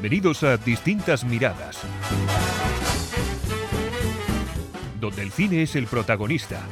Bienvenidos 0.00 0.42
a 0.44 0.56
Distintas 0.56 1.24
Miradas, 1.24 1.78
donde 4.98 5.20
el 5.20 5.30
cine 5.30 5.64
es 5.64 5.76
el 5.76 5.86
protagonista. 5.86 6.62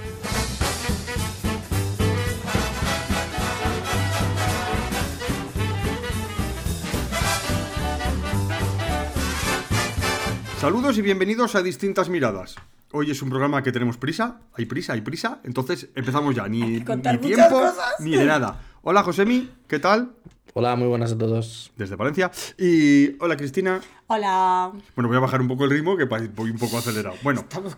Saludos 10.58 10.96
y 10.96 11.02
bienvenidos 11.02 11.54
a 11.54 11.60
Distintas 11.60 12.08
Miradas. 12.08 12.54
Hoy 12.92 13.10
es 13.10 13.20
un 13.20 13.28
programa 13.28 13.62
que 13.62 13.72
tenemos 13.72 13.98
prisa, 13.98 14.40
hay 14.54 14.64
prisa, 14.64 14.94
hay 14.94 15.02
prisa, 15.02 15.42
entonces 15.44 15.90
empezamos 15.94 16.34
ya, 16.34 16.48
ni, 16.48 16.62
ni 16.62 16.80
tiempo 16.80 17.60
cosas. 17.60 17.96
ni 18.00 18.16
de 18.16 18.24
nada. 18.24 18.58
Hola 18.80 19.02
Josemi, 19.02 19.50
¿qué 19.66 19.78
tal? 19.78 20.12
Hola, 20.58 20.74
muy 20.74 20.88
buenas 20.88 21.12
a 21.12 21.16
todos. 21.16 21.70
Desde 21.76 21.94
Valencia. 21.94 22.32
Y 22.58 23.10
hola 23.22 23.36
Cristina. 23.36 23.80
Hola. 24.08 24.72
Bueno, 24.96 25.06
voy 25.06 25.16
a 25.16 25.20
bajar 25.20 25.40
un 25.40 25.46
poco 25.46 25.62
el 25.62 25.70
ritmo 25.70 25.96
que 25.96 26.02
voy 26.02 26.50
un 26.50 26.58
poco 26.58 26.78
acelerado. 26.78 27.14
Bueno, 27.22 27.42
Estamos 27.42 27.76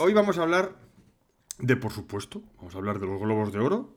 hoy, 0.00 0.12
vamos 0.12 0.36
a 0.36 0.42
hablar 0.42 0.72
de, 1.60 1.76
por 1.76 1.92
supuesto, 1.92 2.42
vamos 2.58 2.74
a 2.74 2.78
hablar 2.78 2.98
de 2.98 3.06
los 3.06 3.20
Globos 3.20 3.52
de 3.52 3.60
Oro. 3.60 3.94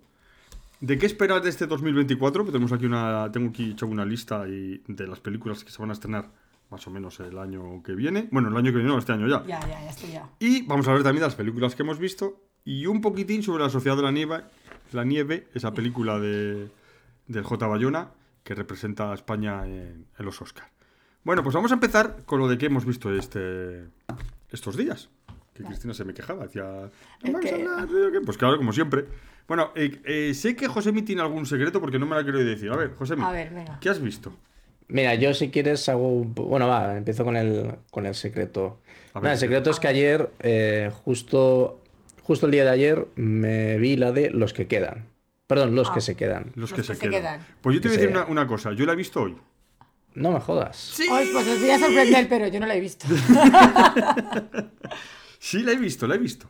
¿De 0.79 0.99
qué 0.99 1.07
esperar 1.07 1.41
de 1.41 1.49
este 1.49 1.65
2024? 1.65 2.43
Pues 2.43 2.51
tenemos 2.53 2.71
aquí 2.71 2.85
una, 2.85 3.31
tengo 3.31 3.49
aquí 3.49 3.71
hecho 3.71 3.87
una 3.87 4.05
lista 4.05 4.47
y- 4.47 4.83
de 4.87 5.07
las 5.07 5.19
películas 5.21 5.63
que 5.63 5.71
se 5.71 5.79
van 5.81 5.89
a 5.89 5.93
estrenar 5.93 6.29
más 6.69 6.85
o 6.85 6.91
menos 6.91 7.19
el 7.21 7.35
año 7.39 7.81
que 7.81 7.95
viene. 7.95 8.29
Bueno, 8.31 8.49
el 8.49 8.57
año 8.57 8.65
que 8.71 8.77
viene, 8.77 8.89
no, 8.89 8.99
este 8.99 9.11
año 9.11 9.27
ya. 9.27 9.43
Ya, 9.47 9.59
ya, 9.61 9.81
ya 9.85 9.89
estoy 9.89 10.11
ya. 10.11 10.29
Y 10.37 10.61
vamos 10.67 10.87
a 10.87 10.91
hablar 10.91 11.03
también 11.03 11.21
de 11.21 11.27
las 11.29 11.35
películas 11.35 11.73
que 11.73 11.81
hemos 11.81 11.97
visto 11.97 12.39
y 12.63 12.85
un 12.85 13.01
poquitín 13.01 13.41
sobre 13.41 13.63
La 13.63 13.71
Sociedad 13.71 13.97
de 13.97 14.03
la 14.03 14.11
Nieve, 14.11 14.43
la 14.91 15.03
nieve 15.03 15.47
esa 15.55 15.73
película 15.73 16.19
de, 16.19 16.69
del 17.25 17.43
J. 17.43 17.65
Bayona 17.65 18.11
que 18.43 18.55
representa 18.55 19.11
a 19.11 19.15
España 19.15 19.65
en, 19.65 20.05
en 20.17 20.25
los 20.25 20.41
Oscars. 20.41 20.69
Bueno, 21.23 21.43
pues 21.43 21.53
vamos 21.53 21.71
a 21.71 21.75
empezar 21.75 22.17
con 22.25 22.39
lo 22.39 22.47
de 22.47 22.57
que 22.57 22.67
hemos 22.67 22.85
visto 22.85 23.13
este, 23.13 23.83
estos 24.51 24.77
días. 24.77 25.09
Que 25.53 25.63
Cristina 25.63 25.93
se 25.93 26.05
me 26.05 26.13
quejaba, 26.13 26.43
decía, 26.45 26.89
"No 27.23 27.37
a 27.37 27.41
que- 27.41 27.53
hablar 27.53 27.87
de 27.87 28.11
qué?". 28.13 28.21
Pues 28.25 28.37
claro, 28.37 28.57
como 28.57 28.71
siempre. 28.71 29.05
Bueno, 29.47 29.71
eh, 29.75 29.99
eh, 30.05 30.33
sé 30.33 30.55
que 30.55 30.67
Josemi 30.67 31.01
tiene 31.01 31.21
algún 31.21 31.45
secreto 31.45 31.81
porque 31.81 31.99
no 31.99 32.05
me 32.05 32.15
la 32.15 32.23
quiero 32.23 32.39
decir. 32.39 32.71
A 32.71 32.77
ver, 32.77 32.93
Josemi, 32.95 33.23
A 33.23 33.31
ver, 33.31 33.53
venga. 33.53 33.77
¿qué 33.81 33.89
has 33.89 34.01
visto? 34.01 34.31
Mira, 34.87 35.13
yo 35.15 35.33
si 35.33 35.49
quieres 35.51 35.87
hago 35.89 36.07
un 36.07 36.33
Bueno, 36.33 36.67
va, 36.67 36.95
empiezo 36.97 37.23
con 37.25 37.35
el, 37.35 37.75
con 37.91 38.05
el 38.05 38.15
secreto. 38.15 38.79
A 39.13 39.19
ver, 39.19 39.23
Nada, 39.23 39.33
el 39.33 39.39
secreto 39.39 39.69
es 39.71 39.79
que 39.79 39.87
ayer, 39.87 40.29
eh, 40.39 40.91
justo, 41.03 41.81
justo 42.23 42.45
el 42.45 42.51
día 42.53 42.63
de 42.63 42.69
ayer, 42.71 43.07
me 43.15 43.77
vi 43.77 43.97
la 43.97 44.11
de 44.11 44.29
Los 44.31 44.53
que 44.53 44.67
quedan. 44.67 45.05
Perdón, 45.49 45.73
Los 45.73 45.89
Ah. 45.89 45.93
que 45.95 46.01
se 46.01 46.15
quedan. 46.15 46.51
Los, 46.53 46.69
Los 46.69 46.69
que, 46.69 46.75
que 46.77 46.83
se, 46.83 46.93
se 46.93 46.99
quedan. 46.99 47.11
quedan. 47.21 47.47
Pues 47.61 47.73
yo 47.75 47.81
te 47.81 47.87
voy 47.87 47.97
a 47.97 47.99
Que 47.99 48.05
decir 48.05 48.17
una, 48.17 48.25
una 48.27 48.45
cosa, 48.47 48.71
yo 48.73 48.85
la 48.85 48.93
he 48.93 48.95
visto 48.95 49.23
hoy. 49.23 49.35
No 50.13 50.31
me 50.31 50.39
jodas. 50.39 50.99
Ay, 51.11 51.29
pues 51.33 51.47
os 51.47 51.59
voy 51.59 51.69
a 51.71 51.79
sorprender, 51.79 52.29
pero 52.29 52.47
yo 52.47 52.59
no 52.59 52.67
la 52.67 52.75
he 52.75 52.79
visto. 52.79 53.07
Sí, 55.39 55.63
la 55.63 55.71
he 55.71 55.77
visto, 55.77 56.05
la 56.05 56.15
he 56.15 56.17
visto. 56.17 56.47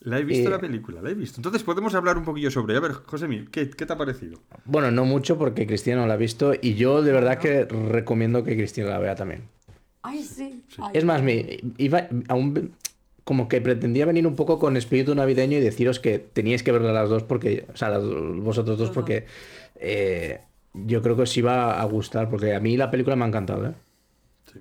La 0.00 0.18
he 0.18 0.24
visto 0.24 0.48
Eh, 0.48 0.50
la 0.50 0.58
película, 0.58 1.00
la 1.02 1.10
he 1.10 1.14
visto. 1.14 1.38
Entonces 1.38 1.62
podemos 1.62 1.94
hablar 1.94 2.16
un 2.18 2.24
poquillo 2.24 2.50
sobre. 2.50 2.72
ella. 2.74 2.84
A 2.84 2.88
ver, 2.88 2.92
José 3.06 3.28
¿qué, 3.50 3.68
¿qué 3.70 3.86
te 3.86 3.92
ha 3.92 3.96
parecido? 3.98 4.38
Bueno, 4.64 4.90
no 4.90 5.04
mucho 5.04 5.36
porque 5.38 5.66
Cristina 5.66 5.96
no 5.96 6.06
la 6.06 6.14
ha 6.14 6.16
visto 6.16 6.52
y 6.60 6.74
yo 6.74 7.02
de 7.02 7.12
verdad 7.12 7.38
que 7.38 7.64
recomiendo 7.66 8.42
que 8.42 8.56
Cristina 8.56 8.88
la 8.88 8.98
vea 8.98 9.14
también. 9.14 9.48
Ay, 10.02 10.22
sí. 10.22 10.64
Ay, 10.78 10.90
Es 10.94 11.04
más, 11.04 11.22
me 11.22 11.60
iba 11.78 12.08
aún 12.28 12.74
como 13.24 13.48
que 13.48 13.60
pretendía 13.60 14.04
venir 14.06 14.26
un 14.26 14.36
poco 14.36 14.58
con 14.58 14.76
espíritu 14.76 15.14
navideño 15.14 15.56
y 15.58 15.60
deciros 15.60 15.98
que 15.98 16.18
teníais 16.18 16.62
que 16.62 16.72
verla 16.72 16.92
las 16.92 17.08
dos 17.08 17.22
porque, 17.22 17.66
o 17.72 17.76
sea, 17.76 17.88
las- 17.88 18.04
vosotros 18.04 18.78
dos 18.78 18.90
porque 18.90 19.24
eh, 19.76 20.40
yo 20.74 21.02
creo 21.02 21.16
que 21.16 21.22
os 21.22 21.36
iba 21.36 21.80
a 21.80 21.84
gustar 21.84 22.28
porque 22.28 22.54
a 22.54 22.60
mí 22.60 22.76
la 22.76 22.90
película 22.90 23.16
me 23.16 23.24
ha 23.24 23.28
encantado, 23.28 23.66
¿eh? 23.68 23.72
Sí. 24.52 24.60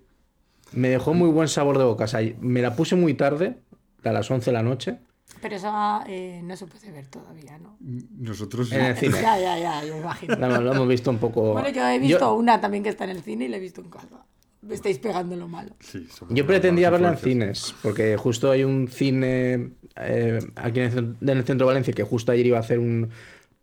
Me 0.71 0.89
dejó 0.89 1.13
muy 1.13 1.29
buen 1.29 1.47
sabor 1.47 1.77
de 1.77 1.83
boca. 1.83 2.05
O 2.05 2.07
sea, 2.07 2.21
me 2.39 2.61
la 2.61 2.75
puse 2.75 2.95
muy 2.95 3.13
tarde, 3.15 3.55
a 4.03 4.11
las 4.11 4.29
11 4.31 4.45
de 4.51 4.53
la 4.53 4.63
noche. 4.63 4.97
Pero 5.41 5.55
esa 5.55 6.03
eh, 6.07 6.41
no 6.43 6.55
se 6.55 6.65
puede 6.67 6.91
ver 6.91 7.07
todavía, 7.07 7.57
¿no? 7.57 7.75
Nosotros. 7.79 8.71
En 8.71 8.81
el 8.85 8.95
cine. 8.95 9.17
Ya, 9.21 9.37
ya, 9.39 9.57
ya, 9.57 9.83
yo 9.85 9.97
imagino. 9.97 10.35
Lo 10.61 10.71
hemos 10.73 10.87
visto 10.87 11.09
un 11.09 11.17
poco. 11.17 11.53
Bueno, 11.53 11.69
yo 11.69 11.85
he 11.87 11.99
visto 11.99 12.33
una 12.35 12.61
también 12.61 12.83
que 12.83 12.89
está 12.89 13.03
en 13.03 13.09
el 13.11 13.21
cine 13.23 13.45
y 13.45 13.47
la 13.49 13.57
he 13.57 13.59
visto 13.59 13.81
en 13.81 13.89
casa. 13.89 14.25
Me 14.67 14.75
estáis 14.75 14.97
pegando 14.99 15.35
lo 15.35 15.47
malo. 15.47 15.71
Sí, 15.79 16.07
Yo 16.29 16.45
pretendía 16.47 16.89
verla 16.89 17.09
en 17.09 17.17
cines, 17.17 17.75
porque 17.81 18.15
justo 18.17 18.49
hay 18.49 18.63
un 18.63 18.87
cine 18.87 19.71
eh, 19.97 20.39
aquí 20.55 20.79
en 20.79 20.85
el, 20.85 20.91
cen- 20.93 21.15
en 21.21 21.29
el 21.37 21.43
centro 21.43 21.65
de 21.67 21.73
Valencia 21.73 21.93
que 21.93 22.03
justo 22.03 22.31
ayer 22.31 22.45
iba 22.45 22.57
a 22.57 22.61
hacer 22.61 22.79
un, 22.79 23.09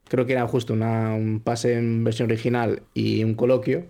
creo 0.09 0.27
que 0.27 0.33
era 0.33 0.47
justo 0.47 0.72
una- 0.75 1.15
un 1.15 1.41
pase 1.41 1.75
en 1.75 2.05
versión 2.05 2.28
original 2.31 2.83
y 2.94 3.25
un 3.25 3.34
coloquio, 3.34 3.87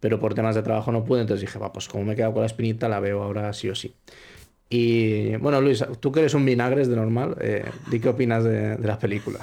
pero 0.00 0.18
por 0.18 0.32
temas 0.34 0.54
de 0.54 0.62
trabajo 0.62 0.90
no 0.92 1.04
pude, 1.04 1.20
entonces 1.20 1.42
dije, 1.42 1.58
va, 1.58 1.72
pues 1.72 1.88
como 1.88 2.04
me 2.04 2.14
he 2.14 2.16
quedado 2.16 2.32
con 2.32 2.40
la 2.42 2.46
espinita, 2.46 2.88
la 2.88 3.00
veo 3.00 3.22
ahora 3.22 3.52
sí 3.52 3.68
o 3.68 3.74
sí. 3.74 3.94
Y 4.70 5.36
bueno, 5.36 5.60
Luis, 5.60 5.84
tú 6.00 6.12
que 6.12 6.20
eres 6.20 6.34
un 6.34 6.46
vinagres 6.46 6.88
de 6.88 6.96
normal, 6.96 7.36
eh, 7.40 7.64
di 7.90 8.00
qué 8.00 8.08
opinas 8.08 8.44
de, 8.44 8.76
de 8.76 8.86
la 8.88 8.98
película. 8.98 9.40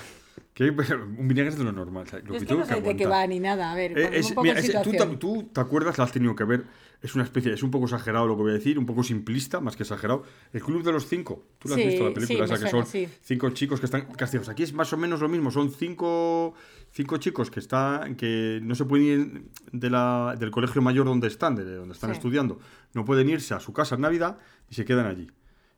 Que 0.58 0.72
un 0.72 1.28
vinagre 1.28 1.50
es 1.52 1.58
de 1.60 1.64
lo 1.64 1.72
normal. 1.72 2.06
o 2.08 2.10
sea, 2.10 2.18
lo 2.18 2.26
Yo 2.30 2.34
es 2.34 2.40
que 2.40 2.46
que 2.46 2.46
tengo 2.48 2.62
no 2.62 2.66
sé 2.66 2.74
de 2.74 2.82
qué 2.82 3.04
aguantar. 3.04 3.12
va 3.12 3.28
ni 3.28 3.40
nada. 3.40 3.72
A 3.72 3.76
ver, 3.76 3.96
Eh, 3.96 4.10
es- 4.14 4.26
un 4.30 4.32
poco 4.32 4.42
mira, 4.42 4.58
en 4.60 4.66
es- 4.66 4.72
tú, 4.72 4.72
te, 4.90 4.90
situación. 4.98 5.20
tú 5.20 5.50
te 5.54 5.62
acuerdas, 5.62 6.00
la 6.00 6.04
has 6.06 6.12
tenido 6.12 6.36
que 6.36 6.46
ver. 6.46 6.64
Es 7.00 7.14
una 7.14 7.24
especie, 7.26 7.54
es 7.54 7.62
un 7.62 7.70
poco 7.70 7.86
exagerado 7.86 8.26
lo 8.26 8.36
que 8.36 8.42
voy 8.42 8.50
a 8.50 8.54
decir, 8.56 8.80
un 8.80 8.88
poco 8.88 9.04
simplista, 9.04 9.60
más 9.60 9.76
que 9.76 9.84
exagerado. 9.84 10.24
El 10.52 10.64
Club 10.64 10.82
de 10.82 10.92
los 10.94 11.06
Cinco. 11.08 11.46
Tú 11.60 11.70
la 11.70 11.76
has 11.76 11.82
Sí, 11.82 11.88
visto 11.90 12.04
la 12.06 12.10
sí, 12.10 12.16
película, 12.16 12.46
esa 12.46 12.54
que 12.56 12.70
suena, 12.72 12.86
son 12.86 12.86
sí. 12.92 13.08
cinco 13.22 13.50
chicos 13.52 13.80
que 13.80 13.86
están 13.86 14.06
castigados. 14.16 14.50
Aquí 14.50 14.64
es 14.64 14.74
más 14.74 14.92
o 14.94 14.98
menos 14.98 15.22
lo 15.22 15.30
mismo. 15.30 15.52
Son 15.52 15.70
cinco, 15.72 16.56
cinco 16.90 17.18
chicos 17.18 17.52
que 17.52 17.60
están, 17.60 18.16
que 18.16 18.60
no 18.64 18.74
se 18.74 18.86
pueden 18.86 19.06
ir 19.06 19.44
de 19.72 19.90
la, 19.92 20.36
del 20.40 20.50
colegio 20.50 20.82
mayor 20.82 21.06
donde 21.06 21.28
están, 21.28 21.56
de 21.56 21.66
donde 21.76 21.94
están 21.94 22.10
estudiando. 22.10 22.58
No 22.96 23.06
pueden 23.06 23.30
irse 23.30 23.54
a 23.54 23.60
su 23.60 23.74
casa 23.74 23.94
en 23.94 24.02
Navidad 24.02 24.40
y 24.68 24.74
se 24.74 24.84
quedan 24.86 25.06
allí 25.06 25.30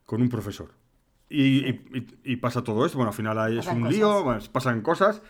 con 0.06 0.22
un 0.22 0.30
profesor. 0.30 0.72
Y, 1.30 1.70
y- 1.70 2.08
y- 2.24 2.36
pasa 2.38 2.64
todo 2.64 2.86
esto. 2.86 2.98
Bueno, 2.98 3.12
al 3.12 3.16
final 3.16 3.38
hay- 3.38 3.60
es 3.60 3.66
Pasan 3.66 3.78
un 3.78 3.84
cosas. 3.84 3.96
lío, 3.98 4.24
bueno, 4.24 4.42
pasan 4.52 4.82
cosas. 4.82 5.22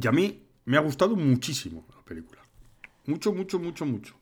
Y 0.00 0.06
a 0.06 0.12
mí 0.12 0.42
me 0.64 0.76
ha 0.76 0.80
gustado 0.80 1.16
muchísimo 1.16 1.86
la 1.94 2.02
película. 2.02 2.40
Mucho, 3.06 3.32
mucho, 3.34 3.58
mucho, 3.58 3.84
mucho. 3.86 4.16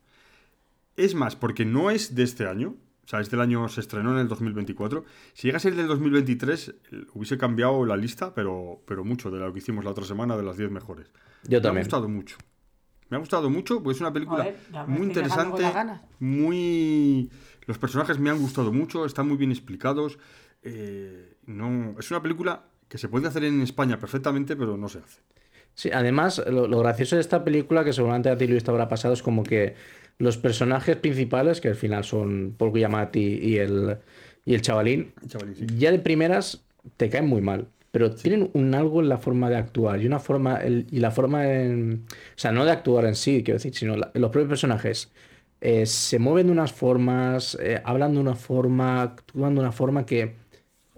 Es 0.97 1.15
más, 1.15 1.37
porque 1.37 1.65
no 1.65 1.91
es 1.91 2.15
de 2.15 2.23
este 2.25 2.47
año. 2.47 2.75
O 3.05 3.09
sea, 3.09 3.21
este 3.21 3.39
año 3.41 3.69
se 3.69 3.81
estrenó 3.81 4.13
en 4.13 4.19
el 4.19 4.29
2024. 4.29 5.05
Si 5.35 5.47
llega 5.47 5.59
a 5.59 5.61
ser 5.61 5.75
del 5.75 5.87
2023, 5.87 6.69
eh, 6.69 7.07
hubiese 7.15 7.37
cambiado 7.37 7.85
la 7.85 7.97
lista, 7.97 8.33
pero, 8.35 8.83
pero 8.87 9.05
mucho 9.05 9.31
de 9.31 9.39
lo 9.39 9.53
que 9.53 9.59
hicimos 9.59 9.85
la 9.85 9.91
otra 9.91 10.05
semana 10.05 10.37
de 10.37 10.43
las 10.43 10.57
10 10.57 10.71
mejores. 10.71 11.09
Yo 11.45 11.51
Me 11.51 11.57
ha 11.59 11.63
también. 11.63 11.85
gustado 11.85 12.09
mucho. 12.09 12.37
Me 13.11 13.17
ha 13.19 13.21
gustado 13.21 13.51
mucho, 13.51 13.83
porque 13.83 13.95
es 13.97 14.01
una 14.01 14.13
película 14.13 14.45
me 14.73 14.87
muy 14.87 15.07
interesante. 15.09 15.63
Muy. 16.19 17.31
Los 17.67 17.79
personajes 17.79 18.19
me 18.19 18.31
han 18.31 18.39
gustado 18.39 18.73
mucho, 18.73 19.05
están 19.05 19.29
muy 19.29 19.37
bien 19.37 19.51
explicados. 19.51 20.19
Eh, 20.65 21.35
no, 21.47 21.97
es 21.99 22.11
una 22.11 22.23
película 22.23 22.65
que 22.89 22.99
se 22.99 23.09
puede 23.09 23.29
hacer 23.29 23.45
en 23.45 23.61
España 23.63 23.99
perfectamente, 23.99 24.57
pero 24.57 24.77
no 24.77 24.89
se 24.89 24.99
hace. 24.99 25.21
Sí, 25.75 25.91
además, 25.93 26.43
lo, 26.49 26.69
lo 26.69 26.79
gracioso 26.81 27.17
de 27.17 27.21
esta 27.23 27.45
película, 27.45 27.85
que 27.85 27.93
seguramente 27.93 28.31
a 28.31 28.37
ti 28.39 28.47
Luis 28.47 28.63
te 28.65 28.71
habrá 28.71 28.89
pasado, 28.89 29.15
es 29.15 29.23
como 29.23 29.43
que 29.43 29.75
los 30.19 30.37
personajes 30.39 30.97
principales, 30.97 31.61
que 31.61 31.69
al 31.69 31.75
final 31.75 32.05
son 32.05 32.55
Paul 32.57 32.73
Giamatti 32.73 33.21
y 33.43 33.59
el, 33.59 33.99
y 34.45 34.55
el 34.55 34.63
chavalín, 34.63 35.13
Chavalín, 35.27 35.57
sí. 35.57 35.67
ya 35.77 35.91
de 35.91 35.99
primeras 35.99 36.65
te 36.97 37.11
caen 37.11 37.27
muy 37.29 37.43
mal. 37.43 37.69
Pero 37.91 38.13
tienen 38.15 38.51
un 38.55 38.75
algo 38.75 39.01
en 39.01 39.09
la 39.09 39.19
forma 39.19 39.49
de 39.51 39.57
actuar 39.57 40.01
y 40.03 40.07
una 40.07 40.19
forma 40.19 40.57
el- 40.57 40.87
y 40.91 40.99
la 40.99 41.13
forma 41.13 41.49
en, 41.53 42.05
o 42.11 42.39
sea, 42.39 42.51
no 42.53 42.65
de 42.65 42.73
actuar 42.73 43.05
en 43.07 43.15
sí, 43.15 43.43
quiero 43.45 43.57
decir, 43.59 43.75
sino 43.75 43.97
la- 43.97 44.11
los 44.15 44.31
propios 44.31 44.49
personajes 44.49 45.13
eh, 45.61 45.87
se 45.87 46.19
mueven 46.19 46.47
de 46.47 46.53
unas 46.53 46.73
formas, 46.73 47.57
eh, 47.61 47.81
hablan 47.85 48.15
de 48.15 48.21
una 48.21 48.35
forma, 48.35 49.03
actúan 49.03 49.55
de 49.55 49.61
una 49.61 49.73
forma 49.73 50.05
que 50.07 50.35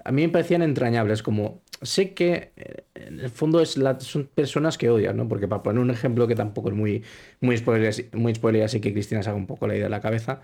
a 0.07 0.13
mí 0.13 0.23
me 0.23 0.29
parecían 0.29 0.63
entrañables, 0.63 1.23
como 1.23 1.63
sé 1.83 2.15
que 2.15 2.51
eh, 2.57 2.85
en 2.95 3.21
el 3.21 3.29
fondo 3.31 3.61
es 3.61 3.77
la- 3.77 3.99
son 4.01 4.29
personas 4.33 4.79
que 4.79 4.89
odias, 4.89 5.15
¿no? 5.15 5.29
Porque 5.29 5.49
para 5.49 5.63
poner 5.63 5.81
un 5.83 5.91
ejemplo 5.91 6.27
que 6.29 6.35
tampoco 6.37 6.69
es 6.71 6.75
muy, 6.77 7.03
muy 7.41 7.57
spoiler, 7.57 7.89
así- 7.89 8.09
muy 8.13 8.35
spoiler, 8.35 8.63
así 8.63 8.81
que 8.81 8.93
Cristina 8.93 9.23
saca 9.23 9.37
un 9.37 9.47
poco 9.47 9.67
la 9.67 9.75
idea 9.75 9.85
de 9.87 9.91
la 9.91 10.01
cabeza, 10.01 10.41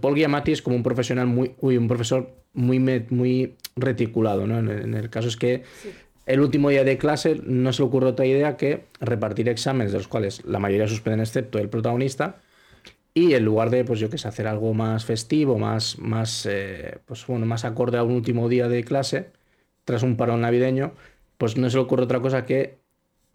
Paul 0.00 0.16
Giamatti 0.16 0.52
es 0.52 0.62
como 0.62 0.74
un 0.76 0.82
profesional 0.82 1.26
muy, 1.26 1.52
uy, 1.60 1.76
un 1.76 1.86
profesor 1.88 2.30
muy, 2.54 2.78
muy 3.10 3.54
reticulado, 3.76 4.46
¿no? 4.46 4.58
En 4.58 4.68
el, 4.68 4.82
en 4.82 4.94
el 4.94 5.10
caso 5.10 5.28
es 5.28 5.36
que 5.36 5.62
Sí. 5.82 5.90
el 6.26 6.40
último 6.40 6.70
día 6.70 6.84
de 6.84 6.96
clase 6.96 7.40
no 7.44 7.72
se 7.74 7.82
le 7.82 7.88
ocurre 7.88 8.06
otra 8.08 8.24
idea 8.24 8.56
que 8.56 8.84
repartir 9.00 9.48
exámenes, 9.50 9.92
de 9.92 9.98
los 9.98 10.08
cuales 10.08 10.42
la 10.46 10.58
mayoría 10.58 10.88
suspenden 10.88 11.20
excepto 11.20 11.58
el 11.58 11.68
protagonista, 11.68 12.36
y 13.14 13.34
en 13.34 13.44
lugar 13.44 13.70
de, 13.70 13.84
pues 13.84 14.00
yo 14.00 14.10
que 14.10 14.18
sé, 14.18 14.28
hacer 14.28 14.48
algo 14.48 14.74
más 14.74 15.04
festivo, 15.04 15.58
más, 15.58 15.98
más, 15.98 16.46
eh, 16.46 16.98
pues 17.06 17.26
bueno, 17.26 17.46
más 17.46 17.64
acorde 17.64 17.96
a 17.98 18.02
un 18.02 18.12
último 18.12 18.48
día 18.48 18.68
de 18.68 18.82
clase, 18.84 19.30
tras 19.84 20.02
un 20.02 20.16
parón 20.16 20.40
navideño, 20.40 20.94
pues 21.38 21.56
no 21.56 21.70
se 21.70 21.76
le 21.76 21.82
ocurre 21.82 22.04
otra 22.04 22.20
cosa 22.20 22.44
que 22.44 22.78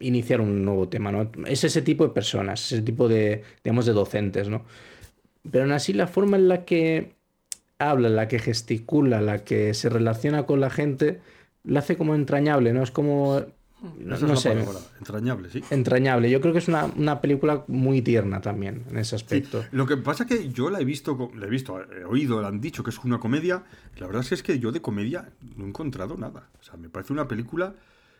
iniciar 0.00 0.40
un 0.40 0.64
nuevo 0.64 0.88
tema, 0.88 1.12
¿no? 1.12 1.30
Es 1.46 1.64
ese 1.64 1.82
tipo 1.82 2.06
de 2.06 2.12
personas, 2.12 2.72
ese 2.72 2.82
tipo 2.82 3.08
de, 3.08 3.42
digamos, 3.64 3.86
de 3.86 3.92
docentes, 3.92 4.48
¿no? 4.48 4.64
Pero 5.50 5.64
aún 5.64 5.72
así 5.72 5.92
la 5.94 6.06
forma 6.06 6.36
en 6.36 6.48
la 6.48 6.64
que 6.64 7.14
habla, 7.78 8.08
la 8.10 8.28
que 8.28 8.38
gesticula, 8.38 9.20
la 9.22 9.44
que 9.44 9.74
se 9.74 9.88
relaciona 9.88 10.44
con 10.46 10.60
la 10.60 10.70
gente, 10.70 11.20
la 11.64 11.80
hace 11.80 11.96
como 11.96 12.14
entrañable, 12.14 12.72
¿no? 12.72 12.82
Es 12.82 12.90
como 12.90 13.42
no, 13.98 14.36
sé, 14.36 14.50
palabra, 14.50 14.78
entrañable, 14.98 15.50
sí. 15.50 15.62
entrañable. 15.70 16.30
Yo 16.30 16.40
creo 16.40 16.52
que 16.52 16.58
es 16.58 16.68
una, 16.68 16.84
una 16.96 17.20
película 17.20 17.64
muy 17.68 18.02
tierna 18.02 18.40
también 18.40 18.84
en 18.90 18.98
ese 18.98 19.10
Sí, 19.18 19.24
aspecto. 19.24 19.64
Lo 19.72 19.86
que 19.86 19.96
pasa 19.96 20.24
es 20.24 20.28
que 20.28 20.48
yo 20.50 20.68
la 20.70 20.80
he 20.80 20.84
visto, 20.84 21.30
la 21.34 21.46
he 21.46 21.50
visto, 21.50 21.80
he 21.92 22.04
oído, 22.04 22.40
la 22.42 22.48
han 22.48 22.60
dicho 22.60 22.82
que 22.84 22.90
es 22.90 22.98
una 23.04 23.18
comedia. 23.18 23.62
la 23.96 24.06
verdad 24.06 24.22
es 24.22 24.28
que, 24.28 24.34
es 24.34 24.42
que 24.42 24.58
yo 24.58 24.72
de 24.72 24.80
comedia 24.82 25.30
no 25.56 25.64
he 25.64 25.68
encontrado 25.68 26.16
nada. 26.16 26.48
O 26.60 26.62
sea, 26.62 26.76
me 26.76 26.88
parece 26.88 27.12
una 27.12 27.26
película 27.26 27.74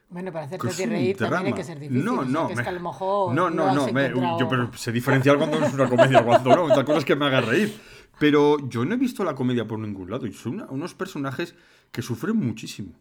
Bueno, 0.08 0.32
para 0.32 0.46
hacerte 0.46 0.66
reír 0.86 1.16
también 1.16 1.36
hay 1.38 1.42
drama. 1.42 1.56
que 1.56 1.64
ser 1.64 1.78
difícil. 1.78 2.04
No, 2.04 2.20
o 2.20 2.22
sea, 2.22 2.32
no, 2.32 2.46
que 2.46 2.52
es 2.54 2.56
me- 2.58 2.62
que 2.64 2.68
a 2.68 2.72
lo 2.72 2.80
mejor 2.80 3.34
no, 3.34 3.50
no, 3.50 3.74
no, 3.74 3.92
me- 3.92 4.06
encontrado- 4.06 4.38
yo, 4.40 4.48
pero 4.48 4.70
sé 4.76 4.92
diferenciar 4.92 5.36
cuando 5.38 5.64
es 5.64 5.72
una 5.74 5.88
comedia, 5.88 6.24
cuando 6.24 6.56
no. 6.56 6.64
Otra 6.64 6.84
cosa 6.84 6.98
es 6.98 7.04
que 7.04 7.16
me 7.16 7.26
haga 7.26 7.40
reír. 7.42 7.72
Pero 8.18 8.68
yo 8.68 8.84
no 8.84 8.94
he 8.94 8.98
visto 8.98 9.24
la 9.24 9.34
comedia 9.34 9.66
por 9.66 9.78
ningún 9.78 10.10
lado. 10.10 10.26
Y 10.26 10.32
son 10.32 10.54
una- 10.54 10.66
unos 10.70 10.94
personajes 10.94 11.54
que 11.92 12.02
sufren 12.02 12.36
muchísimo. 12.36 12.92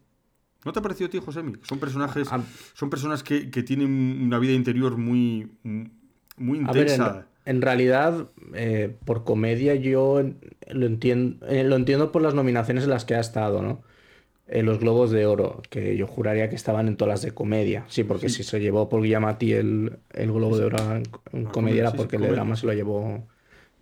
¿No 0.64 0.72
te 0.72 0.78
ha 0.78 0.82
parecido 0.82 1.08
a 1.08 1.10
ti, 1.10 1.18
Josemi? 1.18 1.54
Son 1.62 1.78
personajes, 1.78 2.28
A- 2.28 2.40
son 2.74 2.90
personas 2.90 3.22
que, 3.22 3.50
que 3.50 3.62
tienen 3.62 4.22
una 4.22 4.38
vida 4.38 4.52
interior 4.52 4.96
muy, 4.96 5.50
muy 6.36 6.58
A 6.58 6.72
ver, 6.72 6.88
intensa. 6.88 7.26
en, 7.44 7.56
en 7.56 7.62
realidad, 7.62 8.28
eh, 8.54 8.94
por 9.04 9.24
comedia 9.24 9.74
yo 9.74 10.22
lo 10.70 10.86
entiendo, 10.86 11.46
lo 11.64 11.76
entiendo 11.76 12.12
por 12.12 12.22
las 12.22 12.34
nominaciones 12.34 12.84
en 12.84 12.90
las 12.90 13.04
que 13.04 13.14
ha 13.14 13.20
estado, 13.20 13.62
¿no? 13.62 13.82
En 14.48 14.66
los 14.66 14.80
Globos 14.80 15.12
de 15.12 15.26
Oro, 15.26 15.62
que 15.70 15.96
yo 15.96 16.06
juraría 16.08 16.48
que 16.48 16.56
estaban 16.56 16.88
en 16.88 16.96
todas 16.96 17.10
las 17.14 17.22
de 17.22 17.32
comedia. 17.32 17.84
Sí, 17.88 18.04
porque 18.04 18.28
si 18.28 18.42
se 18.42 18.60
llevó 18.60 18.88
por 18.88 19.04
Giamatti 19.04 19.52
el, 19.52 19.98
el 20.12 20.32
Globo 20.32 20.58
de 20.58 20.64
Oro 20.64 20.78
en, 20.96 21.02
en 21.32 21.46
Ah, 21.46 21.52
comedia 21.52 21.80
era 21.82 21.90
sí, 21.92 21.96
porque 21.96 22.16
el 22.16 22.22
drama 22.28 22.56
se 22.56 22.66
lo 22.66 22.72
llevó 22.74 23.28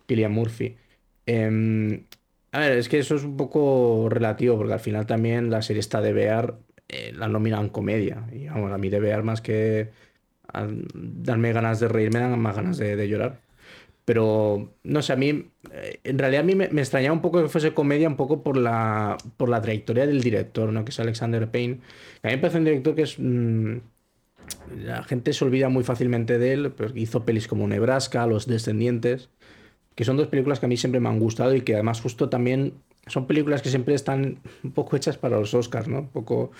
Cillian 0.07 0.31
Murphy. 0.31 0.77
Em, 1.25 2.05
a 2.51 2.59
ver, 2.59 2.77
es 2.77 2.89
que 2.89 2.99
eso 2.99 3.15
es 3.15 3.23
un 3.23 3.37
poco 3.37 4.07
relativo, 4.09 4.57
porque 4.57 4.73
al 4.73 4.79
final 4.79 5.05
también 5.05 5.49
la 5.49 5.61
serie 5.61 5.79
está 5.79 6.01
de 6.01 6.13
Bear, 6.13 6.59
eh, 6.89 7.13
la 7.15 7.27
nominan 7.27 7.69
comedia. 7.69 8.27
Y 8.31 8.47
vamos, 8.47 8.71
a 8.71 8.77
mí 8.77 8.89
de 8.89 8.99
Bear 8.99 9.23
más 9.23 9.41
que 9.41 9.91
darme 10.93 11.53
ganas 11.53 11.79
de 11.79 11.87
reír, 11.87 12.11
me 12.11 12.19
dan 12.19 12.39
más 12.39 12.55
ganas 12.55 12.77
de, 12.77 13.07
llorar. 13.07 13.41
Pero, 14.05 14.73
no 14.83 15.01
sé, 15.03 15.13
a 15.13 15.15
mí, 15.15 15.51
eh, 15.71 15.99
en 16.03 16.17
realidad 16.17 16.41
a 16.41 16.45
mí 16.45 16.55
me, 16.55 16.65
extrañaba 16.65 17.13
un 17.13 17.21
poco 17.21 17.43
que 17.43 17.49
fuese 17.49 17.75
comedia, 17.75 18.07
un 18.07 18.15
poco 18.15 18.41
por 18.41 18.57
la, 18.57 19.17
por 19.37 19.49
la 19.49 19.61
trayectoria 19.61 20.07
del 20.07 20.21
director, 20.21 20.73
¿no? 20.73 20.83
Que 20.83 20.89
es 20.89 20.99
Alexander 20.99 21.49
Payne. 21.51 21.81
A 22.23 22.29
mí 22.29 22.33
me 22.33 22.37
parece 22.39 22.57
un 22.57 22.65
director 22.65 22.95
que 22.95 23.03
es... 23.03 23.19
mm, 23.19 23.77
la 24.83 25.03
gente 25.03 25.31
se 25.33 25.45
olvida 25.45 25.69
muy 25.69 25.83
fácilmente 25.83 26.39
de 26.39 26.53
él, 26.53 26.73
hizo 26.95 27.23
pelis 27.23 27.47
como 27.47 27.67
Nebraska, 27.67 28.25
Los 28.25 28.47
Descendientes, 28.47 29.29
que 29.93 30.05
son 30.05 30.17
dos 30.17 30.27
películas 30.27 30.59
que 30.59 30.65
a 30.65 30.69
mí 30.69 30.77
siempre 30.77 30.99
me 30.99 31.09
han 31.09 31.19
gustado 31.19 31.53
y 31.53 31.61
que 31.61 31.75
además 31.75 32.01
justo 32.01 32.29
también 32.29 32.73
son 33.07 33.27
películas 33.27 33.61
que 33.61 33.69
siempre 33.69 33.93
están 33.95 34.39
un 34.63 34.71
poco 34.71 34.95
hechas 34.95 35.17
para 35.17 35.37
los 35.39 35.53
Oscars, 35.53 35.87
¿no? 35.87 35.99
Un 35.99 36.09
poco 36.09 36.51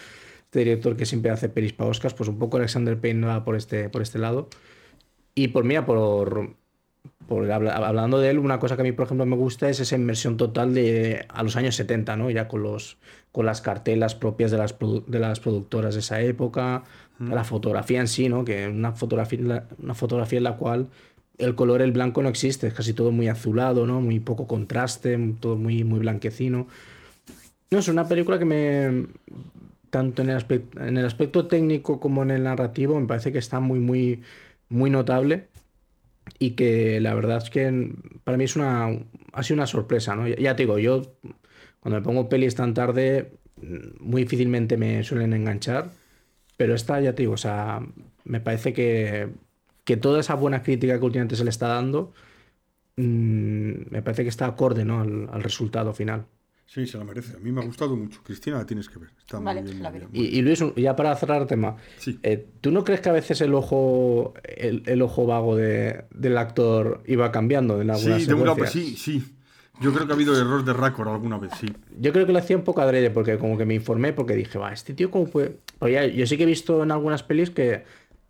este 0.45 0.59
director 0.59 0.95
que 0.97 1.05
siempre 1.05 1.31
hace 1.31 1.49
pelis 1.49 1.73
para 1.73 1.89
Oscars, 1.91 2.13
pues 2.15 2.29
un 2.29 2.39
poco 2.39 2.57
Alexander 2.57 2.99
Payne 2.99 3.25
va 3.27 3.43
por 3.45 3.55
este, 3.55 3.89
por 3.89 4.01
este 4.01 4.17
lado. 4.19 4.49
Y 5.35 5.49
por 5.49 5.63
mira, 5.63 5.85
por, 5.85 6.55
por 7.27 7.51
habla- 7.51 7.75
hablando 7.75 8.19
de 8.19 8.29
él, 8.31 8.39
una 8.39 8.59
cosa 8.59 8.75
que 8.75 8.81
a 8.81 8.83
mí, 8.83 8.91
por 8.91 9.05
ejemplo, 9.05 9.25
me 9.25 9.35
gusta 9.35 9.69
es 9.69 9.79
esa 9.79 9.95
inmersión 9.95 10.37
total 10.37 10.73
de 10.73 11.25
a 11.29 11.43
los 11.43 11.55
años 11.55 11.75
70, 11.75 12.15
¿no? 12.17 12.29
Ya 12.31 12.47
con 12.47 12.63
los 12.63 12.97
con 13.31 13.45
las 13.45 13.61
cartelas 13.61 14.15
propias 14.15 14.49
de 14.49 14.57
las, 14.57 14.77
produ- 14.79 15.05
de 15.05 15.19
las 15.19 15.39
productoras 15.39 15.93
de 15.93 15.99
esa 15.99 16.19
época, 16.21 16.83
la 17.19 17.43
fotografía 17.43 17.99
en 17.99 18.07
sí, 18.07 18.27
¿no? 18.27 18.43
Que 18.43 18.67
una 18.67 18.93
fotografía, 18.93 19.67
una 19.77 19.93
fotografía 19.93 20.37
en 20.37 20.43
la 20.45 20.57
cual 20.57 20.87
el 21.39 21.55
color, 21.55 21.81
el 21.81 21.91
blanco 21.91 22.21
no 22.21 22.29
existe, 22.29 22.67
es 22.67 22.73
casi 22.73 22.93
todo 22.93 23.11
muy 23.11 23.27
azulado, 23.27 23.87
¿no? 23.87 24.01
Muy 24.01 24.19
poco 24.19 24.45
contraste, 24.47 25.17
todo 25.39 25.55
muy, 25.55 25.83
muy 25.83 25.99
blanquecino. 25.99 26.67
No, 27.71 27.79
es 27.79 27.87
una 27.87 28.07
película 28.07 28.37
que 28.39 28.45
me, 28.45 29.07
tanto 29.89 30.21
en 30.21 30.29
el, 30.29 30.37
aspecto, 30.37 30.81
en 30.81 30.97
el 30.97 31.05
aspecto 31.05 31.47
técnico 31.47 31.99
como 31.99 32.23
en 32.23 32.31
el 32.31 32.43
narrativo, 32.43 32.99
me 32.99 33.07
parece 33.07 33.31
que 33.31 33.39
está 33.39 33.59
muy, 33.59 33.79
muy, 33.79 34.21
muy 34.69 34.89
notable 34.89 35.47
y 36.37 36.51
que 36.51 36.99
la 36.99 37.13
verdad 37.13 37.37
es 37.37 37.49
que 37.49 37.93
para 38.23 38.37
mí 38.37 38.43
es 38.43 38.55
una, 38.55 38.87
ha 39.33 39.43
sido 39.43 39.55
una 39.55 39.67
sorpresa, 39.67 40.15
¿no? 40.15 40.27
Ya, 40.27 40.55
te 40.55 40.63
digo, 40.63 40.77
yo 40.79 41.15
cuando 41.79 41.99
me 41.99 42.03
pongo 42.03 42.29
pelis 42.29 42.55
tan 42.55 42.73
tarde, 42.73 43.31
muy 43.99 44.23
difícilmente 44.23 44.77
me 44.77 45.03
suelen 45.03 45.33
enganchar, 45.33 45.91
pero 46.57 46.75
esta, 46.75 46.99
ya 47.01 47.15
te 47.15 47.23
digo, 47.23 47.33
o 47.33 47.37
sea, 47.37 47.81
me 48.25 48.41
parece 48.41 48.73
que, 48.73 49.29
que 49.89 49.97
toda 49.97 50.19
esa 50.19 50.35
buena 50.35 50.61
crítica 50.61 50.99
que 50.99 51.03
últimamente 51.03 51.35
se 51.35 51.43
le 51.43 51.49
está 51.49 51.67
dando, 51.67 52.13
mm, 52.95 53.89
me 53.89 54.01
parece 54.03 54.21
que 54.21 54.29
está 54.29 54.45
acorde, 54.45 54.85
¿no? 54.85 55.01
al, 55.01 55.27
al 55.31 55.41
resultado 55.41 55.93
final. 55.95 56.25
Sí, 56.67 56.85
se 56.85 56.99
la 56.99 57.03
merece. 57.05 57.35
A 57.35 57.39
mí 57.39 57.51
me 57.51 57.59
ha 57.61 57.65
gustado 57.65 57.95
mucho. 57.95 58.21
Cristina, 58.23 58.59
la 58.59 58.65
tienes 58.67 58.87
que 58.87 58.99
ver. 58.99 59.09
Está 59.17 59.39
Vale, 59.39 59.61
muy 59.63 59.71
bien. 59.71 59.81
la 59.83 59.89
muy 59.89 59.99
bien, 60.01 60.09
Y, 60.13 60.37
y 60.37 60.41
Luis, 60.43 60.61
un- 60.61 60.75
ya 60.75 60.95
para 60.95 61.15
cerrar 61.15 61.41
el 61.41 61.47
tema, 61.47 61.77
Sí. 61.97 62.19
eh, 62.21 62.45
¿tú 62.61 62.69
no 62.69 62.83
crees 62.83 63.01
que 63.01 63.09
a 63.09 63.13
veces 63.13 63.41
el 63.41 63.55
ojo, 63.55 64.35
el, 64.43 64.83
el 64.85 65.01
ojo 65.01 65.25
vago 65.25 65.55
de- 65.55 66.05
del 66.11 66.37
actor 66.37 67.01
iba 67.07 67.31
cambiando 67.31 67.81
en 67.81 67.89
algunas 67.89 68.21
Sí, 68.21 68.27
de 68.27 68.33
una, 68.35 68.51
secuencias? 68.53 68.71
sí, 68.71 68.95
sí. 68.95 69.35
Yo 69.81 69.91
creo 69.93 70.05
que 70.05 70.11
ha 70.11 70.15
habido 70.15 70.39
error 70.39 70.63
de 70.63 70.73
récord 70.73 71.07
alguna 71.07 71.39
vez, 71.39 71.53
sí. 71.59 71.65
Yo 71.99 72.11
creo 72.13 72.27
que 72.27 72.33
lo 72.33 72.39
hacía 72.39 72.55
un 72.57 72.63
poco 72.65 72.81
adrede 72.81 73.09
porque 73.09 73.37
como 73.39 73.57
que 73.57 73.65
me 73.65 73.73
informé 73.73 74.13
porque 74.13 74.35
dije, 74.35 74.59
va, 74.59 74.71
este 74.71 74.93
tío 74.93 75.09
cómo 75.09 75.25
puede... 75.25 75.57
Ya- 75.81 76.05
yo 76.05 76.27
sí 76.27 76.37
que 76.37 76.43
he 76.43 76.45
visto 76.45 76.83
en 76.83 76.91
algunas 76.91 77.23
pelis 77.23 77.49
que 77.49 77.83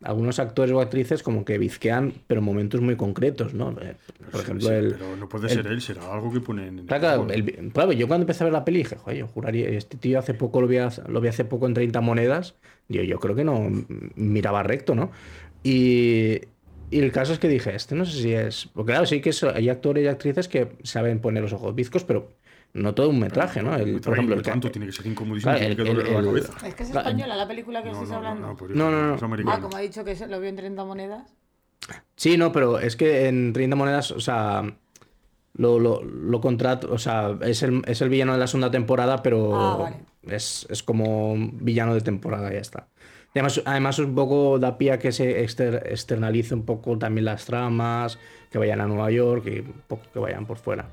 algunos 0.04 0.40
actores 0.40 0.72
o 0.74 0.80
actrices 0.82 1.24
como 1.24 1.44
que 1.46 1.58
bizquean, 1.58 2.14
pero 2.28 2.40
en 2.40 2.46
momentos 2.46 2.82
muy 2.82 2.96
concretos, 2.96 3.54
¿no? 3.54 3.72
Eh, 3.82 3.96
Por 4.32 4.42
ejemplo, 4.42 4.70
sí, 4.70 4.76
el... 4.76 4.92
Pero 4.94 5.16
no 5.16 5.28
puede 5.30 5.50
el- 5.50 5.56
ser 5.56 5.68
él, 5.68 5.82
será 5.82 6.14
algo 6.14 6.32
que 6.32 6.42
ponen 6.42 6.80
en 6.80 6.86
Claro, 6.88 7.28
el- 7.30 7.72
claro, 7.72 7.92
yo 7.92 8.08
cuando 8.08 8.24
empecé 8.24 8.44
a 8.44 8.46
ver 8.46 8.54
la 8.54 8.66
peli 8.66 8.80
dije, 8.80 8.96
joder, 8.96 9.18
yo 9.20 9.28
juraría, 9.28 9.70
este 9.70 9.98
tío 9.98 10.20
hace 10.20 10.34
poco 10.34 10.62
lo 10.62 10.68
vi, 10.68 10.78
hace- 10.78 11.04
lo 11.08 11.22
vi 11.22 11.28
hace 11.28 11.46
poco 11.46 11.68
en 11.68 11.74
30 11.74 12.02
monedas, 12.02 12.56
yo, 12.88 13.04
yo 13.04 13.20
creo 13.20 13.36
que 13.36 13.44
no 13.44 13.58
m- 13.68 13.86
miraba 14.16 14.64
recto, 14.64 14.96
¿no? 14.96 15.12
Y, 15.64 16.40
y 16.90 17.00
el 17.00 17.12
caso 17.12 17.34
es 17.34 17.40
que 17.40 17.48
dije, 17.48 17.76
este 17.76 17.96
no 17.96 18.06
sé 18.06 18.22
si 18.22 18.34
es, 18.34 18.68
porque 18.74 18.92
claro, 18.94 19.06
sí 19.06 19.22
que 19.22 19.30
es- 19.32 19.44
hay 19.44 19.70
actores 19.70 20.04
y 20.04 20.08
actrices 20.08 20.48
que 20.48 20.78
saben 20.84 21.20
poner 21.22 21.44
los 21.44 21.54
ojos 21.54 21.76
bizcos, 21.76 22.04
pero 22.04 22.30
no 22.74 22.94
todo 22.94 23.10
un 23.10 23.20
metraje, 23.20 23.62
¿no? 23.64 23.76
El, 23.76 24.00
por 24.00 24.14
ejemplo, 24.14 24.36
el, 24.36 24.42
tanto, 24.42 24.70
tiene 24.72 24.86
que 24.88 24.92
ser 24.94 25.06
incomodísimo, 25.08 25.52
Claro, 25.52 25.60
tiene 25.60 25.76
que 25.76 25.84
doler 25.84 26.08
la 26.12 26.20
el- 26.20 26.26
cabeza. 26.26 26.68
Es 26.68 26.76
que 26.76 26.84
es 26.84 26.90
española 26.90 27.36
la 27.36 27.48
película 27.48 27.82
que 27.84 27.90
No, 27.90 27.94
estáis 27.94 28.12
hablando. 28.12 28.48
no, 28.48 28.68
No, 28.76 28.92
no, 28.92 29.08
no. 29.08 29.16
Es 29.16 29.24
ah, 29.48 29.60
como 29.62 29.76
ha 29.78 29.80
dicho 29.80 30.04
que 30.04 30.16
lo 30.28 30.40
vio 30.40 30.50
en 30.50 30.56
30 30.56 30.86
monedas. 30.86 31.34
Sí, 32.16 32.38
no, 32.38 32.52
pero 32.52 32.80
es 32.80 32.96
que 32.96 33.28
en 33.28 33.54
30 33.54 33.76
monedas, 33.76 34.12
o 34.12 34.20
sea, 34.20 34.64
lo, 35.54 35.80
lo, 35.80 36.04
lo 36.04 36.42
contrato, 36.42 36.92
o 36.92 36.98
sea, 36.98 37.38
es 37.42 37.64
el, 37.64 37.82
es 37.88 38.02
el 38.02 38.10
villano 38.10 38.34
de 38.34 38.40
la 38.40 38.48
segunda 38.48 38.70
temporada, 38.70 39.24
pero 39.24 39.56
Ah, 39.56 39.78
vale. 39.78 39.96
es, 40.36 40.68
es 40.70 40.84
como 40.84 41.32
un 41.34 41.58
villano 41.66 41.94
de 41.96 42.02
temporada, 42.02 42.52
ya 42.54 42.60
está. 42.60 42.88
Y 43.34 43.40
además, 43.40 43.62
además 43.66 44.00
un 44.00 44.16
poco 44.16 44.58
da 44.60 44.78
pie 44.78 44.92
a 44.92 45.00
que 45.00 45.12
se 45.12 45.44
exter- 45.44 45.84
externalice 45.88 46.54
un 46.54 46.66
poco 46.66 46.98
también 46.98 47.26
las 47.26 47.46
tramas, 47.46 48.20
que 48.52 48.58
vayan 48.58 48.82
a 48.82 48.88
Nueva 48.88 49.12
York 49.12 49.46
y 49.48 49.60
un 49.60 49.82
poco 49.88 50.04
que 50.14 50.20
vayan 50.20 50.46
por 50.46 50.58
fuera. 50.58 50.90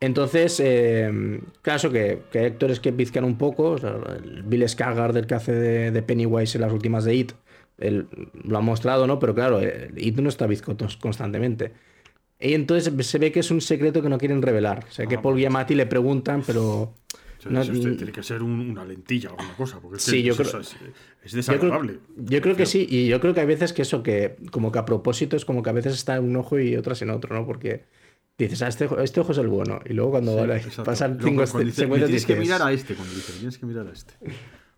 Entonces, 0.00 0.60
eh, 0.64 1.40
caso 1.62 1.90
que, 1.90 2.20
que 2.30 2.38
hay 2.38 2.46
actores 2.46 2.78
que 2.78 2.92
pizcan 2.92 3.24
un 3.24 3.36
poco, 3.36 3.70
o 3.70 3.78
sea, 3.78 3.96
el 4.22 4.42
Bill 4.44 4.62
Skarsgård, 4.62 5.16
el 5.16 5.26
que 5.26 5.34
hace 5.34 5.52
de, 5.52 5.90
de 5.90 6.02
Pennywise 6.02 6.56
en 6.56 6.62
las 6.62 6.72
últimas 6.72 7.04
de 7.04 7.14
It, 7.16 7.32
él 7.78 8.06
lo 8.44 8.58
ha 8.58 8.60
mostrado, 8.60 9.06
¿no? 9.08 9.18
Pero 9.18 9.34
claro, 9.34 9.58
el 9.60 9.92
It 9.96 10.16
no 10.20 10.28
está 10.28 10.46
bizco 10.46 10.76
tos- 10.76 10.96
constantemente. 10.98 11.72
Y 12.38 12.54
entonces 12.54 12.92
se 13.06 13.18
ve 13.18 13.32
que 13.32 13.40
es 13.40 13.50
un 13.50 13.60
secreto 13.60 14.00
que 14.00 14.08
no 14.08 14.18
quieren 14.18 14.40
revelar. 14.42 14.84
O 14.88 14.92
sea, 14.92 15.06
que 15.06 15.16
Ah, 15.16 15.22
Paul 15.22 15.36
Giamatti 15.38 15.74
le 15.74 15.86
preguntan, 15.86 16.42
pero... 16.46 16.94
No- 17.48 17.60
usted 17.60 17.96
tiene 17.96 18.12
que 18.12 18.22
ser 18.22 18.42
un- 18.42 18.70
una 18.70 18.84
lentilla 18.84 19.30
o 19.30 19.32
alguna 19.32 19.56
cosa, 19.56 19.80
porque 19.80 19.96
es, 19.96 20.02
Sí, 20.04 20.16
que 20.18 20.22
yo 20.24 20.36
creo- 20.36 20.60
es, 20.60 20.70
es 20.70 20.72
Yo 20.74 20.78
creo, 21.30 21.36
desagradable. 21.36 21.98
yo 22.16 22.40
creo 22.40 22.56
que 22.56 22.66
sí, 22.66 22.86
y 22.88 23.06
yo 23.08 23.20
creo 23.20 23.32
que 23.34 23.40
hay 23.40 23.46
veces 23.46 23.72
que 23.72 23.82
eso, 23.82 24.02
que 24.04 24.36
como 24.52 24.70
que 24.70 24.78
a 24.78 24.84
propósito 24.84 25.36
es 25.36 25.44
como 25.44 25.62
que 25.62 25.70
a 25.70 25.72
veces 25.72 25.94
está 25.94 26.16
en 26.16 26.24
un 26.24 26.36
ojo 26.36 26.58
y 26.60 26.76
otras 26.76 27.00
en 27.02 27.10
otro, 27.10 27.34
¿no? 27.34 27.46
Porque 27.46 27.84
dices, 28.44 28.62
ah, 28.62 28.68
este, 28.68 28.84
ojo- 28.86 29.00
este 29.00 29.20
ojo 29.20 29.32
es 29.32 29.38
el 29.38 29.48
bueno, 29.48 29.80
y 29.84 29.92
luego 29.94 30.12
cuando 30.12 30.32
Sí, 30.60 30.70
pasan 30.84 31.12
Luego, 31.18 31.28
cinco 31.28 31.42
cuando 31.50 31.58
dice, 31.66 31.82
secuencias 31.82 32.10
"Me 32.10 32.16
tienes 32.16 32.26
que 32.26 32.36
mirar 32.36 32.62
a 32.62 32.72
este, 32.72 32.94
cuando 32.94 33.14
dice, 33.14 33.32
"Me 33.32 33.38
tienes 33.38 33.58
que 33.58 33.66
mirar 33.66 33.86
a 33.88 33.92
este. 33.92 34.14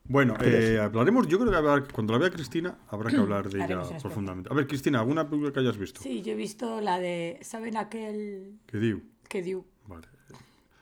Bueno, 0.05 0.35
eh, 0.43 0.81
hablaremos, 0.83 1.29
yo 1.29 1.38
creo 1.38 1.52
que 1.85 1.93
cuando 1.93 2.12
la 2.14 2.19
vea 2.19 2.31
Cristina 2.31 2.79
habrá 2.88 3.11
que 3.11 3.17
hablar 3.17 3.49
de 3.49 3.59
ella 3.64 3.83
profundamente. 4.02 4.49
A 4.50 4.55
ver, 4.55 4.67
Cristina, 4.67 4.99
¿alguna 5.00 5.29
película 5.29 5.52
que 5.52 5.61
hayas 5.61 5.76
visto? 5.79 6.00
Sí, 6.02 6.23
yo 6.23 6.33
he 6.33 6.37
visto 6.37 6.81
la 6.81 6.99
de. 6.99 7.38
¿Saben 7.43 7.76
aquel 7.76 8.59
Que 8.67 8.79
digo. 8.79 9.00
que 9.29 9.43
dio? 9.43 9.64
Vale. 9.87 10.09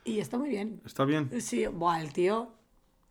Y 0.05 0.19
está 0.19 0.37
muy 0.39 0.49
bien. 0.49 0.81
¿Está 0.85 1.05
bien? 1.05 1.29
Sí, 1.41 1.67
buah, 1.67 2.01
el 2.01 2.11
tío 2.13 2.53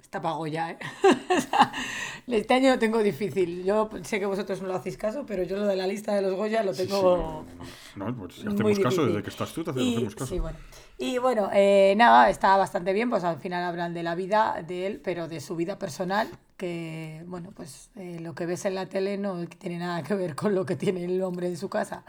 está 0.08 0.22
pago 0.22 0.46
ya, 0.46 0.70
¿eh? 0.70 0.78
este 2.28 2.54
año 2.54 2.70
lo 2.70 2.78
tengo 2.78 3.02
difícil. 3.02 3.62
Yo 3.62 3.90
sé 4.04 4.18
que 4.18 4.24
vosotros 4.24 4.62
no 4.62 4.68
lo 4.68 4.74
hacéis 4.76 4.96
caso, 4.96 5.26
pero 5.26 5.42
yo 5.42 5.58
lo 5.58 5.66
de 5.66 5.76
la 5.76 5.86
lista 5.86 6.14
de 6.14 6.22
los 6.22 6.34
Goya 6.34 6.62
lo 6.62 6.72
Sí, 6.72 6.86
tengo. 6.86 7.44
sí, 7.62 7.98
no, 7.98 8.16
pues 8.16 8.36
si 8.36 8.44
muy 8.44 8.54
hacemos 8.54 8.78
caso, 8.78 8.88
difícil. 8.88 9.06
desde 9.08 9.22
que 9.22 9.30
estás 9.30 9.52
tú, 9.52 9.64
te 9.64 9.70
hace- 9.70 9.80
Y- 9.82 9.94
hacemos 9.96 10.14
caso. 10.14 10.26
sí, 10.34 10.38
bueno. 10.38 10.56
Y 10.96 11.18
bueno, 11.18 11.50
eh, 11.52 11.92
nada, 11.98 12.30
está 12.30 12.56
bastante 12.56 12.94
bien, 12.94 13.10
pues 13.10 13.22
al 13.22 13.38
final 13.38 13.62
hablan 13.64 13.92
de 13.92 14.02
la 14.02 14.14
vida 14.14 14.64
de 14.66 14.86
él, 14.86 15.00
pero 15.04 15.28
de 15.28 15.40
su 15.42 15.56
vida 15.56 15.78
personal, 15.78 16.26
que 16.56 17.22
bueno, 17.26 17.50
pues 17.54 17.90
eh, 17.96 18.18
lo 18.20 18.34
que 18.34 18.46
ves 18.46 18.64
en 18.64 18.76
la 18.76 18.86
tele 18.86 19.18
no 19.18 19.46
tiene 19.46 19.76
nada 19.76 20.02
que 20.02 20.14
ver 20.14 20.34
con 20.34 20.54
lo 20.54 20.64
que 20.64 20.74
tiene 20.74 21.04
el 21.04 21.22
hombre 21.22 21.48
en 21.48 21.58
su 21.58 21.68
casa. 21.68 22.02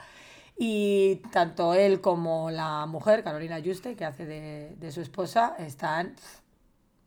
Y 0.57 1.17
tanto 1.31 1.73
él 1.73 1.99
como 1.99 2.49
la 2.49 2.85
mujer, 2.85 3.23
Carolina 3.25 3.59
Juste, 3.63 3.95
que 3.97 4.05
hace 4.05 4.25
de, 4.25 4.75
de 4.77 4.91
su 4.93 5.01
esposa, 5.01 5.55
están 5.59 6.15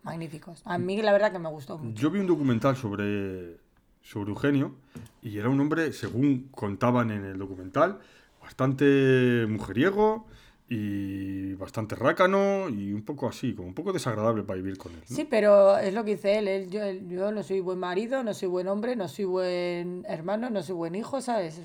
magníficos. 0.02 0.62
A 0.64 0.78
mí 0.78 1.00
la 1.02 1.12
verdad 1.12 1.32
que 1.32 1.38
me 1.38 1.48
gustó 1.48 1.78
mucho. 1.78 2.00
Yo 2.00 2.10
vi 2.10 2.20
un 2.20 2.26
documental 2.26 2.76
sobre 2.76 3.56
sobre 4.02 4.30
Eugenio, 4.30 4.74
y 5.22 5.38
era 5.38 5.48
un 5.48 5.60
hombre, 5.60 5.92
según 5.92 6.48
contaban 6.50 7.12
en 7.12 7.24
el 7.24 7.38
documental, 7.38 8.00
bastante 8.40 9.46
mujeriego 9.48 10.26
y 10.68 11.54
bastante 11.54 11.94
rácano 11.94 12.68
y 12.68 12.92
un 12.92 13.02
poco 13.04 13.28
así, 13.28 13.54
como 13.54 13.68
un 13.68 13.74
poco 13.74 13.92
desagradable 13.92 14.42
para 14.42 14.56
vivir 14.56 14.76
con 14.76 14.90
él. 14.92 14.98
¿no? 15.08 15.16
Sí, 15.16 15.24
pero 15.28 15.78
es 15.78 15.94
lo 15.94 16.04
que 16.04 16.12
dice 16.16 16.38
él. 16.38 16.48
él- 16.48 16.68
yo, 16.70 16.80
yo 16.90 17.30
no 17.30 17.42
soy 17.44 17.60
buen 17.60 17.78
marido, 17.78 18.22
no 18.24 18.34
soy 18.34 18.48
buen 18.48 18.66
hombre, 18.68 18.96
no 18.96 19.06
soy 19.06 19.24
buen 19.24 20.04
hermano, 20.08 20.50
no 20.50 20.62
soy 20.62 20.74
buen 20.74 20.94
hijo, 20.96 21.20
¿sabes? 21.20 21.60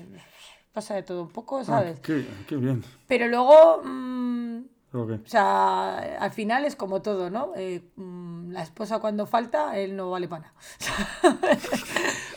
Pasa 0.72 0.94
de 0.94 1.02
todo 1.02 1.22
un 1.22 1.30
poco, 1.30 1.58
Ah, 1.58 1.64
¿sabes? 1.64 1.98
qué, 2.00 2.24
qué 2.46 2.54
bien. 2.56 2.84
Pero 3.08 3.26
luego, 3.26 3.82
mm, 3.82 4.60
O 5.26 5.28
sea, 5.28 5.98
al 6.18 6.30
final 6.30 6.64
es 6.64 6.74
como 6.74 7.02
todo, 7.02 7.28
¿no? 7.28 7.52
Eh, 7.56 7.82
mm, 7.96 8.50
la 8.52 8.62
esposa 8.62 9.00
cuando 9.00 9.26
falta, 9.26 9.78
él 9.78 9.94
no 9.96 10.10
vale 10.10 10.28
para 10.28 10.42
nada. 10.42 10.54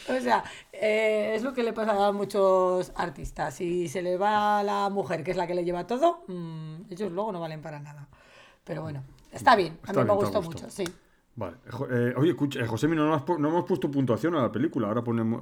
o 0.17 0.22
sea, 0.22 0.43
eh, 0.74 1.34
es 1.36 1.43
lo 1.43 1.53
que 1.53 1.63
le 1.63 1.72
pasa 1.72 2.08
a 2.08 2.12
muchos 2.12 2.91
artistas. 2.96 3.55
Si 3.55 3.88
se 3.88 4.01
le 4.01 4.17
va 4.17 4.63
la 4.63 4.89
mujer, 4.89 5.24
que 5.24 5.31
es 5.31 5.38
la 5.38 5.48
que 5.48 5.55
le 5.55 5.63
lleva 5.63 5.88
todo, 5.88 6.24
mm, 6.27 6.91
ellos 6.91 7.12
luego 7.12 7.31
no 7.31 7.39
valen 7.39 7.62
para 7.62 7.79
nada. 7.79 8.10
Pero 8.65 8.81
bueno, 8.81 9.03
está 9.31 9.55
bien. 9.55 9.79
A 9.84 9.91
Está 9.91 9.93
mí 9.93 9.98
me 10.00 10.03
bien, 10.03 10.12
ha 10.12 10.15
gustó 10.15 10.41
mucho, 10.41 10.70
sí. 10.70 10.84
Vale. 11.41 11.55
Eh, 11.91 12.13
oye, 12.17 12.29
escucha, 12.29 12.60
eh, 12.60 12.67
José, 12.67 12.88
no, 12.88 13.17
no 13.39 13.48
hemos 13.50 13.65
puesto 13.65 13.89
puntuación 13.89 14.36
a 14.36 14.43
la 14.43 14.51
película. 14.51 14.88
Ahora 14.89 15.03
ponemos. 15.03 15.41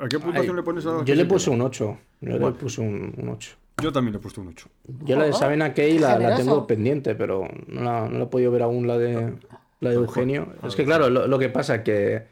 ¿A 0.00 0.08
qué 0.08 0.18
puntuación 0.18 0.56
Ay, 0.56 0.56
le 0.56 0.62
pones 0.62 0.86
a 0.86 0.92
la 0.92 1.04
Yo 1.04 1.14
le 1.14 1.26
puse 1.26 1.44
se 1.44 1.50
un 1.50 1.60
8. 1.60 1.98
Yo 2.22 2.38
le 2.38 2.50
puse 2.52 2.80
un, 2.80 3.12
un 3.16 3.28
8. 3.28 3.50
queda? 3.76 3.84
Yo 3.84 3.92
también 3.92 4.12
le 4.14 4.18
he 4.18 4.22
puesto 4.22 4.40
un 4.40 4.48
8. 4.48 4.68
Yo 5.04 5.16
la 5.16 5.24
de 5.24 5.30
Ojo, 5.30 5.38
Sabina 5.38 5.74
Key 5.74 5.98
la, 5.98 6.18
la 6.18 6.34
tengo 6.36 6.66
pendiente, 6.66 7.14
pero 7.14 7.46
no 7.66 7.82
la, 7.82 8.08
no 8.08 8.18
la 8.18 8.24
he 8.24 8.28
podido 8.28 8.50
ver 8.52 8.62
aún 8.62 8.86
la 8.86 8.96
de, 8.96 9.34
la 9.80 9.90
de 9.90 9.96
Eugenio. 9.96 10.48
Es 10.66 10.74
que 10.76 10.84
claro, 10.86 11.10
lo, 11.10 11.26
lo 11.26 11.38
que 11.38 11.50
pasa 11.50 11.82
que 11.82 12.22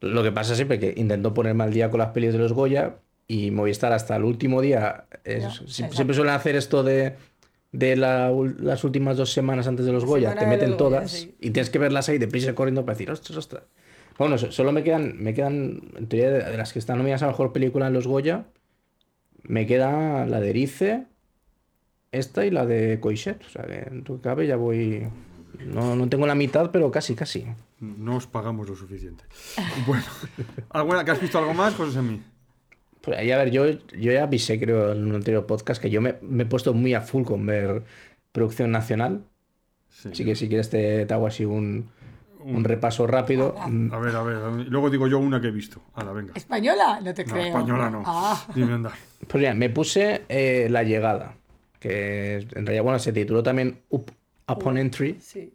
lo 0.00 0.22
que 0.22 0.30
pasa 0.30 0.54
siempre 0.54 0.78
que 0.78 0.92
intento 0.96 1.32
ponerme 1.32 1.64
al 1.64 1.72
día 1.72 1.90
con 1.90 1.98
las 1.98 2.10
pelis 2.10 2.32
de 2.32 2.38
los 2.38 2.52
Goya 2.52 2.96
y 3.26 3.50
Movistar 3.50 3.92
hasta 3.92 4.14
el 4.16 4.24
último 4.24 4.60
día 4.60 5.06
es- 5.24 5.62
siempre 5.66 6.14
suelen 6.14 6.34
hacer 6.34 6.54
esto 6.54 6.82
de 6.82 7.14
de 7.72 7.96
la 7.96 8.30
ul- 8.32 8.56
las 8.58 8.82
últimas 8.84 9.16
dos 9.16 9.32
semanas 9.32 9.66
antes 9.66 9.84
de 9.86 9.92
los 9.92 10.02
La 10.04 10.08
Goya, 10.08 10.28
semana 10.30 10.40
te 10.40 10.46
meten 10.46 10.68
Goya, 10.70 10.78
todas 10.78 11.10
sí. 11.10 11.34
y 11.40 11.50
tienes 11.50 11.70
que 11.70 11.78
verlas 11.78 12.08
ahí 12.08 12.18
deprisa 12.18 12.54
corriendo 12.54 12.84
para 12.84 12.94
decir, 12.94 13.10
ostras, 13.10 13.36
ostras. 13.36 13.62
Bueno, 14.18 14.36
so- 14.38 14.50
solo 14.52 14.72
me 14.72 14.82
quedan, 14.82 15.16
me 15.22 15.34
quedan, 15.34 15.82
en 15.96 16.08
teoría, 16.08 16.30
de, 16.30 16.42
de 16.50 16.56
las 16.56 16.72
que 16.72 16.78
están 16.78 16.98
nominadas 16.98 17.22
a 17.22 17.26
mejor 17.28 17.52
película 17.52 17.86
en 17.86 17.92
los 17.92 18.06
Goya, 18.06 18.46
me 19.42 19.66
queda 19.66 20.26
la 20.26 20.40
de 20.40 20.50
Erice, 20.50 21.06
esta 22.10 22.44
y 22.46 22.50
la 22.50 22.66
de 22.66 22.98
Coixet. 23.00 23.44
O 23.46 23.48
sea 23.50 23.64
que 23.64 23.74
en 23.88 24.02
que 24.02 24.20
cabe 24.20 24.46
ya 24.46 24.56
voy. 24.56 25.06
No, 25.64 25.94
no 25.96 26.08
tengo 26.08 26.26
la 26.26 26.34
mitad, 26.34 26.70
pero 26.70 26.90
casi, 26.90 27.14
casi. 27.14 27.46
No 27.80 28.16
os 28.16 28.26
pagamos 28.26 28.68
lo 28.68 28.74
suficiente. 28.76 29.24
Bueno, 29.86 30.04
¿alguna, 30.70 31.04
¿que 31.04 31.10
has 31.12 31.20
visto 31.20 31.38
algo 31.38 31.54
más, 31.54 31.74
José 31.74 31.92
Semí? 31.92 32.20
Pues 33.08 33.20
ahí, 33.20 33.30
a 33.32 33.38
ver, 33.38 33.50
yo, 33.50 33.66
yo 33.68 34.12
ya 34.12 34.24
avisé, 34.24 34.58
creo, 34.60 34.92
en 34.92 35.04
un 35.06 35.14
anterior 35.14 35.46
podcast 35.46 35.80
que 35.80 35.90
yo 35.90 36.00
me, 36.00 36.16
me 36.22 36.42
he 36.44 36.46
puesto 36.46 36.74
muy 36.74 36.94
a 36.94 37.00
full 37.00 37.24
con 37.24 37.46
ver 37.46 37.82
producción 38.32 38.70
nacional. 38.70 39.24
Sí. 39.88 40.10
Así 40.12 40.24
que 40.24 40.34
si 40.36 40.48
quieres 40.48 40.70
te, 40.70 41.06
te 41.06 41.14
hago 41.14 41.26
así 41.26 41.44
un, 41.44 41.88
un 42.40 42.64
repaso 42.64 43.06
rápido. 43.06 43.56
A 43.58 43.68
ver, 43.98 44.14
a 44.16 44.22
ver. 44.22 44.36
a 44.36 44.48
ver. 44.50 44.66
Luego 44.68 44.90
digo 44.90 45.08
yo 45.08 45.18
una 45.18 45.40
que 45.40 45.48
he 45.48 45.50
visto. 45.50 45.80
Hala, 45.94 46.12
venga. 46.12 46.32
¿Española? 46.36 47.00
No 47.02 47.14
te 47.14 47.24
No, 47.24 47.32
creo. 47.32 47.46
española 47.46 47.90
no. 47.90 48.02
Ah, 48.06 48.46
Dime, 48.54 48.74
anda. 48.74 48.92
Pues 49.26 49.40
mira, 49.40 49.54
me 49.54 49.70
puse 49.70 50.22
eh, 50.28 50.68
La 50.70 50.82
Llegada, 50.84 51.34
que 51.80 52.46
en 52.54 52.66
realidad, 52.66 52.84
bueno, 52.84 52.98
se 52.98 53.12
tituló 53.12 53.42
también 53.42 53.80
Up 53.88 54.12
Upon 54.46 54.78
Entry, 54.78 55.16
sí. 55.20 55.52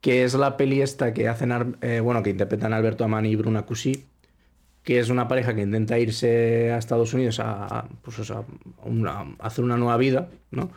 que 0.00 0.24
es 0.24 0.34
la 0.34 0.56
peli 0.56 0.82
esta 0.82 1.14
que 1.14 1.28
hacen, 1.28 1.76
eh, 1.82 2.00
bueno, 2.00 2.22
que 2.22 2.30
interpretan 2.30 2.72
Alberto 2.72 3.04
Amani 3.04 3.30
y 3.30 3.36
Bruna 3.36 3.62
Cusí, 3.62 4.06
que 4.82 4.98
es 4.98 5.10
una 5.10 5.28
pareja 5.28 5.54
que 5.54 5.62
intenta 5.62 5.98
irse 5.98 6.72
a 6.72 6.78
Estados 6.78 7.12
Unidos 7.14 7.40
a, 7.40 7.88
pues 8.02 8.18
hacer 8.20 9.64
una 9.64 9.76
nueva 9.76 9.96
vida, 9.96 10.30
¿no? 10.50 10.70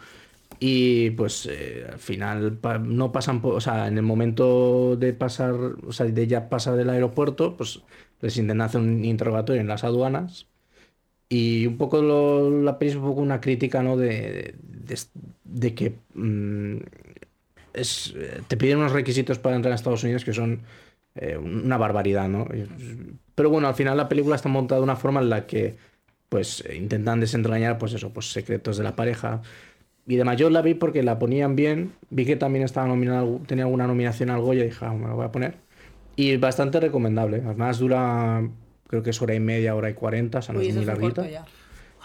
Y 0.59 1.11
pues 1.11 1.47
eh, 1.51 1.85
al 1.91 1.99
final 1.99 2.59
no 2.83 3.11
pasan, 3.11 3.41
o 3.43 3.59
sea, 3.61 3.87
en 3.87 3.97
el 3.97 4.03
momento 4.03 4.95
de 4.95 5.13
pasar, 5.13 5.53
o 5.53 5.91
sea, 5.91 6.05
de 6.05 6.27
ya 6.27 6.49
pasar 6.49 6.75
del 6.75 6.89
aeropuerto, 6.89 7.57
pues 7.57 7.81
les 8.21 8.37
intentan 8.37 8.61
hacer 8.61 8.81
un 8.81 9.03
interrogatorio 9.03 9.61
en 9.61 9.67
las 9.67 9.83
aduanas. 9.83 10.47
Y 11.29 11.65
un 11.67 11.77
poco 11.77 12.01
la 12.01 12.77
peli 12.79 12.91
es 12.91 12.97
un 12.97 13.03
poco 13.03 13.21
una 13.21 13.41
crítica, 13.41 13.83
¿no? 13.83 13.97
De, 13.97 14.55
de, 14.61 14.99
de 15.43 15.75
que 15.75 15.95
mm, 16.13 16.77
es, 17.73 18.13
eh, 18.15 18.41
te 18.47 18.57
piden 18.57 18.77
unos 18.77 18.91
requisitos 18.91 19.39
para 19.39 19.55
entrar 19.55 19.71
a 19.71 19.75
Estados 19.75 20.03
Unidos 20.03 20.23
que 20.23 20.33
son 20.33 20.61
eh, 21.15 21.37
una 21.37 21.77
barbaridad, 21.77 22.29
¿no? 22.29 22.47
Pero 23.35 23.49
bueno, 23.49 23.67
al 23.67 23.75
final 23.75 23.97
la 23.97 24.07
película 24.09 24.35
está 24.35 24.49
montada 24.49 24.79
de 24.79 24.83
una 24.83 24.95
forma 24.95 25.19
en 25.21 25.29
la 25.29 25.45
que 25.47 25.75
pues 26.29 26.63
intentan 26.75 27.19
desentrañar 27.19 27.77
pues 27.77 27.93
eso, 27.93 28.11
pues 28.11 28.31
secretos 28.31 28.77
de 28.77 28.83
la 28.83 28.95
pareja. 28.95 29.41
Y 30.07 30.15
de 30.17 30.23
mayor 30.25 30.51
la 30.51 30.61
vi 30.61 30.73
porque 30.73 31.01
la 31.03 31.17
ponían 31.19 31.55
bien, 31.55 31.93
vi 32.09 32.25
que 32.25 32.35
también 32.35 32.65
estaba 32.65 32.87
nominada, 32.87 33.19
al- 33.21 33.39
tenía 33.47 33.63
alguna 33.65 33.87
nominación 33.87 34.29
al 34.29 34.41
Goya 34.41 34.61
y 34.63 34.65
dije, 34.67 34.85
ah, 34.85 34.93
me 34.93 35.07
la 35.07 35.13
voy 35.13 35.25
a 35.25 35.31
poner. 35.31 35.55
Y 36.15 36.35
bastante 36.37 36.79
recomendable, 36.79 37.41
además 37.45 37.79
dura 37.79 38.41
creo 38.87 39.01
que 39.01 39.09
es 39.11 39.21
hora 39.21 39.33
y 39.33 39.39
media, 39.39 39.73
hora 39.75 39.89
y 39.89 39.93
cuarenta, 39.95 40.39
o 40.39 40.41
sea, 40.41 40.53
no 40.53 40.59
Uy, 40.59 40.67
es 40.67 40.75
muy 40.75 40.85
larguita. 40.85 41.27
ya. 41.27 41.45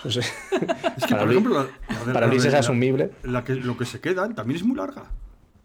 Eso 0.05 0.21
es- 0.21 0.33
que, 0.51 0.59
para 1.09 1.19
por 1.19 1.27
Luis- 1.27 1.31
ejemplo, 1.39 1.55
la, 1.55 1.95
la 1.95 2.05
de- 2.05 2.13
para 2.13 2.27
la 2.27 2.33
Luis 2.33 2.43
de- 2.43 2.49
es 2.49 2.53
la- 2.55 2.61
asumible. 2.61 3.11
La 3.25 3.45
que, 3.45 3.55
lo 3.57 3.77
que 3.77 3.85
se 3.85 4.01
quedan 4.01 4.35
también 4.35 4.57
es 4.59 4.63
muy 4.65 4.77
larga. 4.77 5.05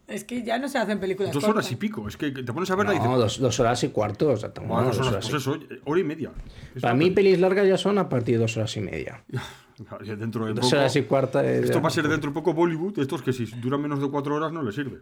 Es 0.06 0.24
que 0.24 0.42
ya 0.42 0.58
no 0.58 0.68
se 0.68 0.76
hacen 0.78 1.00
películas 1.00 1.32
Dos 1.32 1.42
horas 1.44 1.54
cortas. 1.54 1.72
y 1.72 1.76
pico. 1.76 2.06
Es 2.06 2.16
que 2.18 2.30
te 2.30 2.52
pones 2.52 2.70
a 2.70 2.76
verla 2.76 2.94
y 2.94 2.98
No, 2.98 3.04
dices. 3.04 3.18
dos, 3.18 3.40
dos 3.40 3.60
horas 3.60 3.82
y 3.84 3.88
cuarto, 3.88 4.28
o 4.30 4.36
sea, 4.36 4.50
"Buah, 4.50 4.66
bueno, 4.66 4.84
dos 4.88 4.98
dos 4.98 5.06
horas, 5.08 5.30
horas 5.30 5.44
pues 5.44 5.46
y- 5.70 5.74
eso, 5.74 5.80
hora 5.86 6.00
y 6.00 6.04
media. 6.04 6.30
Es 6.74 6.82
Para 6.82 6.94
mí, 6.94 7.04
peli. 7.10 7.14
pelis 7.14 7.40
largas 7.40 7.66
ya 7.66 7.78
son 7.78 7.96
a 7.98 8.08
partir 8.08 8.34
de 8.36 8.42
dos 8.42 8.56
horas 8.56 8.76
y 8.76 8.80
media. 8.80 9.24
Dentro 10.18 10.46
de 10.46 10.52
Dos 10.54 10.66
poco- 10.66 10.76
horas 10.76 10.94
y 10.96 11.02
cuarta. 11.02 11.44
es 11.44 11.64
Esto 11.64 11.78
ya- 11.78 11.80
va 11.80 11.88
a 11.88 11.90
ser 11.90 12.06
dentro 12.08 12.30
de 12.30 12.34
poco 12.34 12.52
Bollywood, 12.54 12.98
estos 12.98 13.22
que 13.22 13.32
si 13.32 13.46
duran 13.46 13.80
menos 13.80 14.00
de 14.00 14.08
cuatro 14.08 14.34
horas 14.36 14.52
no 14.52 14.62
les 14.62 14.74
sirve. 14.74 15.00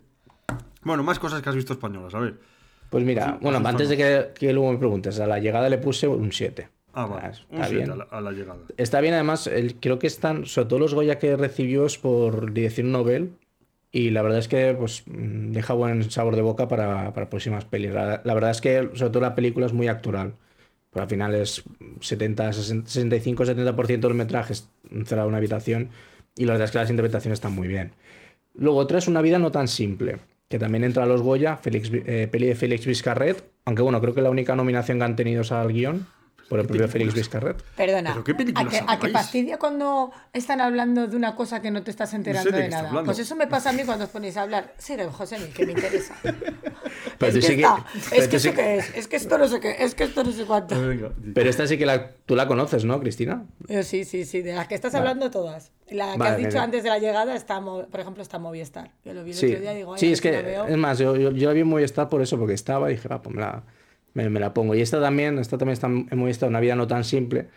Bueno, 0.82 1.02
más 1.02 1.18
cosas 1.18 1.42
que 1.42 1.48
has 1.48 1.54
visto 1.56 1.72
españolas, 1.72 2.14
a 2.14 2.20
ver. 2.20 2.38
Pues 2.88 3.04
mira, 3.04 3.26
Sí, 3.26 3.38
bueno, 3.42 3.60
antes 3.68 3.88
de 3.88 3.96
que, 3.96 4.28
que 4.34 4.52
luego 4.52 4.72
me 4.72 4.78
preguntes, 4.78 5.18
a 5.20 5.26
la 5.26 5.38
llegada 5.38 5.68
le 5.68 5.78
puse 5.78 6.06
un 6.08 6.30
7. 6.32 6.68
Ah, 6.94 7.06
vale. 7.06 7.28
Un 7.50 7.56
Está 7.56 7.68
siete 7.68 7.74
bien. 7.76 7.90
a 7.90 7.96
la, 7.96 8.04
a 8.04 8.20
la 8.20 8.32
llegada. 8.32 8.58
Está 8.76 9.00
bien, 9.00 9.14
además, 9.14 9.46
el- 9.46 9.76
creo 9.76 9.98
que 9.98 10.06
están, 10.06 10.44
sobre 10.46 10.68
todo 10.68 10.78
los 10.78 10.94
Goya 10.94 11.18
que 11.18 11.36
recibió 11.36 11.86
es 11.86 11.96
por 11.98 12.52
dirección 12.52 12.92
Nobel. 12.92 13.32
Y 13.92 14.10
la 14.10 14.22
verdad 14.22 14.38
es 14.38 14.48
que 14.48 14.74
pues, 14.74 15.04
mm, 15.06 15.52
deja 15.52 15.74
buen 15.74 16.10
sabor 16.10 16.34
de 16.34 16.42
boca 16.42 16.66
para, 16.66 17.12
para 17.12 17.28
próximas 17.28 17.66
pelis. 17.66 17.92
La, 17.92 18.20
verdad 18.24 18.50
es 18.50 18.60
que, 18.62 18.90
sobre 18.94 19.10
todo, 19.10 19.20
la 19.20 19.34
película 19.34 19.66
es 19.66 19.74
muy 19.74 19.88
actual. 19.88 20.34
Pero 20.90 21.04
al 21.04 21.08
final 21.08 21.34
es 21.34 21.62
70, 22.00 22.50
65-70% 22.50 24.00
del 24.00 24.14
metraje 24.14 24.54
encerrado 24.90 25.28
en 25.28 25.32
una 25.32 25.38
habitación. 25.38 25.90
Y 26.36 26.46
la 26.46 26.52
verdad 26.52 26.66
es 26.66 26.70
que 26.72 26.78
las 26.78 26.90
interpretaciones 26.90 27.36
están 27.36 27.54
muy 27.54 27.68
bien. 27.68 27.92
Luego, 28.54 28.78
otra 28.78 28.98
es 28.98 29.08
Una 29.08 29.22
vida 29.22 29.38
no 29.38 29.50
tan 29.50 29.68
simple, 29.68 30.18
que 30.48 30.58
también 30.58 30.84
entra 30.84 31.04
a 31.04 31.06
los 31.06 31.22
Goya, 31.22 31.60
eh, 31.64 32.28
peli 32.30 32.46
de 32.46 32.54
Félix 32.54 32.86
Vizcarret. 32.86 33.44
Aunque 33.64 33.82
bueno, 33.82 34.00
creo 34.00 34.14
que 34.14 34.22
la 34.22 34.30
única 34.30 34.56
nominación 34.56 34.98
que 34.98 35.04
han 35.04 35.16
tenido 35.16 35.42
es 35.42 35.52
al 35.52 35.72
guion, 35.72 36.06
por 36.52 36.60
el 36.60 36.66
¿qué 36.66 36.68
propio 36.74 36.88
Félix 36.88 37.14
películas? 37.14 37.14
Vizcarret. 37.14 37.62
Perdona, 37.76 38.10
¿Pero 38.12 38.24
qué 38.24 38.34
películas 38.34 38.66
¿a 38.66 38.70
que, 38.70 38.84
a 38.92 38.98
que 38.98 39.08
fastidia 39.08 39.58
cuando 39.58 40.12
están 40.32 40.60
hablando 40.60 41.06
de 41.06 41.16
una 41.16 41.34
cosa 41.34 41.60
que 41.62 41.70
no 41.70 41.82
te 41.82 41.90
estás 41.90 42.12
enterando 42.14 42.50
de 42.50 42.68
nada? 42.68 42.88
hablando. 42.88 43.04
Pues 43.06 43.18
eso 43.18 43.34
me 43.36 43.46
pasa 43.46 43.70
a 43.70 43.72
mí 43.72 43.84
cuando 43.84 44.04
os 44.04 44.10
ponéis 44.10 44.36
a 44.36 44.42
hablar. 44.42 44.74
Sigue, 44.78 45.06
José, 45.06 45.38
que 45.54 45.64
me 45.66 45.72
interesa. 45.72 46.14
Pero 47.18 47.28
es 47.32 47.34
tú 47.34 47.40
que, 47.40 47.46
sí 47.46 47.56
que- 47.56 48.18
es 48.18 48.28
que 48.28 48.38
sí 48.38 48.48
esto 48.48 48.60
qué 48.60 48.76
es, 48.78 48.94
es 48.96 49.08
que 49.08 49.16
esto 49.16 49.38
no 49.38 49.48
sé 49.48 49.60
qué, 49.60 49.76
es 49.78 49.94
que 49.94 50.04
esto 50.04 50.24
no 50.24 50.32
sé 50.32 50.44
cuánto. 50.44 50.76
Pero 51.34 51.48
esta 51.50 51.66
sí 51.66 51.78
que 51.78 51.86
la, 51.86 52.10
tú 52.26 52.34
la 52.36 52.46
conoces, 52.48 52.84
¿no, 52.84 52.98
Cristina? 53.00 53.44
Yo 53.68 53.82
sí, 53.82 54.04
sí, 54.04 54.24
sí, 54.24 54.42
de 54.42 54.52
las 54.54 54.66
que 54.68 54.74
estás 54.74 54.94
hablando 54.94 55.30
todas. 55.30 55.70
La 55.88 56.12
que 56.12 56.18
Vale, 56.18 56.30
has 56.30 56.36
dicho 56.38 56.58
antes 56.60 56.82
de 56.82 56.88
la 56.88 56.98
llegada, 56.98 57.34
está, 57.34 57.60
por 57.60 58.00
ejemplo, 58.00 58.22
está 58.22 58.38
Movistar. 58.38 58.90
Yo 59.04 59.14
lo 59.14 59.24
vi 59.24 59.30
el 59.32 59.36
Sí, 59.36 59.46
otro 59.46 59.60
día 59.60 59.72
y 59.72 59.76
digo, 59.78 59.94
ay, 59.94 60.00
sí 60.00 60.12
es 60.12 60.20
que, 60.20 60.32
la 60.32 60.42
veo. 60.42 60.66
es 60.66 60.76
más, 60.76 60.98
yo, 60.98 61.16
yo, 61.16 61.30
yo 61.32 61.48
la 61.48 61.54
vi 61.54 61.60
en 61.60 61.68
Movistar 61.68 62.08
por 62.08 62.22
eso, 62.22 62.38
porque 62.38 62.54
estaba 62.54 62.90
y 62.90 62.94
dije, 62.94 63.08
va, 63.08 63.20
pues 63.22 63.34
me 63.34 63.42
la, 63.42 63.62
me, 64.14 64.28
me 64.30 64.40
la 64.40 64.54
pongo. 64.54 64.74
Y 64.74 64.80
esta 64.80 65.00
también, 65.00 65.38
esta 65.38 65.58
también 65.58 65.74
está 65.74 65.86
en 65.86 66.18
Movistar, 66.18 66.48
Una 66.48 66.60
vida 66.60 66.76
no 66.76 66.86
tan 66.86 67.04
simple, 67.04 67.48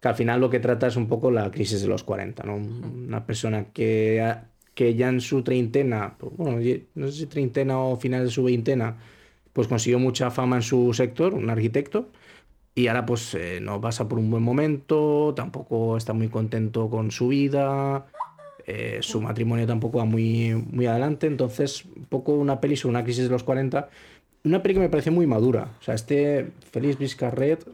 que 0.00 0.08
al 0.08 0.14
final 0.14 0.40
lo 0.40 0.50
que 0.50 0.60
trata 0.60 0.86
es 0.86 0.96
un 0.96 1.08
poco 1.08 1.30
la 1.30 1.50
crisis 1.50 1.82
de 1.82 1.88
los 1.88 2.04
40, 2.04 2.44
¿no? 2.44 2.56
Una 2.56 3.26
persona 3.26 3.66
que, 3.72 4.36
que 4.74 4.94
ya 4.94 5.08
en 5.08 5.20
su 5.20 5.42
treintena, 5.42 6.16
pues, 6.18 6.32
bueno, 6.36 6.60
no 6.94 7.06
sé 7.08 7.12
si 7.12 7.26
treintena 7.26 7.78
o 7.80 7.96
final 7.96 8.24
de 8.24 8.30
su 8.30 8.44
veintena, 8.44 8.98
pues 9.52 9.66
consiguió 9.68 9.98
mucha 9.98 10.30
fama 10.30 10.56
en 10.56 10.62
su 10.62 10.92
sector, 10.94 11.34
un 11.34 11.50
arquitecto, 11.50 12.10
y 12.74 12.86
ahora 12.86 13.04
pues 13.04 13.34
eh, 13.34 13.58
no 13.60 13.80
pasa 13.80 14.08
por 14.08 14.20
un 14.20 14.30
buen 14.30 14.42
momento, 14.44 15.32
tampoco 15.34 15.96
está 15.96 16.12
muy 16.12 16.28
contento 16.28 16.88
con 16.88 17.10
su 17.10 17.26
vida, 17.26 18.06
eh, 18.66 18.98
su 19.00 19.20
matrimonio 19.20 19.66
tampoco 19.66 19.98
va 19.98 20.04
muy, 20.04 20.54
muy 20.54 20.86
adelante, 20.86 21.26
entonces 21.26 21.84
un 21.86 22.04
poco 22.04 22.34
una 22.34 22.60
peli 22.60 22.76
sobre 22.76 22.90
una 22.90 23.02
crisis 23.02 23.24
de 23.24 23.30
los 23.30 23.42
40, 23.42 23.88
una 24.44 24.62
peli 24.62 24.74
que 24.74 24.80
me 24.80 24.88
pareció 24.88 25.12
muy 25.12 25.26
madura, 25.26 25.68
o 25.80 25.82
sea, 25.82 25.94
este 25.94 26.52
Félix 26.70 26.98
Vizcarret, 26.98 27.66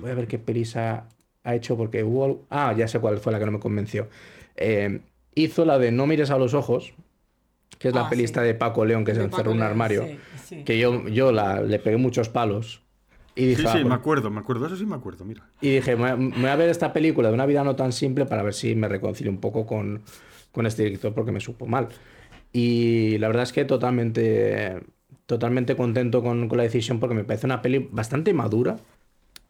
voy 0.00 0.10
a 0.10 0.14
ver 0.14 0.26
qué 0.28 0.38
pelis 0.38 0.76
ha, 0.76 1.08
ha 1.44 1.54
hecho 1.54 1.76
porque 1.76 2.04
hubo... 2.04 2.44
Ah, 2.50 2.74
ya 2.76 2.88
sé 2.88 2.98
cuál 3.00 3.18
fue 3.18 3.32
la 3.32 3.38
que 3.38 3.46
no 3.46 3.52
me 3.52 3.60
convenció. 3.60 4.08
Eh, 4.56 5.00
hizo 5.34 5.64
la 5.64 5.78
de 5.78 5.92
No 5.92 6.06
mires 6.06 6.30
a 6.30 6.38
los 6.38 6.54
ojos, 6.54 6.92
que 7.78 7.88
es 7.88 7.94
la 7.94 8.02
Ah, 8.06 8.08
peli 8.10 8.20
sí. 8.22 8.24
esta 8.26 8.42
de 8.42 8.54
Paco 8.54 8.84
León 8.84 9.04
que 9.04 9.14
se 9.14 9.22
encerró 9.22 9.52
en 9.52 9.58
un 9.58 9.62
armario, 9.62 10.04
sí, 10.06 10.18
sí. 10.48 10.64
que 10.64 10.78
yo, 10.78 11.06
yo 11.08 11.32
la, 11.32 11.60
le 11.60 11.78
pegué 11.78 11.96
muchos 11.96 12.28
palos. 12.28 12.82
Y 13.36 13.46
dije, 13.46 13.62
Sí, 13.62 13.68
ah, 13.68 13.72
sí, 13.72 13.78
pues- 13.78 13.88
me 13.88 13.94
acuerdo, 13.94 14.30
me 14.30 14.40
acuerdo. 14.40 14.66
Eso 14.66 14.76
sí 14.76 14.84
me 14.84 14.96
acuerdo, 14.96 15.24
mira. 15.24 15.44
Y 15.60 15.76
dije, 15.76 15.94
me, 15.96 16.16
me 16.16 16.30
voy 16.40 16.46
a 16.50 16.56
ver 16.56 16.68
esta 16.68 16.92
película 16.92 17.28
de 17.28 17.34
una 17.34 17.46
vida 17.46 17.62
no 17.62 17.76
tan 17.76 17.92
simple 17.92 18.26
para 18.26 18.42
ver 18.42 18.52
si 18.54 18.74
me 18.74 18.88
reconcilio 18.88 19.30
un 19.30 19.38
poco 19.40 19.64
con, 19.64 20.02
con 20.50 20.66
este 20.66 20.82
director 20.82 21.14
porque 21.14 21.30
me 21.32 21.40
supo 21.40 21.66
mal. 21.66 21.88
Y 22.52 23.16
la 23.18 23.28
verdad 23.28 23.44
es 23.44 23.52
que 23.52 23.64
totalmente, 23.64 24.80
totalmente 25.32 25.76
contento 25.76 26.22
con, 26.22 26.48
con 26.48 26.56
la 26.56 26.64
decisión 26.64 26.98
porque 26.98 27.14
me 27.14 27.22
parece 27.22 27.44
una 27.46 27.60
peli 27.60 27.86
bastante 27.92 28.32
madura. 28.32 28.78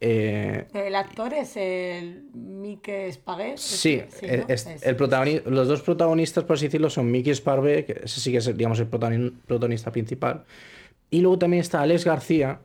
Eh, 0.01 0.67
El 0.75 0.95
actor 0.97 1.33
es 1.35 1.57
el 1.57 2.25
Mike 2.35 3.13
Spaguet. 3.13 3.57
sí, 3.57 4.03
¿no? 4.23 4.45
es- 4.49 4.67
Es- 4.67 4.83
el 4.85 4.97
protagoni- 4.97 5.43
los 5.45 5.69
dos 5.69 5.83
protagonistas, 5.83 6.43
por 6.45 6.55
así 6.55 6.67
decirlo, 6.67 6.91
son 6.91 7.11
Mickey 7.11 7.33
Sparve, 7.33 7.85
que 7.85 8.01
ese 8.05 8.21
sí 8.21 8.33
que 8.33 8.39
es 8.39 8.57
digamos, 8.57 8.81
el 8.81 8.91
protagoni- 8.91 9.33
protagonista 9.47 9.93
principal. 9.93 10.45
Y 11.11 11.21
luego 11.21 11.39
también 11.39 11.61
está 11.61 11.81
Alex 11.81 12.05
García, 12.05 12.59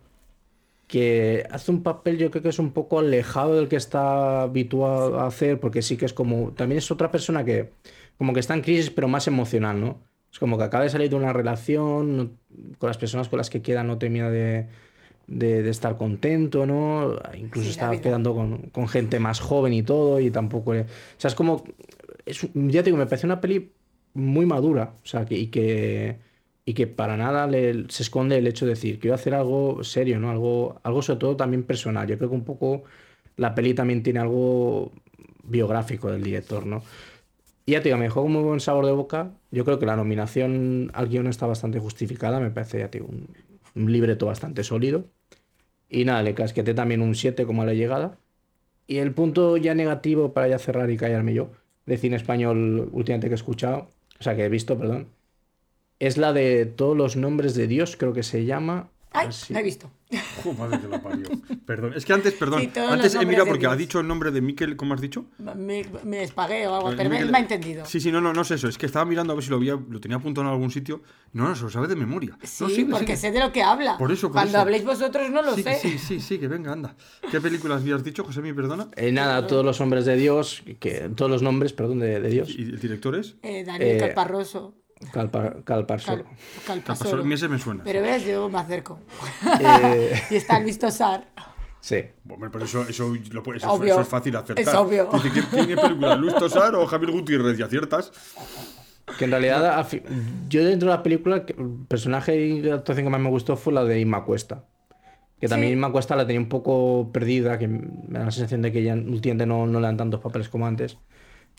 que 0.88 1.46
hace 1.52 1.70
un 1.72 1.84
papel 1.84 2.18
yo 2.18 2.32
creo 2.32 2.42
que 2.42 2.50
es 2.50 2.60
un 2.60 2.72
poco 2.72 2.98
alejado 3.00 3.56
del 3.56 3.68
que 3.68 3.76
está 3.78 4.42
habituado 4.44 5.20
a 5.20 5.28
hacer, 5.28 5.60
porque 5.60 5.84
sí 5.84 5.98
que 5.98 6.06
es 6.06 6.14
como, 6.14 6.52
también 6.52 6.80
es 6.80 6.90
otra 6.90 7.12
persona 7.12 7.46
que 7.46 7.70
como 8.18 8.34
que 8.34 8.40
está 8.40 8.54
en 8.56 8.62
crisis, 8.62 8.90
pero 8.90 9.08
más 9.08 9.28
emocional, 9.28 9.80
¿no? 9.80 10.00
Es 10.34 10.40
como 10.40 10.58
que 10.58 10.66
acaba 10.66 10.84
de 10.84 10.90
salir 10.92 11.10
de 11.12 11.16
una 11.16 11.34
relación, 11.34 12.18
no- 12.18 12.32
con 12.80 12.88
las 12.90 12.98
personas 12.98 13.30
con 13.30 13.38
las 13.38 13.50
que 13.52 13.62
queda 13.62 13.84
no 13.84 14.00
termina 14.00 14.32
de, 14.32 14.68
de- 15.28 15.64
de 15.64 15.70
estar 15.70 15.98
contento, 15.98 16.66
¿no? 16.66 17.16
Incluso 17.38 17.66
Sí, 17.68 17.72
está 17.72 17.92
quedando 18.02 18.34
con, 18.36 18.70
con 18.72 18.88
gente 18.88 19.20
más 19.20 19.40
joven 19.40 19.74
y 19.74 19.84
todo, 19.84 20.20
y 20.20 20.32
tampoco... 20.32 20.74
le- 20.74 20.82
O 20.82 20.88
sea, 21.18 21.30
es 21.30 21.36
como... 21.36 21.64
Es, 22.26 22.42
ya 22.54 22.82
te 22.82 22.86
digo, 22.86 22.98
me 22.98 23.06
parece 23.06 23.26
una 23.28 23.42
peli 23.42 23.72
muy 24.14 24.46
madura, 24.46 24.94
o 25.04 25.08
sea, 25.08 25.26
que, 25.26 25.36
y 25.38 25.48
que 25.48 26.20
y 26.66 26.74
que 26.76 26.88
para 26.88 27.18
nada 27.18 27.46
le- 27.48 27.90
se 27.90 28.04
esconde 28.04 28.38
el 28.38 28.48
hecho 28.48 28.66
de 28.66 28.72
decir, 28.72 28.98
quiero 29.00 29.16
hacer 29.16 29.34
algo 29.36 29.84
serio, 29.84 30.20
¿no? 30.20 30.32
Algo, 30.32 30.80
algo 30.84 31.02
sobre 31.02 31.20
todo 31.20 31.36
también 31.36 31.64
personal. 31.64 32.08
Yo 32.08 32.18
creo 32.18 32.30
que 32.30 32.36
un 32.36 32.46
poco 32.46 32.84
la 33.38 33.54
peli 33.56 33.74
también 33.74 34.02
tiene 34.04 34.20
algo 34.22 34.92
biográfico 35.44 36.10
del 36.12 36.24
director, 36.24 36.66
¿no? 36.66 36.84
Y 37.66 37.74
ya 37.74 37.80
te 37.82 37.86
digo, 37.90 37.98
me 37.98 38.06
dejó 38.06 38.22
con 38.24 38.32
muy 38.32 38.44
buen 38.44 38.60
sabor 38.60 38.86
de 38.86 38.92
boca. 38.92 39.32
Yo 39.52 39.64
creo 39.66 39.80
que 39.80 39.86
la 39.86 39.96
nominación 39.96 40.92
al 40.94 41.08
guion 41.08 41.28
está 41.28 41.46
bastante 41.48 41.80
justificada. 41.80 42.40
Me 42.40 42.52
parece, 42.52 42.80
ya 42.80 42.90
te 42.90 43.02
un, 43.02 43.30
un 43.76 43.92
libreto 43.92 44.26
bastante 44.26 44.64
sólido. 44.64 45.06
Y 45.90 46.06
nada, 46.06 46.24
le 46.24 46.36
casqueté 46.36 46.74
también 46.74 47.02
un 47.02 47.16
7 47.16 47.46
como 47.46 47.62
a 47.64 47.66
la 47.66 47.74
llegada. 47.74 48.18
Y 48.88 48.98
el 48.98 49.14
punto 49.14 49.58
ya 49.58 49.76
negativo 49.76 50.34
para 50.34 50.48
ya 50.50 50.60
cerrar 50.60 50.90
y 50.92 50.98
callarme 50.98 51.34
yo, 51.34 51.52
de 51.86 51.98
cine 51.98 52.18
español 52.18 52.90
últimamente 52.92 53.28
que 53.28 53.34
he 53.34 53.36
escuchado, 53.36 53.90
o 54.20 54.24
sea, 54.24 54.36
que 54.36 54.46
he 54.46 54.50
visto, 54.50 54.78
perdón, 54.78 55.10
es 56.00 56.18
la 56.18 56.34
de 56.34 56.66
todos 56.66 56.98
los 56.98 57.16
nombres 57.16 57.56
de 57.56 57.68
Dios, 57.68 57.98
creo 57.98 58.14
que 58.14 58.24
se 58.24 58.46
llama. 58.46 58.90
Ay, 59.14 59.28
Así. 59.28 59.54
no 59.54 59.60
he 59.60 59.64
visto. 59.64 59.92
Madre 60.58 60.80
que 60.80 60.88
la 60.88 61.02
parió. 61.02 61.28
Perdón. 61.66 61.94
Es 61.96 62.06
que 62.06 62.14
antes, 62.14 62.34
perdón. 62.34 62.62
Sí, 62.62 62.72
antes 62.80 63.16
he 63.16 63.20
mirado 63.26 63.30
nombres 63.30 63.38
de 63.38 63.46
porque 63.46 63.68
ha 63.68 63.76
dicho 63.76 64.00
el 64.00 64.08
nombre 64.08 64.32
de 64.32 64.42
Miquel, 64.42 64.76
¿cómo 64.76 64.94
has 64.94 65.02
dicho? 65.02 65.26
Me, 65.56 65.84
me 66.04 66.24
espagué 66.24 66.68
o 66.68 66.76
algo, 66.76 66.92
Eh, 66.92 66.96
pero 66.98 67.10
me, 67.10 67.20
Miquel- 67.22 67.32
me 67.32 67.38
ha 67.38 67.42
entendido. 67.42 67.86
Sí, 67.86 68.00
sí, 68.00 68.12
no, 68.12 68.22
no, 68.22 68.34
no 68.34 68.42
es 68.42 68.52
eso. 68.52 68.68
Es 68.68 68.78
que 68.78 68.86
estaba 68.86 69.06
mirando 69.06 69.34
a 69.34 69.36
ver 69.36 69.44
si 69.44 69.50
lo 69.50 69.56
había, 69.56 69.74
lo 69.76 70.00
tenía 70.00 70.18
apuntado 70.18 70.46
en 70.48 70.54
algún 70.54 70.70
sitio. 70.72 71.02
No, 71.32 71.48
no, 71.48 71.56
se 71.56 71.64
lo 71.64 71.70
sabe 71.70 71.88
de 71.88 71.96
memoria. 71.96 72.38
Sí, 72.44 72.64
No, 72.64 72.70
sigue, 72.70 72.86
porque 72.92 73.06
sigue. 73.16 73.18
sé 73.18 73.32
de 73.32 73.40
lo 73.40 73.52
que 73.52 73.64
habla. 73.64 73.98
Por 73.98 74.12
eso, 74.12 74.28
por 74.28 74.34
Cuando 74.34 74.50
eso. 74.52 74.60
habléis 74.62 74.84
vosotros 74.86 75.30
no 75.32 75.42
lo 75.42 75.56
Sí, 75.56 75.64
sé. 75.64 75.76
sí, 75.80 75.98
sí, 75.98 76.20
sí, 76.20 76.38
que 76.38 76.48
venga, 76.48 76.74
anda. 76.74 76.96
¿Qué 77.32 77.40
películas 77.42 77.82
habías 77.82 78.04
dicho, 78.04 78.24
José, 78.24 78.42
mi 78.42 78.54
perdona? 78.54 78.90
Eh, 78.96 79.12
nada, 79.12 79.48
todos 79.48 79.64
los 79.66 79.80
nombres 79.80 80.06
de 80.06 80.16
Dios, 80.16 80.64
que, 80.80 81.10
todos 81.16 81.32
los 81.32 81.42
nombres, 81.42 81.74
perdón, 81.74 82.00
de, 82.00 82.20
de 82.20 82.30
Dios. 82.30 82.50
¿Y 82.58 82.64
el 82.64 82.80
director 82.80 83.16
es? 83.16 83.36
Eh, 83.42 83.64
Daniel 83.64 83.96
Eh, 83.96 84.00
Calparroso. 84.00 84.76
Calpar, 85.12 85.64
Calpar 85.64 85.98
Cal- 86.02 86.18
solo. 86.20 86.24
Calpasoro. 86.66 86.84
Capasol, 86.84 87.22
a 87.22 87.24
mí 87.24 87.34
ese 87.34 87.48
me 87.50 87.60
suena. 87.60 87.84
Pero 87.84 88.02
ves, 88.02 88.26
yo 88.26 88.50
me 88.50 88.60
acerco. 88.60 89.00
Eh, 89.60 90.22
y 90.32 90.36
está 90.36 90.60
Luis 90.60 90.80
Tosar. 90.80 91.26
sí. 91.82 91.98
Hombre, 92.30 92.50
pero 92.52 92.66
eso, 92.66 92.82
eso, 92.88 93.14
lo 93.32 93.44
puedes- 93.44 93.64
Obvio. 93.66 93.94
eso 93.94 94.02
es 94.02 94.08
fácil 94.08 94.36
acertar. 94.36 94.64
Es 94.64 94.74
obvio. 94.74 95.10
Dice, 95.14 95.30
¿quién 95.32 95.46
tiene 95.68 95.82
película? 95.82 96.16
¿Luis 96.16 96.36
Tosar 96.36 96.76
o 96.76 96.86
Javier 96.88 97.12
Gutiérrez? 97.12 97.60
Y 97.60 97.64
aciertas. 97.64 98.12
Que 99.18 99.26
en 99.26 99.32
realidad, 99.32 99.86
yo 100.48 100.64
dentro 100.64 100.90
de 100.90 100.96
la 100.96 101.04
película, 101.04 101.36
el 101.46 101.86
personaje 101.90 102.38
y 102.38 102.62
la 102.62 102.76
actuación 102.76 103.06
que 103.06 103.10
más 103.12 103.20
me 103.20 103.30
gustó 103.30 103.58
fue 103.58 103.74
la 103.74 103.84
de 103.84 104.00
Inma 104.00 104.24
Cuesta. 104.24 104.64
Que 105.42 105.50
también 105.50 105.72
Sí. 105.72 105.74
Inma 105.74 105.92
Cuesta 105.92 106.16
la 106.16 106.26
tenía 106.26 106.40
un 106.40 106.48
poco 106.48 107.10
perdida, 107.12 107.60
que 107.60 107.68
me 107.68 108.18
da 108.18 108.24
la 108.26 108.32
sensación 108.32 108.62
de 108.62 108.72
que 108.72 108.82
ya 108.82 108.94
últimamente 108.94 109.46
no, 109.46 109.68
no 109.68 109.82
le 109.82 109.88
dan 109.88 109.98
tantos 109.98 110.22
papeles 110.22 110.48
como 110.48 110.66
antes. 110.66 110.98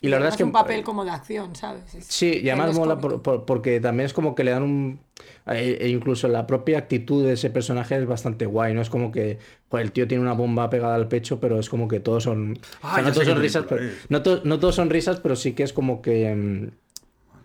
Y 0.01 0.09
la 0.09 0.17
verdad 0.17 0.33
es 0.33 0.37
que. 0.37 0.43
un 0.43 0.51
papel 0.51 0.83
como 0.83 1.03
de 1.05 1.11
acción, 1.11 1.55
¿sabes? 1.55 1.95
Es- 1.95 2.05
Sí, 2.05 2.41
y 2.43 2.49
además 2.49 2.75
mola 2.75 2.97
por- 2.97 3.21
por- 3.21 3.45
porque 3.45 3.79
también 3.79 4.05
es 4.05 4.13
como 4.13 4.35
que 4.35 4.43
le 4.43 4.51
dan 4.51 4.61
un... 4.63 4.99
e- 5.47 5.77
e 5.81 5.87
incluso 5.89 6.27
la 6.27 6.45
propia 6.45 6.77
actitud 6.79 7.23
de 7.25 7.33
ese 7.33 7.49
personaje 7.49 7.95
es 7.95 8.05
bastante 8.05 8.45
guay, 8.45 8.73
¿no? 8.73 8.81
Es 8.81 8.89
como 8.89 9.11
que 9.11 9.39
joder, 9.69 9.85
el 9.85 9.91
tío 9.93 10.07
tiene 10.07 10.21
una 10.21 10.33
bomba 10.33 10.69
pegada 10.69 10.95
al 10.95 11.07
pecho, 11.07 11.39
pero 11.39 11.59
es 11.59 11.69
como 11.69 11.87
que 11.87 11.99
todos 11.99 12.23
son... 12.23 12.59
Ah, 12.83 12.91
o 12.91 12.95
sea, 12.95 13.03
ya 13.03 13.07
no, 13.09 13.13
todos 13.13 13.27
son 13.27 13.41
risas, 13.41 13.65
pero, 13.67 13.83
es. 13.83 13.93
no, 14.09 14.21
to- 14.21 14.41
no 14.43 14.59
todos 14.59 14.75
son 14.75 14.89
risas, 14.89 15.19
pero 15.21 15.35
sí 15.35 15.53
que 15.53 15.63
es 15.63 15.73
como 15.73 16.01
que... 16.01 16.35
mm, 16.35 16.67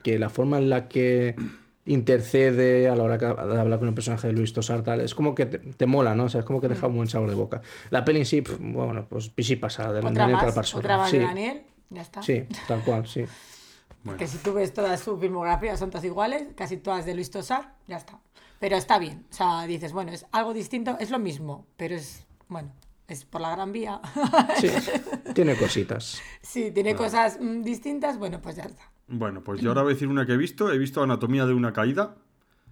Que 0.02 0.18
la 0.18 0.28
forma 0.28 0.58
en 0.58 0.70
la 0.70 0.88
que 0.88 1.36
intercede 1.86 2.88
a 2.88 2.96
la 2.96 3.02
hora 3.04 3.18
que- 3.18 3.26
de 3.26 3.60
hablar 3.60 3.78
con 3.78 3.88
el 3.88 3.94
personaje 3.94 4.26
de 4.28 4.32
Luis 4.32 4.52
Tosar, 4.52 4.82
tal, 4.82 5.00
es 5.00 5.14
como 5.14 5.34
que 5.34 5.46
te, 5.46 5.58
te 5.58 5.86
mola, 5.86 6.14
¿no? 6.14 6.24
O 6.24 6.28
sea, 6.28 6.40
es 6.40 6.46
como 6.46 6.60
que 6.60 6.68
deja 6.68 6.86
un 6.86 6.96
buen 6.96 7.08
sabor 7.08 7.28
de 7.28 7.34
boca. 7.36 7.62
La 7.90 8.04
peli 8.04 8.20
en 8.20 8.26
sí, 8.26 8.42
pf, 8.42 8.58
bueno, 8.60 9.06
pues 9.08 9.32
sí 9.38 9.56
pasa, 9.56 9.92
de 9.92 10.00
Daniel 10.00 10.32
más, 10.32 10.44
Calparsoro. 10.44 10.80
otra 10.80 10.96
más 10.98 11.10
sí, 11.10 11.18
Daniel. 11.18 11.62
Ya 11.90 12.02
está. 12.02 12.22
sí, 12.22 12.46
tal 12.68 12.82
cual, 12.84 13.06
sí. 13.06 13.24
Bueno, 14.04 14.18
Que 14.18 14.26
si 14.26 14.38
tú 14.38 14.54
ves 14.54 14.72
toda 14.72 14.96
su 14.96 15.18
filmografía 15.18 15.76
son 15.76 15.90
todas 15.90 16.04
iguales, 16.04 16.48
casi 16.56 16.78
todas 16.78 17.04
de 17.04 17.14
Luis 17.14 17.30
Tosar, 17.30 17.74
ya 17.86 17.96
está. 17.96 18.18
Pero 18.58 18.76
está 18.76 18.98
bien. 18.98 19.26
O 19.30 19.34
sea, 19.34 19.64
dices, 19.66 19.92
bueno, 19.92 20.12
es 20.12 20.24
algo 20.32 20.54
distinto, 20.54 20.96
es 21.00 21.10
lo 21.10 21.18
mismo, 21.18 21.66
pero 21.76 21.94
es, 21.96 22.26
bueno, 22.48 22.72
es 23.08 23.24
por 23.24 23.40
la 23.40 23.50
gran 23.50 23.72
vía. 23.72 24.00
Sí, 24.58 24.68
tiene 25.34 25.56
cositas. 25.56 26.20
sí, 26.42 26.70
tiene 26.70 26.94
cosas 26.94 27.38
mm, 27.40 27.62
distintas, 27.62 28.18
bueno, 28.18 28.40
pues 28.40 28.56
ya 28.56 28.62
está. 28.64 28.90
bueno, 29.08 29.42
pues 29.42 29.60
yo 29.60 29.70
ahora 29.70 29.82
voy 29.82 29.92
a 29.92 29.94
decir 29.94 30.08
una 30.08 30.24
que 30.24 30.32
he 30.32 30.36
visto. 30.38 30.72
He 30.72 30.78
visto 30.78 31.02
Anatomía 31.02 31.44
de 31.44 31.52
una 31.54 31.72
caída, 31.72 32.16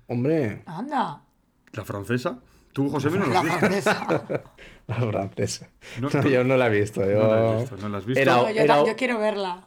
Hombre, 0.07 0.63
Anda, 0.65 1.23
la 1.73 1.85
francesa. 1.85 2.39
Tú, 2.73 2.91
José, 2.91 3.11
no 3.11 3.27
la 3.27 3.43
la 3.43 3.53
francesa. 3.59 4.07
la 4.87 4.95
francesa. 4.95 5.69
No, 6.01 6.09
No, 6.13 6.23
yo 6.29 6.45
no 6.45 6.57
la 6.57 6.67
he 6.67 6.71
visto. 6.81 7.01
Yo... 7.05 7.23
No 7.23 7.29
la 7.29 7.51
has 7.57 7.61
visto, 7.61 7.77
no 7.79 7.89
la 7.89 7.99
has 7.99 8.05
visto. 8.07 8.21
Era- 8.21 8.37
No, 8.37 8.51
yo, 8.51 8.61
era- 8.63 8.75
ta- 8.83 8.87
yo 8.87 8.97
quiero 8.97 9.19
verla. 9.19 9.65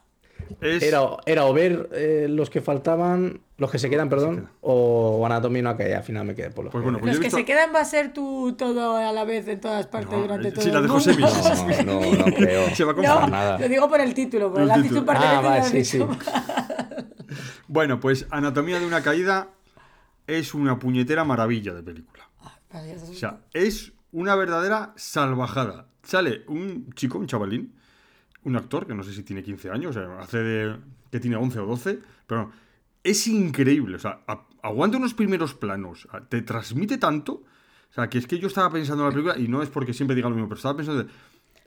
Es- 0.60 0.82
Era, 0.82 1.00
era 1.26 1.46
o 1.46 1.52
ver 1.54 1.88
eh, 1.92 2.26
los 2.28 2.50
que 2.50 2.60
faltaban, 2.60 3.40
los 3.56 3.70
que 3.70 3.78
se 3.78 3.88
quedan, 3.88 4.08
perdón, 4.08 4.50
o 4.60 5.24
Anatomía 5.24 5.62
no 5.62 5.76
caía. 5.76 5.98
Al 5.98 6.02
final 6.04 6.24
me 6.26 6.34
quedé 6.34 6.50
por 6.50 6.64
los 6.64 6.72
Pues 6.72 6.82
que- 6.82 6.84
bueno, 6.84 6.98
pues 6.98 7.08
Los 7.10 7.16
he 7.16 7.20
que 7.20 7.26
visto- 7.26 7.36
se 7.38 7.44
quedan 7.44 7.74
va 7.74 7.80
a 7.80 7.84
ser 7.84 8.12
tú 8.12 8.54
todo 8.58 8.96
a 8.96 9.12
la 9.12 9.24
vez 9.24 9.46
en 9.48 9.60
todas 9.60 9.86
partes 9.86 10.10
No, 10.12 10.22
durante 10.22 10.48
eh, 10.48 10.52
todo 10.52 10.62
sí, 10.64 10.70
la 10.70 10.76
el 10.78 10.82
de 10.84 10.88
José 10.88 11.12
mundo. 11.12 11.28
No, 11.86 12.00
no, 12.00 12.26
no 12.26 12.34
creo. 12.34 12.74
Se 12.74 12.84
va 12.84 12.92
a 12.92 12.94
No, 12.94 13.02
confundir. 13.02 13.30
nada. 13.30 13.58
lo 13.58 13.68
digo 13.68 13.88
por 13.88 14.00
el 14.00 14.14
título, 14.14 14.52
porque 14.52 14.62
El 14.62 14.68
dicho 14.68 14.82
título. 14.82 15.00
un 15.00 15.06
par 15.06 15.18
de 15.20 15.26
Ah, 15.26 15.40
vale, 15.40 15.62
sí, 15.64 15.84
sí. 15.84 16.04
Bueno, 17.68 18.00
pues 18.00 18.26
Anatomía 18.30 18.78
de 18.78 18.86
una 18.86 19.02
caída 19.02 19.48
es 20.26 20.54
una 20.54 20.78
puñetera 20.78 21.24
maravilla 21.24 21.74
de 21.74 21.82
película. 21.82 22.28
Eso 22.72 23.10
O 23.10 23.14
sea, 23.14 23.40
es 23.52 23.92
una 24.12 24.34
verdadera 24.34 24.92
salvajada. 24.96 25.88
Sale 26.02 26.44
un 26.48 26.92
chico, 26.94 27.18
un 27.18 27.26
chavalín, 27.26 27.74
un 28.44 28.56
actor, 28.56 28.86
que 28.86 28.94
no 28.94 29.02
sé 29.02 29.12
si 29.12 29.22
tiene 29.22 29.42
15 29.42 29.70
años, 29.70 29.96
o 29.96 30.00
sea, 30.00 30.18
hace 30.20 30.38
de 30.38 30.76
que 31.10 31.20
tiene 31.20 31.36
11 31.36 31.58
o 31.60 31.66
12, 31.66 32.00
pero 32.26 32.44
no, 32.44 32.52
es 33.04 33.26
increíble. 33.26 33.96
O 33.96 33.98
sea, 33.98 34.20
aguanta 34.62 34.96
unos 34.96 35.14
primeros 35.14 35.54
planos, 35.54 36.08
te 36.28 36.42
transmite 36.42 36.98
tanto. 36.98 37.34
O 37.34 37.94
sea, 37.94 38.08
que 38.08 38.16
es 38.16 38.26
que 38.26 38.38
yo 38.38 38.48
estaba 38.48 38.70
pensando 38.70 39.02
en 39.02 39.10
la 39.10 39.12
película, 39.12 39.38
y 39.38 39.48
no 39.48 39.62
es 39.62 39.68
porque 39.68 39.92
siempre 39.92 40.16
diga 40.16 40.30
lo 40.30 40.34
mismo, 40.34 40.48
pero 40.48 40.56
estaba 40.56 40.76
pensando 40.76 41.04
de, 41.04 41.10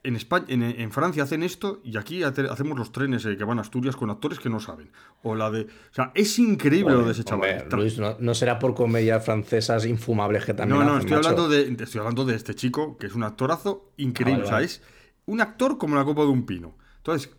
en, 0.06 0.16
España, 0.16 0.46
en, 0.50 0.64
en 0.64 0.92
Francia 0.92 1.24
hacen 1.24 1.44
esto 1.44 1.82
y 1.84 1.98
aquí 1.98 2.24
hace- 2.24 2.48
hacemos 2.48 2.78
los 2.78 2.92
trenes 2.92 3.26
eh, 3.26 3.36
que 3.38 3.44
van 3.44 3.58
a 3.58 3.62
Asturias 3.62 3.96
con 3.96 4.10
actores 4.10 4.40
que 4.40 4.50
no 4.50 4.60
saben. 4.60 4.90
O 5.24 5.36
la 5.36 5.50
de... 5.52 5.62
O 5.64 5.94
sea, 5.94 6.12
es 6.16 6.38
increíble 6.40 6.94
lo 6.94 7.04
de 7.06 7.12
ese 7.12 7.24
chaval. 7.24 7.62
Hombre, 7.64 7.78
Luis, 7.78 7.98
no, 8.00 8.16
no 8.20 8.34
será 8.34 8.60
por 8.60 8.74
comedias 8.76 9.24
francesas 9.26 9.86
infumables 9.86 10.46
que 10.46 10.54
también 10.54 10.80
No, 10.80 10.86
no, 10.86 10.92
hacen, 10.96 11.08
estoy 11.08 11.18
macho. 11.18 11.30
hablando, 11.30 11.50
de, 11.50 11.84
estoy 11.84 12.00
hablando 12.00 12.26
de 12.26 12.36
este 12.36 12.56
chico, 12.56 12.98
que 12.98 13.08
es 13.08 13.16
un 13.16 13.24
actorazo 13.24 13.92
increíble. 13.98 14.44
Ah, 14.48 14.52
vale, 14.54 14.66
O 14.66 14.70
sea, 14.70 14.76
es 14.78 14.82
un 15.26 15.42
actor 15.42 15.78
como 15.78 15.96
la 15.96 16.06
copa 16.06 16.22
de 16.22 16.28
un 16.30 16.46
pino. 16.46 16.78
Entonces, 16.98 17.36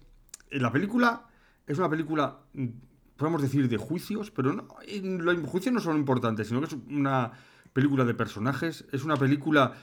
en 0.51 0.63
la 0.63 0.73
película 0.73 1.27
es 1.67 1.79
una 1.79 1.89
película, 1.89 2.39
mm, 2.55 2.67
podemos 3.17 3.43
decir, 3.43 3.69
de 3.69 3.77
juicios, 3.77 4.31
pero 4.31 4.53
no, 4.53 4.67
los 5.01 5.49
juicios 5.49 5.73
no 5.75 5.81
son 5.81 5.97
importantes, 5.97 6.49
sino 6.49 6.61
que 6.61 6.67
es 6.67 6.77
una 6.91 7.33
película 7.73 8.05
de 8.05 8.15
personajes, 8.15 8.85
es 8.93 9.05
una 9.05 9.17
película 9.17 9.75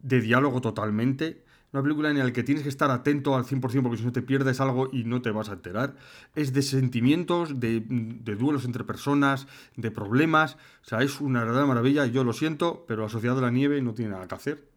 de 0.00 0.20
diálogo 0.20 0.60
totalmente. 0.60 1.44
Una 1.72 1.82
película 1.82 2.10
en 2.10 2.18
la 2.18 2.32
que 2.32 2.42
tienes 2.42 2.62
que 2.62 2.70
estar 2.70 2.90
atento 2.90 3.36
al 3.36 3.44
100% 3.44 3.82
porque 3.82 3.98
si 3.98 4.04
no 4.04 4.12
te 4.12 4.22
pierdes 4.22 4.58
algo 4.60 4.88
y 4.90 5.04
no 5.04 5.20
te 5.20 5.30
vas 5.30 5.50
a 5.50 5.52
enterar. 5.52 5.96
Es 6.34 6.54
de 6.54 6.62
sentimientos, 6.62 7.60
de, 7.60 7.82
de 7.86 8.36
duelos 8.36 8.64
entre 8.64 8.84
personas, 8.84 9.46
de 9.76 9.90
problemas. 9.90 10.54
O 10.82 10.88
sea, 10.88 11.02
es 11.02 11.20
una 11.20 11.40
verdadera 11.40 11.66
maravilla. 11.66 12.06
Yo 12.06 12.24
lo 12.24 12.32
siento, 12.32 12.84
pero 12.88 13.02
la 13.02 13.10
Sociedad 13.10 13.34
de 13.34 13.42
la 13.42 13.50
Nieve 13.50 13.82
no 13.82 13.92
tiene 13.92 14.12
nada 14.12 14.26
que 14.26 14.34
hacer 14.34 14.68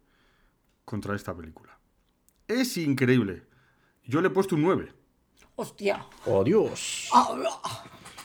contra 0.84 1.16
esta 1.16 1.34
película. 1.34 1.78
Es 2.46 2.76
increíble. 2.76 3.44
Yo 4.04 4.20
le 4.20 4.28
he 4.28 4.30
puesto 4.30 4.54
un 4.56 4.62
9. 4.62 4.92
Hostia. 5.56 6.04
¡Oh, 6.26 6.44
Dios! 6.44 7.08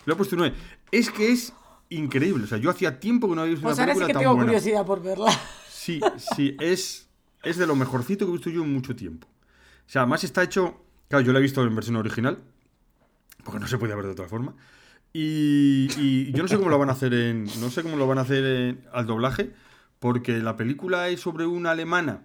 Le 0.05 0.13
he 0.13 0.15
puesto 0.15 0.35
un 0.35 0.39
9. 0.39 0.55
Es 0.91 1.09
que 1.09 1.31
es 1.31 1.53
increíble. 1.89 2.43
O 2.43 2.47
sea, 2.47 2.57
yo 2.57 2.69
hacía 2.69 2.99
tiempo 2.99 3.29
que 3.29 3.35
no 3.35 3.41
había 3.41 3.51
visto 3.53 3.63
Pues 3.65 3.77
una 3.77 3.83
ahora 3.83 3.93
sí 3.93 3.99
película 3.99 4.07
que 4.07 4.13
tan 4.13 4.21
tengo 4.23 4.35
buena. 4.35 4.51
curiosidad 4.51 4.85
por 4.85 5.01
verla. 5.01 5.31
Sí, 5.69 6.01
sí, 6.35 6.57
es, 6.59 7.06
es 7.49 7.57
de 7.57 7.67
lo 7.67 7.75
mejorcito 7.75 8.25
que 8.25 8.31
he 8.31 8.33
visto 8.33 8.49
yo 8.49 8.63
en 8.63 8.73
mucho 8.73 8.95
tiempo. 8.95 9.27
O 9.27 9.89
sea, 9.89 10.01
además 10.01 10.23
está 10.23 10.43
hecho. 10.43 10.83
Claro, 11.07 11.23
yo 11.23 11.31
lo 11.31 11.39
he 11.39 11.41
visto 11.41 11.63
en 11.63 11.73
versión 11.73 11.95
original, 11.95 12.39
porque 13.43 13.59
no 13.59 13.67
se 13.67 13.77
podía 13.77 13.95
ver 13.95 14.05
de 14.05 14.11
otra 14.11 14.27
forma. 14.27 14.55
Y, 15.13 16.31
yo 16.33 16.43
no 16.43 16.47
sé 16.47 16.57
cómo 16.57 16.69
lo 16.69 16.77
van 16.77 16.89
a 16.89 16.93
hacer 16.93 17.13
en. 17.13 17.45
No 17.59 17.69
sé 17.69 17.81
cómo 17.81 17.95
lo 17.95 18.07
van 18.07 18.17
a 18.17 18.21
hacer 18.21 18.43
en- 18.43 18.83
al 18.91 19.07
doblaje, 19.07 19.53
porque 19.99 20.39
la 20.39 20.57
película 20.57 21.07
es 21.09 21.21
sobre 21.21 21.45
una 21.45 21.71
alemana, 21.71 22.23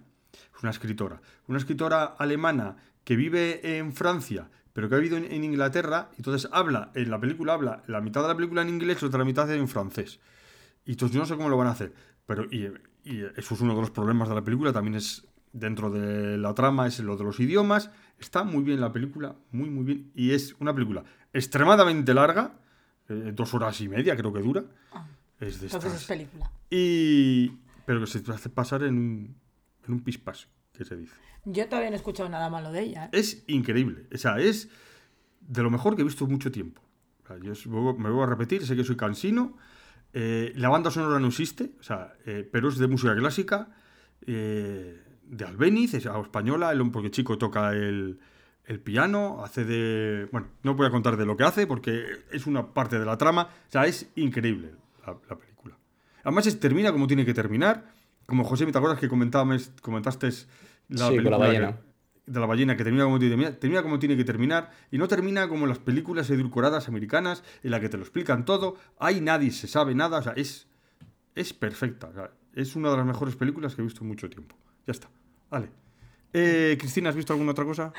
una 0.61 0.71
escritora, 0.71 1.21
una 1.47 1.57
escritora 1.57 2.03
alemana 2.03 2.75
que 3.03 3.15
vive 3.15 3.77
en 3.77 3.93
Francia, 3.93 4.49
pero 4.73 4.89
que 4.89 4.95
ha 4.95 4.97
vivido 4.97 5.17
en, 5.17 5.31
en 5.31 5.43
Inglaterra, 5.43 6.09
y 6.13 6.17
entonces 6.17 6.49
habla, 6.51 6.91
en 6.93 7.09
la 7.09 7.19
película 7.19 7.53
habla 7.53 7.83
la 7.87 8.01
mitad 8.01 8.21
de 8.21 8.27
la 8.27 8.35
película 8.35 8.61
en 8.61 8.69
inglés 8.69 9.01
y 9.01 9.05
otra 9.05 9.23
mitad 9.23 9.51
en 9.51 9.67
francés. 9.67 10.19
Y 10.85 10.91
entonces 10.91 11.15
yo 11.15 11.21
no 11.21 11.25
sé 11.25 11.35
cómo 11.35 11.49
lo 11.49 11.57
van 11.57 11.67
a 11.67 11.71
hacer. 11.71 11.93
Pero, 12.25 12.45
y 13.03 13.21
eso 13.21 13.53
es 13.55 13.61
uno 13.61 13.75
de 13.75 13.81
los 13.81 13.91
problemas 13.91 14.29
de 14.29 14.35
la 14.35 14.43
película, 14.43 14.71
también 14.73 14.95
es 14.95 15.27
dentro 15.51 15.89
de 15.91 16.37
la 16.37 16.53
trama, 16.53 16.87
es 16.87 16.99
lo 16.99 17.15
de 17.17 17.23
los 17.23 17.39
idiomas. 17.39 17.91
Está 18.19 18.43
muy 18.43 18.63
bien 18.63 18.81
la 18.81 18.91
película, 18.91 19.35
muy, 19.51 19.69
muy 19.69 19.83
bien. 19.83 20.11
Y 20.15 20.31
es 20.31 20.55
una 20.59 20.73
película 20.73 21.03
extremadamente 21.33 22.13
larga, 22.13 22.59
eh, 23.09 23.31
dos 23.33 23.53
horas 23.53 23.79
y 23.81 23.89
media 23.89 24.15
creo 24.15 24.31
que 24.31 24.41
dura. 24.41 24.63
Es 25.39 25.59
de 25.59 25.67
Entonces 25.67 25.93
es 25.93 26.01
estas. 26.01 26.05
película. 26.05 26.51
Y, 26.69 27.49
pero 27.85 27.99
que 27.99 28.07
se 28.07 28.21
te 28.21 28.31
hace 28.31 28.49
pasar 28.49 28.83
en 28.83 28.95
un, 28.97 29.35
en 29.85 29.93
un 29.93 29.99
pispás, 30.01 30.47
que 30.71 30.85
se 30.85 30.95
dice. 30.95 31.13
Yo 31.45 31.67
todavía 31.67 31.89
no 31.89 31.95
he 31.95 31.97
escuchado 31.97 32.29
nada 32.29 32.49
malo 32.49 32.71
de 32.71 32.81
ella. 32.81 33.05
¿eh? 33.05 33.09
Es 33.11 33.43
increíble. 33.47 34.07
O 34.13 34.17
sea, 34.17 34.37
es 34.39 34.69
de 35.41 35.61
lo 35.61 35.69
mejor 35.69 35.95
que 35.95 36.01
he 36.01 36.05
visto 36.05 36.25
mucho 36.25 36.51
tiempo. 36.51 36.81
O 37.23 37.27
sea, 37.27 37.37
yo 37.37 37.53
me 37.97 38.09
voy 38.09 38.23
a 38.23 38.27
repetir, 38.27 38.65
sé 38.65 38.75
que 38.75 38.83
soy 38.83 38.95
cansino. 38.95 39.57
Eh, 40.13 40.53
la 40.55 40.69
banda 40.69 40.91
sonora 40.91 41.19
no 41.19 41.27
existe, 41.27 41.71
o 41.79 41.83
sea, 41.83 42.13
eh, 42.25 42.47
pero 42.51 42.69
es 42.69 42.77
de 42.77 42.87
música 42.87 43.15
clásica, 43.15 43.69
eh, 44.27 45.01
de 45.25 45.45
Albéniz, 45.45 45.93
es 45.95 46.05
española, 46.05 46.71
el 46.71 46.91
porque 46.91 47.09
Chico 47.11 47.37
toca 47.37 47.71
el, 47.71 48.19
el 48.65 48.79
piano, 48.79 49.43
hace 49.43 49.65
de... 49.65 50.27
Bueno, 50.31 50.47
no 50.63 50.75
voy 50.75 50.85
a 50.87 50.91
contar 50.91 51.17
de 51.17 51.25
lo 51.25 51.35
que 51.35 51.43
hace 51.43 51.65
porque 51.65 52.05
es 52.31 52.45
una 52.45 52.73
parte 52.73 52.99
de 52.99 53.05
la 53.05 53.17
trama, 53.17 53.43
o 53.67 53.71
sea, 53.71 53.85
es 53.85 54.11
increíble 54.15 54.71
la, 55.05 55.17
la 55.29 55.35
película. 55.37 55.77
Además, 56.23 56.45
es- 56.47 56.59
termina 56.59 56.91
como 56.91 57.07
tiene 57.07 57.25
que 57.25 57.33
terminar, 57.33 57.85
como 58.27 58.43
José, 58.43 58.65
¿te 58.67 58.77
acuerdas 58.77 58.99
que 58.99 59.09
comentabas, 59.09 59.71
comentaste 59.81 60.29
la 60.89 61.07
Sí, 61.09 61.15
con 61.15 61.23
la 61.25 61.31
que- 61.31 61.37
ballena. 61.37 61.77
De 62.25 62.39
la 62.39 62.45
ballena 62.45 62.77
que 62.77 62.83
termina 62.83 63.03
como 63.03 63.19
tiene, 63.19 63.35
que 63.35 63.37
terminar, 63.37 63.59
termina 63.59 63.83
como 63.83 63.99
tiene 63.99 64.15
que 64.17 64.23
terminar 64.23 64.71
y 64.91 64.97
no 64.97 65.07
termina 65.07 65.47
como 65.49 65.67
las 65.67 65.79
películas 65.79 66.29
edulcoradas 66.29 66.87
americanas 66.87 67.43
en 67.63 67.71
la 67.71 67.79
que 67.79 67.89
te 67.89 67.97
lo 67.97 68.03
explican 68.03 68.45
todo, 68.45 68.75
ahí 68.99 69.19
nadie 69.21 69.51
se 69.51 69.67
sabe 69.67 69.93
nada, 69.93 70.19
o 70.19 70.21
sea, 70.21 70.33
es, 70.33 70.67
es 71.35 71.53
perfecta, 71.53 72.07
o 72.07 72.13
sea, 72.13 72.31
es 72.55 72.75
una 72.75 72.91
de 72.91 72.97
las 72.97 73.05
mejores 73.05 73.35
películas 73.35 73.75
que 73.75 73.81
he 73.81 73.85
visto 73.85 74.01
en 74.01 74.07
mucho 74.07 74.29
tiempo. 74.29 74.55
Ya 74.87 74.91
está, 74.91 75.09
vale. 75.49 75.69
Eh, 76.31 76.77
Cristina, 76.79 77.09
¿has 77.09 77.15
visto 77.15 77.33
alguna 77.33 77.51
otra 77.51 77.65
cosa? 77.65 77.93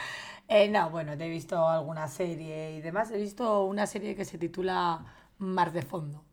Eh, 0.48 0.68
no, 0.68 0.90
bueno, 0.90 1.16
te 1.16 1.26
he 1.26 1.30
visto 1.30 1.68
alguna 1.68 2.08
serie 2.08 2.76
y 2.76 2.80
demás. 2.80 3.10
He 3.10 3.18
visto 3.18 3.64
una 3.64 3.86
serie 3.86 4.14
que 4.16 4.24
se 4.24 4.38
titula 4.38 5.04
Mar 5.38 5.72
de 5.72 5.82
Fondo. 5.82 6.24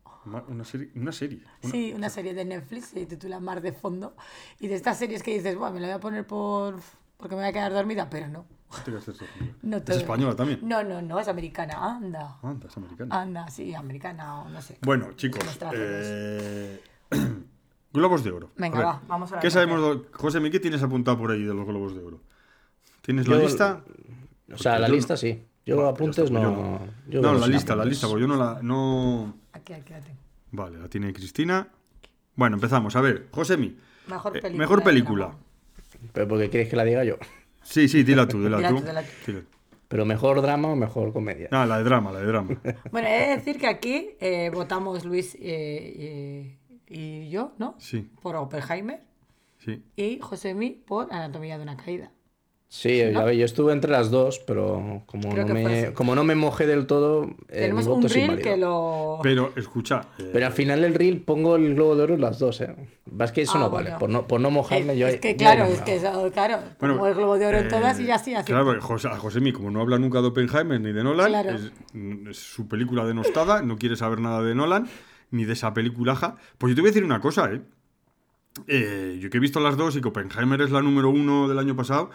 Una 0.48 0.64
serie, 0.66 0.92
una 0.96 1.12
serie. 1.12 1.44
una- 1.64 1.72
Sí, 1.72 1.94
una 1.96 2.10
serie 2.10 2.34
de 2.34 2.44
Netflix 2.46 2.88
se 2.88 3.06
titula 3.06 3.40
Mar 3.40 3.62
de 3.62 3.72
Fondo. 3.72 4.16
Y 4.60 4.68
de 4.68 4.76
estas 4.76 4.98
series 4.98 5.22
que 5.24 5.34
dices, 5.34 5.56
bueno, 5.56 5.76
me 5.76 5.80
la 5.82 5.88
voy 5.88 5.96
a 5.96 6.00
poner 6.00 6.26
por 6.28 6.80
porque 7.22 7.36
me 7.36 7.42
voy 7.42 7.50
a 7.50 7.54
quedar 7.54 7.72
dormida, 7.72 8.10
pero 8.10 8.28
no. 8.28 8.46
¿Qué 8.76 8.92
te 8.92 8.92
dormida? 8.92 9.56
no 9.62 9.78
¿Es 9.78 9.90
española 9.90 10.36
también? 10.36 10.60
No, 10.64 10.84
no, 10.84 11.02
no, 11.02 11.20
es 11.20 11.28
americana. 11.28 11.76
Anda. 11.80 12.38
Anda, 12.42 12.68
es 12.68 12.78
americana. 12.78 13.22
Anda, 13.22 13.50
sí, 13.50 13.74
americana 13.74 14.42
o 14.42 14.50
no 14.50 14.62
sé. 14.62 14.78
Bueno, 14.82 15.14
chicos, 15.14 15.44
eh, 15.74 16.82
Globos 17.94 18.24
de 18.24 18.32
oro. 18.32 18.52
Venga, 18.56 18.76
A 18.76 18.80
ver, 18.80 18.88
va, 18.88 19.02
vamos 19.08 19.32
a 19.32 19.36
la 19.36 19.42
¿Qué 19.42 19.52
sabemos? 19.52 19.82
de- 19.82 20.08
José, 20.14 20.42
¿qué 20.50 20.60
tienes 20.60 20.82
apuntado 20.82 21.18
por 21.18 21.32
ahí 21.32 21.44
de 21.44 21.54
los 21.54 21.66
globos 21.66 21.94
de 21.94 22.02
oro? 22.02 22.22
¿Tienes 23.02 23.28
la 23.28 23.38
lista? 23.38 23.84
O 24.54 24.58
sea, 24.58 24.80
la 24.80 24.88
no- 24.88 24.94
lista 24.96 25.18
sí. 25.18 25.46
Yo 25.66 25.84
ya 25.84 25.90
apuntes 25.90 26.26
está, 26.26 26.34
yo 26.34 26.52
no. 26.52 26.80
yo 27.08 27.22
no, 27.22 27.34
la 27.36 27.48
lista, 27.48 27.76
la 27.76 27.86
lista, 27.86 28.08
porque 28.08 28.22
yo 28.22 28.28
no 28.28 28.36
la. 28.36 28.60
No... 28.64 29.36
Aquí, 29.54 29.74
aquí 29.74 29.94
la 29.94 30.00
tengo. 30.00 30.18
Vale, 30.52 30.80
la 30.80 30.88
tiene 30.90 31.14
Cristina. 31.14 31.68
Bueno, 32.36 32.56
empezamos. 32.56 32.96
A 32.96 33.02
ver, 33.02 33.28
Josemi. 33.32 33.78
Mejor 34.08 34.38
eh, 34.38 34.42
película. 34.42 34.64
mejor 34.64 34.84
película. 34.84 35.36
Pero 36.14 36.28
porque 36.28 36.50
quieres 36.50 36.70
que 36.70 36.76
la 36.76 36.84
diga 36.84 37.04
yo. 37.04 37.18
Sí, 37.64 37.88
sí, 37.88 38.04
dila 38.04 38.28
tú, 38.28 38.44
dila 38.44 38.58
tú. 38.68 38.76
dila. 38.76 39.04
Pero 39.88 40.06
mejor 40.06 40.42
drama 40.42 40.70
o 40.70 40.76
mejor 40.76 41.12
comedia. 41.12 41.50
Ah, 41.52 41.66
la 41.66 41.78
de 41.78 41.84
drama, 41.84 42.12
la 42.12 42.20
de 42.20 42.26
drama. 42.26 42.62
Bueno, 42.92 43.08
he 43.10 43.28
de 43.28 43.36
decir 43.36 43.60
que 43.60 43.68
aquí 43.68 44.12
eh, 44.22 44.50
votamos 44.54 45.04
Luis 45.04 45.36
eh, 45.36 45.40
eh, 45.42 46.58
y 46.88 47.30
yo, 47.30 47.54
¿no? 47.58 47.76
Sí, 47.78 48.10
Por 48.22 48.36
Oppenheimer 48.38 49.02
sí. 49.58 49.84
y 49.96 50.20
Josemi 50.20 50.72
por 50.72 51.12
Anatomía 51.14 51.58
de 51.58 51.64
una 51.64 51.76
caída. 51.76 52.12
Sí, 52.74 53.02
¿no? 53.12 53.20
a 53.20 53.26
ver, 53.26 53.36
yo 53.36 53.44
estuve 53.44 53.74
entre 53.74 53.92
las 53.92 54.12
dos, 54.12 54.40
pero 54.48 55.04
como, 55.06 55.30
Creo 55.32 55.46
no 55.46 55.54
me, 55.54 55.80
así. 55.84 55.94
como 55.94 56.16
no 56.16 56.24
me 56.24 56.36
mojé 56.36 56.66
del 56.66 56.88
todo, 56.88 57.26
eh, 57.50 57.64
Tenemos 57.64 57.86
mi 57.86 57.92
un 57.92 57.96
voto 57.98 58.08
es 58.08 58.14
reel 58.14 58.42
que 58.42 58.56
lo... 58.56 59.20
Pero 59.22 59.52
escucha. 59.58 60.06
eh, 60.18 60.30
Pero 60.32 60.46
al 60.46 60.54
final 60.54 60.80
del 60.80 60.94
reel 60.94 61.20
pongo 61.20 61.58
el 61.58 61.76
globo 61.76 61.98
de 61.98 62.04
oro 62.04 62.14
en 62.14 62.22
las 62.22 62.40
dos, 62.40 62.62
¿eh? 62.62 62.74
Es 63.20 63.32
que 63.34 63.42
eso 63.42 63.58
Ah, 63.58 63.60
no 63.60 63.70
bueno. 63.72 63.90
vale. 63.90 64.00
Por 64.00 64.10
no, 64.10 64.26
por 64.26 64.40
no 64.40 64.52
mojarme 64.52 64.94
es, 64.94 65.00
yo. 65.00 65.08
es 65.10 65.20
que 65.20 65.36
claro, 65.36 65.66
es 65.66 65.82
que 65.82 65.98
eso, 65.98 66.32
claro, 66.32 66.60
Bueno, 66.80 66.96
como 66.96 67.08
el 67.08 67.14
globo 67.16 67.38
de 67.38 67.46
oro 67.46 67.58
en 67.58 67.68
todas 67.68 68.00
y 68.00 68.04
eh, 68.04 68.08
ya 68.08 68.20
sí, 68.20 68.34
así. 68.36 68.46
Claro, 68.48 68.64
porque 68.64 68.80
José, 68.80 69.10
a 69.10 69.18
Josemi, 69.18 69.52
como 69.52 69.70
no 69.70 69.82
habla 69.82 70.00
nunca 70.00 70.22
de 70.22 70.28
Oppenheimer 70.28 70.80
ni 70.80 70.94
de 70.94 71.04
Nolan, 71.04 71.28
Claro. 71.28 71.50
es, 71.52 71.74
mm, 71.92 72.30
es 72.30 72.38
su 72.38 72.70
película 72.70 73.04
denostada, 73.06 73.62
no 73.64 73.78
quiere 73.78 73.98
saber 73.98 74.22
nada 74.22 74.42
de 74.44 74.56
Nolan, 74.56 74.88
ni 75.30 75.44
de 75.44 75.52
esa 75.52 75.74
peliculaja. 75.74 76.38
Pues 76.58 76.72
yo 76.72 76.76
te 76.76 76.82
voy 76.84 76.88
a 76.88 76.92
decir 76.92 77.04
una 77.04 77.20
cosa, 77.20 77.52
¿eh? 77.52 77.60
Eh, 78.68 79.18
yo 79.22 79.30
que 79.30 79.38
he 79.38 79.42
visto 79.42 79.60
las 79.60 79.76
dos 79.76 79.94
y 79.98 80.02
que 80.02 80.08
Oppenheimer 80.08 80.62
es 80.62 80.72
la 80.72 80.82
número 80.82 81.10
uno 81.10 81.50
del 81.50 81.60
año 81.60 81.76
pasado, 81.76 82.12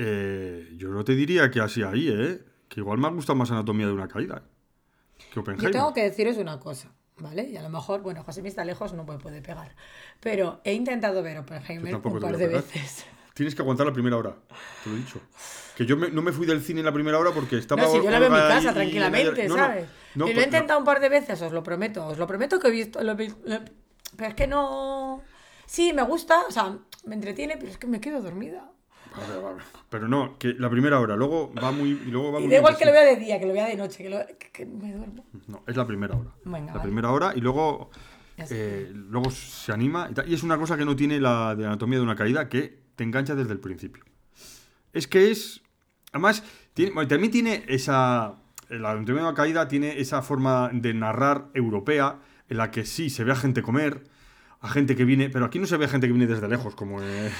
eh, 0.00 0.68
yo 0.76 0.88
no 0.90 1.04
te 1.04 1.14
diría 1.14 1.50
que 1.50 1.60
así 1.60 1.82
ahí, 1.82 2.08
¿eh? 2.08 2.40
Que 2.68 2.80
igual 2.80 2.98
me 2.98 3.08
ha 3.08 3.10
gustado 3.10 3.36
más 3.36 3.50
Anatomía 3.50 3.86
de 3.86 3.92
una 3.92 4.08
caída 4.08 4.42
que 5.32 5.40
Yo 5.58 5.70
tengo 5.70 5.92
que 5.92 6.02
deciros 6.04 6.36
una 6.36 6.60
cosa, 6.60 6.92
¿vale? 7.18 7.42
Y 7.42 7.56
a 7.56 7.62
lo 7.62 7.68
mejor, 7.68 8.00
bueno, 8.02 8.22
Josemi 8.22 8.48
está 8.48 8.64
lejos, 8.64 8.92
no 8.94 9.04
me 9.04 9.18
puede 9.18 9.42
pegar. 9.42 9.74
Pero 10.20 10.60
he 10.64 10.72
intentado 10.74 11.22
ver 11.22 11.38
Oppenheimer 11.38 11.96
un 11.96 12.20
par 12.20 12.36
de 12.36 12.46
veces. 12.46 13.04
Tienes 13.34 13.54
que 13.54 13.62
aguantar 13.62 13.86
la 13.86 13.92
primera 13.92 14.16
hora, 14.16 14.36
te 14.84 14.90
lo 14.90 14.96
he 14.96 14.98
dicho. 15.00 15.20
Que 15.76 15.86
yo 15.86 15.96
me- 15.96 16.10
no 16.10 16.22
me 16.22 16.32
fui 16.32 16.46
del 16.46 16.60
cine 16.62 16.80
en 16.80 16.86
la 16.86 16.92
primera 16.92 17.18
hora 17.18 17.30
porque 17.32 17.56
estaba... 17.58 17.82
No, 17.82 17.88
si 17.92 18.02
yo 18.02 18.10
la 18.10 18.18
veo 18.18 18.28
en 18.28 18.32
mi 18.34 18.38
casa 18.40 18.68
y- 18.68 18.70
y 18.70 18.74
tranquilamente, 18.74 19.48
no, 19.48 19.54
¿sabes? 19.56 19.86
no, 20.14 20.28
y 20.28 20.34
lo 20.34 20.40
he 20.40 20.44
intentado 20.44 20.78
un 20.80 20.84
par 20.84 21.00
de 21.00 21.08
veces, 21.08 21.40
os 21.42 21.52
lo 21.52 21.62
prometo. 21.62 22.06
Os 22.06 22.18
lo 22.18 22.26
prometo 22.26 22.58
que 22.58 22.68
he 22.68 22.70
visto. 22.72 23.00
lo 23.02 23.14
lo 23.14 23.16
Pero 24.16 24.28
es 24.30 24.34
que 24.34 24.46
no. 24.48 25.22
Sí, 25.66 25.92
me 25.92 26.02
gusta, 26.02 26.42
o 26.48 26.50
sea, 26.50 26.78
me 27.04 27.14
entretiene, 27.14 27.56
pero 27.58 27.70
es 27.70 27.78
que 27.78 27.86
me 27.86 28.00
quedo 28.00 28.20
dormida. 28.22 28.70
Pero 29.90 30.08
no, 30.08 30.38
que 30.38 30.54
la 30.54 30.68
primera 30.70 31.00
hora, 31.00 31.16
luego 31.16 31.52
va 31.54 31.70
muy... 31.72 31.90
Y 31.90 32.10
luego 32.10 32.32
va 32.32 32.40
Y 32.40 32.44
muy 32.44 32.52
da 32.52 32.58
igual 32.58 32.76
que 32.76 32.84
lo 32.84 32.92
vea 32.92 33.04
de 33.04 33.16
día, 33.16 33.38
que 33.40 33.46
lo 33.46 33.52
vea 33.52 33.66
de 33.68 33.76
noche, 33.76 34.02
que, 34.02 34.10
lo- 34.10 34.26
que- 34.38 34.50
que 34.52 34.66
me 34.66 34.92
duermo. 34.92 35.24
No, 35.46 35.62
es 35.66 35.76
la 35.76 35.86
primera 35.86 36.14
hora. 36.16 36.30
Venga, 36.44 36.66
la 36.66 36.72
vale. 36.74 36.82
primera 36.82 37.10
hora 37.12 37.32
y 37.34 37.40
luego... 37.40 37.90
Eh, 38.50 38.92
luego 38.92 39.30
se 39.32 39.72
anima. 39.72 40.10
Y 40.26 40.34
es 40.34 40.44
una 40.44 40.56
cosa 40.56 40.76
que 40.76 40.84
no 40.84 40.94
tiene 40.94 41.18
la 41.20 41.56
de 41.56 41.66
anatomía 41.66 41.98
de 41.98 42.04
una 42.04 42.14
caída 42.14 42.48
que 42.48 42.78
te 42.94 43.02
engancha 43.02 43.34
desde 43.34 43.52
el 43.52 43.58
principio. 43.60 44.04
Es 44.92 45.08
que 45.08 45.30
es... 45.30 45.60
Además, 46.12 46.44
tiene, 46.72 46.92
bueno, 46.92 47.08
también 47.08 47.32
tiene 47.32 47.64
esa... 47.66 48.34
La 48.68 48.92
anatomía 48.92 49.22
de 49.22 49.28
una 49.28 49.34
caída 49.34 49.66
tiene 49.66 49.98
esa 49.98 50.22
forma 50.22 50.70
de 50.72 50.94
narrar 50.94 51.48
europea 51.54 52.18
en 52.48 52.58
la 52.58 52.70
que 52.70 52.84
sí 52.86 53.10
se 53.10 53.24
ve 53.24 53.32
a 53.32 53.36
gente 53.36 53.60
comer, 53.62 54.04
a 54.60 54.68
gente 54.68 54.94
que 54.94 55.04
viene... 55.04 55.30
Pero 55.30 55.44
aquí 55.46 55.58
no 55.58 55.66
se 55.66 55.76
ve 55.76 55.86
a 55.86 55.88
gente 55.88 56.06
que 56.06 56.12
viene 56.12 56.26
desde 56.32 56.46
lejos, 56.48 56.74
como... 56.76 57.02
eh, 57.02 57.32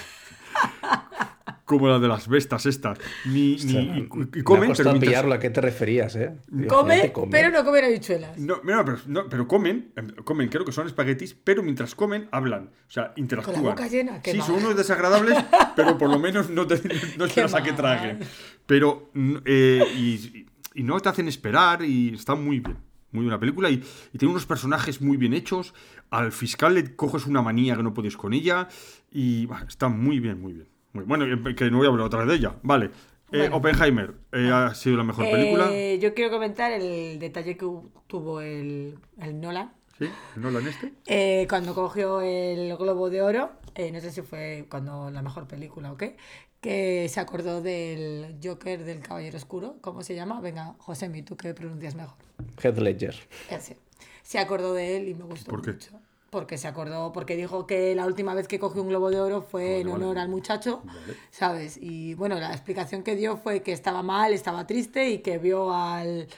como 1.69 1.87
la 1.87 1.99
de 2.01 2.09
las 2.09 2.27
bestas 2.27 2.67
estas. 2.67 2.99
Ni, 3.27 3.57
ni- 3.57 3.73
y, 3.73 3.79
y 3.79 4.09
Me 4.35 4.41
ha 4.41 4.45
comen, 4.45 4.73
pero 4.77 4.91
mientras- 4.91 4.99
pillarlo 4.99 5.35
a 5.35 5.39
qué 5.39 5.51
te 5.51 5.61
referías, 5.61 6.17
¿eh? 6.17 6.35
Come, 6.69 7.13
pero 7.31 7.51
no 7.51 7.65
comer 7.65 7.85
habichuelas. 7.85 8.39
No, 8.39 8.61
mira, 8.65 8.85
pero, 8.85 8.99
no, 9.07 9.29
pero 9.29 9.47
comen, 9.47 9.93
em, 9.95 10.09
comen, 10.25 10.49
creo 10.49 10.65
que 10.65 10.73
son 10.73 10.87
espaguetis, 10.87 11.35
pero 11.35 11.63
mientras 11.63 11.95
comen, 11.95 12.29
hablan. 12.33 12.71
O 12.89 12.91
sea, 12.91 13.13
interactúan. 13.17 13.63
boca 13.63 13.87
llena, 13.87 14.21
qué 14.23 14.33
Sí, 14.33 14.39
mal. 14.39 14.47
son 14.47 14.57
unos 14.57 14.77
desagradables, 14.77 15.37
pero 15.77 15.97
por 15.99 16.11
lo 16.11 16.19
menos 16.19 16.51
no, 16.51 16.67
te, 16.67 16.81
no 17.19 17.27
esperas 17.27 17.55
a 17.55 17.63
que 17.63 17.73
traguen. 17.75 18.21
Pero, 18.67 19.11
eh, 19.45 19.85
y, 19.95 20.47
y 20.75 20.83
no 20.83 20.99
te 21.01 21.09
hacen 21.11 21.29
esperar 21.29 21.85
y 21.85 22.15
está 22.15 22.35
muy 22.35 22.61
bien. 22.61 22.79
Muy 23.11 23.25
buena 23.25 23.41
película 23.41 23.71
y, 23.71 23.83
y 24.13 24.19
tiene 24.19 24.33
unos 24.33 24.45
personajes 24.45 25.01
muy 25.01 25.17
bien 25.17 25.33
hechos. 25.33 25.73
Al 26.11 26.31
fiscal 26.31 26.75
le 26.75 26.95
coges 26.95 27.25
una 27.27 27.41
manía 27.41 27.75
que 27.75 27.83
no 27.83 27.95
puedes 27.95 28.19
con 28.19 28.35
ella 28.35 28.69
y 29.11 29.47
bah, 29.47 29.65
está 29.67 29.89
muy 29.89 30.21
bien, 30.21 30.41
muy 30.43 30.53
bien. 30.53 30.69
Muy, 31.07 31.19
bueno, 31.19 31.55
que 31.57 31.71
no 31.71 31.79
voy 31.79 31.87
a 31.87 31.91
hablar 31.91 32.07
otra 32.07 32.21
vez 32.21 32.29
de 32.29 32.35
ella. 32.37 32.55
Vale. 32.63 32.87
Eh, 33.31 33.39
Bueno. 33.41 33.57
Oppenheimer 33.57 34.15
eh, 34.33 34.51
ha 34.53 34.75
sido 34.75 34.97
la 34.97 35.05
mejor 35.05 35.31
película. 35.31 35.69
Eh, 35.71 35.99
yo 36.01 36.15
quiero 36.15 36.31
comentar 36.31 36.73
el 36.73 37.19
detalle 37.19 37.57
que 37.57 37.67
tuvo 38.07 38.41
el, 38.41 38.99
el 39.21 39.41
Nolan 39.41 39.71
¿Sí? 39.99 40.09
¿Nolan 40.37 40.67
este? 40.67 40.95
eh, 41.07 41.47
cuando 41.49 41.75
cogió 41.75 42.21
el 42.23 42.75
Globo 42.77 43.11
de 43.11 43.21
Oro. 43.21 43.51
eh, 43.75 43.93
no 43.93 44.01
sé 44.01 44.11
si 44.13 44.23
fue 44.23 44.67
cuando 44.71 45.11
la 45.11 45.21
mejor 45.23 45.47
película 45.47 45.93
o 45.93 45.97
qué. 45.97 46.17
Que 46.63 47.07
se 47.09 47.21
acordó 47.21 47.61
del 47.63 48.37
Joker 48.43 48.83
del 48.85 49.01
Caballero 49.01 49.37
Oscuro. 49.37 49.77
¿Cómo 49.81 50.03
se 50.03 50.15
llama? 50.15 50.41
Venga, 50.41 50.75
Josemi, 50.79 51.23
tú 51.23 51.37
que 51.37 51.53
pronuncias 51.55 51.95
mejor. 51.95 52.17
Heath 52.63 52.79
Ledger. 52.79 53.15
Ese. 53.51 53.77
Se 54.23 54.39
acordó 54.39 54.73
de 54.75 54.97
él 54.97 55.09
y 55.09 55.15
me 55.15 55.25
gustó 55.25 55.51
¿Por 55.51 55.63
qué? 55.63 55.73
mucho. 55.73 56.01
Porque 56.31 56.59
se 56.59 56.69
acordó, 56.69 57.13
porque 57.13 57.37
dijo 57.37 57.67
que 57.67 57.95
la 57.95 58.05
última 58.07 58.35
vez 58.35 58.49
que 58.49 58.59
cogió 58.59 58.83
un 58.83 58.89
globo 58.89 59.11
de 59.11 59.21
oro 59.21 59.41
fue 59.43 59.81
en 59.81 59.87
Vale, 59.89 59.95
honor 59.97 60.09
vale. 60.17 60.21
al 60.21 60.29
muchacho, 60.29 60.83
Vale. 60.85 61.15
¿sabes? 61.31 61.79
Y 61.81 62.15
bueno, 62.15 62.39
la 62.39 62.51
explicación 62.53 63.03
que 63.03 63.17
dio 63.17 63.37
fue 63.39 63.63
que 63.63 63.73
estaba 63.73 64.03
mal, 64.03 64.33
estaba 64.33 64.67
triste 64.67 65.09
y 65.11 65.19
que 65.19 65.39
vio 65.39 65.73
al, 65.73 66.29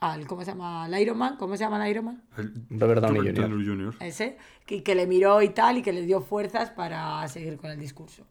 al 0.00 0.26
¿cómo 0.26 0.42
se 0.44 0.50
llama? 0.50 0.84
Al 0.84 1.00
Iron 1.00 1.16
Man, 1.16 1.36
¿cómo 1.38 1.56
se 1.56 1.64
llama 1.64 1.82
el 1.84 1.90
Iron 1.90 2.04
Man? 2.04 2.22
El- 2.36 2.52
Robert 2.78 3.00
Downey 3.00 3.34
Jr. 3.66 3.96
Ese, 4.00 4.36
que, 4.66 4.82
que 4.82 4.94
le 4.94 5.06
miró 5.06 5.40
y 5.40 5.48
tal 5.48 5.78
y 5.78 5.82
que 5.82 5.92
le 5.92 6.02
dio 6.02 6.20
fuerzas 6.20 6.70
para 6.70 7.26
seguir 7.28 7.56
con 7.56 7.70
el 7.70 7.78
discurso. 7.80 8.24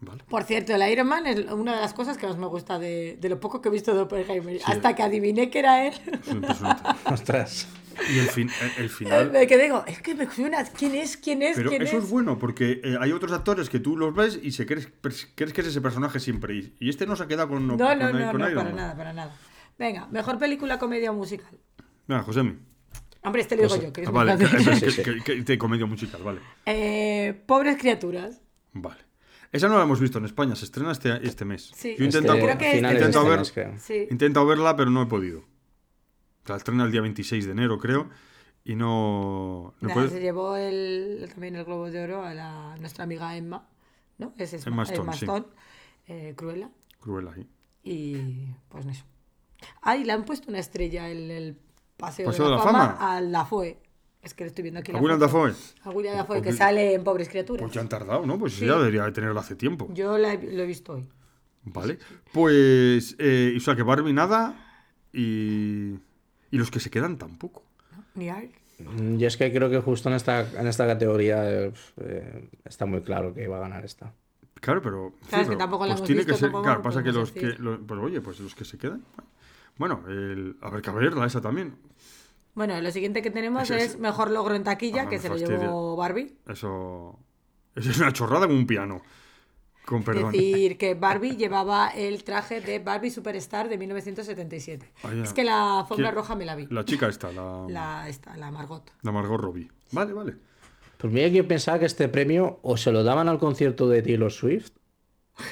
Vale. 0.00 0.24
Por 0.28 0.44
cierto, 0.44 0.74
el 0.74 0.90
Iron 0.92 1.06
Man 1.08 1.26
es 1.26 1.50
una 1.50 1.74
de 1.74 1.80
las 1.80 1.94
cosas 1.94 2.18
que 2.18 2.26
más 2.26 2.36
me 2.36 2.46
gusta 2.46 2.78
de, 2.78 3.16
de 3.18 3.28
lo 3.30 3.40
poco 3.40 3.60
que 3.62 3.68
he 3.68 3.72
visto 3.72 3.94
de 3.94 4.00
Oppenheimer. 4.02 4.60
Hasta 4.66 4.94
que 4.94 5.02
adiviné 5.02 5.48
que 5.50 5.58
era 5.58 5.86
él. 5.86 5.94
Ostras. 7.10 7.66
Y 8.14 8.18
el, 8.18 8.28
fin, 8.28 8.50
el, 8.76 8.84
el 8.84 8.90
final. 8.90 9.30
Me 9.32 9.46
quedé 9.46 9.64
digo, 9.64 9.84
es 9.86 10.00
que 10.02 10.14
me 10.14 10.30
suena, 10.30 10.64
¿quién 10.64 10.94
es? 10.94 11.16
¿Quién 11.16 11.42
es? 11.42 11.56
Pero 11.56 11.70
¿Quién 11.70 11.82
eso 11.82 11.98
es 11.98 12.04
es? 12.04 12.10
bueno, 12.10 12.38
porque 12.38 12.80
eh, 12.84 12.96
hay 13.00 13.12
otros 13.12 13.32
actores 13.32 13.68
que 13.70 13.78
tú 13.80 13.96
los 13.96 14.14
ves 14.14 14.38
y 14.42 14.52
se 14.52 14.66
crees, 14.66 14.88
crees 15.34 15.52
que 15.52 15.60
es 15.62 15.66
ese 15.68 15.80
personaje 15.80 16.20
siempre. 16.20 16.54
Y, 16.54 16.74
y 16.80 16.88
este 16.90 17.06
no 17.06 17.16
se 17.16 17.22
ha 17.24 17.26
quedado 17.26 17.48
con, 17.48 17.66
No, 17.66 17.76
con, 17.76 17.98
no, 17.98 18.12
no, 18.12 18.30
con 18.32 18.40
no, 18.40 18.48
Iron 18.50 18.54
para 18.54 18.64
Man. 18.64 18.76
nada, 18.76 18.96
para 18.96 19.12
nada. 19.12 19.36
Venga, 19.78 20.06
mejor 20.08 20.38
película, 20.38 20.78
comedia 20.78 21.10
o 21.10 21.14
musical. 21.14 21.58
Venga, 22.06 22.22
Josemi. 22.22 22.56
Hombre, 23.22 23.42
este 23.42 23.56
lo 23.56 23.62
digo 23.62 23.76
yo, 23.82 23.92
que 23.92 24.02
es 24.02 24.08
Ah, 24.08 24.12
vale, 24.12 24.36
que, 24.38 25.02
que- 25.02 25.22
que- 25.24 25.42
de 25.42 25.58
comedia 25.58 25.84
musical, 25.86 26.22
vale. 26.22 26.40
Eh, 26.64 27.34
pobres 27.46 27.76
criaturas. 27.76 28.40
Vale. 28.72 29.00
Esa 29.52 29.68
no 29.68 29.76
la 29.78 29.82
hemos 29.84 29.98
visto 30.00 30.18
en 30.18 30.26
España, 30.26 30.54
se 30.54 30.64
estrena 30.66 30.92
este, 30.92 31.26
este 31.26 31.44
mes. 31.44 31.72
Sí. 31.74 31.96
Yo 31.98 32.04
Este- 32.06 32.20
creo 32.20 32.58
que 32.58 32.68
de 32.70 32.76
intentado 32.76 33.06
este 33.06 33.28
ver, 33.30 33.38
mes, 33.38 33.52
creo. 33.52 33.74
Sí. 33.78 33.94
he 33.94 34.08
intentado 34.10 34.46
verla, 34.46 34.76
pero 34.76 34.90
no 34.90 35.02
he 35.02 35.06
podido. 35.06 35.44
La 36.48 36.56
estrena 36.56 36.84
el 36.84 36.92
día 36.92 37.00
26 37.00 37.46
de 37.46 37.52
enero, 37.52 37.78
creo. 37.78 38.08
Y 38.64 38.74
no. 38.74 39.74
¿me 39.80 39.88
Nada, 39.88 39.94
puedes- 39.94 40.12
Se 40.12 40.20
llevó 40.20 40.56
el, 40.56 41.28
también 41.30 41.54
el 41.56 41.64
Globo 41.64 41.90
de 41.90 42.02
Oro 42.02 42.24
a 42.24 42.34
la, 42.34 42.76
nuestra 42.80 43.04
amiga 43.04 43.36
Emma, 43.36 43.68
¿no? 44.18 44.32
Es 44.38 44.52
Emma 44.66 44.82
Stone, 44.82 45.12
sí. 45.14 45.26
Eh, 46.08 46.34
Cruella. 46.36 46.70
Cruella 47.00 47.32
ahí. 47.34 47.46
Y 47.84 48.46
pues 48.68 48.86
eso. 48.86 49.04
Ah, 49.82 49.96
y 49.96 50.04
le 50.04 50.12
han 50.12 50.24
puesto 50.24 50.48
una 50.50 50.58
estrella 50.58 51.08
en 51.10 51.30
el 51.30 51.58
Paseo, 51.96 52.26
Paseo 52.26 52.44
de 52.46 52.50
la, 52.50 52.56
de 52.58 52.64
la 52.64 52.70
Fama, 52.72 52.88
Fama. 52.96 53.16
al 53.16 53.32
Dafoe. 53.32 53.78
Es 54.22 54.34
que 54.34 54.42
le 54.44 54.48
estoy 54.48 54.62
viendo 54.62 54.80
aquí. 54.80 54.90
¿A 54.90 54.94
la 54.94 55.00
foto. 55.00 55.18
Dafoe? 55.18 55.52
A 55.84 55.90
William 55.90 56.16
Dafoe, 56.16 56.36
que 56.38 56.48
Pues- 56.48 56.56
sale 56.56 56.94
en 56.94 57.04
Pobres 57.04 57.28
Criaturas. 57.28 57.62
Pues 57.62 57.72
ya 57.72 57.80
han 57.80 57.88
tardado, 57.88 58.26
¿no? 58.26 58.38
Pues 58.38 58.54
Sí. 58.54 58.66
ya 58.66 58.76
debería 58.76 59.04
de 59.04 59.12
tenerla 59.12 59.40
hace 59.40 59.54
tiempo. 59.54 59.88
Yo 59.94 60.18
la 60.18 60.32
he- 60.34 60.52
lo 60.56 60.62
he 60.64 60.66
visto 60.66 60.94
hoy. 60.94 61.06
Vale. 61.62 61.98
Pues. 62.32 63.14
eh, 63.20 63.54
o 63.56 63.60
sea 63.60 63.76
que 63.76 63.82
Barbie 63.84 64.12
nada. 64.12 64.56
Y. 65.12 65.94
Y 66.50 66.58
los 66.58 66.70
que 66.70 66.80
se 66.80 66.90
quedan 66.90 67.16
tampoco. 67.18 67.62
Ni 68.14 68.28
hay. 68.30 68.52
Mm, 68.78 69.16
Yo 69.16 69.26
es 69.28 69.36
que 69.36 69.52
creo 69.52 69.70
que 69.70 69.78
justo 69.80 70.08
en 70.08 70.14
esta, 70.16 70.40
en 70.60 70.66
esta 70.66 70.86
categoría 70.86 71.50
eh, 71.50 71.72
eh, 71.98 72.48
está 72.64 72.86
muy 72.86 73.00
claro 73.02 73.32
que 73.34 73.48
va 73.48 73.56
a 73.58 73.60
ganar 73.60 73.84
esta. 73.84 74.12
Claro, 74.60 74.80
pero. 74.82 75.12
Claro, 75.28 75.44
es 75.44 75.50
que 75.50 75.56
tampoco 75.56 75.86
la 75.86 75.94
pues 75.96 76.06
tiene 76.06 76.20
visto, 76.24 76.32
que 76.34 76.38
ser. 76.38 76.50
Claro, 76.50 76.82
pasa 76.82 77.02
que 77.02 77.12
los 77.12 77.32
que. 77.32 77.54
pues 77.86 78.00
oye, 78.00 78.20
pues 78.20 78.40
los 78.40 78.54
que 78.54 78.64
se 78.64 78.78
quedan. 78.78 79.02
Bueno, 79.78 80.02
el, 80.08 80.56
a 80.62 80.70
ver 80.70 80.80
que 80.82 80.90
a 80.90 80.92
verla 80.94 81.26
esa 81.26 81.40
también. 81.40 81.76
Bueno, 82.54 82.80
lo 82.80 82.90
siguiente 82.90 83.20
que 83.20 83.30
tenemos 83.30 83.70
es- 83.70 83.82
es 83.94 83.98
Mejor 83.98 84.30
Logro 84.30 84.54
en 84.54 84.64
Taquilla, 84.64 85.02
Ah, 85.02 85.08
que 85.10 85.18
se 85.18 85.28
lo 85.28 85.36
llevó 85.36 85.94
Barbie. 85.96 86.36
Eso. 86.48 87.18
Eso 87.74 87.90
es 87.90 87.98
una 87.98 88.12
chorrada 88.12 88.46
como 88.46 88.58
un 88.58 88.66
piano. 88.66 89.02
Con 89.86 90.02
perdón. 90.02 90.32
decir 90.32 90.76
que 90.76 90.94
Barbie 91.06 91.36
llevaba 91.36 91.88
el 91.88 92.24
traje 92.24 92.60
de 92.60 92.80
Barbie 92.80 93.10
Superstar 93.10 93.68
de 93.68 93.78
1977. 93.78 94.92
Ah. 95.04 95.10
Es 95.22 95.32
que 95.32 95.44
la 95.44 95.80
alfombra 95.80 96.10
roja 96.10 96.34
me 96.34 96.44
la 96.44 96.56
vi. 96.56 96.66
La 96.70 96.84
chica 96.84 97.08
esta, 97.08 97.32
la. 97.32 97.66
La, 97.68 98.08
esta, 98.08 98.36
la 98.36 98.50
Margot. 98.50 98.82
La 99.02 99.12
Margot 99.12 99.40
Robbie. 99.40 99.70
Vale, 99.92 100.12
vale. 100.12 100.36
Pues 100.98 101.12
mira 101.12 101.28
que 101.28 101.36
yo 101.36 101.48
pensaba 101.48 101.78
que 101.78 101.86
este 101.86 102.08
premio 102.08 102.58
o 102.62 102.76
se 102.76 102.90
lo 102.90 103.04
daban 103.04 103.28
al 103.28 103.38
concierto 103.38 103.88
de 103.88 104.02
Taylor 104.02 104.32
Swift 104.32 104.72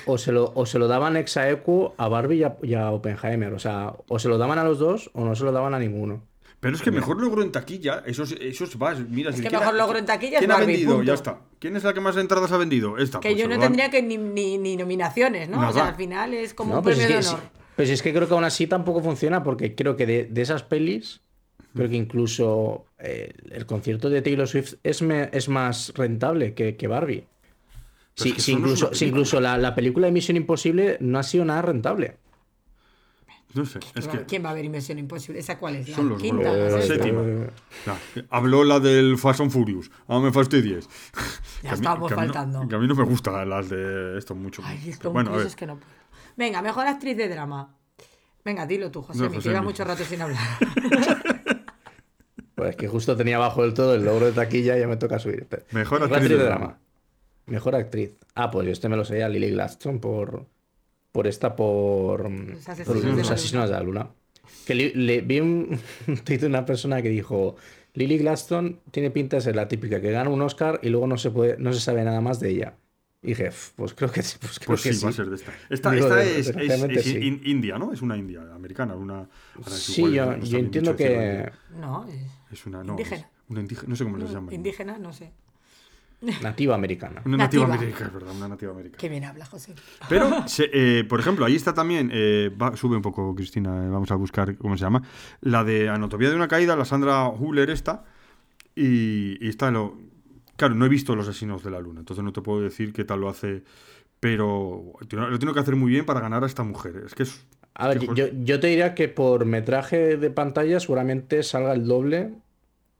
o 0.06 0.18
se 0.18 0.32
lo, 0.32 0.52
o 0.54 0.66
se 0.66 0.78
lo 0.78 0.88
daban 0.88 1.16
ex 1.16 1.36
aequo 1.36 1.94
a 1.98 2.08
Barbie 2.08 2.38
y 2.38 2.42
a, 2.44 2.56
y 2.62 2.74
a 2.74 2.90
Oppenheimer. 2.90 3.52
O 3.52 3.58
sea, 3.58 3.94
o 4.08 4.18
se 4.18 4.28
lo 4.28 4.38
daban 4.38 4.58
a 4.58 4.64
los 4.64 4.78
dos 4.78 5.10
o 5.14 5.24
no 5.24 5.34
se 5.34 5.44
lo 5.44 5.52
daban 5.52 5.74
a 5.74 5.78
ninguno. 5.78 6.22
Pero 6.64 6.76
es 6.76 6.82
que 6.82 6.90
mejor 6.90 7.20
logro 7.20 7.42
en 7.42 7.52
taquilla, 7.52 8.02
eso, 8.06 8.22
es- 8.22 8.32
eso 8.40 8.64
es- 8.64 8.76
va, 8.80 8.94
mira, 8.94 9.30
Es 9.30 9.36
si 9.36 9.42
que 9.42 9.48
¿quién 9.48 9.60
mejor 9.60 9.74
ha- 9.74 9.78
logro 9.78 9.98
en 9.98 10.06
taquilla 10.06 10.32
es 10.34 10.38
¿Quién 10.38 10.50
ha 10.50 10.54
Barbie, 10.54 10.72
vendido? 10.72 10.90
punto. 10.96 11.06
Ya 11.06 11.14
está. 11.14 11.38
¿Quién 11.58 11.76
es 11.76 11.84
la 11.84 11.92
que 11.92 12.00
más 12.00 12.16
entradas 12.16 12.50
ha 12.52 12.56
vendido? 12.56 12.96
Esta. 12.96 13.20
Que 13.20 13.28
pues 13.30 13.40
yo 13.42 13.48
no 13.48 13.58
tendría 13.58 13.90
que 13.90 14.02
ni, 14.02 14.16
ni, 14.16 14.56
ni 14.56 14.76
nominaciones, 14.76 15.48
¿no? 15.50 15.56
Nada. 15.58 15.68
O 15.68 15.72
sea, 15.74 15.88
al 15.88 15.94
final 15.96 16.32
es 16.34 16.54
como 16.54 16.72
No, 16.72 16.78
un 16.78 16.84
pues 16.84 16.96
premio 16.96 17.18
es 17.18 17.24
de 17.26 17.30
que, 17.30 17.36
honor. 17.36 17.50
sí- 17.52 17.60
pues 17.76 17.90
es 17.90 18.02
que 18.02 18.12
creo 18.14 18.26
que 18.28 18.34
aún 18.34 18.44
así 18.44 18.66
tampoco 18.66 19.02
funciona 19.02 19.42
porque 19.42 19.74
creo 19.74 19.94
que 19.96 20.06
de, 20.06 20.24
de 20.24 20.42
esas 20.42 20.62
pelis, 20.62 21.20
creo 21.74 21.88
que 21.90 21.96
incluso 21.96 22.86
eh, 22.98 23.34
el 23.50 23.66
concierto 23.66 24.08
de 24.08 24.22
Taylor 24.22 24.48
Swift 24.48 24.74
es, 24.82 25.02
me- 25.02 25.28
es 25.32 25.48
más 25.50 25.92
rentable 25.94 26.54
que, 26.54 26.76
que 26.76 26.88
Barbie. 26.88 27.26
Pero 28.16 28.24
Si, 28.24 28.30
es 28.30 28.38
es 28.38 28.48
incluso, 28.48 28.94
si 28.94 29.06
incluso 29.06 29.40
la, 29.40 29.58
la 29.58 29.74
película 29.74 30.06
de 30.06 30.12
Misión 30.12 30.36
Imposible 30.38 30.96
no 31.00 31.18
ha 31.18 31.22
sido 31.24 31.44
nada 31.44 31.60
rentable. 31.62 32.16
No 33.54 33.64
sé, 33.64 33.78
es 33.94 34.08
que. 34.08 34.24
¿Quién 34.24 34.44
va 34.44 34.50
a 34.50 34.54
ver 34.54 34.64
Inversión 34.64 34.98
Imposible? 34.98 35.38
¿Esa 35.40 35.58
cuál 35.58 35.76
es? 35.76 35.88
¿La 35.88 35.96
Son 35.96 36.08
los 36.08 36.20
quinta? 36.20 36.50
globos, 36.52 36.72
¿La 36.72 36.82
séptima. 36.82 37.22
Ya, 37.86 37.98
Habló 38.30 38.64
la 38.64 38.80
del 38.80 39.16
Fast 39.16 39.40
and 39.40 39.50
Furious. 39.52 39.90
Ah, 40.08 40.18
me 40.18 40.32
fastidies. 40.32 40.88
Ya 40.88 41.20
Que 41.62 41.68
a 41.68 41.70
mí- 41.70 41.74
estábamos 41.76 42.08
que 42.08 42.14
a 42.14 42.16
mí 42.16 42.26
no- 42.26 42.32
faltando. 42.32 42.68
que 42.68 42.74
a 42.74 42.78
mí 42.78 42.86
no 42.88 42.94
me 42.94 43.04
gustan 43.04 43.48
las 43.48 43.68
de 43.68 44.18
esto 44.18 44.34
mucho. 44.34 44.62
Ay, 44.64 44.80
es 44.88 44.98
que 44.98 45.08
bueno, 45.08 45.32
a 45.32 45.36
ver. 45.36 45.46
es 45.46 45.54
que 45.56 45.66
no 45.66 45.76
puedo. 45.76 45.90
Venga, 46.36 46.60
mejor 46.62 46.86
actriz 46.86 47.16
de 47.16 47.28
drama. 47.28 47.76
Venga, 48.44 48.66
dilo 48.66 48.90
tú, 48.90 49.02
José, 49.02 49.20
No, 49.22 49.28
que 49.30 49.36
Josemi. 49.36 49.52
lleva 49.54 49.64
mucho 49.64 49.84
rato 49.84 50.04
sin 50.04 50.20
hablar. 50.20 50.38
Pues 52.54 52.70
es 52.70 52.76
que 52.76 52.88
justo 52.88 53.16
tenía 53.16 53.36
abajo 53.36 53.62
del 53.62 53.74
todo 53.74 53.94
el 53.94 54.04
logro 54.04 54.26
de 54.26 54.32
taquilla 54.32 54.76
y 54.76 54.80
ya 54.80 54.86
me 54.86 54.96
toca 54.96 55.18
subir. 55.18 55.46
Mejor 55.72 56.00
Mejor 56.00 56.14
actriz 56.18 56.28
de 56.38 56.44
drama. 56.44 56.78
Mejor 57.46 57.74
actriz. 57.74 58.10
Ah, 58.34 58.50
pues 58.50 58.66
yo 58.66 58.72
este 58.72 58.88
me 58.88 58.96
lo 58.96 59.04
sé 59.04 59.22
a 59.24 59.28
Lily 59.28 59.50
Gladstone 59.50 59.98
por, 59.98 60.46
por 61.14 61.28
esta, 61.28 61.54
por, 61.54 62.28
Los 62.28 62.68
asesinos 62.68 62.86
por 62.86 62.96
de 62.96 63.02
la 63.02 63.08
los 63.10 63.16
luna. 63.22 63.34
asesinos 63.34 63.68
de 63.70 63.74
la 63.76 63.82
luna. 63.84 64.10
Que 64.66 64.74
li- 64.74 64.92
le, 64.94 65.20
vi 65.20 65.38
un, 65.46 65.78
tuit 66.24 66.40
de 66.40 66.46
una 66.48 66.64
persona 66.66 67.00
que 67.02 67.08
dijo, 67.08 67.54
Lily 67.94 68.18
Gladstone 68.18 68.78
tiene 68.90 69.12
pinta 69.12 69.36
de 69.36 69.42
ser 69.42 69.54
la 69.54 69.68
típica 69.68 70.00
que 70.00 70.10
gana 70.10 70.28
un 70.28 70.42
Oscar 70.42 70.80
y 70.82 70.88
luego 70.88 71.06
no 71.06 71.16
se, 71.16 71.30
puede, 71.30 71.56
no 71.58 71.72
se 71.72 71.78
sabe 71.80 72.02
nada 72.02 72.20
más 72.20 72.40
de 72.40 72.50
ella. 72.50 72.74
Y 73.22 73.28
dije, 73.28 73.46
"F, 73.46 73.72
pues 73.76 73.94
creo 73.94 74.10
que, 74.10 74.22
sí, 74.24 74.38
pues 74.40 74.58
creo 74.58 74.66
Pues 74.66 74.82
que 74.82 74.92
sí, 74.92 74.98
sí. 74.98 75.04
va 75.04 75.10
a 75.10 75.12
ser 75.12 75.30
de 75.30 75.36
esta. 75.36 75.52
Esta, 75.70 75.90
Digo, 75.92 76.06
esta 76.08 76.16
de- 76.16 76.40
es, 76.40 76.48
es- 76.48 76.82
es 76.98 77.04
sí. 77.04 77.16
in- 77.18 77.40
india, 77.44 77.78
¿no? 77.78 77.92
Es 77.92 78.02
una 78.02 78.16
india, 78.16 78.40
americana. 78.52 78.96
Una, 78.96 79.28
Sí, 79.70 80.02
igual, 80.02 80.12
yo, 80.14 80.36
no 80.36 80.44
yo 80.44 80.58
entiendo 80.58 80.96
que 80.96 81.48
No, 81.80 82.04
es 82.08 82.58
Es 82.58 82.66
una. 82.66 82.82
No, 82.82 82.94
Indígena. 82.94 83.22
es 83.22 83.50
una 83.50 83.60
indígena. 83.60 83.88
No 83.88 83.96
sé 83.96 84.04
cómo 84.04 84.16
les 84.16 84.32
llaman. 84.32 84.52
indígena, 84.52 84.98
no 84.98 85.12
sé. 85.12 85.32
Nativa 86.42 86.74
americana. 86.74 87.22
Una 87.24 87.36
nativa, 87.36 87.66
Nativa. 87.66 87.82
americana, 87.82 88.10
verdad, 88.12 88.36
una 88.36 88.48
nativa 88.48 88.72
americana. 88.72 88.98
Qué 89.00 89.08
bien 89.08 89.24
habla, 89.24 89.46
José. 89.46 89.74
Pero, 90.08 90.30
se- 90.48 90.70
eh, 90.72 91.04
por 91.04 91.20
ejemplo, 91.20 91.44
ahí 91.44 91.54
está 91.56 91.74
también, 91.74 92.10
eh, 92.12 92.50
va- 92.60 92.76
sube 92.76 92.96
un 92.96 93.02
poco 93.02 93.34
Cristina, 93.34 93.84
eh, 93.84 93.88
vamos 93.88 94.10
a 94.10 94.14
buscar 94.16 94.56
cómo 94.56 94.76
se 94.76 94.82
llama, 94.84 95.02
la 95.40 95.64
de 95.64 95.88
Anatomía 95.88 96.30
de 96.30 96.36
una 96.36 96.48
caída, 96.48 96.76
la 96.76 96.84
Sandra 96.84 97.28
Huller 97.28 97.70
esta, 97.70 98.04
y, 98.74 99.44
y 99.44 99.48
está 99.48 99.70
lo... 99.70 99.96
Claro, 100.56 100.74
no 100.76 100.86
he 100.86 100.88
visto 100.88 101.16
Los 101.16 101.26
asesinos 101.28 101.64
de 101.64 101.70
la 101.72 101.80
luna, 101.80 102.00
entonces 102.00 102.24
no 102.24 102.32
te 102.32 102.40
puedo 102.40 102.60
decir 102.60 102.92
qué 102.92 103.04
tal 103.04 103.20
lo 103.20 103.28
hace, 103.28 103.64
pero 104.20 104.92
lo 105.00 105.38
tiene 105.38 105.52
que 105.52 105.60
hacer 105.60 105.76
muy 105.76 105.90
bien 105.90 106.06
para 106.06 106.20
ganar 106.20 106.42
a 106.44 106.46
esta 106.46 106.62
mujer. 106.62 107.02
Es 107.06 107.14
que 107.14 107.24
es... 107.24 107.44
A 107.74 107.88
ver, 107.88 107.98
yo, 108.14 108.26
yo 108.44 108.60
te 108.60 108.68
diría 108.68 108.94
que 108.94 109.08
por 109.08 109.46
metraje 109.46 110.16
de 110.16 110.30
pantalla 110.30 110.78
seguramente 110.78 111.42
salga 111.42 111.72
el 111.72 111.84
doble. 111.86 112.32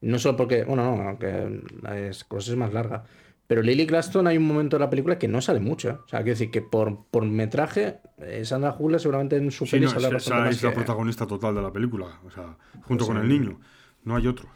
No 0.05 0.19
solo 0.19 0.37
porque, 0.37 0.63
bueno, 0.63 0.95
no, 0.95 1.09
aunque 1.09 1.61
la 1.81 1.99
es- 1.99 2.23
cosa 2.23 2.51
es 2.51 2.57
más 2.57 2.71
larga. 2.73 3.03
Pero 3.47 3.61
Lily 3.61 3.85
Gladstone 3.85 4.29
hay 4.29 4.37
un 4.37 4.47
momento 4.47 4.75
de 4.77 4.79
la 4.79 4.89
película 4.89 5.19
que 5.19 5.27
no 5.27 5.39
sale 5.39 5.59
mucho. 5.59 5.89
¿eh? 5.89 5.97
O 6.03 6.07
sea, 6.07 6.19
quiero 6.19 6.31
decir 6.33 6.49
que 6.51 6.61
por, 6.61 7.05
por 7.11 7.23
metraje, 7.25 7.99
eh, 8.17 8.43
Sandra 8.43 8.75
Huller 8.77 8.99
seguramente 8.99 9.37
en 9.37 9.51
su 9.51 9.65
Sí, 9.65 9.71
peli 9.73 9.85
no, 9.85 9.91
saldrá 9.91 10.07
esa- 10.09 10.15
bastante 10.15 10.39
esa 10.41 10.45
más 10.47 10.55
es 10.55 10.63
la 10.63 10.69
que- 10.71 10.75
protagonista 10.77 11.27
total 11.27 11.53
de 11.55 11.61
la 11.61 11.71
película, 11.71 12.19
o 12.25 12.31
sea, 12.31 12.57
junto 12.83 13.05
Pues 13.05 13.07
con 13.07 13.17
el 13.17 13.27
niño. 13.29 13.59
No 14.03 14.15
hay 14.15 14.25
otros. 14.27 14.49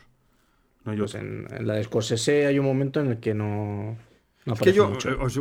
No 0.86 0.92
hay 0.92 0.98
pues 0.98 1.14
otros. 1.16 1.24
en, 1.24 1.48
en 1.56 1.68
la 1.68 1.76
de 1.76 1.84
Scorsese 1.84 2.46
hay 2.48 2.58
un 2.58 2.66
momento 2.66 3.00
en 3.00 3.08
el 3.08 3.20
que 3.20 3.34
no, 3.36 3.46
no 3.46 3.92
Es 3.94 4.44
que 4.46 4.52
aparece 4.52 4.78
yo, 4.78 4.90
mucho. 4.90 5.10
eh, 5.10 5.18
os- 5.20 5.40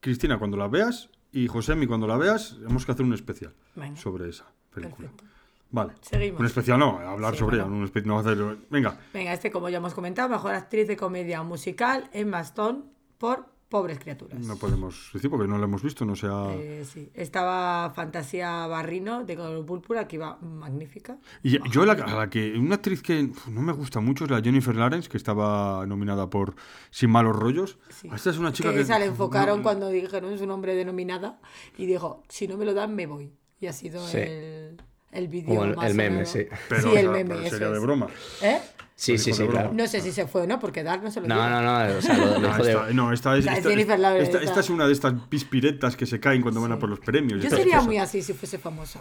Cristina, 0.00 0.38
cuando 0.38 0.56
la 0.56 0.68
veas, 0.68 1.08
y 1.32 1.48
Josemi, 1.48 1.86
cuando 1.88 2.06
la 2.06 2.16
veas, 2.16 2.56
tenemos 2.60 2.86
que 2.86 2.92
hacer 2.92 3.04
un 3.04 3.14
especial 3.14 3.52
Venga. 3.74 3.96
sobre 3.96 4.28
esa 4.28 4.46
película. 4.72 5.08
Perfecto. 5.08 5.24
Vale. 5.70 5.94
Seguimos. 6.00 6.40
Un 6.40 6.46
especial 6.46 6.78
no, 6.78 6.98
hablar 6.98 7.32
Sí, 7.34 7.40
sobre 7.40 7.58
bueno. 7.58 7.74
ella. 7.74 7.82
Un 7.84 7.88
espe- 7.92 8.04
no 8.04 8.18
hacer, 8.18 8.36
venga, 8.70 8.98
Venga, 9.12 9.32
este, 9.32 9.50
como 9.50 9.68
ya 9.68 9.78
hemos 9.78 9.94
comentado, 9.94 10.28
mejor 10.28 10.54
actriz 10.54 10.86
de 10.88 10.96
comedia 10.96 11.42
musical, 11.42 12.08
Emma 12.12 12.40
Stone, 12.40 12.82
por 13.18 13.54
Pobres 13.68 13.98
Criaturas. 13.98 14.38
no 14.46 14.56
podemos 14.56 15.10
decir 15.12 15.28
porque 15.28 15.48
no 15.48 15.58
la 15.58 15.64
hemos 15.64 15.82
visto, 15.82 16.04
no 16.04 16.14
sea... 16.14 16.54
Eh, 16.54 16.84
sí. 16.88 17.10
Estaba 17.14 17.90
Fantasía 17.96 18.64
Barrino 18.68 19.24
de 19.24 19.34
Color 19.36 19.66
Púrpura, 19.66 20.06
que 20.06 20.14
iba 20.16 20.36
magnífica. 20.40 21.18
Y 21.42 21.58
yo 21.70 21.84
la, 21.84 21.94
a 21.94 22.14
la 22.14 22.30
que 22.30 22.52
una 22.56 22.76
actriz 22.76 23.02
que 23.02 23.28
no 23.50 23.62
me 23.62 23.72
gusta 23.72 23.98
mucho 23.98 24.22
es 24.24 24.30
la 24.30 24.40
Jennifer 24.40 24.76
Lawrence, 24.76 25.08
que 25.08 25.16
estaba 25.16 25.84
nominada 25.84 26.30
por 26.30 26.54
Sin 26.90 27.10
malos 27.10 27.34
rollos. 27.34 27.76
Sí. 27.90 28.08
Esta 28.14 28.30
es 28.30 28.38
una 28.38 28.52
chica 28.52 28.68
que 28.70 28.76
que... 28.76 28.82
esa 28.82 29.00
le 29.00 29.06
enfocaron 29.06 29.58
no- 29.58 29.62
cuando 29.64 29.88
dijeron 29.88 30.38
su 30.38 30.46
nombre 30.46 30.76
denominada 30.76 31.40
y 31.76 31.86
dijo, 31.86 32.22
si 32.28 32.46
no 32.46 32.56
me 32.56 32.66
lo 32.66 32.72
dan, 32.72 32.94
me 32.94 33.06
voy. 33.06 33.32
Y 33.58 33.66
ha 33.66 33.72
sido 33.72 34.06
Sí. 34.06 34.18
el, 34.18 34.80
el 35.12 35.28
vídeo 35.28 35.48
Como 35.48 35.64
el- 35.64 35.76
más 35.76 35.90
el 35.90 35.94
meme, 35.96 36.26
sí. 36.26 36.46
Pero, 36.68 36.82
sí, 36.82 36.88
o 36.88 36.92
el 36.96 37.00
sea, 37.02 37.10
meme, 37.10 37.24
pero 37.34 37.40
eso 37.40 37.50
sería 37.50 37.68
de 37.70 37.76
es. 37.76 37.82
broma. 37.82 38.06
¿Eh? 38.42 38.58
Sí, 38.94 39.18
sí, 39.18 39.32
sí, 39.34 39.46
claro. 39.46 39.72
No 39.74 39.86
sé 39.86 40.00
si 40.00 40.10
se 40.10 40.26
fue 40.26 40.42
o 40.42 40.46
no, 40.46 40.58
porque 40.58 40.82
Dark 40.82 41.02
no 41.02 41.10
se 41.10 41.20
lo 41.20 41.28
No, 41.28 41.50
no, 41.50 41.60
no, 41.60 41.98
o 41.98 42.00
sea, 42.00 42.16
lo, 42.16 42.38
No, 42.40 42.56
esta, 42.56 42.90
no, 42.94 43.12
esta 43.12 43.36
es, 43.36 43.46
O 43.46 43.50
esta, 43.50 43.70
esta- 43.72 44.18
esta 44.18 44.38
esta. 44.42 44.60
es 44.60 44.70
una 44.70 44.86
de 44.86 44.92
estas 44.94 45.12
pispiretas 45.28 45.96
que 45.96 46.06
se 46.06 46.18
caen 46.18 46.40
cuando 46.40 46.62
van 46.62 46.72
a 46.72 46.78
por 46.78 46.88
los 46.88 47.00
premios. 47.00 47.42
Yo 47.42 47.50
sería 47.50 47.80
muy 47.82 47.98
así 47.98 48.22
si 48.22 48.32
fuese 48.32 48.56
famosa. 48.58 49.00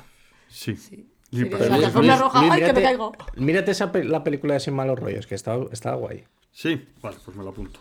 Sí. 0.49 0.75
Sí. 0.75 1.09
Sí, 1.31 1.45
pero 1.45 1.65
la 2.01 2.17
roja. 2.17 2.39
Luis, 2.41 2.51
¡Ay, 2.53 2.59
que 2.61 2.65
me 2.67 2.73
mírate- 2.73 2.83
caigo! 2.83 3.11
Mírate 3.35 3.71
esa 3.71 3.91
pe- 3.91 4.03
la 4.03 4.23
película 4.23 4.53
de 4.53 4.59
Sin 4.59 4.73
Malos 4.73 4.99
Rollos, 4.99 5.27
que 5.27 5.35
está, 5.35 5.57
está 5.71 5.93
guay. 5.95 6.23
Sí, 6.51 6.87
vale, 7.01 7.17
pues 7.25 7.35
me 7.35 7.43
la 7.43 7.49
apunto. 7.49 7.79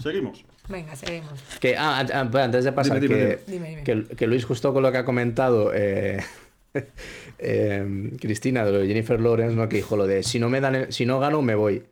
Seguimos. 0.00 0.44
Venga, 0.68 0.94
seguimos. 0.94 1.32
Que, 1.60 1.76
ah, 1.76 2.04
ah, 2.12 2.28
antes 2.42 2.64
de 2.64 2.72
pasar, 2.72 3.00
Dime, 3.00 3.14
dime, 3.16 3.36
que. 3.46 3.50
Dime, 3.50 3.82
que- 3.84 4.16
que 4.16 4.26
Luis, 4.26 4.44
justo 4.44 4.72
con 4.74 4.82
lo 4.82 4.92
que 4.92 4.98
ha 4.98 5.04
comentado 5.04 5.72
eh, 5.74 6.22
eh, 7.38 8.10
Cristina 8.20 8.64
de 8.64 8.72
lo 8.72 8.78
de 8.78 8.86
Jennifer 8.86 9.20
Lawrence, 9.20 9.54
¿no? 9.56 9.68
que 9.68 9.76
dijo 9.76 9.96
lo 9.96 10.06
de 10.06 10.22
si 10.22 10.38
no, 10.38 10.48
me 10.48 10.60
dan 10.60 10.74
el- 10.74 10.92
si 10.92 11.06
no 11.06 11.20
gano, 11.20 11.42
me 11.42 11.54
voy. 11.54 11.84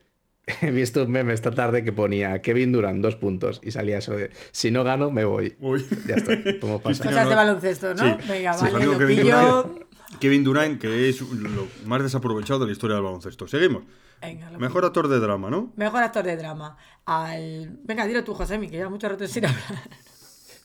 He 0.61 0.71
visto 0.71 1.03
un 1.03 1.11
meme 1.11 1.33
esta 1.33 1.51
tarde 1.51 1.83
que 1.83 1.91
ponía 1.91 2.41
Kevin 2.41 2.71
Durant, 2.71 3.01
dos 3.01 3.15
puntos, 3.17 3.59
y 3.63 3.71
salía 3.71 3.97
eso 3.97 4.13
de 4.13 4.31
si 4.51 4.71
no 4.71 4.83
gano, 4.83 5.11
me 5.11 5.25
voy. 5.25 5.55
Uy. 5.59 5.85
Ya 6.07 6.15
está, 6.15 6.37
Cosas 6.83 7.23
no- 7.23 7.29
de 7.29 7.35
baloncesto, 7.35 7.93
¿no? 7.93 8.03
Sí, 8.03 8.27
Venga, 8.29 8.53
sí, 8.53 8.63
vale, 8.65 8.75
amigo 8.77 8.93
lo 8.93 8.99
Kevin 8.99 9.17
pillo. 9.17 9.35
Durant. 9.63 9.87
Kevin 10.21 10.43
Durant, 10.45 10.81
que 10.81 11.09
es 11.09 11.21
lo 11.21 11.67
más 11.85 12.01
desaprovechado 12.01 12.61
de 12.61 12.67
la 12.67 12.71
historia 12.71 12.95
del 12.95 13.03
baloncesto. 13.03 13.45
Seguimos. 13.47 13.83
Venga, 14.21 14.49
Mejor 14.57 14.83
actor 14.85 15.09
de 15.09 15.19
drama, 15.19 15.49
¿no? 15.51 15.73
Mejor 15.75 16.01
actor 16.01 16.23
de 16.25 16.37
drama. 16.37 16.75
Al... 17.05 17.77
Venga, 17.83 18.07
dilo 18.07 18.23
tú, 18.23 18.33
Josemi, 18.33 18.67
que 18.69 18.77
lleva 18.77 18.89
mucho 18.89 19.07
rato 19.09 19.27
sin 19.27 19.45
hablar. 19.45 19.61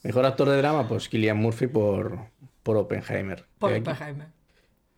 Mejor 0.05 0.25
actor 0.25 0.49
de 0.49 0.57
drama, 0.57 0.89
pues 0.89 1.09
Killian 1.09 1.37
Murphy 1.37 1.67
por, 1.67 2.19
por 2.63 2.77
Oppenheimer. 2.77 3.45
Por 3.59 3.71
que, 3.71 3.77
aquí- 3.77 3.91
Oppenheimer. 3.91 4.27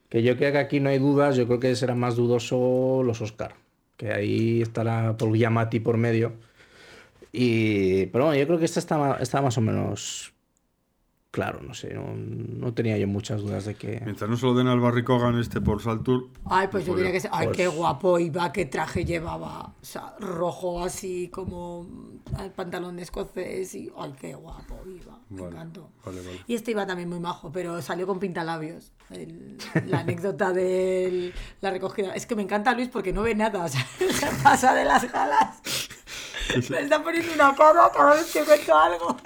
que 0.09 0.22
yo 0.22 0.37
creo 0.37 0.53
que 0.53 0.59
aquí 0.59 0.81
no 0.81 0.90
hay 0.90 0.98
dudas, 0.98 1.37
yo 1.37 1.46
creo 1.46 1.61
que 1.61 1.74
será 1.77 1.94
más 1.94 2.16
dudoso 2.16 3.03
los 3.05 3.20
Oscar. 3.20 3.55
Que 3.96 4.12
ahí 4.12 4.61
estará 4.62 5.16
Paul 5.16 5.37
Giamatti 5.37 5.81
por 5.81 5.96
medio. 5.96 6.33
Y, 7.33 8.07
pero 8.07 8.27
bueno, 8.27 8.38
yo 8.38 8.46
creo 8.46 8.59
que 8.59 8.64
esta 8.64 8.81
está, 8.81 9.16
está 9.20 9.40
más 9.42 9.57
o 9.59 9.61
menos 9.61 10.33
claro, 11.34 11.60
no 11.62 11.74
sé, 11.74 11.92
no, 11.92 12.14
no 12.14 12.72
tenía 12.74 12.96
yo 12.96 13.08
muchas 13.08 13.40
dudas 13.42 13.64
de 13.64 13.74
que... 13.74 14.00
Mientras 14.04 14.30
no 14.30 14.36
se 14.36 14.46
lo 14.46 14.54
den 14.54 14.68
al 14.68 14.78
Barry 14.78 15.02
Cogan 15.02 15.36
este 15.40 15.60
por 15.60 15.82
Saltur. 15.82 16.28
Ay, 16.44 16.68
pues 16.70 16.86
yo 16.86 16.94
quería 16.94 17.10
que. 17.10 17.20
Ay, 17.32 17.46
pues- 17.48 17.56
qué 17.56 17.66
guapo 17.66 18.18
iba, 18.20 18.52
qué 18.52 18.66
traje 18.66 19.04
llevaba. 19.04 19.72
O 19.80 19.84
sea, 19.84 20.14
rojo 20.20 20.84
así 20.84 21.28
como 21.30 21.88
el 22.40 22.50
pantalón 22.52 22.94
de 22.96 23.02
escocés 23.02 23.74
y... 23.74 23.90
Ay, 23.98 24.14
qué 24.20 24.34
guapo 24.34 24.76
iba. 24.86 25.18
Me 25.30 25.40
Vale, 25.42 25.52
encantó. 25.56 25.90
vale, 26.06 26.20
vale. 26.24 26.40
Y 26.46 26.54
este 26.54 26.70
iba 26.70 26.86
también 26.86 27.08
muy 27.08 27.18
majo, 27.18 27.50
pero 27.50 27.82
salió 27.82 28.06
con 28.06 28.20
pintalabios. 28.20 28.92
El- 29.10 29.56
la 29.86 30.00
anécdota 30.00 30.52
de 30.52 31.32
la 31.60 31.70
recogida. 31.72 32.14
Es 32.14 32.26
que 32.26 32.36
me 32.36 32.42
encanta 32.42 32.74
Luis 32.74 32.88
porque 32.88 33.12
no 33.12 33.22
ve 33.22 33.34
nada. 33.34 33.64
O 33.64 33.68
sea, 33.68 33.84
se 33.98 34.42
pasa 34.42 34.72
de 34.74 34.84
las 34.84 35.10
galas. 35.10 35.60
Me 36.70 36.78
está 36.83 37.02
poniendo 37.02 37.33
una 37.35 37.54
cara 37.54 37.90
cada 37.94 38.14
vez 38.14 38.33
que 38.33 38.44
cuento 38.44 38.76
algo. 38.76 39.16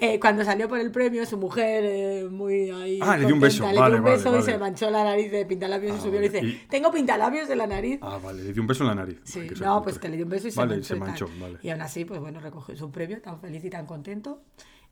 Eh, 0.00 0.20
cuando 0.20 0.44
salió 0.44 0.68
por 0.68 0.78
el 0.78 0.90
premio, 0.90 1.24
su 1.26 1.36
mujer, 1.38 1.84
eh, 1.86 2.28
muy 2.30 2.70
ahí. 2.70 2.98
Ah, 3.02 3.16
le 3.16 3.26
dio 3.26 3.34
un 3.34 3.40
beso, 3.40 3.62
contenta, 3.62 3.72
Le 3.74 3.80
vale, 3.80 3.92
dio 3.94 3.98
un 3.98 4.04
vale, 4.04 4.16
beso 4.16 4.28
y 4.28 4.32
vale. 4.32 4.44
se 4.44 4.58
manchó 4.58 4.90
la 4.90 5.04
nariz 5.04 5.30
de 5.32 5.46
pintalabios 5.46 5.96
y 5.96 5.98
Ah, 5.98 6.02
subió 6.02 6.20
y 6.20 6.28
dice: 6.28 6.44
Y- 6.44 6.66
Tengo 6.68 6.92
pintalabios 6.92 7.48
en 7.48 7.58
la 7.58 7.66
nariz. 7.66 7.98
Ah, 8.02 8.18
vale, 8.22 8.42
le 8.44 8.52
dio 8.52 8.62
un 8.62 8.66
beso 8.68 8.82
en 8.84 8.88
la 8.88 8.94
nariz. 8.94 9.20
Sí, 9.24 9.48
no, 9.60 9.82
pues 9.82 9.98
que 9.98 10.08
le 10.08 10.16
dio 10.16 10.24
un 10.26 10.30
beso 10.30 10.48
y 10.48 10.50
se 10.50 10.58
Vale, 10.60 10.74
manchó. 10.76 10.88
se 10.88 10.96
y 10.96 11.00
manchó, 11.00 11.28
vale. 11.40 11.58
Y 11.62 11.70
aún 11.70 11.80
así, 11.82 12.04
pues 12.04 12.20
bueno, 12.20 12.40
recogió 12.40 12.76
su 12.76 12.90
premio 12.90 13.20
tan 13.22 13.40
feliz 13.40 13.64
y 13.64 13.70
tan 13.70 13.86
contento. 13.86 14.42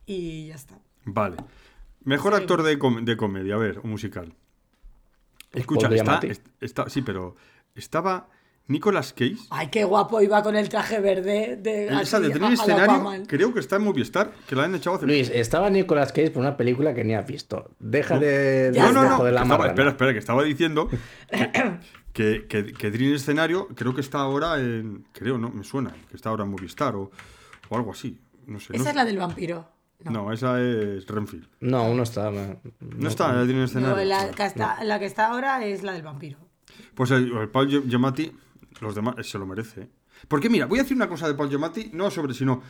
Y 0.06 0.48
ya 0.48 0.54
está. 0.54 0.78
Vale. 1.04 1.36
Mejor 2.04 2.34
actor 2.34 2.62
de, 2.62 2.78
com- 2.78 3.04
de 3.04 3.16
comedia, 3.16 3.54
a 3.54 3.58
ver, 3.58 3.78
o 3.78 3.86
musical. 3.86 4.34
Escucha, 5.52 5.88
está- 6.60 6.88
sí, 6.88 7.02
pero 7.02 7.36
estaba 7.74 8.28
Nicolas 8.68 9.12
Cage. 9.12 9.36
Ay, 9.50 9.68
qué 9.70 9.84
guapo 9.84 10.20
iba 10.22 10.42
con 10.42 10.56
el 10.56 10.68
traje 10.68 11.00
verde 11.00 11.58
de. 11.60 11.86
Esa 11.88 12.18
así, 12.18 12.28
de 12.28 12.38
la 12.38 12.52
escenario, 12.52 13.12
creo 13.26 13.52
que 13.52 13.60
está 13.60 13.76
en 13.76 13.82
Movistar, 13.84 14.32
que 14.48 14.54
la 14.56 14.64
han 14.64 14.74
echado 14.74 14.96
hace 14.96 15.06
Luis, 15.06 15.30
estaba 15.34 15.68
Nicolas 15.68 16.12
Cage 16.12 16.30
por 16.30 16.40
una 16.42 16.56
película 16.56 16.94
que 16.94 17.04
ni 17.04 17.14
has 17.14 17.26
visto. 17.26 17.70
Deja 17.80 18.18
de, 18.18 18.70
de, 18.70 18.78
No, 18.80 18.92
no, 18.92 19.02
no. 19.04 19.16
joder 19.16 19.34
la 19.34 19.42
estaba- 19.42 19.66
espera, 19.66 19.90
espera, 19.90 20.12
que 20.12 20.18
estaba 20.18 20.42
diciendo 20.44 20.88
que, 22.12 22.46
que, 22.48 22.72
que 22.72 22.90
Dream 22.90 23.14
Escenario 23.14 23.68
creo 23.74 23.94
que 23.94 24.00
está 24.00 24.18
ahora 24.20 24.58
en. 24.58 25.04
Creo, 25.12 25.38
no, 25.38 25.50
me 25.50 25.64
suena, 25.64 25.94
que 26.08 26.16
está 26.16 26.30
ahora 26.30 26.44
en 26.44 26.50
Movistar 26.50 26.94
o, 26.96 27.10
o 27.68 27.76
algo 27.76 27.92
así. 27.92 28.18
No 28.46 28.58
sé. 28.60 28.74
Esa 28.74 28.84
no, 28.84 28.90
es 28.90 28.96
la 28.96 29.04
del 29.04 29.18
vampiro. 29.18 29.68
no, 30.04 30.32
esa 30.32 30.60
es 30.60 31.06
Renfield. 31.06 31.46
No, 31.60 31.88
uno 31.90 32.02
está... 32.02 32.30
No, 32.30 32.60
No 32.80 33.08
está 33.08 33.30
en 33.40 33.46
Dream 33.46 33.62
Escenario. 33.64 33.96
No, 33.96 34.04
la, 34.04 34.30
que 34.32 34.44
está, 34.46 34.82
la 34.82 34.98
que 34.98 35.06
está 35.06 35.26
ahora 35.28 35.64
es 35.64 35.82
la 35.84 35.92
del 35.92 36.02
vampiro. 36.02 36.38
Pues 36.94 37.10
el, 37.12 37.30
el 37.36 37.48
Paul 37.50 37.68
Giamatti, 37.88 38.32
los 38.82 38.94
demás, 38.94 39.14
se 39.26 39.38
lo 39.38 39.46
merece. 39.46 39.82
¿eh? 39.82 39.88
Porque 40.28 40.48
mira, 40.50 40.66
voy 40.66 40.78
a 40.78 40.82
decir 40.82 40.96
una 40.96 41.08
cosa 41.08 41.26
de 41.28 41.34
Paul 41.34 41.48
Giamatti, 41.48 41.90
no 41.92 42.10
sobre, 42.10 42.34
sino. 42.34 42.62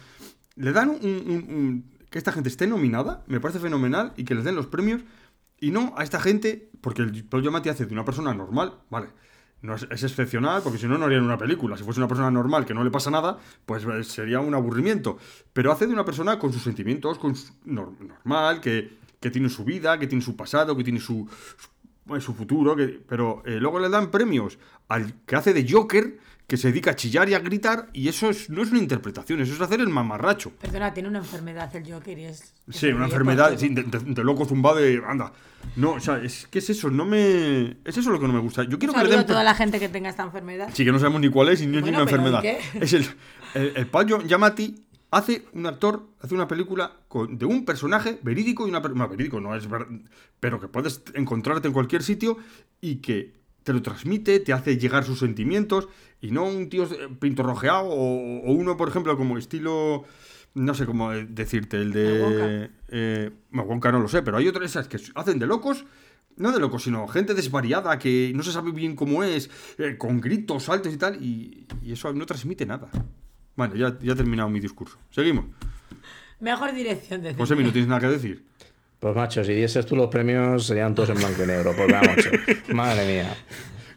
Le 0.57 0.73
dan 0.73 0.91
un, 0.91 1.85
Que 2.11 2.19
esta 2.19 2.31
gente 2.33 2.49
esté 2.51 2.67
nominada, 2.67 3.25
me 3.27 3.41
parece 3.41 3.59
fenomenal, 3.59 4.13
y 4.17 4.25
que 4.25 4.35
les 4.35 4.45
den 4.45 4.55
los 4.55 4.67
premios, 4.67 5.01
y 5.59 5.71
no 5.71 5.95
a 5.97 6.03
esta 6.05 6.21
gente, 6.21 6.69
porque 6.83 7.03
el 7.03 7.25
Paul 7.25 7.43
Giamatti 7.43 7.71
hace 7.71 7.87
de 7.87 7.93
una 7.95 8.05
persona 8.05 8.35
normal, 8.35 8.75
vale. 8.91 9.09
No 9.63 9.77
es, 9.77 9.85
excepcional, 9.85 10.61
porque 10.63 10.77
si 10.79 10.89
no, 10.89 10.99
no 10.99 11.05
harían 11.07 11.23
una 11.23 11.39
película. 11.39 11.77
Si 11.77 11.85
fuese 11.85 12.01
una 12.01 12.09
persona 12.09 12.33
normal 12.33 12.67
que 12.67 12.75
no 12.75 12.83
le 12.83 12.91
pasa 12.91 13.13
nada, 13.13 13.39
pues 13.65 13.85
eh, 13.85 14.03
sería 14.03 14.41
un 14.41 14.53
aburrimiento. 14.55 15.19
Pero 15.53 15.71
hace 15.71 15.87
de 15.87 15.93
una 15.93 16.05
persona 16.05 16.37
con 16.41 16.53
sus 16.53 16.63
sentimientos, 16.65 17.17
con 17.19 17.37
su- 17.37 17.53
nor- 17.65 17.97
normal, 18.01 18.61
que, 18.61 18.99
que 19.21 19.31
tiene 19.31 19.49
su 19.49 19.65
vida, 19.65 20.01
que 20.01 20.09
tiene 20.09 20.23
su 20.25 20.35
pasado, 20.37 20.77
que 20.77 20.83
tiene 20.83 20.99
su, 20.99 21.29
su 22.21 22.35
futuro, 22.35 22.75
que, 22.77 23.01
pero 23.09 23.43
eh, 23.47 23.59
luego 23.61 23.79
le 23.79 23.89
dan 23.89 24.11
premios 24.11 24.59
al 24.89 25.15
que 25.27 25.37
hace 25.37 25.53
de 25.55 25.67
Joker, 25.71 26.19
que 26.47 26.57
se 26.57 26.69
dedica 26.69 26.91
a 26.91 26.97
chillar 26.97 27.29
y 27.29 27.35
a 27.35 27.39
gritar, 27.39 27.89
y 27.95 28.09
eso 28.09 28.29
es- 28.29 28.51
no 28.51 28.63
es 28.63 28.71
una 28.71 28.81
interpretación, 28.81 29.41
eso 29.41 29.55
es 29.55 29.61
hacer 29.61 29.81
el 29.81 29.89
mamarracho. 29.89 30.51
Perdona, 30.61 30.93
tiene 30.93 31.09
una 31.09 31.21
enfermedad 31.21 31.75
el 31.75 31.91
Joker 31.91 32.19
y 32.19 32.25
es. 32.25 32.53
Sí, 32.69 32.89
es 32.89 32.95
una 32.95 33.07
enfermedad 33.07 33.57
sí, 33.57 33.69
de, 33.69 33.85
de- 33.85 33.99
de 34.15 34.25
loco 34.25 34.45
zumbado 34.45 34.77
de. 34.77 35.01
Anda. 35.07 35.33
No, 35.77 35.93
o 35.93 36.01
sea, 36.01 36.19
es, 36.23 36.49
¿qué 36.51 36.59
es 36.59 36.69
eso? 36.71 36.91
No 36.91 37.07
me. 37.07 37.77
Es 37.85 37.97
eso 37.97 38.11
lo 38.11 38.19
que 38.21 38.27
no 38.27 38.33
me 38.33 38.41
gusta. 38.41 38.65
Yo 38.65 38.79
quiero 38.79 38.93
Un 38.93 38.99
que 38.99 39.05
le 39.05 39.11
den. 39.13 39.21
a 39.21 39.27
toda 39.27 39.45
la 39.45 39.55
gente 39.55 39.79
que 39.79 39.89
tenga 39.89 40.11
esta 40.11 40.25
enfermedad. 40.25 40.69
Sí, 40.75 40.85
que 40.85 40.91
no 40.93 40.99
sabemos 40.99 41.21
ni 41.21 41.31
cuál 41.31 41.49
es 41.51 41.63
y 41.63 41.67
ni 41.67 41.77
es 41.77 41.83
Bueno, 41.83 41.99
ninguna 42.05 42.11
pero 42.11 42.23
¿y 42.23 42.51
enfermedad. 42.51 42.83
Es 42.83 42.93
el, 42.93 43.07
el, 43.55 43.73
el 43.77 43.87
Paul 43.87 44.27
Giamatti 44.27 44.75
hace 45.13 45.45
un 45.53 45.67
actor, 45.67 46.09
hace 46.21 46.35
una 46.35 46.49
película 46.49 46.91
con- 47.07 47.39
de 47.39 47.45
un 47.47 47.65
personaje 47.65 48.19
verídico 48.23 48.67
y 48.67 48.71
una 48.71 48.81
no, 48.81 49.09
verídico 49.09 49.41
no 49.41 49.55
es 49.55 49.69
ver- 49.71 49.87
pero 50.41 50.59
que 50.59 50.67
puedes 50.67 51.03
encontrarte 51.15 51.69
en 51.69 51.75
cualquier 51.75 52.03
sitio 52.03 52.39
y 52.81 52.97
que 52.97 53.35
te 53.63 53.73
lo 53.73 53.81
transmite, 53.83 54.41
te 54.41 54.53
hace 54.53 54.77
llegar 54.77 55.05
sus 55.05 55.21
sentimientos 55.21 55.89
y 56.21 56.33
no 56.33 56.45
un 56.45 56.69
tío 56.69 56.85
eh, 56.85 57.09
pintorrojeado 57.21 57.85
o, 57.85 58.41
o 58.41 58.53
uno, 58.53 58.77
por 58.77 58.89
ejemplo, 58.89 59.17
como 59.17 59.39
estilo 59.39 60.05
no 60.55 60.75
sé 60.75 60.85
cómo 60.85 61.11
decirte, 61.13 61.77
el 61.81 61.93
de 61.93 62.71
eh, 62.89 63.31
no, 63.53 63.63
Wonka 63.63 63.93
no 63.93 64.01
lo 64.01 64.09
sé, 64.09 64.23
pero 64.23 64.37
hay 64.39 64.49
otras 64.49 64.71
esas 64.71 64.89
que 64.89 64.99
hacen 65.15 65.39
de 65.39 65.47
locos 65.47 65.85
no 66.37 66.51
de 66.51 66.59
locos, 66.61 66.85
sino 66.85 67.07
gente 67.09 67.35
desvariada 67.35 67.99
que 67.99 68.33
no 68.35 68.43
se 68.43 68.53
sabe 68.53 68.73
bien 68.73 68.97
cómo 68.97 69.23
es, 69.23 69.51
eh, 69.77 69.97
con 69.99 70.19
gritos, 70.21 70.63
saltos 70.65 70.93
y 70.93 70.97
tal, 70.97 71.23
y, 71.23 71.67
y 71.83 71.93
eso 71.93 72.11
no 72.15 72.25
transmite 72.25 72.65
nada. 72.65 72.89
Bueno, 73.57 73.75
ya, 73.75 73.97
ya 74.01 74.13
he 74.13 74.17
terminado 74.17 74.49
mi 74.49 74.61
discurso. 74.61 74.99
Seguimos. 75.11 75.45
Mejor 76.41 76.73
dirección 76.75 77.23
de 77.23 77.35
José. 77.35 77.55
¿no 77.55 77.71
tienes 77.73 77.87
nada 77.89 78.01
que 78.01 78.09
decir? 78.09 78.45
Pues 78.99 79.15
macho, 79.17 79.45
si 79.45 79.53
dieses 79.53 79.85
tú 79.87 79.97
los 79.97 80.09
premios 80.09 80.67
serían 80.67 80.95
todos 80.95 81.11
en 81.11 81.17
blanco 81.17 81.43
y 81.43 81.47
negro. 81.47 81.73
Pues 81.77 81.93
va, 81.93 82.01
macho. 82.03 82.31
Madre 82.75 83.07
mía. 83.07 83.35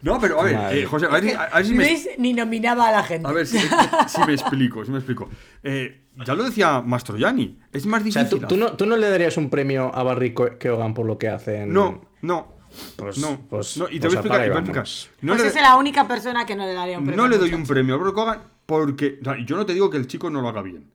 No, 0.01 0.19
pero 0.19 0.39
a 0.39 0.43
ver, 0.43 0.77
eh, 0.77 0.85
José, 0.85 1.07
a 1.07 1.09
ver, 1.09 1.23
si- 1.23 1.31
a 1.33 1.49
ver 1.55 1.65
si 1.65 1.73
me, 1.73 1.83
Luis 1.85 2.09
ni 2.19 2.33
nominaba 2.33 2.89
a 2.89 2.91
la 2.91 3.03
gente. 3.03 3.27
a 3.27 3.31
ver 3.31 3.47
si, 3.47 3.57
si 3.57 4.21
me 4.27 4.33
explico, 4.33 4.85
si 4.85 4.91
me 4.91 4.97
explico. 4.97 5.29
Eh, 5.63 6.01
ya 6.25 6.35
lo 6.35 6.43
decía 6.43 6.81
Mastroianni, 6.81 7.57
es 7.73 7.85
más 7.87 8.01
O 8.01 8.03
difícil. 8.03 8.27
sea, 8.27 8.29
¿tú, 8.29 8.45
tú 8.47 8.57
no, 8.57 8.73
tú 8.73 8.85
no 8.85 8.97
le 8.97 9.09
darías 9.09 9.35
un 9.37 9.49
premio 9.49 9.93
a 9.95 10.03
Barry 10.03 10.35
Keoghan 10.59 10.93
por 10.93 11.07
lo 11.07 11.17
que 11.17 11.29
hacen. 11.29 11.73
No, 11.73 12.01
no. 12.21 12.54
Pues- 12.95 13.17
no, 13.17 13.39
pues- 13.49 13.77
no, 13.77 13.85
y 13.89 13.99
te 13.99 14.07
pues 14.07 14.13
voy 14.13 14.15
a 14.15 14.19
explicar. 14.19 14.41
te 14.63 14.71
voy 14.71 14.79
a. 14.79 14.83
No 15.21 15.33
pues 15.33 15.41
le- 15.41 15.47
es 15.47 15.55
la 15.55 15.75
única 15.77 16.07
persona 16.07 16.45
que 16.45 16.55
no 16.55 16.65
le 16.65 16.73
daría 16.73 16.97
un 16.99 17.05
premio. 17.05 17.23
No 17.23 17.29
le 17.29 17.37
doy 17.37 17.53
un 17.53 17.65
premio 17.65 17.95
a 17.95 17.97
Brock 17.97 18.17
Hogan 18.17 18.41
porque. 18.65 19.19
o 19.21 19.23
sea, 19.23 19.37
yo 19.45 19.55
no 19.57 19.65
te 19.65 19.73
digo 19.73 19.89
que 19.89 19.97
el 19.97 20.07
chico 20.07 20.29
no 20.29 20.41
lo 20.41 20.49
haga 20.49 20.61
bien. 20.61 20.91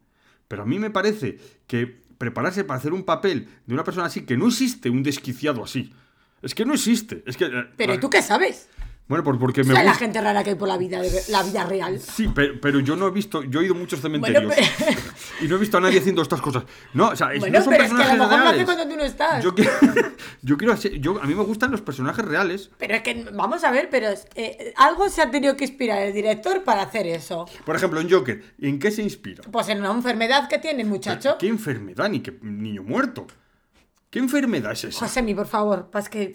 Pero 0.48 0.62
a 0.62 0.66
mí 0.66 0.78
me 0.78 0.90
parece 0.90 1.38
que 1.66 1.86
prepararse 2.18 2.64
para 2.64 2.78
hacer 2.78 2.92
un 2.92 3.04
papel 3.04 3.48
de 3.66 3.74
una 3.74 3.84
persona 3.84 4.06
así, 4.06 4.22
que 4.26 4.36
no 4.36 4.48
existe 4.48 4.90
un 4.90 5.02
desquiciado 5.02 5.62
así. 5.64 5.92
Es 6.42 6.54
que 6.54 6.64
no 6.64 6.74
existe. 6.74 7.22
Es 7.26 7.36
que. 7.36 7.44
eh, 7.46 7.64
Pero 7.76 7.94
¿y 7.94 7.98
tú 7.98 8.10
qué 8.10 8.22
sabes? 8.22 8.68
Bueno, 9.08 9.24
por- 9.24 9.40
porque 9.40 9.64
me 9.64 9.74
sea, 9.74 9.82
la 9.82 9.90
gusta. 9.90 10.04
gente 10.04 10.20
rara 10.20 10.44
que 10.44 10.50
hay 10.50 10.56
por 10.56 10.68
la 10.68 10.76
vida, 10.78 11.00
la 11.30 11.42
vida 11.42 11.64
real. 11.64 11.98
Sí, 11.98 12.30
pero, 12.32 12.60
pero 12.60 12.78
yo 12.78 12.94
no 12.94 13.08
he 13.08 13.10
visto, 13.10 13.42
yo 13.42 13.60
he 13.60 13.64
ido 13.64 13.74
a 13.74 13.78
muchos 13.78 14.00
cementerios 14.00 14.44
Bueno, 14.44 14.62
y 15.40 15.48
no 15.48 15.56
he 15.56 15.58
visto 15.58 15.78
a 15.78 15.80
nadie 15.80 15.98
haciendo 15.98 16.22
estas 16.22 16.40
cosas. 16.40 16.62
No, 16.94 17.08
o 17.08 17.16
sea, 17.16 17.32
es- 17.34 17.40
Bueno, 17.40 17.58
no 17.58 17.64
son 17.64 17.72
pero 17.72 17.84
es 17.84 17.90
que 17.90 17.96
a 17.96 17.98
lo 17.98 18.04
personajes 18.04 18.18
mejor 18.20 18.30
lo 18.30 18.36
hace 18.36 18.52
reales. 18.52 18.64
cuando 18.66 18.88
tú 18.88 18.96
no 18.96 19.02
estás. 19.04 19.42
Yo 19.42 19.52
quiero, 19.56 19.70
yo 20.42 20.56
quiero 20.56 20.72
hacer- 20.74 21.00
yo, 21.00 21.20
a 21.20 21.26
mí 21.26 21.34
me 21.34 21.42
gustan 21.42 21.72
los 21.72 21.80
personajes 21.80 22.24
reales. 22.24 22.70
Pero 22.78 22.94
es 22.94 23.02
que, 23.02 23.26
vamos 23.32 23.64
a 23.64 23.72
ver, 23.72 23.88
pero 23.90 24.06
eh, 24.36 24.72
algo 24.76 25.08
se 25.08 25.22
ha 25.22 25.30
tenido 25.32 25.56
que 25.56 25.64
inspirar 25.64 26.02
el 26.02 26.12
director 26.12 26.62
para 26.62 26.82
hacer 26.82 27.08
eso. 27.08 27.46
Por 27.66 27.74
ejemplo, 27.74 28.00
en 28.00 28.08
Joker, 28.08 28.40
¿en 28.60 28.78
qué 28.78 28.92
se 28.92 29.02
inspira? 29.02 29.42
Pues 29.50 29.68
en 29.70 29.80
una 29.80 29.90
enfermedad 29.90 30.48
que 30.48 30.58
tiene 30.58 30.82
el 30.82 30.88
muchacho. 30.88 31.36
¿Qué 31.36 31.48
enfermedad? 31.48 32.08
Ni 32.08 32.20
qué 32.20 32.38
niño 32.42 32.84
muerto. 32.84 33.26
¿Qué 34.08 34.20
enfermedad 34.20 34.70
es 34.70 34.84
esa? 34.84 35.00
Josemi, 35.00 35.34
por 35.34 35.48
favor, 35.48 35.88
pues 35.90 36.08
que... 36.08 36.32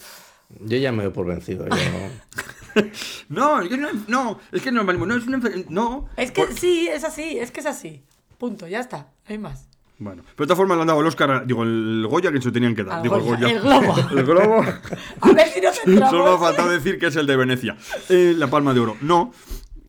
Yo 0.62 0.78
ya 0.78 0.92
me 0.92 1.04
doy 1.04 1.12
por 1.12 1.26
vencido. 1.26 1.68
Yo... 1.68 2.84
No, 3.30 3.62
es 3.62 3.70
que 3.70 3.78
no, 3.78 3.88
no, 4.08 4.40
es 4.52 4.62
que 4.62 4.72
no 4.72 4.84
no 4.84 5.16
es 5.16 5.28
una 5.28 5.38
enfer- 5.40 5.66
No. 5.70 6.08
Es 6.18 6.32
que 6.32 6.44
Por- 6.44 6.54
sí, 6.54 6.88
es 6.88 7.04
así, 7.04 7.38
es 7.38 7.52
que 7.52 7.60
es 7.62 7.66
así. 7.66 8.04
Punto, 8.38 8.68
ya 8.68 8.80
está, 8.80 8.98
no 8.98 9.08
hay 9.28 9.38
más. 9.38 9.68
Bueno, 9.98 10.24
pero 10.36 10.46
de 10.46 10.48
todas 10.48 10.58
formas 10.58 10.76
le 10.76 10.82
han 10.82 10.88
dado 10.88 11.00
el 11.00 11.08
Oscar, 11.08 11.48
digo, 11.48 11.64
el 11.64 12.06
Goya 12.10 12.30
que 12.30 12.42
se 12.42 12.52
tenían 12.52 12.76
que 12.76 12.84
dar. 12.84 13.02
Digo, 13.02 13.18
Goya, 13.18 13.48
el 13.50 13.56
el 13.56 13.62
Goya. 13.62 13.80
Globo. 13.80 14.10
el 14.20 14.26
Globo. 14.26 14.66
A 15.22 15.32
ver 15.32 15.48
si 15.48 15.62
nos 15.62 15.78
Solo 16.10 16.38
faltado 16.38 16.70
decir 16.70 17.00
que 17.00 17.08
es 17.08 17.16
el 17.16 17.26
de 17.26 17.38
Venecia. 17.38 17.78
Eh, 18.10 18.34
la 18.38 18.48
Palma 18.48 18.74
de 18.74 18.82
Oro. 18.82 18.98
No. 19.02 19.32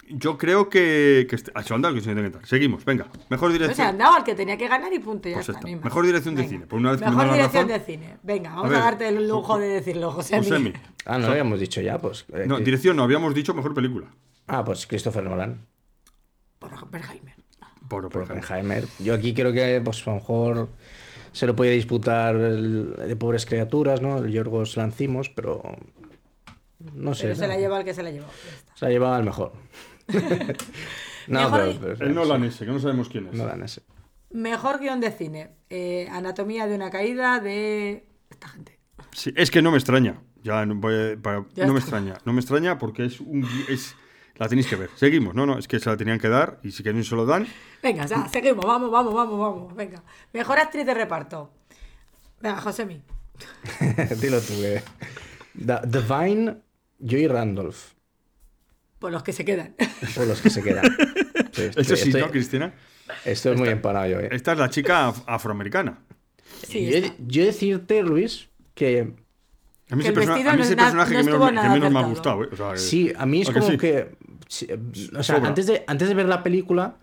Yo 0.08 0.38
creo 0.38 0.68
que. 0.68 1.26
que 1.28 1.36
este- 1.36 1.50
ah, 1.54 1.62
el 1.88 1.94
que 1.94 2.00
se 2.00 2.14
dar. 2.14 2.46
Seguimos, 2.46 2.84
venga. 2.84 3.06
Mejor 3.28 3.48
O 3.50 3.52
sea, 3.52 3.58
dirección. 3.62 3.98
dado 3.98 4.14
al 4.14 4.24
que 4.24 4.34
tenía 4.34 4.56
que 4.56 4.68
ganar 4.68 4.92
y 4.92 4.98
punto, 5.00 5.28
ya 5.28 5.36
Pues 5.36 5.48
está. 5.48 5.60
más. 5.66 5.84
mejor 5.84 6.06
dirección 6.06 6.34
de 6.36 6.46
cine, 6.48 6.66
por 6.66 6.78
una 6.78 6.92
vez 6.92 7.00
Mejor 7.00 7.26
la 7.26 7.32
dirección 7.34 7.68
razón. 7.68 7.80
de 7.80 7.84
cine. 7.84 8.16
Venga, 8.22 8.50
vamos 8.50 8.66
a, 8.66 8.68
ver, 8.68 8.78
darte 8.80 9.08
el 9.08 9.28
lujo 9.28 9.58
de 9.58 9.68
decirlo, 9.68 10.12
José. 10.12 10.38
Josemi. 10.38 10.72
Ah, 11.04 11.18
no 11.18 11.26
lo 11.26 11.32
habíamos 11.32 11.58
dicho 11.60 11.80
ya, 11.80 11.98
pues. 11.98 12.24
eh, 12.32 12.44
No, 12.46 12.58
dirección 12.58 12.96
no, 12.96 13.02
habíamos 13.02 13.34
dicho 13.34 13.52
mejor 13.54 13.74
película. 13.74 14.06
Ah, 14.46 14.64
pues 14.64 14.86
Christopher 14.86 15.24
Nolan. 15.24 15.66
Por 16.58 16.72
Oppenheimer. 16.74 17.34
Por. 17.88 18.06
Oppenheimer. 18.06 18.84
Yo 19.00 19.14
aquí 19.14 19.34
creo 19.34 19.52
que, 19.52 19.80
pues 19.84 20.06
a 20.06 20.10
lo 20.10 20.16
mejor 20.16 20.68
se 21.32 21.46
lo 21.46 21.54
puede 21.56 21.72
disputar 21.72 22.34
el 22.36 22.94
de 22.96 23.16
pobres 23.16 23.44
criaturas, 23.46 24.00
¿no? 24.02 24.18
El 24.18 24.30
Yorgos 24.32 24.76
Lancimos, 24.76 25.28
pero. 25.30 25.62
No 26.94 27.14
sé. 27.14 27.24
Pero 27.24 27.34
se 27.36 27.42
¿no? 27.42 27.48
la 27.48 27.56
lleva 27.58 27.78
el 27.78 27.84
que 27.84 27.94
se 27.94 28.02
la 28.02 28.10
está. 28.10 28.76
Se 28.76 28.86
ha 28.86 28.88
llevado 28.88 29.14
al 29.14 29.24
mejor. 29.24 29.52
no, 31.28 31.40
Mejor 31.40 31.60
pero, 31.60 31.70
y- 31.70 31.78
pero- 31.96 32.06
El 32.06 32.14
Nolan 32.14 32.44
ese, 32.44 32.64
que 32.64 32.70
no 32.72 32.78
sabemos 32.78 33.08
quién 33.08 33.26
es. 33.28 33.34
Nolan 33.34 33.62
ese. 33.62 33.82
Mejor 34.30 34.78
guion 34.80 35.00
de 35.00 35.10
cine. 35.12 35.50
Eh, 35.70 36.08
anatomía 36.10 36.66
de 36.66 36.74
una 36.74 36.90
caída 36.90 37.40
de 37.40 38.06
esta 38.30 38.48
gente. 38.48 38.78
Sí, 39.12 39.32
es 39.36 39.50
que 39.50 39.62
no 39.62 39.70
me 39.70 39.78
extraña. 39.78 40.20
Ya 40.42 40.64
no, 40.66 40.74
voy 40.76 40.94
a- 40.94 41.16
para- 41.20 41.44
Ya 41.54 41.66
no 41.66 41.72
me 41.72 41.80
extraña. 41.80 42.18
No 42.24 42.32
me 42.32 42.40
extraña 42.40 42.78
porque 42.78 43.04
es 43.06 43.20
un. 43.20 43.46
Es, 43.68 43.96
la 44.36 44.48
tenéis 44.48 44.66
que 44.66 44.76
ver. 44.76 44.90
Seguimos. 44.96 45.34
No, 45.34 45.46
no, 45.46 45.58
es 45.58 45.66
que 45.66 45.80
se 45.80 45.88
la 45.90 45.96
tenían 45.96 46.18
que 46.18 46.28
dar 46.28 46.60
y 46.62 46.70
si 46.72 46.82
que 46.82 46.92
no 46.92 47.02
se 47.02 47.16
lo 47.16 47.24
dan. 47.26 47.46
Venga, 47.82 48.04
ya, 48.06 48.28
seguimos. 48.28 48.64
Vamos, 48.64 48.90
vamos, 48.90 49.14
vamos, 49.14 49.38
vamos. 49.40 49.74
Venga. 49.74 50.02
Mejor 50.32 50.58
actriz 50.58 50.84
de 50.86 50.94
reparto. 50.94 51.50
Venga, 52.40 52.60
Josemi. 52.60 53.02
Dilo 54.20 54.40
tú, 54.40 54.52
eh. 54.62 54.82
Da- 55.54 55.82
Divine, 55.82 56.58
Joy 56.98 57.26
Randolph. 57.28 57.94
Por 59.06 59.12
los 59.12 59.22
que 59.22 59.32
se 59.32 59.44
quedan. 59.44 59.76
Por 60.16 60.26
los 60.26 60.40
que 60.40 60.50
se 60.50 60.62
quedan. 60.64 60.84
Sí, 61.52 61.62
estoy, 61.62 61.82
Eso 61.82 61.94
sí, 61.96 62.08
estoy- 62.08 62.20
¿no, 62.22 62.30
Cristina? 62.32 62.74
estoy 63.24 63.54
muy 63.56 63.68
empanado 63.68 64.08
yo, 64.08 64.18
eh. 64.18 64.30
Esta 64.32 64.50
es 64.54 64.58
la 64.58 64.68
chica 64.68 65.08
af- 65.10 65.22
afroamericana. 65.28 66.00
Sí, 66.66 66.90
yo, 66.90 67.08
yo 67.28 67.44
decirte, 67.44 68.02
Luis, 68.02 68.48
que 68.74 69.14
A 69.90 69.94
mí 69.94 70.02
Que 70.02 70.08
ese, 70.08 70.08
el 70.08 70.14
persona- 70.14 70.34
vestido 70.34 70.50
a 70.50 70.52
mí 70.54 70.58
no 70.58 70.64
ese 70.64 70.74
personaje 70.76 71.14
no 71.14 71.20
que 71.20 71.24
menos, 71.24 71.62
que 71.62 71.68
menos 71.68 71.92
me 71.92 71.98
ha 72.00 72.02
gustado. 72.02 72.42
¿eh? 72.42 72.48
O 72.52 72.56
sea, 72.56 72.76
Sí, 72.76 73.12
a 73.16 73.26
mí 73.26 73.42
es 73.42 73.48
¿a 73.48 73.52
que 73.52 73.60
como 73.60 73.70
sí? 73.70 73.78
que. 73.78 74.16
sí, 74.48 74.66
o 75.16 75.22
sea, 75.22 75.36
Sobra. 75.36 75.48
antes 75.50 75.66
de, 75.68 75.84
antes 75.86 76.08
de 76.08 76.14
ver 76.14 76.26
la 76.26 76.42
película. 76.42 76.96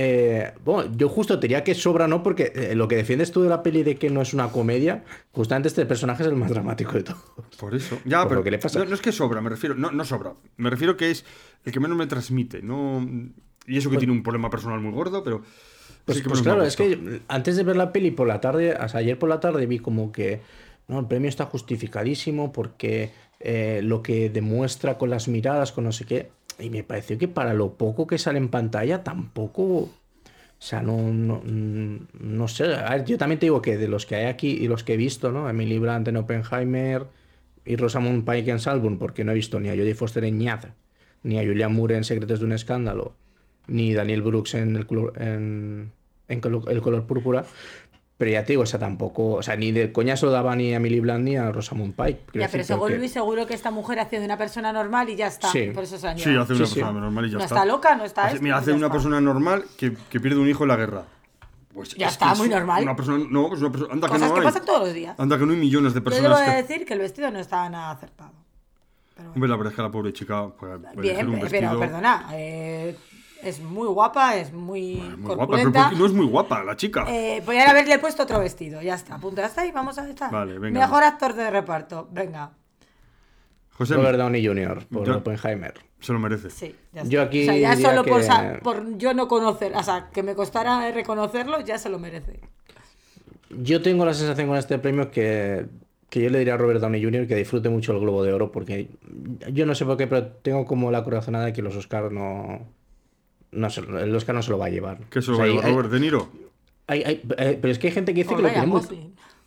Eh, 0.00 0.52
bueno, 0.64 0.92
yo 0.96 1.08
justo 1.08 1.40
te 1.40 1.48
diría 1.48 1.64
que 1.64 1.74
sobra, 1.74 2.06
¿no? 2.06 2.22
Porque 2.22 2.52
eh, 2.54 2.76
lo 2.76 2.86
que 2.86 2.94
defiendes 2.94 3.32
tú 3.32 3.42
de 3.42 3.48
la 3.48 3.64
peli 3.64 3.82
de 3.82 3.96
que 3.96 4.10
no 4.10 4.22
es 4.22 4.32
una 4.32 4.48
comedia, 4.52 5.02
justamente 5.32 5.66
este 5.66 5.84
personaje 5.86 6.22
es 6.22 6.28
el 6.28 6.36
más 6.36 6.50
dramático 6.50 6.92
de 6.92 7.02
todo. 7.02 7.16
Por 7.58 7.74
eso. 7.74 7.98
Ya, 8.04 8.20
Por 8.20 8.28
pero 8.28 8.40
lo 8.40 8.44
que 8.44 8.52
le 8.52 8.58
pasa. 8.58 8.78
No, 8.78 8.84
no 8.84 8.94
es 8.94 9.00
que 9.00 9.10
sobra, 9.10 9.40
me 9.40 9.50
refiero. 9.50 9.74
No, 9.74 9.90
no 9.90 10.04
sobra. 10.04 10.34
Me 10.56 10.70
refiero 10.70 10.96
que 10.96 11.10
es 11.10 11.24
el 11.64 11.72
que 11.72 11.80
menos 11.80 11.98
me 11.98 12.06
transmite. 12.06 12.62
No, 12.62 13.04
y 13.66 13.76
eso 13.76 13.90
que 13.90 13.96
tiene 13.96 14.12
un 14.12 14.22
problema 14.22 14.50
personal 14.50 14.78
muy 14.78 14.92
gordo, 14.92 15.24
pero. 15.24 15.42
Pues, 16.04 16.22
pues 16.22 16.42
claro, 16.42 16.62
es 16.62 16.76
que 16.76 17.20
antes 17.26 17.56
de 17.56 17.64
ver 17.64 17.74
la 17.74 17.92
peli 17.92 18.12
por 18.12 18.28
la 18.28 18.40
tarde, 18.40 18.76
sea, 18.88 19.00
ayer 19.00 19.18
por 19.18 19.28
la 19.28 19.40
tarde 19.40 19.66
vi 19.66 19.80
como 19.80 20.12
que 20.12 20.40
no, 20.86 21.00
el 21.00 21.06
premio 21.06 21.28
está 21.28 21.46
justificadísimo 21.46 22.52
porque 22.52 23.10
eh, 23.40 23.80
lo 23.82 24.00
que 24.00 24.30
demuestra 24.30 24.96
con 24.96 25.10
las 25.10 25.26
miradas, 25.26 25.72
con 25.72 25.82
no 25.82 25.92
sé 25.92 26.04
qué, 26.04 26.30
y 26.58 26.70
me 26.70 26.84
pareció 26.84 27.18
que 27.18 27.28
para 27.28 27.54
lo 27.54 27.74
poco 27.74 28.06
que 28.06 28.18
sale 28.18 28.38
en 28.38 28.48
pantalla 28.48 29.04
tampoco, 29.04 29.62
o 29.62 29.90
sea, 30.58 30.82
no, 30.82 31.12
no, 31.12 31.40
mm, 31.44 32.08
no 32.20 32.48
sé, 32.48 32.68
yo 33.06 33.18
también 33.18 33.38
te 33.38 33.46
digo 33.46 33.62
que 33.62 33.76
de 33.76 33.88
los 33.88 34.06
que 34.06 34.16
hay 34.16 34.26
aquí 34.26 34.50
y 34.50 34.68
los 34.68 34.84
que 34.84 34.94
he 34.94 34.96
visto, 34.96 35.30
¿no? 35.30 35.48
Emily 35.48 35.78
Brandt 35.78 36.08
en 36.08 36.16
Oppenheimer 36.16 37.06
y 37.64 37.76
Rosamund 37.76 38.24
Pike 38.24 38.50
en 38.50 38.60
Salburn, 38.60 38.98
porque 38.98 39.24
no 39.24 39.32
he 39.32 39.34
visto 39.34 39.60
ni 39.60 39.68
a 39.68 39.72
Jodie 39.72 39.94
Foster 39.94 40.24
en 40.24 40.38
Ñaz, 40.38 40.66
ni 41.22 41.38
a 41.38 41.44
Julian 41.44 41.74
Moore 41.74 41.96
en 41.96 42.04
Secretos 42.04 42.40
de 42.40 42.46
un 42.46 42.52
Escándalo, 42.52 43.14
ni 43.66 43.92
Daniel 43.94 44.22
Brooks 44.22 44.54
en 44.54 44.76
el 44.76 44.86
en, 45.16 45.92
en 46.28 46.40
el 46.68 46.80
color 46.80 47.06
púrpura. 47.06 47.44
Pero 48.18 48.32
ya 48.32 48.44
te 48.44 48.52
digo, 48.54 48.62
o 48.62 48.66
sea, 48.66 48.80
tampoco, 48.80 49.34
o 49.34 49.42
sea, 49.44 49.54
ni 49.54 49.70
de 49.70 49.92
coña 49.92 50.16
se 50.16 50.26
lo 50.26 50.32
daba 50.32 50.56
ni 50.56 50.72
a 50.72 50.76
Emily 50.78 50.98
Blunt 50.98 51.20
ni 51.24 51.36
a 51.36 51.52
Rosamund 51.52 51.94
Pike. 51.94 52.20
Ya, 52.34 52.48
pero 52.50 52.64
según 52.64 52.88
que- 52.88 52.98
Luis, 52.98 53.12
seguro 53.12 53.46
que 53.46 53.54
esta 53.54 53.70
mujer 53.70 54.00
hace 54.00 54.18
de 54.18 54.24
una 54.24 54.36
persona 54.36 54.72
normal 54.72 55.08
y 55.08 55.14
ya 55.14 55.28
está. 55.28 55.48
Sí. 55.52 55.70
Por 55.72 55.84
eso 55.84 55.96
se 55.98 56.08
Sí, 56.16 56.22
hace 56.22 56.30
una 56.30 56.44
Sí, 56.46 56.54
sí. 56.54 56.80
persona 56.80 56.92
normal 57.00 57.26
y 57.26 57.30
ya 57.30 57.38
no 57.38 57.44
está. 57.44 57.54
está 57.54 57.64
loca, 57.64 57.94
no 57.94 58.04
está 58.04 58.24
Hace, 58.24 58.34
esto, 58.34 58.42
mira, 58.42 58.56
hace 58.56 58.72
una 58.72 58.86
está. 58.86 58.92
persona 58.92 59.20
normal 59.20 59.64
que, 59.76 59.96
que 60.10 60.18
pierde 60.18 60.40
un 60.40 60.48
hijo 60.48 60.64
en 60.64 60.68
la 60.68 60.76
guerra. 60.76 61.04
Pues 61.72 61.94
Ya 61.94 62.08
es 62.08 62.14
está, 62.14 62.32
que 62.32 62.38
muy 62.38 62.48
es 62.48 62.54
normal. 62.54 62.82
Una 62.82 62.96
persona, 62.96 63.24
no, 63.30 63.48
pues 63.50 63.60
una 63.60 63.70
persona. 63.70 63.92
Anda 63.94 64.08
que 64.08 64.12
Cosas 64.14 64.28
no 64.28 64.34
que 64.34 64.40
hay. 64.40 64.46
pasan 64.46 64.64
todos 64.66 64.80
los 64.80 64.94
días. 64.94 65.14
Anda 65.20 65.38
que 65.38 65.46
no 65.46 65.52
hay 65.52 65.58
millones 65.58 65.94
de 65.94 66.00
Yo 66.00 66.10
debo 66.10 66.16
personas 66.26 66.40
de 66.40 66.44
que. 66.50 66.62
decir 66.62 66.86
que 66.86 66.94
el 66.94 66.98
vestido 67.00 67.30
no 67.30 67.38
estaba 67.38 67.68
nada 67.70 67.92
acertado. 67.92 68.32
Pero 69.14 69.28
bueno. 69.28 69.32
Hombre, 69.34 69.48
la 69.48 69.56
verdad 69.56 69.72
es 69.72 69.76
que 69.76 69.82
la 69.82 69.90
pobre 69.92 70.12
chica. 70.12 70.48
Pues, 70.58 70.72
Bien, 70.96 71.28
un 71.28 71.34
pero 71.38 71.42
vestido 71.50 71.78
perdona, 71.78 72.26
eh, 72.32 72.96
es 73.42 73.60
muy 73.60 73.86
guapa, 73.88 74.36
es 74.36 74.52
muy, 74.52 74.94
muy 75.18 75.34
guapa, 75.34 75.56
pero 75.56 75.70
no 75.70 76.06
es 76.06 76.12
muy 76.12 76.26
guapa 76.26 76.62
la 76.64 76.76
chica. 76.76 77.04
Eh, 77.08 77.42
podrían 77.44 77.68
haberle 77.70 77.98
puesto 77.98 78.22
otro 78.24 78.40
vestido, 78.40 78.82
ya 78.82 78.94
está, 78.94 79.18
punto, 79.18 79.40
ya 79.40 79.46
está 79.46 79.64
y 79.66 79.72
vamos 79.72 79.98
a 79.98 80.08
estar. 80.08 80.30
Vale, 80.30 80.58
venga. 80.58 80.80
Mejor 80.80 81.02
actor 81.04 81.34
de 81.34 81.50
reparto, 81.50 82.08
venga. 82.10 82.50
José, 83.70 83.94
Robert 83.94 84.18
Downey 84.18 84.44
Jr. 84.44 84.86
por 84.92 85.06
Yo- 85.06 85.16
Oppenheimer. 85.18 85.74
se 86.00 86.12
lo 86.12 86.18
merece. 86.18 86.50
Sí, 86.50 86.74
ya 86.92 87.02
está. 87.02 87.10
Yo 87.12 87.22
aquí 87.22 87.42
o 87.42 87.52
sea, 87.52 87.56
ya 87.56 87.76
solo 87.76 88.04
por, 88.04 88.20
que- 88.22 88.58
por 88.62 88.98
yo 88.98 89.14
no 89.14 89.28
conocer, 89.28 89.72
o 89.76 89.82
sea, 89.82 90.08
que 90.12 90.22
me 90.24 90.34
costara 90.34 90.90
reconocerlo, 90.90 91.60
ya 91.60 91.78
se 91.78 91.88
lo 91.88 91.98
merece. 91.98 92.40
Yo 93.50 93.80
tengo 93.80 94.04
la 94.04 94.14
sensación 94.14 94.48
con 94.48 94.56
este 94.58 94.78
premio 94.78 95.10
que, 95.10 95.66
que 96.10 96.20
yo 96.22 96.28
le 96.30 96.38
diría 96.40 96.54
a 96.54 96.56
Robert 96.56 96.80
Downey 96.80 97.02
Jr. 97.02 97.26
que 97.26 97.36
disfrute 97.36 97.68
mucho 97.68 97.92
el 97.92 98.00
Globo 98.00 98.22
de 98.24 98.32
Oro, 98.32 98.50
porque 98.52 98.90
yo 99.52 99.64
no 99.64 99.74
sé 99.74 99.84
por 99.84 99.96
qué, 99.96 100.06
pero 100.06 100.26
tengo 100.26 100.64
como 100.66 100.90
la 100.90 101.02
corazonada 101.04 101.46
de 101.46 101.52
que 101.52 101.62
los 101.62 101.74
Oscars 101.76 102.10
no. 102.12 102.66
No 103.52 103.70
se- 103.70 103.80
el 103.80 104.14
Oscar 104.14 104.34
no 104.34 104.42
se 104.42 104.50
lo 104.50 104.58
va 104.58 104.66
a 104.66 104.70
llevar. 104.70 104.98
¿Qué 105.10 105.22
se 105.22 105.30
lo 105.30 105.36
O 105.36 105.36
sea, 105.40 105.46
va 105.46 105.52
a 105.52 105.54
llevar 105.56 105.70
Robert 105.70 105.90
De 105.90 106.00
Niro? 106.00 106.28
hay- 106.86 107.02
hay- 107.02 107.22
eh, 107.38 107.58
pero 107.60 107.72
es 107.72 107.78
que 107.78 107.88
hay 107.88 107.92
gente 107.92 108.14
que 108.14 108.22
dice 108.22 108.34
que 108.36 108.42
lo 108.42 108.48
tiene 108.48 108.66
muy. 108.66 108.80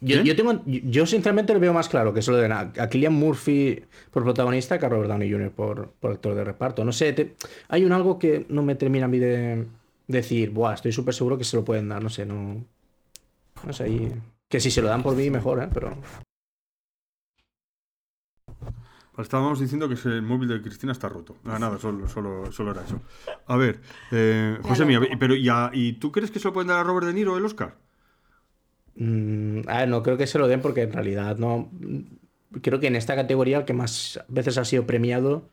Yo, 0.03 0.15
¿Quién? 0.15 0.25
yo 0.25 0.35
tengo, 0.35 0.53
yo, 0.65 0.79
yo 0.83 1.05
sinceramente 1.05 1.53
lo 1.53 1.59
veo 1.59 1.73
más 1.73 1.87
claro 1.87 2.11
que 2.11 2.23
se 2.23 2.31
lo 2.31 2.37
den 2.37 2.51
a, 2.51 2.71
a 2.75 2.87
Cillian 2.87 3.13
Murphy 3.13 3.83
por 4.09 4.23
protagonista 4.23 4.79
que 4.79 4.85
a 4.87 4.89
Robert 4.89 5.09
Downey 5.09 5.31
Jr. 5.31 5.51
por, 5.51 5.91
por 5.99 6.11
actor 6.13 6.33
de 6.33 6.43
reparto. 6.43 6.83
No 6.83 6.91
sé, 6.91 7.13
te- 7.13 7.35
hay 7.67 7.85
un 7.85 7.91
algo 7.91 8.17
que 8.17 8.47
no 8.49 8.63
me 8.63 8.73
termina 8.73 9.05
a 9.05 9.07
mí 9.07 9.19
de 9.19 9.67
decir, 10.07 10.49
Buah, 10.49 10.73
estoy 10.73 10.91
súper 10.91 11.13
seguro 11.13 11.37
que 11.37 11.43
se 11.43 11.55
lo 11.55 11.63
pueden 11.63 11.87
dar, 11.89 12.01
no 12.01 12.09
sé, 12.09 12.25
no. 12.25 12.65
No 13.63 13.73
sé, 13.73 13.83
ahí- 13.83 14.11
que 14.49 14.59
si 14.59 14.71
se 14.71 14.81
lo 14.81 14.87
dan 14.87 15.03
por 15.03 15.15
mí, 15.15 15.29
mejor, 15.29 15.61
¿eh? 15.61 15.67
Pero. 15.71 15.95
Estábamos 19.21 19.59
diciendo 19.59 19.87
que 19.89 19.95
el 20.09 20.21
móvil 20.21 20.49
de 20.49 20.61
Cristina 20.61 20.91
está 20.91 21.09
roto. 21.09 21.35
Nada, 21.43 21.59
nada, 21.59 21.77
solo, 21.79 22.07
solo, 22.07 22.51
solo 22.51 22.71
era 22.71 22.83
eso. 22.83 23.01
A 23.47 23.57
ver, 23.57 23.81
eh, 24.11 24.57
José, 24.63 24.85
mía, 24.85 24.99
pero 25.19 25.35
¿y, 25.35 25.49
a- 25.49 25.71
¿y 25.73 25.93
tú 25.93 26.11
crees 26.11 26.31
que 26.31 26.39
se 26.39 26.47
lo 26.47 26.53
pueden 26.53 26.69
dar 26.69 26.79
a 26.79 26.83
Robert 26.83 27.07
De 27.07 27.13
Niro 27.13 27.37
el 27.37 27.45
Oscar? 27.45 27.77
mm, 28.95 29.61
a 29.67 29.77
ver, 29.79 29.87
no 29.89 30.03
creo 30.03 30.17
que 30.17 30.27
se 30.27 30.39
lo 30.39 30.47
den 30.47 30.61
porque 30.61 30.81
en 30.83 30.93
realidad 30.93 31.37
no. 31.37 31.69
Creo 32.61 32.79
que 32.79 32.87
en 32.87 32.95
esta 32.97 33.15
categoría 33.15 33.59
el 33.59 33.65
que 33.65 33.73
más 33.73 34.19
veces 34.27 34.57
ha 34.57 34.65
sido 34.65 34.85
premiado 34.85 35.49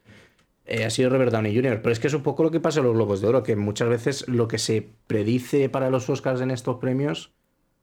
eh, 0.66 0.85
ha 0.85 0.91
sido 0.91 1.11
Robert 1.11 1.33
Downey 1.33 1.55
Jr. 1.57 1.83
Pero 1.83 1.93
es 1.93 2.01
que 2.01 2.09
es 2.09 2.14
un 2.14 2.23
poco 2.25 2.45
lo 2.45 2.51
que 2.53 2.61
pasa 2.61 2.81
en 2.81 2.87
los 2.87 2.95
Globos 2.95 3.21
de 3.23 3.29
Oro, 3.29 3.43
que 3.45 3.57
muchas 3.57 3.89
veces 3.91 4.29
lo 4.29 4.49
que 4.49 4.59
se 4.59 4.89
predice 5.09 5.69
para 5.71 5.91
los 5.91 6.11
Oscars 6.11 6.41
en 6.43 6.51
estos 6.53 6.79
premios 6.79 7.33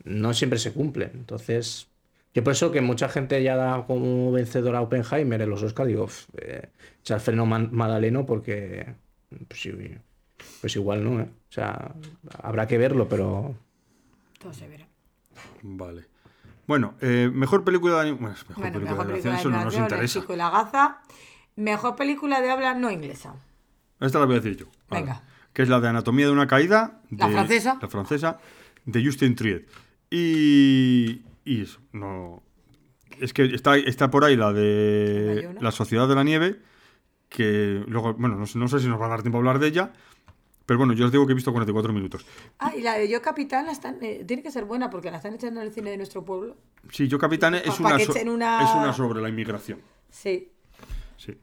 no 0.06 0.34
siempre 0.34 0.60
se 0.60 0.74
cumple. 0.74 1.12
Entonces, 1.16 1.90
yo 2.36 2.44
por 2.44 2.54
eso 2.54 2.72
que 2.72 2.82
mucha 2.82 3.10
gente 3.10 3.42
ya 3.42 3.56
da 3.56 3.84
como 3.88 4.32
vencedor 4.32 4.76
a 4.76 4.82
Oppenheimer 4.82 5.42
en 5.42 5.50
los 5.50 5.64
Oscars, 5.64 5.88
digo, 5.88 6.04
"Uf, 6.04 6.26
eh, 6.38 6.70
echa 7.02 7.16
el 7.16 7.22
freno 7.22 7.46
Madaleno 7.48 8.26
porque 8.28 8.94
pues, 9.48 9.68
pues 10.62 10.76
igual 10.76 11.04
no, 11.04 11.22
¿eh? 11.22 11.30
O 11.50 11.52
sea, 11.52 11.94
habrá 12.44 12.68
que 12.68 12.78
verlo, 12.78 13.08
pero 13.10 13.56
Todo 14.40 14.54
se 14.54 14.68
verá. 14.68 14.86
Vale. 15.64 16.06
Bueno, 16.68 16.96
eh, 17.02 17.30
mejor 17.34 17.64
película 17.64 18.04
de 18.04 18.12
bueno, 18.12 18.30
mejor 18.30 18.56
Bueno, 18.56 18.72
película 18.74 18.92
mejor 18.92 19.08
de 19.08 19.12
película 19.14 19.34
animación, 19.34 19.54
de 19.54 19.58
eso 19.60 19.66
no 19.66 19.66
nos 19.66 19.92
interesa. 19.92 20.20
chico 20.20 20.34
y 20.34 20.38
la 20.38 20.50
gaza. 20.52 21.02
Mejor 21.56 21.96
película 21.96 22.42
de 22.42 22.52
habla 22.52 22.74
no 22.76 22.92
inglesa. 22.92 23.34
Esta 24.00 24.20
la 24.20 24.26
voy 24.26 24.36
a 24.36 24.40
decir 24.42 24.58
yo. 24.58 24.66
Venga. 24.92 25.24
Que 25.54 25.62
es 25.62 25.70
la 25.70 25.80
de 25.80 25.88
Anatomía 25.88 26.26
de 26.26 26.32
una 26.34 26.48
caída. 26.48 27.00
La 27.12 27.28
de- 27.28 27.34
francesa. 27.34 27.78
La 27.82 27.88
francesa. 27.88 28.40
De 28.86 29.04
Justin 29.06 29.36
Triet. 29.36 29.68
Y. 30.12 31.22
Y 31.46 31.62
eso, 31.62 31.80
no. 31.93 32.43
Es 33.22 33.32
que 33.32 33.46
está, 33.46 33.78
está 33.78 34.10
por 34.12 34.26
ahí 34.26 34.36
la 34.36 34.52
de. 34.52 35.56
La 35.62 35.72
Sociedad 35.72 36.08
de 36.08 36.16
la 36.16 36.24
Nieve. 36.24 36.60
Que 37.30 37.84
luego, 37.88 38.14
bueno, 38.16 38.36
no 38.36 38.46
sé, 38.46 38.58
no 38.58 38.68
sé 38.68 38.80
si 38.80 38.88
nos 38.88 39.00
va 39.00 39.06
a 39.06 39.10
dar 39.10 39.22
tiempo 39.22 39.38
a 39.38 39.39
hablar 39.39 39.60
de 39.60 39.68
ella. 39.68 39.93
Pero 40.66 40.80
bueno, 40.80 40.93
yo 40.93 41.06
os 41.06 41.12
digo 41.12 41.26
que 41.28 41.34
he 41.34 41.36
visto 41.36 41.52
44 41.52 41.93
minutos. 41.93 42.26
Ah, 42.58 42.74
y 42.76 42.82
la 42.82 42.96
de 42.96 43.08
Yo 43.08 43.22
Capitán 43.22 43.68
la 43.68 43.72
están, 43.72 43.98
eh, 44.02 44.24
tiene 44.28 44.41
que 44.41 44.50
ser 44.50 44.66
buena 44.66 44.89
porque 44.89 45.12
la 45.12 45.18
están 45.18 45.36
echando 45.36 45.62
en 45.62 45.68
el 45.68 45.74
cine 45.74 45.91
de 45.91 45.98
nuestro 45.98 46.26
pueblo. 46.26 46.56
Sí, 46.91 47.08
yo, 47.08 47.20
capitán, 47.20 47.54
es 47.56 47.62
Pa- 47.64 47.76
una, 47.96 48.00
so- 48.00 48.16
es 48.16 48.26
una 48.26 48.93
sobre 48.93 49.22
la 49.22 49.30
inmigración. 49.30 49.80
Sí. 50.10 50.52
Sí. 51.18 51.38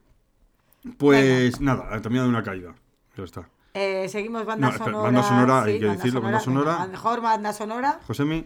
Pues 0.98 1.60
nada, 1.60 2.00
también 2.02 2.24
de 2.24 2.30
una 2.30 2.42
caída. 2.42 2.74
Ya 3.16 3.24
está. 3.24 3.48
Eh, 3.74 4.08
seguimos 4.08 4.44
banda 4.44 4.70
No, 4.70 4.76
sonora. 4.78 5.02
banda 5.04 5.22
sonora, 5.22 5.62
hay 5.62 5.78
que 5.78 5.86
decirlo, 5.86 6.20
banda 6.20 6.40
sonora. 6.40 6.86
mejor 6.88 7.20
banda 7.20 7.52
sonora. 7.52 8.00
Josemi, 8.06 8.44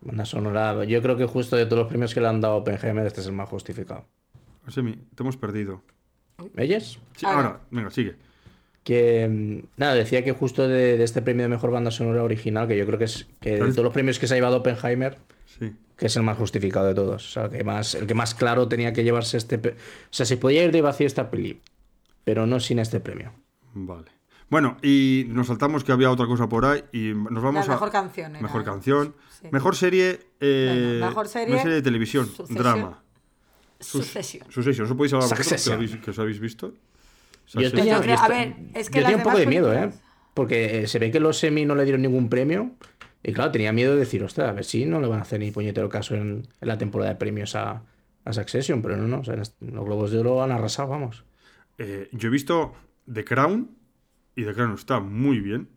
Banda 0.00 0.24
sonora, 0.24 0.84
yo 0.84 1.02
creo 1.02 1.16
que 1.16 1.26
justo 1.26 1.56
de 1.56 1.64
todos 1.66 1.78
los 1.80 1.88
premios 1.88 2.14
que 2.14 2.20
le 2.20 2.28
han 2.28 2.40
dado 2.40 2.54
a 2.54 2.56
Oppenheimer, 2.58 3.06
este 3.06 3.20
es 3.20 3.26
el 3.26 3.32
más 3.32 3.48
justificado. 3.48 4.04
Josemi, 4.64 4.94
te 5.14 5.22
hemos 5.22 5.36
perdido. 5.36 5.82
¿Ellos? 6.56 7.00
Sí, 7.16 7.26
Ahora. 7.26 7.38
ahora, 7.38 7.60
venga, 7.70 7.90
sigue. 7.90 8.14
Que 8.84 9.28
mm, 9.28 9.66
nada, 9.80 9.94
decía 9.94 10.22
que 10.24 10.32
justo 10.32 10.68
de, 10.68 10.96
de 10.96 11.04
este 11.04 11.20
premio 11.20 11.42
de 11.42 11.48
mejor 11.48 11.70
banda 11.70 11.90
sonora 11.90 12.22
original, 12.22 12.68
que 12.68 12.76
yo 12.78 12.86
creo 12.86 12.98
que 12.98 13.04
es 13.06 13.26
que 13.40 13.56
de 13.56 13.72
todos 13.72 13.84
los 13.84 13.92
premios 13.92 14.18
que 14.18 14.26
se 14.28 14.34
ha 14.34 14.36
llevado 14.36 14.58
Oppenheimer, 14.58 15.18
Sí. 15.58 15.72
que 15.96 16.06
es 16.06 16.16
el 16.16 16.22
más 16.22 16.38
justificado 16.38 16.86
de 16.86 16.94
todos. 16.94 17.26
O 17.26 17.30
sea, 17.32 17.48
que 17.48 17.64
más, 17.64 17.94
el 17.96 18.06
que 18.06 18.14
más 18.14 18.34
claro 18.34 18.68
tenía 18.68 18.92
que 18.92 19.02
llevarse 19.02 19.36
este. 19.36 19.56
O 19.56 19.72
sea, 20.10 20.26
se 20.26 20.36
podía 20.36 20.62
ir 20.64 20.70
de 20.72 20.80
vacío 20.82 21.06
esta 21.06 21.30
peli, 21.30 21.60
pero 22.24 22.46
no 22.46 22.60
sin 22.60 22.78
este 22.78 23.00
premio. 23.00 23.32
Vale. 23.74 24.10
Bueno, 24.50 24.78
y 24.82 25.26
nos 25.28 25.48
saltamos 25.48 25.84
que 25.84 25.92
había 25.92 26.10
otra 26.10 26.26
cosa 26.26 26.48
por 26.48 26.64
ahí 26.64 26.82
y 26.92 27.12
nos 27.12 27.42
vamos 27.42 27.66
La 27.66 27.72
a... 27.74 27.76
mejor 27.76 27.90
canción 27.90 28.30
era, 28.36 28.42
Mejor 28.42 28.62
¿eh? 28.62 28.64
canción. 28.64 29.14
Sí. 29.40 29.48
Mejor 29.52 29.76
serie... 29.76 30.18
eh, 30.40 30.98
mejor 31.00 31.28
serie, 31.28 31.62
de 31.64 31.82
televisión. 31.82 32.28
Drama. 32.48 33.02
Sucesión. 33.80 34.50
Sucession. 34.50 34.86
¿Eso 34.86 34.96
podéis 34.96 35.12
hablar 35.12 35.28
vosotros 35.28 35.38
que, 35.38 35.44
Succession. 35.58 35.74
habéis, 35.76 35.96
que 35.96 36.10
os 36.10 36.18
habéis 36.18 36.40
visto? 36.40 36.74
Yo 37.54 37.70
tenía, 37.70 37.94
Yo 37.96 38.00
creo- 38.02 38.04
yo 38.04 38.10
a 38.10 38.14
esta- 38.14 38.28
ver, 38.28 38.54
es 38.74 38.90
que 38.90 38.98
yo 38.98 39.02
las 39.02 39.10
tenía 39.12 39.16
un 39.16 39.22
poco 39.22 39.38
de 39.38 39.46
miedo, 39.46 39.72
¿eh? 39.72 39.90
Porque 40.34 40.86
se 40.88 40.98
ve 40.98 41.10
que 41.10 41.20
los 41.20 41.38
semi 41.38 41.64
no 41.64 41.74
le 41.74 41.84
dieron 41.84 42.02
ningún 42.02 42.28
premio. 42.28 42.72
Y 43.22 43.32
claro, 43.32 43.50
tenía 43.52 43.72
miedo 43.72 43.92
de 43.94 44.00
decir, 44.00 44.22
ostras, 44.22 44.48
a 44.48 44.52
ver 44.52 44.64
si 44.64 44.84
no 44.86 45.00
le 45.00 45.06
van 45.08 45.20
a 45.20 45.22
hacer 45.22 45.40
ni 45.40 45.50
puñetero 45.50 45.88
caso 45.88 46.14
en, 46.14 46.46
en 46.60 46.68
la 46.68 46.78
temporada 46.78 47.10
de 47.12 47.16
premios 47.16 47.54
a, 47.56 47.82
a 48.24 48.32
Succession. 48.32 48.82
Pero 48.82 48.96
no, 48.96 49.06
no. 49.08 49.20
o 49.20 49.24
sea, 49.24 49.36
los 49.36 49.54
Globos 49.60 50.10
de 50.10 50.18
Oro 50.18 50.42
han 50.42 50.50
arrasado, 50.52 50.88
vamos. 50.88 51.24
Eh, 51.78 52.08
yo 52.12 52.28
he 52.28 52.30
visto 52.32 52.74
The 53.12 53.24
Crown 53.24 53.70
y 54.36 54.44
The 54.44 54.54
Crown 54.54 54.74
está 54.74 55.00
muy 55.00 55.40
bien. 55.40 55.68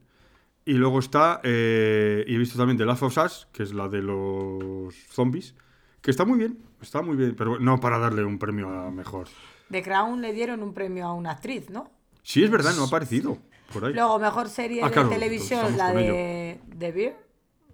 Y 0.66 0.74
luego 0.74 1.00
está, 1.00 1.42
eh, 1.44 2.24
y 2.28 2.36
he 2.36 2.38
visto 2.38 2.58
también 2.58 2.78
The 2.78 2.86
Last 2.86 3.04
of 3.04 3.18
Us, 3.18 3.48
que 3.52 3.64
es 3.64 3.74
la 3.74 3.88
de 3.90 4.02
los 4.04 4.94
zombies, 5.10 5.56
que 6.02 6.12
está 6.12 6.24
muy 6.26 6.38
bien, 6.38 6.60
está 6.82 7.02
muy 7.02 7.16
bien, 7.18 7.36
pero 7.36 7.60
no 7.60 7.80
para 7.80 7.98
darle 7.98 8.24
un 8.24 8.38
premio 8.38 8.70
a 8.70 8.92
mejor. 8.92 9.28
The 9.72 9.82
Crown 9.82 10.22
le 10.22 10.34
dieron 10.34 10.62
un 10.62 10.74
premio 10.74 11.08
a 11.08 11.14
una 11.14 11.32
actriz, 11.32 11.70
¿no? 11.70 11.90
Sí, 12.22 12.44
es 12.44 12.52
verdad, 12.52 12.74
no 12.76 12.84
ha 12.84 12.88
aparecido 12.88 13.38
por 13.74 13.86
ahí. 13.86 13.94
Luego, 13.94 14.20
mejor 14.20 14.50
serie 14.50 14.82
Ah, 14.84 14.88
de 14.88 14.94
claro, 14.94 15.10
televisión, 15.10 15.78
la 15.78 15.92
de 15.94 16.60
The 16.78 16.92
Bear. 16.92 17.18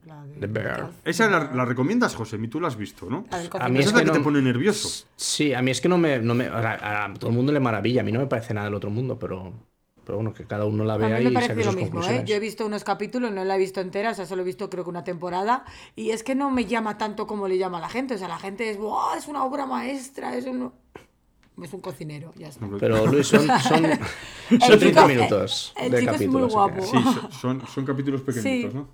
La 0.06 0.24
de 0.24 0.40
The 0.40 0.48
Bear. 0.48 0.90
Esa 1.04 1.30
la, 1.30 1.52
la 1.54 1.66
recomiendas, 1.66 2.16
José, 2.16 2.40
y 2.42 2.48
tú 2.48 2.62
la 2.62 2.70
has 2.70 2.78
visto, 2.78 3.10
¿no? 3.10 3.26
A 3.60 3.68
mí 3.68 3.80
es 3.80 3.88
es 3.88 3.94
la 3.94 4.00
que 4.00 4.06
que 4.06 4.12
te 4.12 4.18
no- 4.20 4.24
pone 4.24 4.42
nervioso. 4.42 5.06
Sí, 5.18 5.54
a 5.54 5.62
mí 5.62 5.72
es 5.72 5.82
que 5.82 5.90
no 5.90 5.98
me. 5.98 6.20
No 6.20 6.34
me 6.34 6.48
a, 6.48 7.04
a 7.06 7.14
todo 7.16 7.30
el 7.32 7.36
mundo 7.36 7.52
le 7.52 7.60
maravilla. 7.60 8.00
A 8.02 8.04
mí 8.06 8.14
no 8.14 8.20
me 8.22 8.28
parece 8.28 8.54
nada 8.54 8.68
del 8.68 8.76
otro 8.76 8.90
mundo, 8.90 9.20
pero. 9.20 9.52
Pero 10.08 10.20
bueno, 10.20 10.34
que 10.34 10.46
cada 10.46 10.64
uno 10.64 10.86
la 10.86 10.94
A 10.94 10.98
vea 10.98 11.18
mí 11.20 11.26
y 11.26 11.28
me 11.32 11.42
saque 11.42 11.54
parece 11.54 11.66
lo 11.66 11.74
mismo, 11.74 12.02
¿eh? 12.06 12.24
Yo 12.26 12.36
he 12.36 12.40
visto 12.40 12.66
unos 12.66 12.86
capítulos, 12.86 13.30
no 13.30 13.44
la 13.44 13.56
he 13.58 13.60
visto 13.60 13.82
entera, 13.82 14.12
o 14.12 14.14
sea, 14.14 14.26
solo 14.26 14.42
he 14.42 14.46
visto 14.46 14.70
creo 14.70 14.86
que 14.86 14.90
una 14.90 15.04
temporada, 15.04 15.66
y 15.98 16.12
es 16.12 16.24
que 16.24 16.34
no 16.34 16.50
me 16.50 16.64
llama 16.64 16.98
tanto 16.98 17.28
como 17.28 17.46
le 17.50 17.58
llama 17.58 17.80
a 17.80 17.82
la 17.82 17.90
gente, 17.90 18.16
o 18.16 18.18
sea, 18.18 18.30
la 18.30 18.40
gente 18.40 18.70
es, 18.70 18.78
¡Buah, 18.78 19.18
es 19.18 19.28
una 19.28 19.44
obra 19.44 19.66
maestra, 19.66 20.34
es 20.36 20.46
un... 20.46 20.72
Es 21.62 21.74
un 21.74 21.82
cocinero, 21.82 22.32
ya 22.38 22.48
está. 22.50 22.66
Pero 22.80 23.06
Luis, 23.08 23.28
son, 23.28 23.46
son, 23.68 23.84
El 23.86 24.00
son 24.62 24.80
30 24.80 24.86
chico- 24.88 25.08
minutos 25.08 25.74
el 25.76 25.92
de 25.92 26.00
chico 26.00 26.12
es 26.14 26.28
muy 26.28 26.42
capítulo. 26.42 26.46
así 26.46 26.54
que- 26.54 26.54
guapo. 26.54 26.82
Sí, 27.32 27.38
son, 27.42 27.68
son, 27.74 27.86
capítulos 27.86 28.22
pequeñitos, 28.22 28.72
Sí. 28.72 28.78
¿no? 28.78 28.88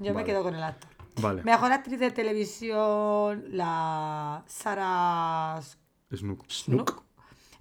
Yo 0.00 0.12
me 0.12 0.24
quedo 0.24 0.42
con 0.42 0.54
el 0.54 0.62
actor. 0.62 0.90
Vale. 1.22 1.42
Mejor 1.44 1.72
actriz 1.72 1.98
de 2.00 2.10
televisión, 2.10 3.44
la 3.52 4.42
Sarah 4.48 5.60
Snook. 6.14 6.44
Snook, 6.50 7.02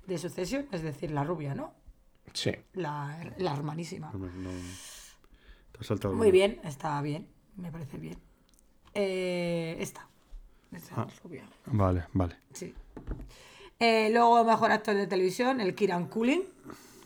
de 0.07 0.17
Succession, 0.17 0.65
es 0.71 0.81
decir, 0.81 1.11
la 1.11 1.23
rubia, 1.23 1.55
¿no? 1.55 1.73
Sí. 2.32 2.51
La, 2.74 3.34
la 3.38 3.53
hermanísima. 3.53 4.11
No, 4.13 4.19
no, 4.19 4.49
te 5.71 5.80
has 5.80 5.88
saltado 5.88 6.15
Muy 6.15 6.32
bien, 6.32 6.59
está 6.63 7.01
bien, 7.01 7.28
me 7.57 7.71
parece 7.71 7.97
bien. 7.97 8.17
Eh, 8.93 9.76
esta, 9.80 10.07
esta 10.71 11.01
Ah. 11.03 11.07
rubia, 11.24 11.43
Vale, 11.65 12.05
vale. 12.13 12.36
sí. 12.53 12.74
Eh, 13.80 14.09
luego, 14.11 14.43
mejor 14.45 14.71
actor 14.71 14.95
de 14.95 15.07
televisión, 15.07 15.59
el 15.59 15.76
Kieran 15.76 16.07
Culkin, 16.07 16.43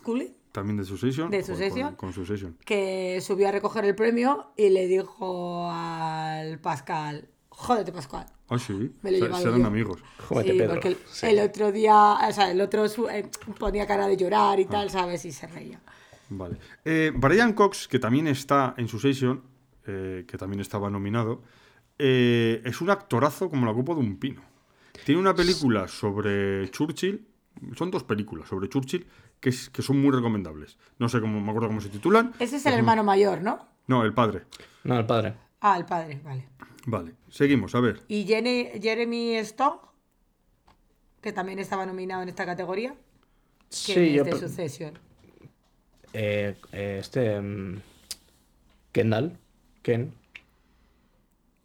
Culkin, 0.04 0.36
También 0.52 0.78
de 0.78 0.86
Succession. 0.86 1.30
¿De 1.32 1.40
con- 1.40 1.48
Succession? 1.48 1.88
Con, 1.90 1.96
con 1.96 2.14
Succession. 2.14 2.58
que 2.66 3.20
subió 3.22 3.48
a 3.48 3.52
recoger 3.52 3.86
el 3.86 3.96
premio 3.96 4.52
y 4.58 4.70
le 4.70 4.88
dijo 4.88 5.70
al 5.72 6.60
Pascal, 6.60 7.30
jódete 7.58 7.92
Pascal. 7.92 8.26
Ah, 8.50 8.58
sí. 8.60 8.96
Me 9.02 9.12
lo 9.12 9.18
Se- 9.36 9.42
serán 9.44 9.60
yo. 9.62 9.66
amigos. 9.68 10.00
Jódete, 10.30 10.52
sí, 10.54 10.58
Pedro. 10.58 10.70
porque 10.74 10.88
el, 10.90 10.98
Sí. 11.12 11.26
el 11.26 11.40
otro 11.40 11.72
día, 11.72 11.96
o 12.30 12.32
sea, 12.32 12.52
el 12.52 12.62
otro 12.62 12.88
su- 12.88 13.10
eh, 13.10 13.30
ponía 13.60 13.86
cara 13.86 14.08
de 14.08 14.16
llorar 14.16 14.60
y 14.60 14.64
Ah. 14.64 14.70
tal, 14.70 14.90
¿sabes? 14.90 15.26
Y 15.26 15.32
se 15.32 15.48
reía. 15.48 15.82
Vale. 16.30 16.58
Eh, 16.86 17.12
Brian 17.16 17.54
Cox, 17.54 17.88
que 17.88 18.00
también 18.00 18.28
está 18.28 18.74
en 18.78 18.88
Succession, 18.88 19.44
eh, 19.86 20.26
que 20.28 20.38
también 20.38 20.60
estaba 20.62 20.90
nominado, 20.90 21.42
eh, 21.98 22.62
es 22.66 22.82
un 22.82 22.90
actorazo 22.90 23.50
como 23.50 23.66
la 23.66 23.74
copa 23.74 23.94
de 23.94 24.00
un 24.02 24.18
pino. 24.18 24.42
Tiene 25.06 25.20
una 25.22 25.34
película 25.34 25.88
sobre 25.88 26.70
Churchill, 26.72 27.26
son 27.76 27.92
dos 27.92 28.04
películas 28.04 28.48
sobre 28.50 28.68
Churchill 28.70 29.08
que, 29.40 29.50
es- 29.50 29.70
que 29.70 29.82
son 29.82 30.02
muy 30.02 30.12
recomendables. 30.12 30.78
No 31.00 31.08
sé 31.10 31.20
cómo, 31.22 31.40
me 31.40 31.50
acuerdo 31.50 31.70
cómo 31.70 31.82
se 31.82 31.90
titulan. 31.90 32.34
Ese 32.40 32.58
es 32.58 32.66
el 32.66 32.74
hermano 32.74 33.04
mayor, 33.04 33.42
¿no? 33.42 33.60
No, 33.88 34.04
el 34.04 34.14
padre. 34.14 34.44
No, 34.84 34.98
el 35.00 35.06
padre. 35.06 35.36
Ah, 35.62 35.78
el 35.78 35.86
padre, 35.86 36.20
vale. 36.24 36.48
Vale, 36.86 37.14
seguimos, 37.30 37.74
a 37.76 37.80
ver. 37.80 38.04
Y 38.08 38.26
Jenny- 38.26 38.70
Jeremy 38.82 39.44
Strong, 39.44 39.80
que 41.22 41.34
también 41.34 41.60
estaba 41.60 41.86
nominado 41.86 42.22
en 42.24 42.30
esta 42.30 42.46
categoría, 42.46 42.92
que 42.92 43.76
Sí, 43.76 44.08
es 44.10 44.14
yo. 44.14 44.24
de 44.24 44.32
pe- 44.32 44.38
Succession. 44.40 45.00
eh, 46.14 46.56
eh, 46.72 46.98
este. 47.00 47.40
mm, 47.42 47.82
Kendall. 48.92 49.38
Ken. 49.82 50.14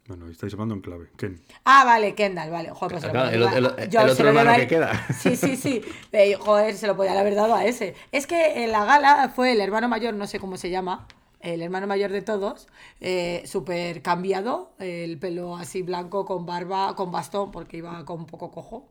Bueno, 0.07 0.27
estáis 0.29 0.51
hablando 0.53 0.75
en 0.75 0.81
clave. 0.81 1.09
Ken. 1.17 1.41
Ah, 1.63 1.83
vale, 1.85 2.13
Kendall, 2.13 2.51
vale. 2.51 2.69
Joder, 2.71 2.91
pues 2.99 3.03
se 3.03 3.13
lo 3.13 3.23
el- 3.25 3.43
el- 3.79 3.89
yo 3.89 4.01
el 4.01 4.07
se 4.07 4.11
otro 4.13 4.23
lo 4.33 4.39
hermano 4.39 4.57
que 4.57 4.67
queda. 4.67 5.07
Sí, 5.17 5.35
sí, 5.37 5.55
sí. 5.55 5.81
Eh, 6.11 6.35
joder, 6.35 6.75
se 6.75 6.87
lo 6.87 6.97
podía 6.97 7.17
haber 7.19 7.35
dado 7.35 7.55
a 7.55 7.65
ese. 7.65 7.95
Es 8.11 8.27
que 8.27 8.63
en 8.65 8.71
la 8.71 8.83
gala 8.85 9.29
fue 9.29 9.53
el 9.53 9.61
hermano 9.61 9.87
mayor, 9.87 10.13
no 10.13 10.27
sé 10.27 10.39
cómo 10.39 10.57
se 10.57 10.69
llama, 10.69 11.07
el 11.43 11.61
hermano 11.61 11.87
mayor 11.87 12.11
de 12.11 12.21
todos, 12.23 12.67
eh, 13.01 13.43
súper 13.45 14.01
cambiado, 14.01 14.71
el 14.79 15.17
pelo 15.19 15.55
así 15.57 15.81
blanco, 15.83 16.25
con 16.25 16.45
barba, 16.45 16.95
con 16.95 17.11
bastón, 17.11 17.51
porque 17.51 17.77
iba 17.77 18.05
con 18.05 18.21
un 18.21 18.25
poco 18.27 18.51
cojo. 18.51 18.87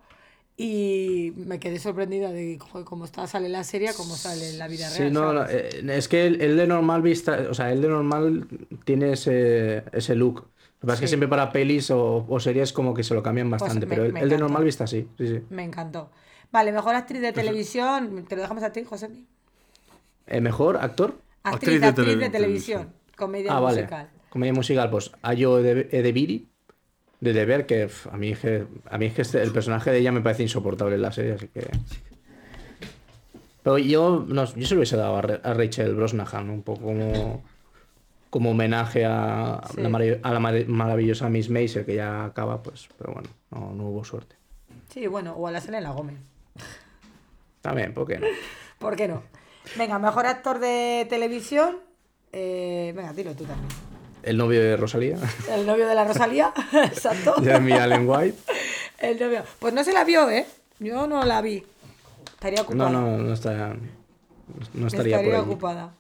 Y 0.57 1.33
me 1.37 1.59
quedé 1.61 1.79
sorprendida 1.81 2.31
de 2.33 2.59
cómo 2.85 3.07
está, 3.07 3.27
sale 3.27 3.49
la 3.49 3.65
serie, 3.65 3.95
cómo 3.95 4.17
sale 4.17 4.51
en 4.51 4.59
la 4.59 4.69
vida 4.69 4.89
Sí, 4.89 4.91
real. 4.91 5.13
no, 5.13 5.33
no, 5.33 5.47
eh, 5.49 5.83
es 5.97 6.09
que 6.09 6.27
el, 6.27 6.41
el 6.43 6.57
de 6.57 6.67
normal 6.67 7.03
vista, 7.03 7.47
o 7.51 7.55
sea, 7.55 7.73
el 7.73 7.81
de 7.83 7.89
normal 7.89 8.47
tiene 8.85 9.13
ese, 9.13 9.85
ese 9.93 10.15
look. 10.15 10.35
Lo 10.37 10.43
que 10.81 10.87
pasa 10.87 10.95
es 10.95 11.01
que 11.01 11.07
Sí. 11.07 11.09
siempre 11.09 11.29
para 11.29 11.53
pelis 11.53 11.91
o, 11.91 12.27
o 12.29 12.41
series 12.41 12.73
como 12.73 12.93
que 12.95 13.05
se 13.05 13.15
lo 13.15 13.23
cambian 13.23 13.51
bastante, 13.51 13.87
me- 13.87 13.95
pero 13.95 14.05
el, 14.05 14.17
el 14.19 14.29
de 14.29 14.39
normal 14.39 14.65
vista 14.65 14.87
sí, 14.87 15.09
sí, 15.19 15.27
sí. 15.29 15.41
Me 15.51 15.65
encantó. 15.65 16.11
Vale, 16.51 16.73
mejor 16.73 16.95
actriz 16.97 17.23
de 17.23 17.33
televisión, 17.33 18.25
te 18.29 18.37
lo 18.37 18.43
dejamos 18.43 18.65
a 18.65 18.73
ti, 18.73 18.85
José. 18.85 19.11
Eh, 20.27 20.41
mejor 20.41 20.77
actor. 20.79 21.15
Actriz, 21.45 21.55
Actriz 21.55 21.81
de 21.81 21.87
actriz 21.87 22.07
de, 22.07 22.13
tele- 22.15 22.31
televisión, 22.31 22.81
televisión. 22.83 22.93
comedia 23.17 23.53
Ah, 23.57 23.61
vale. 23.61 23.79
musical. 23.83 24.11
Comedia 24.31 24.53
musical, 24.53 24.91
pues 24.91 25.11
Ayo 25.23 25.59
Ede- 25.59 25.89
Edebiri, 25.91 26.49
de 27.21 27.33
Deber, 27.33 27.67
que 27.67 27.89
a 28.11 28.17
mí, 28.17 28.31
es 28.33 28.39
que 28.41 28.65
a 28.91 28.99
mí 28.99 29.07
es 29.07 29.15
que 29.15 29.23
este- 29.23 29.43
el 29.43 29.53
personaje 29.53 29.91
de 29.91 29.99
ella 29.99 30.13
me 30.13 30.21
parece 30.21 30.43
insoportable 30.43 30.95
en 30.97 31.03
la 31.03 31.13
serie, 31.13 31.33
así 31.33 31.49
que... 31.49 31.69
Pero 33.63 33.79
yo, 33.79 34.25
no, 34.27 34.45
yo 34.57 34.67
se 34.67 34.75
lo 34.75 34.81
hubiese 34.81 34.97
dado 34.97 35.17
a, 35.17 35.23
Ra- 35.23 35.41
a 35.45 35.55
Rachel 35.55 35.95
Brosnahan, 35.95 36.51
un 36.51 36.63
poco 36.63 36.83
como, 36.83 37.45
como 38.29 38.51
homenaje 38.51 39.05
a, 39.05 39.61
Sí. 39.73 39.81
la, 39.83 40.19
a 40.23 40.39
maravillosa 40.67 41.29
Miss 41.29 41.49
Maisel, 41.49 41.85
que 41.85 41.95
ya 41.95 42.25
acaba, 42.25 42.61
pues, 42.63 42.89
pero 42.99 43.13
bueno, 43.13 43.29
no, 43.51 43.73
no 43.73 43.85
hubo 43.89 44.05
suerte. 44.05 44.35
Sí, 44.89 45.07
bueno, 45.07 45.35
o 45.35 45.47
a 45.47 45.53
la 45.53 45.61
Selena 45.61 45.91
Gómez. 45.93 46.17
También, 47.61 47.95
¿por 47.95 48.07
qué 48.09 48.19
no? 48.19 48.27
¿Por 48.81 48.97
qué 48.97 49.07
no? 49.07 49.23
Venga, 49.77 49.99
mejor 49.99 50.27
actor 50.27 50.59
de 50.59 51.07
televisión. 51.09 51.77
eh, 52.33 52.93
venga, 52.97 53.13
dilo 53.13 53.35
tú 53.35 53.45
también. 53.45 53.69
El 54.23 54.37
novio 54.37 54.61
de 54.61 54.77
Rosalía, 54.77 55.17
El 55.51 55.67
novio 55.67 55.87
de 55.89 55.95
la 55.97 56.05
Rosalía, 56.05 56.53
exacto. 56.85 57.35
Jeremy 57.43 57.73
Allen 57.73 58.09
White. 58.09 58.39
El 58.99 59.19
novio. 59.19 59.43
Pues 59.59 59.75
no 59.75 59.83
se 59.83 59.93
la 59.93 60.05
vio, 60.05 60.31
¿eh? 60.31 60.47
Yo 60.79 61.07
no 61.09 61.25
la 61.25 61.41
vi. 61.41 61.65
Estaría 62.35 62.59
No, 62.59 62.63
ocupada. 62.65 62.91
no, 62.91 63.19
no, 63.19 63.33
está, 63.35 63.75
no 64.75 64.87
estaría, 64.87 65.17
Estaría 65.17 65.39
por 65.41 65.49
ocupada. 65.49 65.93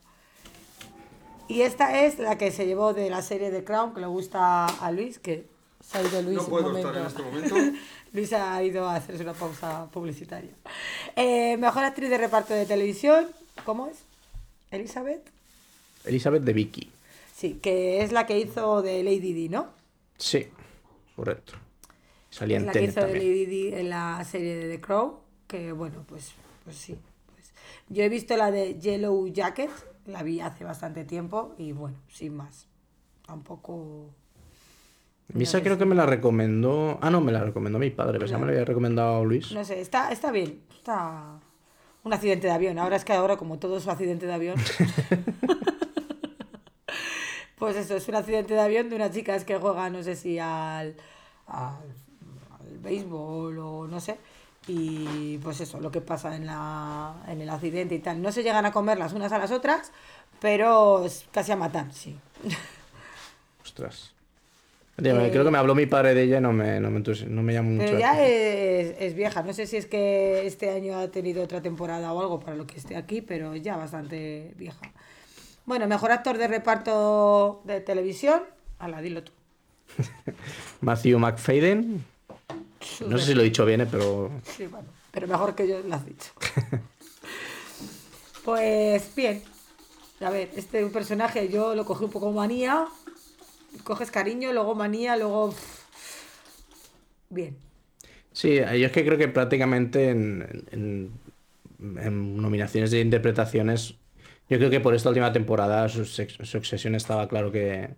Y 1.49 1.63
esta 1.63 2.05
es 2.05 2.19
la 2.19 2.39
que 2.39 2.51
se 2.53 2.67
llevó 2.67 2.95
de 2.95 3.11
la 3.11 3.23
serie 3.23 3.51
de 3.51 3.65
Crown, 3.65 3.93
que 3.93 4.01
le 4.01 4.07
gusta 4.07 4.67
a 4.67 4.91
Luis, 4.93 5.19
que 5.19 5.47
se 5.85 5.99
ha 5.99 6.03
ido 6.03 6.23
Luis 6.23 6.37
No 6.37 6.45
un 6.45 6.49
puedo 6.51 6.69
momento. 6.69 6.89
estar 6.89 7.03
en 7.03 7.09
este 7.09 7.23
momento. 7.23 7.79
Luis 8.13 8.33
ha 8.33 8.63
ido 8.63 8.89
a 8.89 8.97
hacerse 8.97 9.23
una 9.25 9.33
pausa 9.35 9.87
publicitaria. 9.93 10.51
Eh, 11.17 11.57
mejor 11.59 11.83
actriz 11.85 12.09
de 12.09 12.19
reparto 12.19 12.55
de 12.55 12.67
televisión, 12.67 13.27
¿cómo 13.65 13.89
es? 13.89 14.05
Elizabeth. 14.71 15.31
Elizabeth 16.05 16.43
de 16.43 16.53
Vicky. 16.53 16.91
Sí, 17.35 17.59
que 17.63 18.03
es 18.03 18.13
la 18.13 18.27
que 18.27 18.39
hizo 18.39 18.83
de 18.83 19.03
Lady 19.03 19.33
Di, 19.33 19.49
¿no? 19.49 19.69
Sí, 20.17 20.47
correcto. 21.17 21.55
Salía 22.31 22.59
Es 22.59 22.65
la 22.65 22.73
que 22.73 22.85
hizo 22.85 23.01
de. 23.01 23.15
Lady 23.15 23.47
Di 23.47 23.75
en 23.75 23.91
la 23.91 24.25
serie 24.25 24.57
de 24.57 24.69
The 24.77 24.81
Crow, 24.81 25.21
que 25.47 25.73
bueno, 25.73 26.05
pues, 26.09 26.33
pues 26.65 26.77
sí. 26.77 26.97
pues. 27.33 27.53
Yo 27.89 28.03
he 28.03 28.09
visto 28.09 28.37
la 28.37 28.51
de 28.51 28.79
Yellow 28.79 29.27
Jacket, 29.29 29.71
la 30.07 30.23
vi 30.23 30.41
hace 30.41 30.65
bastante 30.65 31.05
tiempo 31.05 31.55
y 31.59 31.73
bueno, 31.73 31.97
sin 32.09 32.37
más. 32.37 32.67
Tampoco... 33.27 34.11
Misa 35.35 35.63
creo 35.63 35.79
que 35.79 35.87
me 35.87 35.95
la 35.95 36.05
recomendó. 36.05 36.99
Ah, 37.01 37.11
no, 37.11 37.21
me 37.21 37.33
la 37.33 37.43
recomendó 37.43 37.79
mi 37.79 37.91
padre, 37.91 38.19
pero 38.19 38.27
ya 38.27 38.39
me 38.39 38.47
la 38.47 38.53
había 38.53 38.65
recomendado 38.65 39.25
Luis. 39.25 39.53
No 39.53 39.65
sé, 39.65 39.81
está, 39.81 40.13
está 40.13 40.31
bien. 40.31 40.61
Está 40.77 41.41
un 42.05 42.13
accidente 42.13 42.47
de 42.47 42.53
avión. 42.53 42.79
Ahora 42.79 42.97
es 42.97 43.05
que 43.05 43.13
ahora, 43.13 43.37
como 43.37 43.59
todo 43.59 43.77
es 43.77 43.85
un 43.85 43.91
accidente 43.91 44.27
de 44.27 44.35
avión. 44.35 44.59
pues 47.59 47.77
eso, 47.77 47.97
es 47.97 48.09
un 48.09 48.17
accidente 48.17 48.55
de 48.55 48.61
avión 48.61 48.89
de 48.89 48.97
unas 48.97 49.13
chicas 49.13 49.45
que 49.45 49.59
juegan, 49.59 49.93
no 49.93 50.03
sé 50.03 50.17
si 50.17 50.39
al, 50.39 50.97
al, 51.47 51.95
al 52.59 52.79
béisbol 52.81 53.59
o 53.59 53.87
no 53.87 54.01
sé. 54.01 54.19
Y 54.67 55.39
pues 55.39 55.61
eso, 55.61 55.81
lo 55.81 55.91
que 55.91 56.01
pasa 56.01 56.37
en, 56.37 56.47
la, 56.47 57.15
en 57.27 57.41
el 57.41 57.51
accidente 57.51 57.97
y 57.97 57.99
tal. 57.99 58.23
No 58.23 58.31
se 58.31 58.43
llegan 58.43 58.65
a 58.65 58.73
comer 58.73 58.99
las 58.99 59.13
unas 59.13 59.33
a 59.33 59.39
las 59.39 59.51
otras, 59.51 59.93
pero 60.41 61.05
casi 61.33 61.53
a 61.53 61.57
matar, 61.57 61.93
sí. 61.93 62.17
Ostras. 63.63 64.12
Tío, 65.01 65.15
me- 65.17 65.31
Creo 65.31 65.45
que 65.45 65.51
me 65.51 65.59
habló 65.59 65.75
mi 65.75 65.87
padre 65.87 66.15
de 66.15 66.23
ella 66.25 66.39
y 66.39 66.41
no 66.41 66.53
me, 66.53 66.79
no 66.81 66.91
me, 66.91 67.01
no 67.01 67.43
me 67.43 67.53
llamó 67.53 67.71
mucho. 67.71 67.85
Pero 67.87 67.99
ya 67.99 68.23
es, 68.25 68.95
es 68.99 69.15
vieja. 69.15 69.43
No 69.43 69.53
sé 69.53 69.67
si 69.67 69.77
es 69.77 69.87
que 69.87 70.47
este 70.47 70.71
año 70.71 70.99
ha 70.99 71.09
tenido 71.09 71.43
otra 71.43 71.63
temporada 71.63 72.13
o 72.13 72.21
algo 72.21 72.39
para 72.41 72.57
lo 72.57 72.67
que 72.67 72.77
esté 72.79 72.97
aquí, 72.97 73.23
pero 73.23 73.57
ya 73.57 73.77
bastante 73.77 74.53
vieja. 74.57 74.81
Bueno, 75.65 75.87
mejor 75.87 76.13
actor 76.13 76.37
de 76.39 76.47
reparto 76.49 77.63
de 77.65 77.81
televisión. 77.81 78.43
Ala, 78.79 79.01
dilo 79.01 79.23
tú. 79.25 79.33
Matthew 80.81 81.19
McFadden. 81.19 82.05
No 83.07 83.19
sé 83.19 83.27
si 83.27 83.35
lo 83.35 83.41
he 83.43 83.45
dicho 83.45 83.65
bien, 83.65 83.81
eh, 83.81 83.87
pero. 83.91 84.31
Sí, 84.45 84.67
bueno, 84.67 84.89
pero 85.11 85.27
mejor 85.27 85.55
que 85.55 85.67
yo 85.69 85.81
lo 85.81 85.95
has 85.95 86.05
dicho. 86.05 86.33
pues 88.45 89.15
bien. 89.15 89.43
A 90.21 90.31
ver, 90.31 90.51
este 90.57 90.85
personaje 90.87 91.49
yo 91.49 91.75
lo 91.75 91.85
cogí 91.85 92.05
un 92.05 92.11
poco 92.11 92.31
manía. 92.33 92.87
Coges 93.85 94.11
cariño, 94.11 94.53
luego 94.53 94.75
manía, 94.75 95.17
luego. 95.17 95.55
Bien. 97.31 97.57
Sí, 98.33 98.57
yo 98.59 98.65
es 98.87 98.93
que 98.93 99.05
creo 99.05 99.19
que 99.19 99.29
prácticamente 99.29 100.11
en, 100.11 100.65
en- 100.71 101.13
en 101.99 102.37
nominaciones 102.37 102.91
de 102.93 103.01
interpretaciones, 103.01 103.97
yo 104.49 104.59
creo 104.59 104.71
que 104.71 104.81
por 104.81 104.95
esta 104.95 105.09
última 105.11 105.33
temporada 105.33 105.89
su, 105.89 106.03
obsesión 106.59 106.95
estaba 106.95 107.29
claro 107.29 107.53
que, 107.53 107.97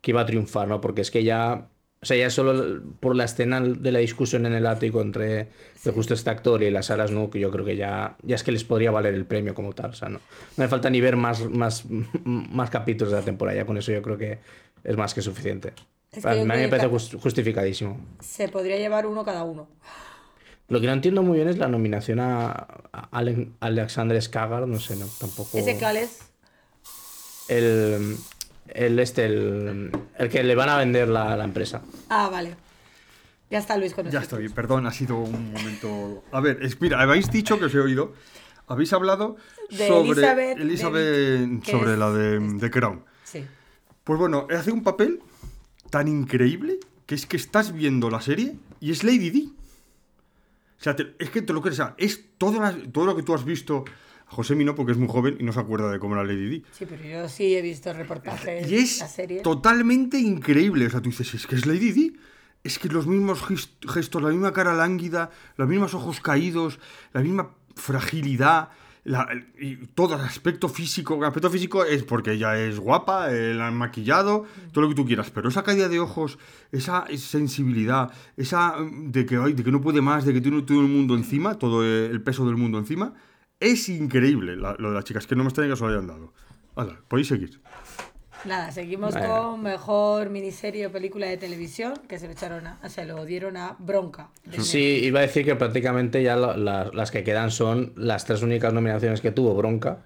que 0.00 0.10
iba 0.12 0.22
a 0.22 0.26
triunfar, 0.26 0.68
¿no? 0.68 0.80
Porque 0.80 1.02
es 1.02 1.10
que 1.10 1.22
ya, 1.24 1.68
o 2.02 2.06
sea, 2.06 2.16
ya 2.16 2.30
solo 2.30 2.82
por 3.00 3.14
la 3.16 3.24
escena 3.24 3.60
de 3.60 3.92
la 3.92 3.98
discusión 4.00 4.46
en 4.46 4.54
el 4.54 4.66
ático 4.66 5.02
entre 5.02 5.48
de 5.84 5.92
justo 5.92 6.14
este 6.14 6.30
actor 6.30 6.62
y 6.62 6.70
las 6.70 6.86
Saras 6.86 7.12
no, 7.12 7.30
que 7.30 7.40
yo 7.40 7.50
creo 7.50 7.64
que 7.64 7.76
ya, 7.76 8.16
ya 8.22 8.36
es 8.36 8.42
que 8.42 8.52
les 8.52 8.64
podría 8.64 8.90
valer 8.90 9.14
el 9.14 9.26
premio 9.26 9.54
como 9.54 9.72
tal, 9.74 9.90
o 9.90 9.94
sea, 9.94 10.08
no, 10.08 10.18
no 10.20 10.64
me 10.64 10.68
falta 10.68 10.90
ni 10.90 11.00
ver 11.00 11.16
más, 11.16 11.48
más, 11.50 11.84
más 12.24 12.70
capítulos 12.70 13.12
de 13.12 13.18
la 13.20 13.24
temporada, 13.24 13.56
ya 13.58 13.66
con 13.66 13.76
eso 13.78 13.92
yo 13.92 14.02
creo 14.02 14.18
que 14.18 14.40
es 14.86 14.96
más 14.96 15.12
que 15.14 15.20
suficiente. 15.20 15.72
Es 16.12 16.24
A 16.24 16.32
que 16.32 16.40
mí 16.40 16.46
me 16.46 16.68
parece 16.68 16.86
ca- 16.86 16.92
just- 16.92 17.14
justificadísimo. 17.20 18.00
Se 18.20 18.48
podría 18.48 18.76
llevar 18.78 19.06
uno 19.06 19.24
cada 19.24 19.42
uno. 19.44 19.68
Lo 20.68 20.80
que 20.80 20.86
no 20.86 20.92
entiendo 20.94 21.22
muy 21.22 21.36
bien 21.36 21.48
es 21.48 21.58
la 21.58 21.68
nominación 21.68 22.18
a, 22.20 22.50
a 22.92 23.08
Ale- 23.12 23.50
Alexander 23.60 24.20
Skagar, 24.22 24.66
no 24.66 24.78
sé, 24.80 24.96
no, 24.96 25.06
tampoco. 25.20 25.58
¿Ese 25.58 25.78
cuál 25.78 25.98
es? 25.98 26.20
El, 27.48 28.16
el 28.68 28.98
este, 28.98 29.26
el, 29.26 29.90
el 30.18 30.28
que 30.28 30.42
le 30.42 30.54
van 30.54 30.68
a 30.68 30.78
vender 30.78 31.08
la, 31.08 31.36
la 31.36 31.44
empresa. 31.44 31.82
Ah, 32.08 32.28
vale. 32.30 32.56
Ya 33.50 33.58
está 33.58 33.76
Luis 33.76 33.94
con 33.94 34.06
Ya 34.06 34.18
nosotros. 34.18 34.40
estoy, 34.42 34.54
perdón, 34.54 34.86
ha 34.86 34.92
sido 34.92 35.18
un 35.18 35.52
momento. 35.52 36.24
A 36.32 36.40
ver, 36.40 36.58
es- 36.62 36.80
mira, 36.80 37.00
habéis 37.00 37.30
dicho 37.30 37.58
que 37.58 37.66
os 37.66 37.74
he 37.74 37.78
oído. 37.80 38.12
Habéis 38.68 38.92
hablado 38.92 39.36
De 39.70 39.86
sobre 39.86 40.10
Elizabeth 40.10 40.58
Elizabeth, 40.58 41.64
sobre 41.64 41.92
es- 41.92 41.98
la 41.98 42.10
de, 42.10 42.40
de 42.40 42.70
Crown. 42.70 43.04
Sí. 43.22 43.46
Pues 44.06 44.20
bueno, 44.20 44.46
hace 44.56 44.70
un 44.70 44.84
papel 44.84 45.18
tan 45.90 46.06
increíble 46.06 46.78
que 47.06 47.16
es 47.16 47.26
que 47.26 47.36
estás 47.36 47.72
viendo 47.72 48.08
la 48.08 48.20
serie 48.20 48.54
y 48.80 48.92
es 48.92 49.02
Lady 49.02 49.30
Di. 49.30 49.52
O 50.78 50.82
sea, 50.82 50.94
te- 50.94 51.16
es 51.18 51.28
que 51.30 51.42
te 51.42 51.52
lo 51.52 51.60
crees, 51.60 51.80
o 51.80 51.82
sea, 51.84 51.94
es 51.98 52.24
todo, 52.38 52.60
la- 52.60 52.72
todo 52.92 53.04
lo 53.04 53.16
que 53.16 53.24
tú 53.24 53.34
has 53.34 53.44
visto. 53.44 53.84
A 54.28 54.30
José 54.34 54.54
no, 54.54 54.76
porque 54.76 54.92
es 54.92 54.98
muy 54.98 55.08
joven 55.08 55.36
y 55.40 55.42
no 55.42 55.52
se 55.52 55.58
acuerda 55.58 55.90
de 55.90 55.98
cómo 55.98 56.14
era 56.14 56.22
Lady 56.24 56.46
Di. 56.48 56.64
Sí, 56.70 56.86
pero 56.88 57.02
yo 57.04 57.28
sí 57.28 57.56
he 57.56 57.62
visto 57.62 57.92
reportajes 57.92 58.70
Y 58.70 58.76
es 58.76 58.98
de 58.98 59.04
la 59.04 59.08
serie. 59.08 59.40
totalmente 59.40 60.18
increíble. 60.20 60.86
O 60.86 60.90
sea, 60.90 61.00
tú 61.02 61.10
dices, 61.10 61.34
es 61.34 61.46
que 61.48 61.56
es 61.56 61.66
Lady 61.66 61.90
Di. 61.90 62.16
Es 62.62 62.78
que 62.78 62.88
los 62.88 63.08
mismos 63.08 63.42
gest- 63.42 63.88
gestos, 63.92 64.22
la 64.22 64.30
misma 64.30 64.52
cara 64.52 64.72
lánguida, 64.74 65.30
los 65.56 65.68
mismos 65.68 65.94
ojos 65.94 66.20
caídos, 66.20 66.78
la 67.12 67.22
misma 67.22 67.50
fragilidad, 67.76 68.70
la- 69.06 69.28
y 69.58 69.76
todo 69.94 70.16
el 70.16 70.20
aspecto 70.20 70.68
físico. 70.68 71.14
El 71.16 71.24
aspecto 71.24 71.48
físico 71.50 71.84
es 71.84 72.02
porque 72.02 72.32
ella 72.32 72.58
es 72.58 72.78
guapa, 72.78 73.28
la 73.30 73.68
han 73.68 73.76
maquillado, 73.76 74.44
todo 74.72 74.82
lo 74.82 74.88
que 74.88 74.94
tú 74.94 75.06
quieras. 75.06 75.30
Pero 75.30 75.48
esa 75.48 75.62
caída 75.62 75.88
de 75.88 76.00
ojos, 76.00 76.38
esa 76.72 77.06
sensibilidad, 77.16 78.12
esa 78.36 78.76
mm, 78.78 79.12
de 79.12 79.24
que, 79.26 79.36
ay, 79.36 79.52
de 79.54 79.62
que 79.64 79.72
no 79.72 79.80
puede 79.80 80.00
más, 80.02 80.24
de 80.24 80.32
que 80.34 80.40
tiene 80.40 80.60
todo 80.62 80.80
el 80.80 80.88
mundo 80.88 81.14
encima, 81.14 81.54
todo 81.58 81.84
el 81.84 82.20
peso 82.22 82.44
del 82.46 82.56
mundo 82.56 82.78
encima, 82.78 83.14
es 83.60 83.88
increíble 83.88 84.56
la- 84.56 84.76
lo 84.78 84.88
de 84.90 84.94
las 84.96 85.04
chicas, 85.04 85.26
que 85.26 85.36
no 85.36 85.44
me 85.44 85.48
extraña 85.48 85.70
que 85.70 85.76
se 85.76 85.84
lo 85.84 85.90
hayan 85.90 86.06
dado. 86.06 86.34
Hala, 86.74 87.00
podéis 87.08 87.28
seguir. 87.28 87.60
Nada, 88.46 88.70
seguimos 88.72 89.14
Bueno. 89.14 89.52
con 89.52 89.62
mejor 89.62 90.30
miniserie 90.30 90.86
o 90.86 90.92
película 90.92 91.26
de 91.26 91.36
televisión 91.36 91.94
que 92.08 92.18
se 92.18 92.26
lo 92.26 92.32
echaron 92.32 92.66
a, 92.66 92.88
se 92.88 93.04
lo 93.04 93.24
dieron 93.24 93.56
a 93.56 93.76
Bronca. 93.78 94.28
Sí, 94.58 95.00
iba 95.04 95.20
a 95.20 95.22
decir 95.22 95.44
que 95.44 95.56
prácticamente 95.56 96.22
ya 96.22 96.36
la- 96.36 96.56
la- 96.56 96.90
las 96.92 97.10
que 97.10 97.24
quedan 97.24 97.50
son 97.50 97.92
las 97.96 98.24
tres 98.24 98.42
únicas 98.42 98.72
nominaciones 98.72 99.20
que 99.20 99.32
tuvo 99.32 99.54
Bronca, 99.54 100.04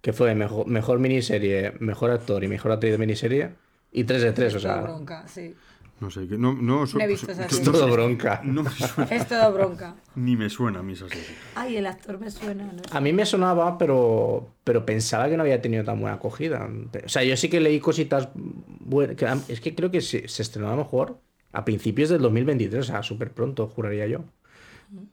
que 0.00 0.12
fue 0.12 0.34
mejor, 0.34 0.66
mejor 0.66 0.98
miniserie, 0.98 1.72
mejor 1.80 2.10
actor 2.10 2.44
y 2.44 2.48
mejor 2.48 2.72
actriz 2.72 2.92
de 2.92 2.98
miniserie, 2.98 3.50
y 3.90 4.04
3 4.04 4.22
de 4.22 4.32
3, 4.32 4.54
o 4.54 4.60
sea, 4.60 4.76
Bronca, 4.82 5.26
sí. 5.26 5.54
No 6.00 6.10
sé, 6.10 6.28
que 6.28 6.38
no, 6.38 6.54
no, 6.54 6.84
No 6.86 7.00
he 7.00 7.06
visto 7.08 7.32
esa 7.32 7.42
no- 7.42 7.48
serie. 7.48 7.64
es 7.64 7.72
todo 7.72 7.90
Bronca. 7.92 8.40
no 8.44 8.62
me 8.62 8.70
suena, 8.70 9.10
Es 9.14 9.26
todo 9.26 9.52
Bronca. 9.52 9.96
ni 10.14 10.36
me 10.36 10.48
suena 10.48 10.78
a 10.78 10.82
mí 10.82 10.92
esa 10.92 11.08
serie. 11.08 11.24
Ay, 11.56 11.76
el 11.76 11.86
actor 11.86 12.18
me 12.20 12.30
suena. 12.30 12.64
No 12.64 12.78
sé. 12.78 12.96
A 12.96 13.00
mí 13.00 13.12
me 13.12 13.26
sonaba, 13.26 13.76
pero, 13.78 14.48
pero 14.64 14.86
pensaba 14.86 15.28
que 15.28 15.36
no 15.36 15.42
había 15.42 15.60
tenido 15.60 15.82
tan 15.84 16.00
buena 16.00 16.16
acogida. 16.16 16.68
O 17.04 17.08
sea, 17.08 17.24
yo 17.24 17.36
sí 17.36 17.48
que 17.48 17.60
leí 17.60 17.80
cositas 17.80 18.28
buenas. 18.34 19.16
Es 19.50 19.60
que 19.60 19.74
creo 19.74 19.90
que 19.90 20.00
se, 20.00 20.28
se 20.28 20.42
estrenó 20.42 20.68
a 20.68 20.72
lo 20.72 20.78
mejor 20.78 21.18
a 21.52 21.64
principios 21.64 22.10
del 22.10 22.20
2023, 22.22 22.80
o 22.80 22.86
sea, 22.92 23.02
súper 23.02 23.32
pronto, 23.32 23.66
juraría 23.66 24.06
yo. 24.06 24.24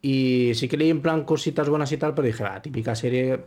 Y 0.02 0.52
sí 0.56 0.68
que 0.68 0.78
leí 0.78 0.90
en 0.90 1.02
plan 1.02 1.24
cositas 1.26 1.68
buenas 1.68 1.92
y 1.92 1.98
tal, 1.98 2.14
pero 2.14 2.28
dije, 2.28 2.44
ah, 2.44 2.62
típica 2.62 2.96
serie 2.96 3.40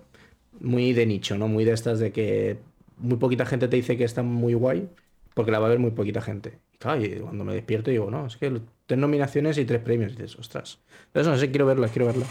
muy 0.60 0.92
de 0.92 1.06
nicho, 1.06 1.38
¿no? 1.38 1.48
Muy 1.48 1.64
de 1.64 1.72
estas 1.72 2.00
de 2.00 2.10
que 2.12 2.58
muy 2.98 3.16
poquita 3.16 3.46
gente 3.46 3.68
te 3.68 3.76
dice 3.76 3.96
que 3.96 4.04
está 4.04 4.22
muy 4.22 4.54
guay, 4.54 4.88
porque 5.34 5.50
la 5.52 5.58
va 5.60 5.66
a 5.66 5.70
ver 5.70 5.78
muy 5.78 5.92
poquita 5.92 6.20
gente. 6.20 6.58
Y 6.78 6.82
claro, 6.82 7.02
y 7.04 7.18
cuando 7.20 7.44
me 7.44 7.54
despierto 7.54 7.90
digo, 7.90 8.10
no, 8.10 8.26
es 8.26 8.36
que 8.36 8.60
tres 8.86 8.98
nominaciones 9.00 9.58
y 9.58 9.64
tres 9.64 9.80
premios. 9.82 10.12
Y 10.12 10.16
dices, 10.16 10.36
ostras. 10.38 10.78
Entonces, 11.06 11.32
no 11.32 11.38
sé, 11.38 11.50
quiero 11.50 11.66
verla, 11.66 11.88
quiero 11.88 12.06
verla. 12.06 12.24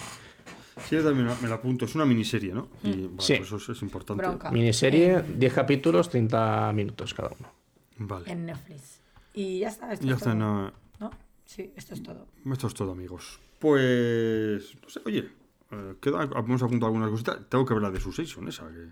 Sí, 0.86 0.96
yo 0.96 1.04
también 1.04 1.28
me 1.42 1.48
la 1.50 1.56
apunto. 1.56 1.86
Es 1.86 1.96
una 1.96 2.06
miniserie, 2.06 2.54
¿no? 2.54 2.70
Y 2.84 2.92
bueno, 3.08 3.22
Sí. 3.22 3.36
pues 3.38 3.52
eso 3.52 3.72
es 3.72 3.82
importante. 3.82 4.24
Bronca. 4.24 4.52
Miniserie, 4.52 5.22
10 5.36 5.54
capítulos, 5.54 6.10
30 6.10 6.72
minutos 6.74 7.14
cada 7.14 7.30
uno. 7.38 7.52
Vale. 7.98 8.32
En 8.32 8.46
Netflix. 8.46 9.02
Y 9.34 9.60
ya 9.60 9.70
está. 9.70 9.92
Esto 9.92 10.06
Ya 10.06 10.12
es 10.14 10.18
está, 10.20 10.32
todo. 10.32 10.40
no, 10.40 10.74
¿No? 11.00 11.12
Sí, 11.46 11.72
esto 11.76 11.94
es 11.94 12.04
todo. 12.04 12.28
esto 12.52 12.68
es 12.68 12.74
todo, 12.74 12.92
amigos. 12.92 13.40
Pues, 13.60 14.76
no 14.84 14.90
sé, 14.90 15.02
oye, 15.06 15.30
eh, 15.72 15.94
queda, 16.00 16.24
hemos 16.24 16.62
apuntado 16.62 16.88
algunas 16.88 17.10
cositas. 17.10 17.38
Tengo 17.50 17.66
que 17.66 17.74
ver 17.74 17.84
la 17.84 17.92
de 17.92 18.00
Succession, 18.00 18.48
esa, 18.48 18.68
que, 18.68 18.90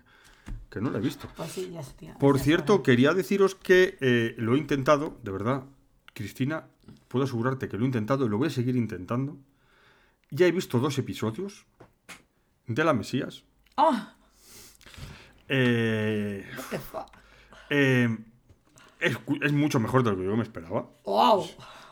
que 0.70 0.80
no 0.80 0.90
la 0.90 0.98
he 0.98 1.00
visto. 1.00 1.28
Pues 1.36 1.52
sí, 1.52 1.70
ya 1.72 1.80
está. 1.80 2.18
Por 2.18 2.38
ya 2.38 2.44
cierto, 2.44 2.82
quería 2.82 3.14
deciros 3.14 3.54
que 3.54 3.96
eh, 4.00 4.34
lo 4.38 4.54
he 4.54 4.58
intentado, 4.58 5.18
de 5.22 5.30
verdad, 5.30 5.64
Cristina, 6.12 6.66
puedo 7.08 7.24
asegurarte 7.24 7.68
que 7.68 7.76
lo 7.76 7.84
he 7.84 7.86
intentado 7.86 8.26
y 8.26 8.28
lo 8.28 8.38
voy 8.38 8.48
a 8.48 8.50
seguir 8.50 8.76
intentando. 8.76 9.36
Ya 10.30 10.46
he 10.46 10.52
visto 10.52 10.78
dos 10.78 10.98
episodios 10.98 11.66
de 12.66 12.84
La 12.84 12.92
Mesías. 12.92 13.44
Eh, 15.48 16.44
es, 19.00 19.52
mucho 19.52 19.80
mejor 19.80 20.02
de 20.02 20.10
lo 20.10 20.16
que 20.16 20.24
yo 20.24 20.36
me 20.36 20.42
esperaba. 20.42 20.90
¡Wow! 21.04 21.46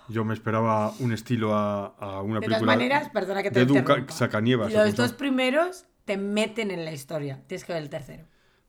Yo 0.08 0.24
me 0.24 0.34
esperaba 0.34 0.92
un 0.98 1.12
estilo 1.12 1.54
a, 1.54 1.86
a 1.86 2.20
una 2.20 2.40
De 2.40 2.46
película 2.46 2.72
maneras, 2.72 3.08
perdona 3.10 3.42
que 3.42 3.50
te 3.50 3.60
de 3.60 3.66
Duca. 3.66 4.04
Sacanievas. 4.08 4.72
Los 4.72 4.94
dos 4.96 5.12
primeros 5.12 5.86
te 6.04 6.16
meten 6.16 6.70
en 6.70 6.84
la 6.84 6.92
historia. 6.92 7.42
Tienes 7.46 7.64
que 7.64 7.72
ver 7.72 7.82
el 7.82 7.88
tercero. 7.88 8.26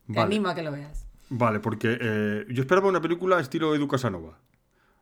Te 0.08 0.14
Vale. 0.14 0.22
animo 0.36 0.49
a 0.49 0.56
que 0.56 0.64
lo 0.64 0.72
veas. 0.72 1.06
Vale, 1.30 1.60
porque 1.60 1.97
eh, 1.99 2.45
yo 2.49 2.62
esperaba 2.62 2.88
una 2.88 3.01
película 3.01 3.39
estilo 3.39 3.74
Edu 3.76 3.88
Casanova. 3.88 4.38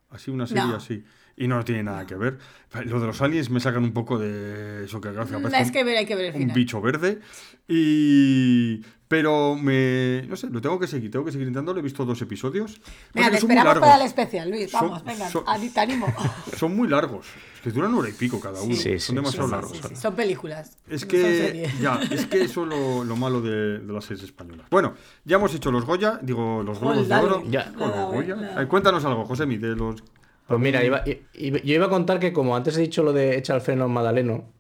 Así, 0.10 0.32
una 0.32 0.48
serie 0.48 0.64
No. 0.68 0.76
así. 0.76 1.04
Y 1.36 1.48
no 1.48 1.64
tiene 1.66 1.84
nada 1.84 2.06
que 2.06 2.16
ver. 2.16 2.38
Lo 2.86 3.00
de 3.00 3.08
los 3.08 3.22
aliens 3.22 3.50
me 3.50 3.60
sacan 3.60 3.84
un 3.84 3.94
poco 3.94 4.18
de 4.18 4.86
eso 4.86 5.00
que 5.02 5.10
Mm, 5.10 5.56
Es 5.56 5.72
que 5.72 5.84
ver, 5.84 5.98
hay 5.98 6.06
que 6.06 6.16
ver 6.16 6.36
el 6.36 6.42
un 6.42 6.54
bicho 6.54 6.82
verde. 6.82 7.20
Y. 7.68 8.82
Pero 9.08 9.56
me. 9.56 10.24
No 10.28 10.36
sé, 10.36 10.48
lo 10.50 10.60
tengo 10.60 10.80
que 10.80 10.88
seguir. 10.88 11.12
Tengo 11.12 11.24
que 11.24 11.32
seguir 11.32 11.48
intentando. 11.48 11.78
He 11.80 11.84
visto 11.84 12.04
dos 12.04 12.20
episodios. 12.24 12.82
Te 13.14 13.22
son 13.22 13.30
muy 13.30 13.38
esperamos 13.38 13.78
para 13.80 13.96
el 13.98 14.02
especial, 14.08 14.50
Luis. 14.50 14.72
Son- 14.72 14.82
Vamos, 14.90 15.04
venga, 15.04 15.30
son- 15.30 15.44
te 15.72 15.80
animo. 15.80 16.08
Son 16.58 16.76
muy 16.76 16.88
largos. 16.88 17.28
Es 17.58 17.62
que 17.62 17.70
duran 17.72 17.94
hora 17.94 18.10
y 18.10 18.14
pico 18.14 18.40
cada 18.40 18.60
uno. 18.62 18.74
Sí, 18.76 18.82
sí, 18.82 19.00
son 19.00 19.16
demasiado 19.18 19.48
sí, 19.48 19.52
largos. 19.54 19.72
Sí, 19.78 19.82
sí, 19.90 19.96
Son 19.96 20.16
películas. 20.16 20.78
Es 20.88 20.94
no 20.94 21.00
son 21.02 21.10
que, 21.10 21.38
series. 21.38 21.80
ya, 21.80 22.00
es 22.10 22.26
que 22.26 22.42
eso 22.42 22.64
es 22.64 22.70
lo, 22.70 23.04
lo 23.04 23.16
malo 23.16 23.40
de, 23.42 23.80
de 23.80 23.94
las 23.94 24.04
series 24.06 24.24
españolas. 24.24 24.66
Bueno, 24.72 24.96
ya 25.26 25.36
hemos 25.38 25.54
hecho 25.54 25.72
los 25.72 25.86
Goya, 25.86 26.20
digo, 26.22 26.64
los 26.64 26.80
Globos 26.80 27.08
de. 27.08 27.16
Oro. 27.16 27.44
Ya. 27.50 27.72
Goya. 27.72 28.68
cuéntanos 28.68 29.06
algo, 29.06 29.26
Josemi, 29.26 29.58
de 29.58 29.76
los... 29.76 30.04
Pues 30.48 30.60
mira, 30.60 30.84
iba- 30.84 31.04
iba- 31.34 31.60
yo 31.60 31.76
iba 31.76 31.86
a 31.86 31.90
contar 31.90 32.20
que 32.20 32.34
como 32.34 32.56
antes 32.56 32.78
he 32.78 32.82
dicho 32.82 33.04
lo 33.04 33.14
de 33.14 33.38
echar 33.38 33.56
el 33.58 33.62
freno 33.62 33.86
al 33.86 33.90
Madaleno, 33.90 34.52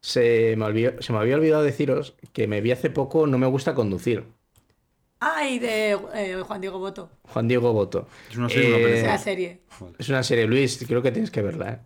se 0.00 0.54
me, 0.56 0.64
olvidó- 0.66 1.00
se 1.02 1.12
me 1.12 1.18
había 1.18 1.34
olvidado 1.36 1.62
deciros 1.62 2.14
que 2.32 2.46
me 2.46 2.60
vi 2.60 2.70
hace 2.72 2.90
poco 2.90 3.26
No 3.26 3.38
me 3.38 3.46
gusta 3.46 3.74
conducir. 3.74 4.24
Ay, 5.20 5.58
de 5.58 5.92
eh, 6.14 6.42
Juan 6.46 6.60
Diego 6.60 6.78
Boto. 6.78 7.10
Juan 7.32 7.48
Diego 7.48 7.72
Boto. 7.72 8.06
Es 8.30 8.36
una 8.36 8.48
serie, 8.48 8.68
una 8.68 8.78
Eh. 8.88 8.98
Es 8.98 9.02
la 9.04 9.18
serie. 9.18 9.60
Es 9.98 10.08
una 10.10 10.22
serie, 10.22 10.46
Luis, 10.46 10.84
creo 10.86 11.00
que 11.02 11.12
tienes 11.12 11.30
que 11.30 11.40
verla, 11.42 11.70
¿eh? 11.72 11.78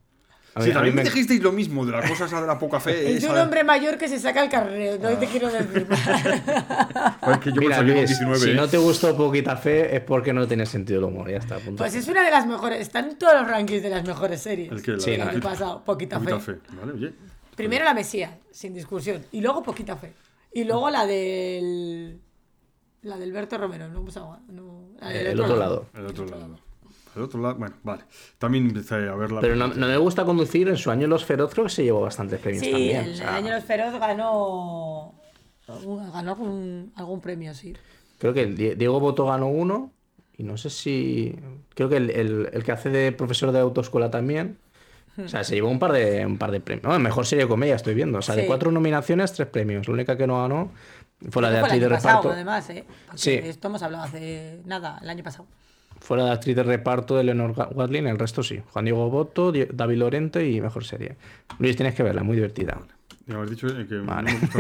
A 0.59 0.63
Sí, 0.63 0.69
mí- 0.69 0.71
a 0.71 0.75
mí 0.75 0.75
también 0.75 0.95
me 0.97 1.03
me- 1.03 1.09
dijisteis 1.09 1.43
lo 1.43 1.53
mismo 1.53 1.87
de 1.87 1.93
las 1.93 2.09
cosas 2.11 2.31
de 2.31 2.47
la 2.47 2.59
poca 2.59 2.81
fe. 2.81 2.91
Es 3.15 3.23
de 3.23 3.29
un 3.29 3.35
de- 3.37 3.41
hombre 3.43 3.65
mayor 3.65 3.97
que 3.99 4.09
se 4.09 4.19
saca 4.19 4.43
el 4.43 4.51
carrero, 4.51 4.99
no 5.01 5.17
te 5.19 5.27
quiero 5.27 5.51
decir 5.51 5.87
más. 5.89 7.39
Que 7.39 7.53
yo 7.53 7.61
Mira, 7.61 7.69
me 7.71 7.75
salí 7.77 7.89
con 7.93 7.97
Luis, 7.99 8.09
19, 8.09 8.39
si 8.39 8.51
¿eh? 8.51 8.55
no 8.55 8.69
te 8.69 8.79
gustó 8.79 9.17
Poquita 9.17 9.57
Fe 9.57 9.95
es 9.97 10.01
porque 10.03 10.33
no 10.33 10.47
tienes 10.47 10.69
sentido 10.69 11.01
del 11.01 11.11
humor, 11.11 11.31
ya 11.31 11.37
está. 11.39 11.57
Punto. 11.59 11.77
Pues 11.77 11.95
es 11.95 12.09
una 12.09 12.25
de 12.25 12.31
las 12.31 12.47
mejores, 12.47 12.81
están 12.81 13.09
en 13.11 13.17
todos 13.19 13.35
los 13.35 13.49
rankings 13.49 13.83
de 13.83 13.91
las 13.91 14.05
mejores 14.07 14.41
series. 14.43 14.71
El 14.73 14.83
que 14.83 14.93
la- 14.93 15.01
Sí, 15.01 15.11
el 15.13 15.21
año 15.23 15.31
el- 15.33 15.41
pasado, 15.43 15.83
Poquita, 15.85 16.19
Poquita 16.19 16.41
Fe. 16.41 16.55
fe. 16.55 16.61
Vale, 16.81 16.93
oye. 16.93 17.13
Primero 17.57 17.85
la 17.85 17.95
Mesías, 17.95 18.33
sin 18.51 18.75
discusión. 18.75 19.25
Y 19.33 19.41
luego 19.41 19.63
Poquita 19.63 19.97
Fe. 19.97 20.13
Y 20.53 20.65
luego 20.65 20.91
la 20.91 21.07
del. 21.07 22.21
La 23.03 23.17
del 23.17 23.33
Berto 23.33 23.57
Romero, 23.59 23.89
no, 23.89 23.99
¿cómo 24.01 24.11
se 24.11 24.19
llama? 24.19 24.41
No, 24.49 24.89
la 25.01 25.09
del 25.11 25.27
Eh, 25.29 25.31
el 25.33 25.41
otro 25.41 25.57
lado. 25.57 25.87
El 25.95 26.07
otro 26.07 26.27
lado. 26.27 26.59
El 27.17 27.23
otro 27.23 27.41
lado, 27.41 27.55
bueno, 27.57 27.75
vale. 27.83 28.03
También 28.39 28.67
empecé 28.67 28.95
a 28.95 29.15
verla. 29.15 29.41
Pero 29.41 29.57
no, 29.57 29.69
no 29.69 29.87
me 29.87 29.97
gusta 29.97 30.25
conducir. 30.25 30.69
En 30.69 30.77
su 30.77 30.91
año 30.91 31.07
Los 31.07 31.25
Feroz 31.25 31.53
creo 31.53 31.65
que 31.65 31.71
se 31.73 31.85
llevó 31.85 32.03
bastantes 32.03 32.39
premios 32.41 32.65
Sí, 32.65 32.71
también. 32.71 33.05
el, 33.07 33.13
o 33.13 33.17
sea, 33.17 33.29
el 33.31 33.35
año 33.37 33.47
de 33.49 33.55
los 33.57 33.65
Feroz 33.65 33.99
ganó. 33.99 35.15
Ganó 35.67 36.31
algún, 36.31 36.93
algún 36.97 37.21
premio, 37.21 37.53
sí. 37.55 37.75
Creo 38.19 38.33
que 38.33 38.47
Diego 38.47 39.01
Boto 39.01 39.27
ganó 39.27 39.49
uno. 39.49 39.93
Y 40.37 40.45
no 40.45 40.57
sé 40.57 40.71
si. 40.71 41.35
Creo 41.75 41.89
que 41.89 41.97
el, 41.97 42.11
el- 42.11 42.49
el 42.53 42.63
que 42.65 42.73
hace 42.73 42.91
de 42.91 43.11
profesor 43.13 43.51
de 43.53 43.59
autoescuela 43.59 44.11
también. 44.11 44.59
O 45.23 45.27
sea, 45.27 45.43
se 45.43 45.57
llevó 45.57 45.69
un 45.69 45.81
par 45.81 45.91
de, 45.91 46.25
un 46.25 46.39
par 46.39 46.53
de 46.53 46.61
premios. 46.61 46.85
No, 46.85 46.97
mejor 47.01 47.27
serie 47.27 47.45
de 47.45 47.49
comedia, 47.49 47.75
estoy 47.75 47.95
viendo. 47.95 48.19
O 48.19 48.23
sea, 48.23 48.37
de 48.37 48.43
Sí. 48.43 48.47
cuatro 48.47 48.71
nominaciones, 48.71 49.33
tres 49.33 49.49
premios. 49.49 49.89
La 49.89 49.95
única 49.95 50.17
que 50.17 50.29
no 50.29 50.41
ganó 50.41 50.71
fue 51.31 51.43
la 51.43 51.51
de 51.51 51.59
actriz 51.59 51.81
de 51.81 51.87
año 51.87 51.95
pasado, 51.97 52.17
reparto. 52.19 52.31
además, 52.37 52.71
¿eh? 52.71 52.85
Porque 53.07 53.19
Sí. 53.19 53.31
de 53.33 53.49
esto 53.49 53.67
hemos 53.67 53.83
hablado 53.83 54.05
hace 54.05 54.61
nada, 54.65 55.01
el 55.03 55.11
año 55.11 55.25
pasado. 55.25 55.47
Fue 56.01 56.17
la 56.17 56.25
de 56.27 56.31
actriz 56.33 56.57
de 56.57 56.63
reparto 56.63 57.17
de 57.17 57.25
Leonor 57.25 57.55
Watling. 57.75 58.07
El 58.07 58.19
resto 58.19 58.43
sí. 58.43 58.61
Juan 58.73 58.85
Diego 58.85 59.11
Boto, 59.11 59.53
David 59.53 59.97
Lorente 59.99 60.49
y 60.49 60.61
mejor 60.61 60.85
serie. 60.85 61.17
Luis, 61.59 61.77
tienes 61.77 61.95
que 61.95 62.03
verla, 62.03 62.23
muy 62.23 62.37
divertida. 62.37 62.81
Ya 63.27 63.37
me 63.37 63.43
has 63.43 63.51
dicho 63.51 63.67
eh, 63.69 63.87
que 63.87 63.95
no 63.97 64.05
Vale. 64.07 64.33
me 64.33 64.39
gusta. 64.41 64.59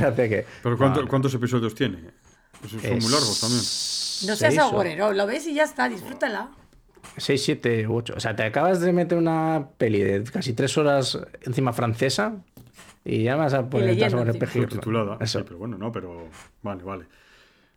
No 0.00 0.08
hace 0.08 0.28
que. 0.28 0.46
Pero 0.62 0.76
¿cuánto- 0.76 1.00
Vale. 1.00 1.08
¿cuántos 1.10 1.32
episodios 1.34 1.74
tiene? 1.74 1.98
Pues 2.60 2.72
son 2.72 2.80
muy 2.80 3.10
largos 3.10 3.40
también. 3.40 3.60
No 4.26 4.36
seas 4.36 4.58
agorero, 4.58 5.12
lo 5.12 5.26
ves 5.26 5.46
y 5.46 5.54
ya 5.54 5.62
está, 5.62 5.88
disfrútala. 5.88 6.50
6, 7.16 7.42
7, 7.42 7.86
8. 7.88 8.14
O 8.16 8.20
sea, 8.20 8.34
te 8.36 8.42
acabas 8.42 8.80
de 8.80 8.92
meter 8.92 9.16
una 9.16 9.68
peli 9.78 10.02
de 10.02 10.22
casi 10.24 10.52
3 10.52 10.76
horas 10.78 11.18
encima 11.42 11.72
francesa 11.72 12.34
y 13.04 13.22
ya 13.22 13.36
vas 13.36 13.54
a 13.54 13.70
poner 13.70 14.10
sobre 14.10 14.32
espejismo. 14.32 14.62
Subtitulada. 14.68 15.16
Eso. 15.20 15.38
Sí, 15.38 15.44
pero 15.46 15.58
bueno, 15.58 15.78
no, 15.78 15.90
pero. 15.92 16.28
Vale, 16.62 16.82
vale. 16.82 17.04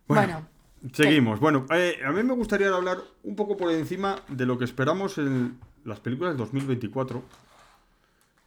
Bueno, 0.08 0.46
Seguimos. 0.92 1.38
Bueno, 1.38 1.66
eh, 1.72 2.00
a 2.04 2.10
mí 2.10 2.22
me 2.22 2.34
gustaría 2.34 2.68
hablar 2.74 2.98
un 3.22 3.36
poco 3.36 3.56
por 3.56 3.70
encima 3.70 4.16
de 4.28 4.46
lo 4.46 4.58
que 4.58 4.64
esperamos 4.64 5.16
en 5.18 5.58
las 5.84 6.00
películas 6.00 6.32
del 6.32 6.38
2024, 6.38 7.22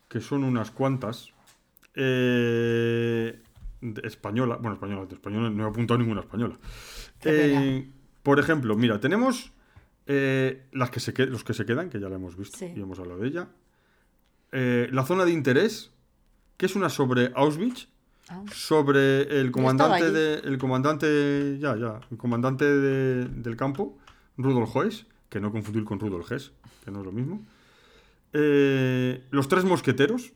que 0.09 0.19
son 0.19 0.43
unas 0.43 0.71
cuantas. 0.71 1.29
Eh, 1.95 3.39
española, 4.03 4.57
bueno, 4.57 4.73
española, 4.73 5.05
de 5.05 5.15
española 5.15 5.49
no 5.49 5.65
he 5.65 5.69
apuntado 5.69 5.97
ninguna 5.97 6.21
española. 6.21 6.57
Eh, 7.23 7.89
por 8.23 8.39
ejemplo, 8.39 8.75
mira, 8.75 8.99
tenemos 8.99 9.51
eh, 10.07 10.65
las 10.71 10.91
que 10.91 10.99
se 10.99 11.13
que- 11.13 11.25
los 11.25 11.43
que 11.43 11.53
se 11.53 11.65
quedan, 11.65 11.89
que 11.89 11.99
ya 11.99 12.09
la 12.09 12.15
hemos 12.15 12.35
visto 12.37 12.57
Sí. 12.57 12.71
y 12.75 12.81
hemos 12.81 12.99
hablado 12.99 13.21
de 13.21 13.27
ella. 13.27 13.47
La 14.51 15.03
zona 15.03 15.25
de 15.25 15.31
interés, 15.31 15.91
que 16.57 16.65
es 16.67 16.75
una 16.77 16.89
sobre 16.89 17.31
Auschwitz, 17.35 17.87
Ah. 18.27 18.43
sobre 18.51 19.39
el 19.39 19.51
comandante 19.51 20.09
de, 20.11 20.39
el 20.39 20.57
comandante 20.57 21.59
ya 21.59 21.75
ya 21.75 21.99
el 22.09 22.17
comandante 22.17 22.65
de- 22.65 23.25
del 23.25 23.55
campo 23.55 23.97
Rudolf 24.37 24.75
Heuss 24.75 25.05
que 25.29 25.39
no 25.39 25.51
confundir 25.51 25.83
con 25.83 25.99
Rudolf 25.99 26.31
Hess 26.31 26.51
que 26.83 26.89
no 26.91 26.99
es 27.01 27.05
lo 27.05 27.11
mismo. 27.11 27.45
Eh, 28.33 29.23
los 29.31 29.47
tres 29.47 29.63
mosqueteros 29.63 30.33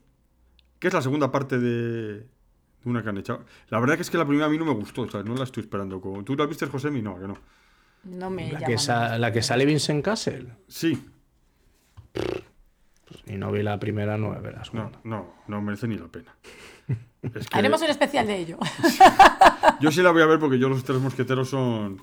que 0.79 0.87
es 0.87 0.93
la 0.93 1.01
segunda 1.01 1.31
parte 1.31 1.59
de, 1.59 2.19
de 2.19 2.25
una 2.85 3.03
que 3.03 3.09
han 3.09 3.17
echado. 3.17 3.43
La 3.69 3.79
verdad 3.79 3.95
que 3.95 4.03
es 4.03 4.09
que 4.09 4.17
la 4.17 4.25
primera 4.25 4.45
a 4.45 4.49
mí 4.49 4.57
no 4.57 4.65
me 4.65 4.73
gustó 4.73 5.01
o 5.01 5.09
sea, 5.09 5.23
no 5.23 5.35
la 5.35 5.43
estoy 5.43 5.61
esperando. 5.63 5.99
Como 5.99 6.23
tú 6.23 6.35
la 6.35 6.45
viste 6.45 6.65
Josemi 6.67 7.01
no 7.01 7.19
que 7.19 7.27
no. 7.27 7.37
No 8.05 8.29
me 8.29 8.51
La 8.53 8.59
que, 8.59 8.75
la 9.19 9.31
que 9.33 9.41
sale 9.41 9.65
Vincent 9.65 10.05
Castle. 10.05 10.47
sí 10.67 11.03
Y 13.27 13.33
no 13.33 13.51
vi 13.51 13.63
la 13.63 13.79
primera, 13.79 14.17
no 14.17 14.27
voy 14.29 14.37
a 14.37 14.39
ver 14.39 14.53
la 14.53 14.59
no 14.59 14.65
segunda. 14.65 14.99
no 15.03 15.33
no 15.47 15.61
merece 15.61 15.87
ni 15.87 15.97
la 15.97 16.07
pena 16.07 16.35
Es 17.21 17.47
que 17.47 17.57
Haremos 17.57 17.81
un 17.81 17.89
especial 17.89 18.27
de 18.27 18.37
ello. 18.37 18.57
yo 19.81 19.91
sí 19.91 20.01
la 20.01 20.11
voy 20.11 20.21
a 20.21 20.25
ver 20.25 20.39
porque 20.39 20.57
yo 20.59 20.69
los 20.69 20.83
tres 20.83 20.99
mosqueteros 20.99 21.49
son 21.49 22.01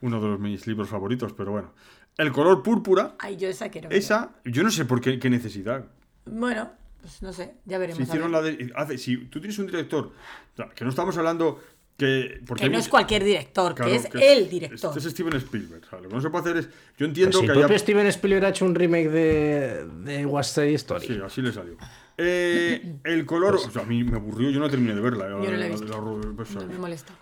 uno 0.00 0.20
de 0.20 0.28
los 0.28 0.38
mis 0.40 0.66
libros 0.66 0.88
favoritos 0.88 1.32
pero 1.32 1.52
bueno 1.52 1.72
el 2.16 2.32
color 2.32 2.62
púrpura 2.62 3.14
Ay, 3.18 3.36
yo 3.36 3.48
esa 3.48 3.68
quiero. 3.68 3.88
ver. 3.88 3.96
Esa, 3.98 4.30
yo 4.44 4.62
no 4.64 4.70
sé 4.70 4.84
por 4.84 5.00
qué, 5.00 5.20
qué 5.20 5.30
necesidad. 5.30 5.84
Bueno, 6.26 6.68
pues 7.00 7.22
no 7.22 7.32
sé, 7.32 7.54
ya 7.64 7.78
veremos. 7.78 7.96
Si 7.98 8.02
a 8.02 8.06
hicieron 8.06 8.32
ver. 8.32 8.42
la 8.42 8.48
de. 8.66 8.72
hace- 8.74 8.98
si 8.98 9.16
tú 9.26 9.38
tienes 9.40 9.56
un 9.60 9.66
director, 9.66 10.10
que 10.74 10.82
no 10.84 10.90
estamos 10.90 11.16
hablando 11.16 11.62
que. 11.98 12.40
Porque 12.46 12.60
Que 12.62 12.66
hay 12.66 12.72
no 12.72 12.78
es 12.78 12.88
cualquier 12.88 13.24
director, 13.24 13.74
claro, 13.74 13.90
que 13.90 13.96
es 13.98 14.06
que 14.06 14.32
el 14.32 14.48
director. 14.48 14.96
Este 14.96 15.06
es 15.08 15.12
Steven 15.14 15.34
Spielberg. 15.36 15.84
sea, 15.84 16.00
lo 16.00 16.08
que 16.08 16.14
no 16.14 16.20
se 16.22 16.30
puede 16.30 16.42
hacer 16.50 16.56
es. 16.56 16.68
Yo 16.96 17.04
entiendo 17.06 17.36
si 17.38 17.44
el 17.44 17.46
que 17.50 17.52
haya. 17.52 17.60
propio 17.62 17.78
Steven 17.78 18.06
Spielberg 18.06 18.44
ha 18.46 18.48
hecho 18.48 18.64
un 18.64 18.74
remake 18.74 19.10
de, 19.10 19.84
de 20.04 20.24
West 20.26 20.54
Side 20.54 20.74
Story. 20.74 21.06
Sí, 21.06 21.18
así 21.22 21.42
le 21.42 21.52
salió. 21.52 21.76
Eh, 22.16 22.96
el 23.04 23.24
color. 23.26 23.54
o 23.56 23.70
sea, 23.70 23.82
a 23.82 23.84
mí 23.84 24.02
me 24.02 24.16
aburrió, 24.16 24.50
yo 24.50 24.58
no 24.58 24.68
terminé 24.68 24.94
de 24.94 25.00
verla. 25.00 25.28
Yo 25.28 25.38
no 25.38 25.56
la 25.56 25.66
he 25.66 25.70
visto. 25.70 26.34
pues, 26.36 26.50
No 26.54 26.66
me 26.66 26.78
molesta. 26.78 27.12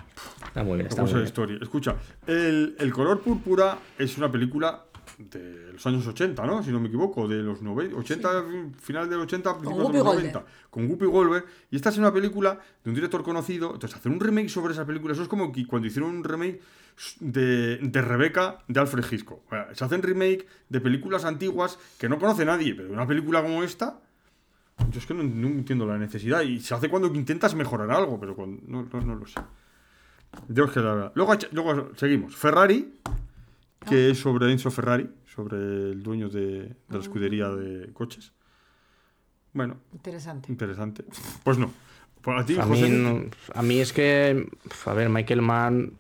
Está 0.47 0.63
muy 0.63 0.77
bien, 0.77 0.87
está 0.87 1.03
muy 1.03 1.11
la 1.11 1.17
bien. 1.19 1.27
historia. 1.27 1.59
Escucha, 1.61 1.97
el, 2.27 2.77
el 2.79 2.93
color 2.93 3.21
púrpura 3.21 3.79
es 3.99 4.17
una 4.17 4.33
película 4.33 4.86
de 5.19 5.73
los 5.73 5.87
años 5.87 6.07
80, 6.07 6.45
¿no? 6.47 6.63
Si 6.63 6.71
no 6.71 6.81
me 6.81 6.89
equivoco, 6.89 7.27
de 7.27 7.37
los 7.43 7.63
90, 7.63 7.97
80, 7.97 8.45
final 8.79 9.09
del 9.09 9.21
80, 9.21 9.59
principios 9.59 9.93
de 9.93 9.99
los 9.99 10.05
Goldberg. 10.05 10.33
90, 10.35 10.45
con 10.71 10.91
Whoopi 10.91 11.07
Goldberg. 11.07 11.47
Y 11.71 11.77
esta 11.77 11.89
es 11.89 11.99
una 11.99 12.13
película 12.13 12.59
de 12.85 12.91
un 12.91 12.95
director 12.95 13.23
conocido. 13.23 13.73
Entonces, 13.75 13.99
hacer 13.99 14.13
un 14.13 14.21
remake 14.21 14.49
sobre 14.49 14.75
esa 14.75 14.85
película, 14.85 15.15
eso 15.15 15.23
es 15.23 15.29
como 15.29 15.51
que 15.53 15.67
cuando 15.67 15.89
hicieron 15.89 16.11
un 16.11 16.25
remake 16.25 16.61
de, 17.21 17.79
de 17.79 18.03
Rebeca 18.03 18.59
de 18.69 18.81
Alfred 18.81 19.05
Hitchcock. 19.11 19.47
O 19.47 19.51
sea, 19.51 19.75
se 19.75 19.85
hacen 19.85 20.03
remake 20.03 20.47
de 20.69 20.81
películas 20.81 21.25
antiguas 21.25 21.79
que 21.99 22.09
no 22.09 22.19
conoce 22.19 22.45
nadie, 22.45 22.75
pero 22.75 22.93
una 22.93 23.07
película 23.07 23.43
como 23.43 23.63
esta. 23.63 24.01
Yo 24.91 24.99
es 24.99 25.07
que 25.07 25.15
no, 25.15 25.23
no 25.23 25.49
entiendo 25.49 25.87
la 25.87 25.97
necesidad. 25.97 26.43
Y 26.43 26.61
se 26.61 26.75
hace 26.75 26.91
cuando 26.91 27.09
intentas 27.15 27.55
mejorar 27.55 27.91
algo, 27.91 28.21
pero 28.21 28.37
cuando, 28.37 28.63
no, 28.67 28.87
no, 28.93 29.01
no 29.01 29.15
lo 29.15 29.27
sé. 29.27 29.41
Dios 30.49 30.71
que 30.71 30.81
la 30.81 30.95
verdad. 30.95 31.13
Luego, 31.15 31.35
luego 31.53 31.91
seguimos. 31.97 32.37
Ferrari, 32.37 32.93
que 33.89 34.11
es 34.11 34.19
sobre 34.19 34.51
Enzo 34.53 34.71
Ferrari, 34.71 35.09
sobre 35.35 35.57
el 35.57 36.03
dueño 36.03 36.29
de, 36.29 36.41
de 36.61 36.75
la 36.89 36.99
escudería 36.99 37.49
de 37.51 37.93
coches. 37.93 38.33
Bueno, 39.53 39.79
Interesante. 39.93 40.51
interesante. 40.53 41.05
Pues 41.43 41.57
no. 41.59 41.71
Pues 42.21 42.41
a 42.43 42.45
ti, 42.45 42.57
A 42.59 42.67
mí, 42.67 42.81
José, 42.81 42.89
no- 42.91 43.25
a 43.55 43.63
mí 43.63 43.81
es 43.81 43.93
que, 43.93 44.49
a 44.85 44.93
ver, 44.95 45.09
Michael 45.09 45.41
Mann, 45.43 45.93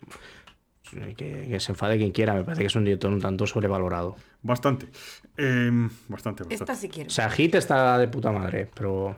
que, 1.16 1.46
que 1.48 1.60
se 1.60 1.72
enfade 1.72 1.96
quien 1.98 2.10
quiera, 2.12 2.34
me 2.34 2.44
parece 2.44 2.62
que 2.62 2.66
es 2.66 2.76
un 2.76 2.84
director 2.84 3.10
un 3.12 3.20
tanto 3.20 3.46
sobrevalorado. 3.46 4.16
bastante. 4.42 4.88
Em, 5.36 5.88
bastante, 6.08 6.42
bastante. 6.44 6.54
Esta 6.54 6.74
sí 6.74 6.88
quiero. 6.88 7.08
O 7.08 7.10
sea, 7.10 7.30
Hit 7.30 7.54
está 7.54 7.98
de 7.98 8.08
puta 8.08 8.30
madre, 8.32 8.68
pero. 8.74 9.16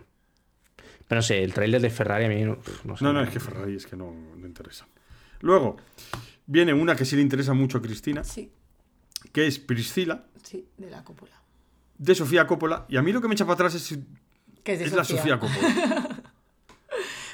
Pero 1.09 1.19
no 1.19 1.23
sé, 1.23 1.43
el 1.43 1.55
tráiler 1.55 1.81
de 1.81 1.89
Ferrari 1.91 2.27
a 2.27 2.29
mí 2.29 2.43
no, 2.45 2.59
no 2.85 2.97
sé. 2.97 3.03
No, 3.05 3.13
no, 3.15 3.23
es 3.23 3.31
que 3.31 3.41
Ferrari 3.41 3.75
es 3.77 3.87
que 3.87 3.97
no, 3.97 4.13
no 4.37 4.47
interesa. 4.47 4.87
Luego, 5.41 5.77
viene 6.47 6.75
una 6.75 6.95
que 6.95 7.05
sí 7.07 7.17
le 7.17 7.23
interesa 7.23 7.55
mucho 7.55 7.79
a 7.79 7.83
Cristina, 7.83 8.23
Sí, 8.25 8.51
que 9.33 9.47
es 9.47 9.59
Priscila, 9.59 10.25
sí, 10.43 10.67
de 10.77 10.91
la 10.91 11.03
cúpula. 11.05 11.33
de 11.99 12.15
Sofía 12.15 12.47
Coppola. 12.47 12.87
Y 12.89 12.97
a 12.97 13.03
mí 13.03 13.13
lo 13.13 13.21
que 13.21 13.29
me 13.29 13.35
echa 13.35 13.45
para 13.45 13.55
atrás 13.55 13.75
es, 13.75 13.93
es 13.93 14.81
es 14.81 14.93
la 14.93 15.05
Sofía 15.05 15.39
Coppola. 15.39 16.23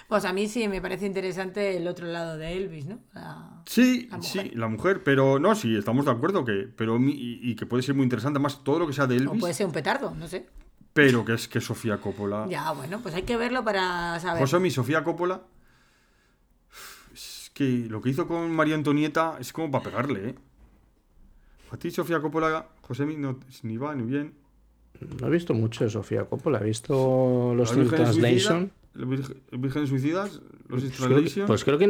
Pues 0.07 0.27
a 0.27 0.35
mí 0.35 0.49
sí 0.49 0.69
me 0.69 0.83
parece 0.83 1.07
interesante 1.07 1.79
el 1.79 1.89
otro 1.89 2.07
lado 2.07 2.37
de 2.37 2.53
Elvis, 2.53 2.85
¿no? 2.85 2.99
La- 3.15 3.63
Sí, 3.65 4.07
La 4.11 4.21
sí, 4.21 4.51
la 4.55 4.69
mujer, 4.69 5.03
pero 5.03 5.39
no, 5.39 5.55
sí, 5.55 5.75
estamos 5.77 6.05
de 6.05 6.11
acuerdo 6.11 6.45
que, 6.45 6.69
pero 6.77 6.99
y, 7.01 7.41
y 7.43 7.57
que 7.57 7.65
puede 7.65 7.83
ser 7.83 7.95
muy 7.95 8.05
interesante, 8.05 8.39
más 8.39 8.63
todo 8.63 8.79
lo 8.81 8.87
que 8.87 8.93
sea 8.93 9.07
de 9.07 9.15
O 9.17 9.19
Elvis, 9.19 9.41
puede 9.41 9.55
ser 9.55 9.65
un 9.65 9.73
petardo, 9.73 10.15
no 10.15 10.29
sé. 10.29 10.47
pero 10.93 11.25
que 11.25 11.33
es 11.33 11.49
que 11.49 11.61
Sofía 11.63 11.97
Coppola. 12.03 12.47
Ya, 12.51 12.71
bueno, 12.73 13.01
pues 13.01 13.15
hay 13.15 13.23
que 13.23 13.39
verlo 13.39 13.65
para 13.65 14.21
saber. 14.21 14.43
José 14.43 14.61
mi 14.61 14.71
Sofía 14.71 15.03
Coppola. 15.03 15.41
Es 17.15 17.51
que 17.55 17.87
lo 17.89 18.03
que 18.03 18.11
hizo 18.11 18.29
con 18.29 18.51
María 18.55 18.75
Antonieta 18.75 19.39
es 19.41 19.53
como 19.55 19.71
para 19.71 19.85
pegarle, 19.85 20.29
¿eh? 20.31 20.35
A 21.75 21.77
ti, 21.77 21.91
Sofía 21.91 22.21
Coppola, 22.21 22.69
José 22.83 23.05
no, 23.05 23.41
ni 23.65 23.77
va 23.77 23.97
ni 23.97 24.05
bien. 24.05 24.33
No 25.21 25.27
he 25.27 25.31
visto 25.31 25.55
mucho 25.55 25.83
de 25.83 25.91
Sofía 25.91 26.25
Coppola. 26.25 26.61
He 26.61 26.65
visto 26.67 27.53
los 27.57 27.75
Virgen 27.75 27.97
Translation. 27.97 28.71
Suicida, 28.95 29.35
¿La 29.51 29.59
Virgen- 29.59 29.87
Suicidas, 29.89 30.41
los 30.69 30.85
Pues 30.85 30.95
creo, 31.35 31.47
pues 31.49 31.65
creo 31.65 31.79
que 31.79 31.89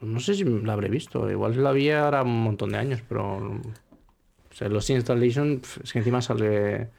no 0.00 0.18
sé 0.18 0.34
si 0.34 0.42
la 0.42 0.72
habré 0.72 0.88
visto. 0.88 1.30
Igual 1.30 1.62
la 1.62 1.70
vi 1.70 1.90
ahora 1.90 2.24
un 2.24 2.42
montón 2.42 2.70
de 2.70 2.78
años, 2.78 3.00
pero. 3.08 3.36
O 3.36 4.52
sea, 4.52 4.68
los 4.68 4.90
Installation, 4.90 5.60
es 5.84 5.92
que 5.92 6.00
encima 6.00 6.20
sale. 6.20 6.90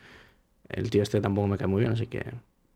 El 0.69 0.89
tío 0.89 1.03
este 1.03 1.19
tampoco 1.19 1.49
me 1.49 1.57
cae 1.57 1.67
muy 1.67 1.81
bien, 1.81 1.91
así 1.91 2.07
que. 2.07 2.23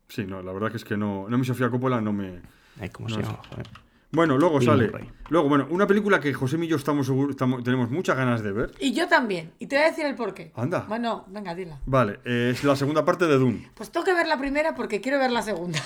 Sí, 0.08 0.26
no, 0.26 0.42
la 0.42 0.52
verdad 0.52 0.70
que 0.70 0.76
es 0.76 0.84
que 0.84 0.98
no. 0.98 1.30
No, 1.30 1.38
mi 1.38 1.46
Sofía 1.46 1.70
Coppola 1.70 1.98
no 2.02 2.12
me. 2.12 2.42
Ay, 2.78 2.90
¿Cómo 2.90 3.08
No 3.08 3.14
se 3.14 3.22
llama? 3.22 3.40
Joder. 3.48 3.68
Bueno, 4.14 4.38
luego 4.38 4.58
Bill 4.58 4.68
sale. 4.68 4.86
Murray. 4.90 5.10
Luego, 5.28 5.48
bueno, 5.48 5.66
una 5.70 5.86
película 5.86 6.20
que 6.20 6.32
José 6.32 6.56
y 6.62 6.66
yo 6.68 6.76
estamos, 6.76 7.06
seguro- 7.06 7.30
estamos 7.30 7.62
tenemos 7.64 7.90
muchas 7.90 8.16
ganas 8.16 8.42
de 8.42 8.52
ver. 8.52 8.72
Y 8.78 8.92
yo 8.92 9.08
también. 9.08 9.52
Y 9.58 9.66
te 9.66 9.76
voy 9.76 9.84
a 9.84 9.88
decir 9.88 10.06
el 10.06 10.14
porqué. 10.14 10.52
Anda. 10.54 10.80
Bueno, 10.88 11.24
venga, 11.28 11.54
dila. 11.54 11.80
Vale, 11.86 12.20
eh, 12.24 12.50
es 12.54 12.62
la 12.64 12.76
segunda 12.76 13.04
parte 13.04 13.26
de 13.26 13.36
Dune. 13.38 13.70
Pues 13.74 13.90
tengo 13.90 14.04
que 14.06 14.14
ver 14.14 14.26
la 14.28 14.38
primera 14.38 14.74
porque 14.74 15.00
quiero 15.00 15.18
ver 15.18 15.30
la 15.32 15.42
segunda. 15.42 15.80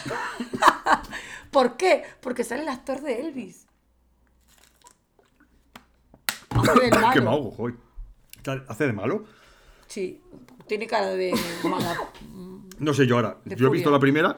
¿Por 1.50 1.76
qué? 1.76 2.02
Porque 2.20 2.44
sale 2.44 2.62
el 2.62 2.68
actor 2.68 3.00
de 3.00 3.20
Elvis. 3.22 3.66
Hace 6.50 6.80
del 6.80 6.90
malo. 7.00 7.10
Qué 7.12 7.20
mago, 7.20 7.50
joder. 7.50 7.74
¿Hace 8.68 8.86
de 8.86 8.92
malo? 8.92 9.24
Sí, 9.86 10.20
tiene 10.66 10.86
cara 10.86 11.08
de 11.10 11.34
mala. 11.64 11.96
No 12.78 12.94
sé 12.94 13.06
yo 13.06 13.16
ahora. 13.16 13.38
De 13.44 13.56
yo 13.56 13.68
he 13.68 13.70
visto 13.70 13.90
la 13.90 13.98
primera 13.98 14.36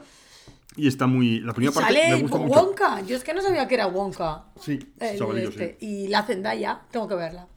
y 0.75 0.87
está 0.87 1.07
muy. 1.07 1.39
La 1.41 1.53
primera 1.53 1.73
parte 1.73 1.93
sale 1.93 2.15
me 2.15 2.21
gusta 2.21 2.37
mucho. 2.37 2.59
Wonka. 2.65 3.01
Yo 3.01 3.15
es 3.15 3.23
que 3.23 3.33
no 3.33 3.41
sabía 3.41 3.67
que 3.67 3.75
era 3.75 3.87
Wonka. 3.87 4.45
Sí, 4.59 4.79
El 4.99 5.17
chavalillo, 5.17 5.49
este. 5.49 5.77
sí. 5.79 5.85
Y 5.85 6.07
la 6.07 6.23
Zendaya, 6.23 6.81
tengo 6.91 7.07
que 7.07 7.15
verla. 7.15 7.47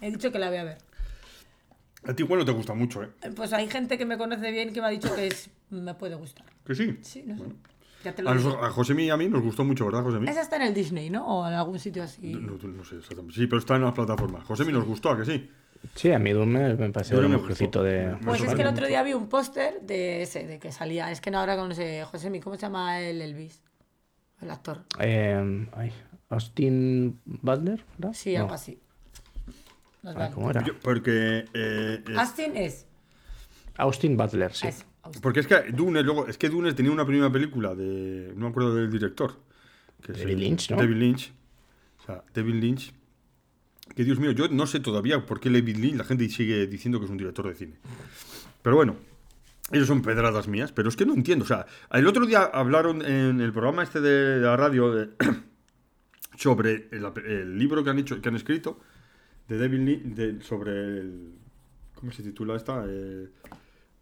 He 0.00 0.10
dicho 0.10 0.30
que 0.32 0.38
la 0.38 0.48
voy 0.48 0.58
a 0.58 0.64
ver. 0.64 0.78
A 2.06 2.14
ti 2.14 2.22
igual 2.22 2.40
no 2.40 2.46
te 2.46 2.52
gusta 2.52 2.72
mucho, 2.74 3.02
¿eh? 3.02 3.10
Eh, 3.22 3.30
Pues 3.36 3.52
hay 3.52 3.68
gente 3.68 3.98
que 3.98 4.06
me 4.06 4.16
conoce 4.16 4.50
bien 4.50 4.72
que 4.72 4.80
me 4.80 4.86
ha 4.86 4.90
dicho 4.90 5.14
que 5.14 5.26
es- 5.26 5.50
me 5.70 5.94
puede 5.94 6.14
gustar. 6.14 6.46
Que 6.64 6.74
sí. 6.74 6.98
Sí, 7.02 7.22
no 7.26 7.36
sé. 7.36 7.44
Ya 8.04 8.14
te 8.14 8.22
lo 8.22 8.30
A, 8.30 8.34
nosotros- 8.34 8.88
a 8.88 9.00
y 9.02 9.10
a 9.10 9.16
mí 9.18 9.28
nos 9.28 9.42
gustó 9.42 9.62
mucho, 9.62 9.84
¿verdad, 9.84 10.02
José? 10.02 10.18
Esa 10.30 10.40
está 10.40 10.56
en 10.56 10.62
el 10.62 10.72
Disney, 10.74 11.10
¿no? 11.10 11.26
O 11.26 11.46
en 11.46 11.52
algún 11.52 11.78
sitio 11.78 12.02
así. 12.02 12.32
No, 12.32 12.40
no- 12.56 12.68
no 12.68 12.84
sé 12.84 12.96
exactamente. 12.96 13.34
Sí, 13.38 13.46
pero 13.46 13.58
está 13.58 13.76
en 13.76 13.82
las 13.82 13.92
plataformas. 13.92 14.42
José 14.44 14.64
nos 14.72 14.86
gustó, 14.86 15.10
¿a 15.10 15.18
que 15.18 15.26
sí? 15.26 15.50
Sí, 15.94 16.12
a 16.12 16.18
mí 16.18 16.30
Dune 16.32 16.74
me 16.74 16.90
pareció 16.90 17.16
Dune 17.16 17.26
un 17.26 17.32
me 17.32 17.38
mujercito 17.38 17.82
de. 17.82 18.08
Me 18.08 18.16
Pues 18.18 18.42
es 18.42 18.54
que 18.54 18.62
el 18.62 18.68
otro 18.68 18.86
día 18.86 19.02
vi 19.02 19.14
un 19.14 19.28
póster 19.28 19.80
de 19.82 20.22
ese, 20.22 20.46
de 20.46 20.58
que 20.58 20.72
salía. 20.72 21.10
Es 21.10 21.20
que 21.20 21.30
no 21.30 21.38
ahora 21.38 21.56
con 21.56 21.72
ese 21.72 22.04
José 22.04 22.40
¿cómo 22.40 22.56
se 22.56 22.62
llama 22.62 23.00
el 23.00 23.20
Elvis? 23.22 23.62
El 24.42 24.50
actor. 24.50 24.82
Eh, 24.98 25.66
ay, 25.76 25.92
Austin 26.28 27.18
Butler, 27.24 27.84
¿verdad? 27.98 28.14
Sí, 28.14 28.34
No. 28.34 28.40
algo 28.42 28.54
así. 28.54 28.78
Nos 30.02 30.14
Ay, 30.14 30.18
van. 30.22 30.32
¿Cómo 30.32 30.50
era? 30.50 30.64
Yo- 30.64 30.78
porque. 30.80 31.44
eh, 31.54 32.02
es- 32.08 32.16
Austin 32.18 32.56
es. 32.56 32.86
Austin 33.76 34.16
Butler, 34.16 34.52
sí. 34.54 34.68
es 34.68 34.86
Austin. 35.02 35.22
porque 35.22 35.40
es 35.40 35.46
que 35.46 35.62
Dune, 35.72 36.02
luego, 36.02 36.26
es 36.26 36.36
que 36.38 36.48
Dune 36.48 36.72
tenía 36.74 36.92
una 36.92 37.04
primera 37.06 37.30
película 37.30 37.74
de. 37.74 38.32
No 38.34 38.46
me 38.46 38.48
acuerdo 38.50 38.74
del 38.74 38.90
director. 38.90 39.38
Que 40.02 40.12
es 40.12 40.18
David 40.18 40.32
el- 40.34 40.40
Lynch, 40.40 40.70
¿no? 40.70 40.76
David 40.76 40.96
Lynch. 40.96 41.32
O 42.00 42.06
sea, 42.06 42.22
David 42.34 42.54
Lynch. 42.54 42.94
Que 43.94 44.04
Dios 44.04 44.18
mío, 44.18 44.30
yo 44.32 44.48
no 44.48 44.66
sé 44.66 44.80
todavía 44.80 45.24
por 45.26 45.40
qué 45.40 45.50
David 45.50 45.76
Lynch 45.76 45.96
la 45.96 46.04
gente 46.04 46.28
sigue 46.28 46.66
diciendo 46.66 46.98
que 46.98 47.06
es 47.06 47.10
un 47.10 47.16
director 47.18 47.46
de 47.48 47.54
cine. 47.54 47.74
Pero 48.62 48.76
bueno, 48.76 48.96
ellos 49.72 49.86
son 49.88 50.00
pedradas 50.02 50.48
mías, 50.48 50.72
pero 50.72 50.88
es 50.88 50.96
que 50.96 51.04
no 51.06 51.14
entiendo. 51.14 51.44
O 51.44 51.48
sea, 51.48 51.66
el 51.92 52.06
otro 52.06 52.24
día 52.26 52.42
hablaron 52.44 53.04
en 53.04 53.40
el 53.40 53.52
programa 53.52 53.82
este 53.82 54.00
de 54.00 54.40
la 54.40 54.56
radio 54.56 55.08
sobre 56.36 56.88
el, 56.92 57.04
el 57.26 57.58
libro 57.58 57.82
que 57.84 57.90
han 57.90 57.98
hecho, 57.98 58.20
que 58.20 58.28
han 58.28 58.36
escrito 58.36 58.78
de 59.48 59.58
David 59.58 59.78
Lynch 59.80 60.02
de- 60.14 60.42
sobre 60.42 60.72
el. 60.72 61.34
¿Cómo 61.94 62.12
se 62.12 62.22
titula 62.22 62.56
esta? 62.56 62.84
Eh, 62.88 63.28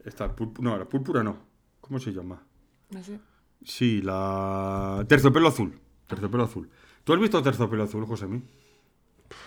esta 0.05 0.32
no, 0.61 0.78
la 0.78 0.84
púrpura 0.84 1.22
no. 1.22 1.39
¿Cómo 1.80 1.99
se 1.99 2.12
llama? 2.12 2.41
No 2.91 3.03
sé. 3.03 3.18
Sí, 3.64 4.03
la. 4.03 5.05
Terciopelo 5.09 5.49
azul. 5.49 5.72
Terciopelo 6.07 6.45
azul. 6.45 6.68
¿Tú 7.03 7.12
has 7.14 7.20
visto 7.20 7.43
Terciopelo 7.43 7.82
azul, 7.84 8.05
José? 8.05 8.26
Pf, 8.26 8.43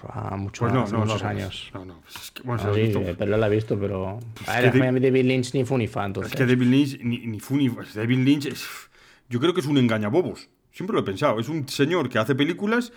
A 0.07 0.35
muchos, 0.37 0.59
Pues 0.59 0.73
no, 0.73 0.83
hace 0.83 0.93
no, 0.93 0.99
no. 0.99 1.05
muchos 1.05 1.23
no, 1.23 1.29
años. 1.29 1.71
No, 1.73 1.85
no. 1.85 2.01
pues 2.01 2.15
es 2.15 2.31
que, 2.31 2.43
bueno, 2.43 2.61
Ah, 2.61 2.65
lo 2.67 2.71
has 2.71 2.75
sí, 2.77 2.83
visto. 2.83 3.01
pero 3.17 3.37
la 3.37 3.47
he 3.47 3.49
visto, 3.49 3.79
pero. 3.79 4.19
A 4.47 4.59
ver, 4.59 4.73
mí 4.93 4.99
David 4.99 5.25
Lynch 5.25 5.53
ni 5.53 5.63
fu 5.65 5.77
ni 5.77 5.87
fan, 5.87 6.03
Es 6.03 6.07
entonces. 6.07 6.35
que 6.35 6.45
David 6.45 6.67
Lynch, 6.67 6.99
ni, 7.01 7.17
ni 7.27 7.39
fu 7.39 7.55
ni. 7.57 7.69
pues 7.69 7.93
David 7.93 8.17
Lynch 8.19 8.45
es. 8.47 8.65
Yo 9.29 9.39
creo 9.39 9.53
que 9.53 9.61
es 9.61 9.65
un 9.67 9.77
engañabobos. 9.77 10.49
Siempre 10.71 10.93
lo 10.93 11.01
he 11.01 11.03
pensado. 11.03 11.39
Es 11.39 11.49
un 11.49 11.67
señor 11.67 12.09
que 12.09 12.19
hace 12.19 12.35
películas 12.35 12.91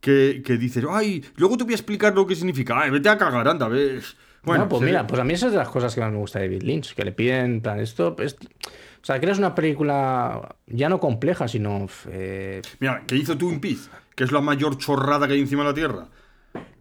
que, 0.00 0.42
que 0.44 0.56
dices, 0.56 0.84
ay, 0.90 1.24
luego 1.36 1.56
te 1.56 1.64
voy 1.64 1.72
a 1.74 1.76
explicar 1.76 2.14
lo 2.14 2.26
que 2.26 2.34
significa. 2.34 2.80
Ay, 2.80 2.90
vete 2.90 3.08
a 3.08 3.18
cagar, 3.18 3.46
anda, 3.48 3.68
ves. 3.68 4.16
Bueno, 4.42 4.64
no, 4.64 4.68
pues 4.70 4.80
se- 4.80 4.86
mira, 4.86 5.06
pues 5.06 5.20
a 5.20 5.24
mí 5.24 5.34
esa 5.34 5.46
es 5.46 5.52
de 5.52 5.58
las 5.58 5.68
cosas 5.68 5.94
que 5.94 6.00
más 6.00 6.10
me 6.10 6.16
gusta 6.18 6.38
de 6.38 6.46
David 6.48 6.62
Lynch, 6.62 6.94
que 6.94 7.04
le 7.04 7.12
piden, 7.12 7.44
en 7.56 7.60
plan, 7.60 7.78
esto, 7.78 8.16
es- 8.20 8.34
o 8.34 9.04
sea, 9.04 9.20
creas 9.20 9.38
una 9.38 9.54
película 9.54 10.56
ya 10.66 10.88
no 10.88 10.98
compleja, 10.98 11.46
sino, 11.48 11.86
eh, 12.08 12.62
Mira, 12.78 13.02
que 13.06 13.16
hizo 13.16 13.36
Twin 13.36 13.60
Peaks, 13.60 13.90
que 14.14 14.24
es 14.24 14.32
la 14.32 14.40
mayor 14.40 14.78
chorrada 14.78 15.26
que 15.26 15.34
hay 15.34 15.40
encima 15.40 15.62
de 15.62 15.68
la 15.68 15.74
Tierra. 15.74 16.08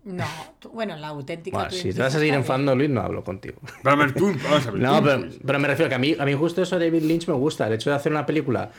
No, 0.06 0.26
tú- 0.60 0.70
bueno, 0.70 0.96
la 0.98 1.10
auténtica. 1.10 1.58
bueno, 1.58 1.72
si 1.72 1.94
te 1.94 2.00
vas 2.02 2.16
a 2.16 2.20
seguir 2.20 2.34
enfadando, 2.34 2.76
Luis, 2.76 2.90
no 2.90 3.02
hablo 3.02 3.24
contigo. 3.24 3.58
Pero 3.84 3.96
a 3.96 3.98
ver, 3.98 4.14
Twin, 4.14 4.40
vamos 4.44 4.66
a 4.66 4.72
ver, 4.72 4.82
No, 4.82 5.04
pero, 5.04 5.26
pero 5.46 5.60
me 5.60 5.68
refiero 5.68 5.90
que 5.90 5.96
a 5.96 6.00
mí, 6.00 6.16
a 6.18 6.26
mí 6.26 6.34
justo 6.34 6.62
eso 6.62 6.80
de 6.80 6.86
David 6.90 7.04
Lynch 7.04 7.28
me 7.28 7.34
gusta, 7.34 7.68
el 7.68 7.74
hecho 7.74 7.90
de 7.90 7.96
hacer 7.98 8.12
una 8.12 8.26
película 8.26 8.72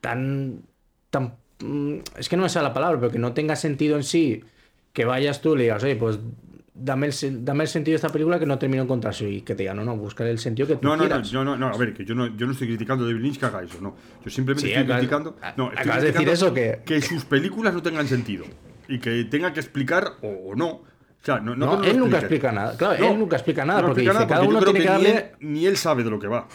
tan, 0.00 0.62
tan, 1.10 1.34
mm, 1.60 1.94
es 2.18 2.28
que 2.28 2.36
no 2.36 2.42
me 2.42 2.48
sale 2.48 2.68
la 2.68 2.74
palabra, 2.74 2.98
pero 3.00 3.12
que 3.12 3.18
no 3.18 3.32
tenga 3.32 3.56
sentido 3.56 3.96
en 3.96 4.02
sí, 4.04 4.42
que 4.92 5.04
vayas 5.04 5.40
tú 5.40 5.54
y 5.54 5.58
le 5.58 5.62
digas, 5.64 5.82
oye, 5.84 5.96
pues 5.96 6.18
dame 6.74 7.06
el, 7.06 7.44
dame 7.44 7.64
el 7.64 7.68
sentido 7.68 7.92
de 7.92 7.96
esta 7.96 8.08
película 8.08 8.38
que 8.38 8.46
no 8.46 8.58
termino 8.58 8.82
de 8.82 8.86
encontrar, 8.86 9.14
y 9.22 9.42
que 9.42 9.54
te 9.54 9.62
diga, 9.62 9.74
no, 9.74 9.84
no, 9.84 9.96
buscar 9.96 10.26
el 10.26 10.38
sentido 10.38 10.66
que 10.68 10.74
tú 10.76 10.80
No, 10.82 10.90
no, 10.96 11.04
no, 11.04 11.08
quieras. 11.08 11.32
no, 11.32 11.44
no, 11.44 11.56
no, 11.56 11.68
a 11.68 11.76
ver, 11.78 11.94
que 11.94 12.04
yo 12.04 12.14
no, 12.14 12.26
yo 12.36 12.46
no 12.46 12.52
estoy 12.52 12.66
criticando 12.66 13.04
a 13.04 13.06
David 13.06 13.20
Lynch 13.22 13.38
que 13.38 13.46
haga 13.46 13.62
eso, 13.62 13.78
no. 13.80 13.94
Yo 14.24 14.30
simplemente 14.30 14.66
Sí, 14.66 14.72
estoy 14.72 14.82
acabas- 14.84 14.98
criticando. 14.98 15.36
No, 15.56 15.68
estoy 15.70 15.82
acabas 15.82 16.02
de 16.02 16.06
decir 16.12 16.26
criticando 16.26 16.32
eso 16.32 16.54
que- 16.54 16.80
que 16.84 17.00
sus 17.00 17.24
películas 17.24 17.72
no 17.74 17.82
tengan 17.82 18.06
sentido. 18.08 18.44
Y 18.88 18.98
que 18.98 19.24
tenga 19.24 19.52
que 19.52 19.60
explicar 19.60 20.14
o, 20.22 20.28
o 20.50 20.54
no. 20.54 20.68
O 20.70 20.84
sea, 21.22 21.40
no, 21.40 21.56
no, 21.56 21.76
No, 21.76 21.80
que 21.80 21.90
él 21.90 21.98
nunca 21.98 22.18
explica 22.18 22.52
nada. 22.52 22.76
Claro, 22.76 22.98
No, 22.98 23.10
él 23.12 23.18
nunca 23.18 23.36
explica 23.36 23.64
nada, 23.64 23.80
porque 23.82 24.02
explica 24.02 24.12
dice, 24.12 24.24
nada, 24.24 24.26
cada 24.28 24.40
porque 24.44 24.52
yo 24.52 24.58
uno 24.58 24.64
tiene 24.72 24.78
que 24.80 24.84
ni 24.84 24.90
darle... 24.92 25.18
él- 25.40 25.48
Ni 25.48 25.66
él 25.66 25.76
sabe 25.76 26.04
de 26.04 26.10
lo 26.10 26.18
que 26.18 26.26
va. 26.28 26.46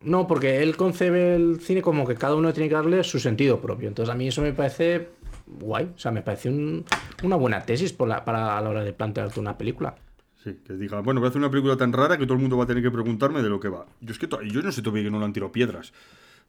No, 0.00 0.26
porque 0.26 0.62
él 0.62 0.76
concebe 0.76 1.34
el 1.36 1.60
cine 1.60 1.80
como 1.82 2.06
que 2.06 2.14
cada 2.16 2.34
uno 2.34 2.52
tiene 2.52 2.68
que 2.68 2.74
darle 2.74 3.02
su 3.04 3.18
sentido 3.18 3.60
propio. 3.60 3.88
Entonces 3.88 4.12
a 4.12 4.16
mí 4.16 4.28
eso 4.28 4.42
me 4.42 4.52
parece 4.52 5.10
guay. 5.46 5.92
O 5.94 5.98
sea, 5.98 6.10
me 6.12 6.22
parece 6.22 6.48
un- 6.48 6.84
una 7.22 7.36
buena 7.36 7.62
tesis 7.64 7.92
por 7.92 8.08
la- 8.08 8.24
para 8.24 8.58
a 8.58 8.60
la 8.60 8.68
hora 8.70 8.82
de 8.84 8.92
plantearte 8.92 9.38
una 9.40 9.56
película. 9.56 9.94
Sí, 10.42 10.58
que 10.66 10.74
diga, 10.74 11.00
bueno, 11.00 11.20
voy 11.20 11.26
a 11.26 11.30
hacer 11.30 11.40
una 11.40 11.50
película 11.50 11.76
tan 11.76 11.92
rara 11.92 12.18
que 12.18 12.24
todo 12.24 12.34
el 12.34 12.40
mundo 12.40 12.56
va 12.56 12.64
a 12.64 12.66
tener 12.66 12.82
que 12.82 12.90
preguntarme 12.90 13.42
de 13.42 13.48
lo 13.48 13.58
que 13.58 13.68
va. 13.68 13.86
Yo 14.00 14.12
es 14.12 14.18
que 14.18 14.28
yo 14.28 14.62
no 14.62 14.70
sé 14.72 14.82
todavía 14.82 15.04
que 15.04 15.10
no 15.10 15.18
le 15.18 15.24
han 15.24 15.32
tirado 15.32 15.50
piedras. 15.50 15.92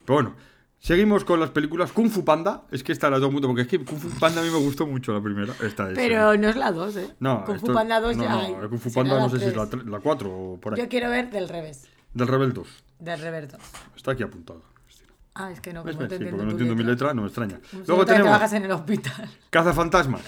Pero 0.04 0.14
bueno, 0.14 0.34
seguimos 0.78 1.24
con 1.24 1.40
las 1.40 1.50
películas. 1.50 1.92
Kung 1.92 2.08
Fu 2.10 2.24
Panda, 2.24 2.62
es 2.70 2.82
que 2.82 2.92
esta 2.92 3.10
la 3.10 3.16
todo 3.16 3.26
el 3.26 3.32
mundo, 3.32 3.48
porque 3.48 3.62
es 3.62 3.68
que 3.68 3.84
Kung 3.84 3.98
Fu 3.98 4.08
Panda 4.18 4.40
a 4.40 4.44
mí 4.44 4.50
me 4.50 4.58
gustó 4.58 4.86
mucho 4.86 5.12
la 5.12 5.20
primera. 5.20 5.52
Esta 5.62 5.88
es, 5.90 5.94
Pero 5.96 6.36
no 6.36 6.48
es 6.48 6.56
la 6.56 6.72
2, 6.72 6.96
¿eh? 6.96 7.14
No, 7.20 7.44
Kung 7.44 7.58
Fu 7.58 7.66
Panda 7.72 8.00
2 8.00 8.16
no, 8.16 8.22
ya 8.24 8.28
no, 8.30 8.38
hay. 8.40 8.52
Kung 8.68 8.78
Fu 8.78 8.92
Panda 8.92 9.18
no 9.18 9.28
sé 9.28 9.38
si 9.38 9.46
es 9.46 9.56
la, 9.56 9.66
tres. 9.68 9.82
tre- 9.84 9.90
la 9.90 10.00
4 10.00 10.30
o 10.30 10.60
por 10.60 10.74
ahí. 10.74 10.80
Yo 10.80 10.88
quiero 10.88 11.10
ver 11.10 11.30
del 11.30 11.48
revés. 11.48 11.88
Del 12.14 12.26
Rebel 12.28 12.52
2. 12.52 12.66
Del 13.00 13.20
revés 13.20 13.52
2. 13.52 13.60
Está 13.96 14.12
aquí 14.12 14.22
apuntado. 14.22 14.62
Ah, 15.34 15.52
es 15.52 15.60
que 15.60 15.72
no, 15.72 15.82
como 15.84 15.96
¿Ves? 15.98 16.08
te 16.08 16.16
Sí, 16.16 16.24
entiendo 16.24 16.30
porque 16.36 16.44
no 16.46 16.50
entiendo 16.50 16.74
mi 16.74 16.82
letra. 16.82 17.08
letra, 17.08 17.14
no 17.14 17.22
me 17.22 17.28
extraña. 17.28 17.60
Luego 17.86 18.04
tenemos 18.06 18.24
trabajas 18.26 18.52
en 18.54 18.64
el 18.64 18.70
hospital. 18.72 19.30
Cazafantasmas. 19.50 20.22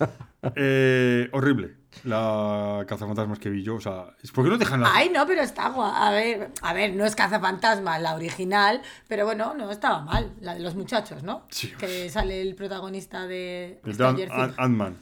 eh, 0.56 1.28
horrible. 1.32 1.76
La 2.04 2.84
cazafantasmas 2.86 3.38
que 3.38 3.50
vi 3.50 3.62
yo. 3.62 3.74
O 3.76 3.80
sea, 3.80 4.14
es- 4.22 4.30
¿por 4.32 4.44
qué 4.44 4.50
no 4.50 4.58
dejan 4.58 4.80
la... 4.80 4.94
Ay, 4.94 5.10
no, 5.10 5.26
pero 5.26 5.42
está 5.42 5.68
guay. 5.70 5.90
A 5.94 6.10
ver, 6.10 6.50
a 6.62 6.72
ver, 6.72 6.94
no 6.94 7.04
es 7.04 7.14
Cazafantasmas 7.16 8.00
la 8.00 8.14
original, 8.14 8.80
pero 9.08 9.24
bueno, 9.26 9.54
no 9.54 9.70
estaba 9.70 10.00
mal. 10.00 10.32
La 10.40 10.54
de 10.54 10.60
los 10.60 10.74
muchachos, 10.74 11.22
¿no? 11.22 11.46
Sí. 11.50 11.72
Que 11.78 12.08
sale 12.08 12.40
el 12.40 12.54
protagonista 12.54 13.26
de 13.26 13.80
el 13.84 13.96
Ant-. 13.98 14.54
Ant-Man. 14.56 14.96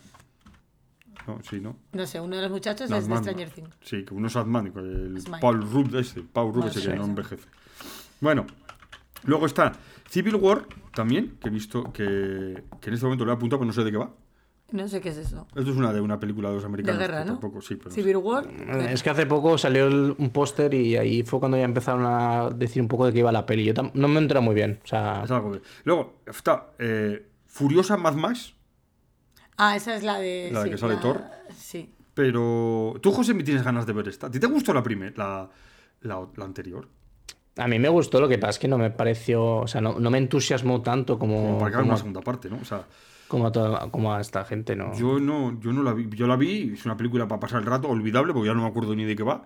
No, 1.26 1.38
sí, 1.48 1.60
¿no? 1.60 1.76
No 1.92 2.06
sé, 2.06 2.20
uno 2.20 2.36
de 2.36 2.42
los 2.42 2.50
muchachos 2.50 2.90
es 2.90 3.06
de. 3.06 3.16
Stranger 3.18 3.50
Things. 3.50 3.74
Sí, 3.82 4.04
que 4.04 4.14
uno 4.14 4.28
es 4.28 4.36
Ant-Man, 4.36 4.72
el 4.76 5.20
Smile. 5.20 5.40
Paul 5.40 5.60
Rudd 5.70 5.94
este, 5.96 6.22
Paul 6.22 6.54
Rudd 6.54 6.62
Bueno, 6.62 6.70
ese 6.70 6.80
sí, 6.80 6.88
que 6.88 6.94
no 6.96 7.04
envejece. 7.04 7.46
Bueno, 8.20 8.46
luego 9.24 9.44
está 9.44 9.72
Civil 10.08 10.36
War, 10.36 10.66
también, 10.94 11.36
que 11.40 11.48
he 11.48 11.50
visto 11.50 11.92
que, 11.92 12.64
que 12.80 12.88
en 12.88 12.94
este 12.94 13.04
momento 13.04 13.26
lo 13.26 13.32
he 13.32 13.34
apuntado, 13.34 13.60
pero 13.60 13.66
no 13.66 13.72
sé 13.74 13.84
de 13.84 13.90
qué 13.90 13.98
va. 13.98 14.10
No 14.70 14.86
sé 14.86 15.00
qué 15.00 15.08
es 15.08 15.16
eso. 15.16 15.46
Esto 15.56 15.70
es 15.70 15.76
una 15.76 15.92
de 15.94 16.00
una 16.02 16.20
película 16.20 16.48
de 16.48 16.54
los 16.56 16.62
De 16.62 16.66
americanos. 16.66 16.98
guerra, 16.98 17.18
que 17.20 17.24
¿no? 17.30 17.32
Tampoco, 17.38 17.62
sí, 17.62 17.76
pero. 17.76 17.90
Civil 17.90 18.16
War. 18.18 18.46
Eh, 18.46 18.88
Es 18.92 19.02
que 19.02 19.08
hace 19.10 19.24
poco 19.24 19.56
salió 19.56 19.86
el- 19.86 20.14
un 20.18 20.30
póster 20.30 20.74
y 20.74 20.96
ahí 20.96 21.22
fue 21.22 21.38
cuando 21.40 21.56
ya 21.56 21.64
empezaron 21.64 22.04
a 22.04 22.50
decir 22.50 22.82
un 22.82 22.88
poco 22.88 23.06
de 23.06 23.12
qué 23.14 23.20
iba 23.20 23.32
la 23.32 23.46
peli. 23.46 23.64
Yo 23.64 23.72
tam- 23.74 23.90
no 23.94 24.08
me 24.08 24.18
entra 24.18 24.40
muy 24.40 24.54
bien. 24.54 24.78
O 24.84 24.86
sea, 24.86 25.22
Es 25.24 25.30
algo 25.30 25.54
de- 25.54 25.62
Luego 25.84 26.20
está 26.26 26.72
eh, 26.78 27.26
Furiosa 27.46 27.96
Mad 27.96 28.14
Max, 28.14 28.54
Ah, 29.56 29.74
esa 29.74 29.96
es 29.96 30.04
la 30.04 30.18
de. 30.20 30.50
La 30.52 30.60
de 30.60 30.64
sí, 30.66 30.70
que 30.72 30.78
sale 30.78 30.96
Thor. 30.96 31.20
Sí. 31.56 31.92
pero 32.14 32.94
tú, 33.00 33.10
José, 33.12 33.32
me 33.34 33.42
tienes 33.44 33.62
ganas 33.64 33.86
de 33.86 33.92
ver 33.92 34.06
esta. 34.08 34.26
¿A 34.26 34.30
ti 34.30 34.38
te 34.38 34.46
gustó 34.46 34.74
la 34.74 34.82
primera, 34.82 35.12
la, 35.16 35.50
la, 36.02 36.28
la 36.36 36.44
anterior? 36.44 36.88
A 37.58 37.68
mí 37.68 37.78
me 37.78 37.88
gustó, 37.88 38.20
lo 38.20 38.28
que 38.28 38.38
pasa 38.38 38.50
es 38.52 38.58
que 38.58 38.68
no 38.68 38.78
me 38.78 38.90
pareció, 38.90 39.56
o 39.56 39.66
sea, 39.66 39.80
no, 39.80 39.98
no 40.00 40.10
me 40.10 40.18
entusiasmó 40.18 40.80
tanto 40.80 41.18
como, 41.18 41.34
Como 41.36 41.58
para 41.58 41.70
que 41.70 41.76
como, 41.76 41.88
una 41.88 41.96
segunda 41.96 42.20
parte, 42.22 42.48
¿no? 42.48 42.56
O 42.62 42.64
sea, 42.64 42.86
como 43.28 43.46
a, 43.46 43.52
toda- 43.52 43.90
como 43.90 44.14
a 44.14 44.20
esta 44.20 44.44
gente, 44.44 44.74
¿no? 44.76 44.94
yo 44.96 45.18
no, 45.20 45.60
yo 45.60 45.72
no 45.72 45.82
la 45.82 45.92
vi. 45.92 46.08
Yo 46.10 46.26
la 46.26 46.36
vi, 46.36 46.72
es 46.72 46.84
una 46.86 46.96
película 46.96 47.28
para 47.28 47.40
pasar 47.40 47.60
el 47.60 47.66
rato, 47.66 47.88
olvidable, 47.88 48.32
porque 48.32 48.48
ya 48.48 48.54
no 48.54 48.62
me 48.62 48.68
acuerdo 48.68 48.94
ni 48.96 49.04
de 49.04 49.14
qué 49.16 49.22
va. 49.22 49.44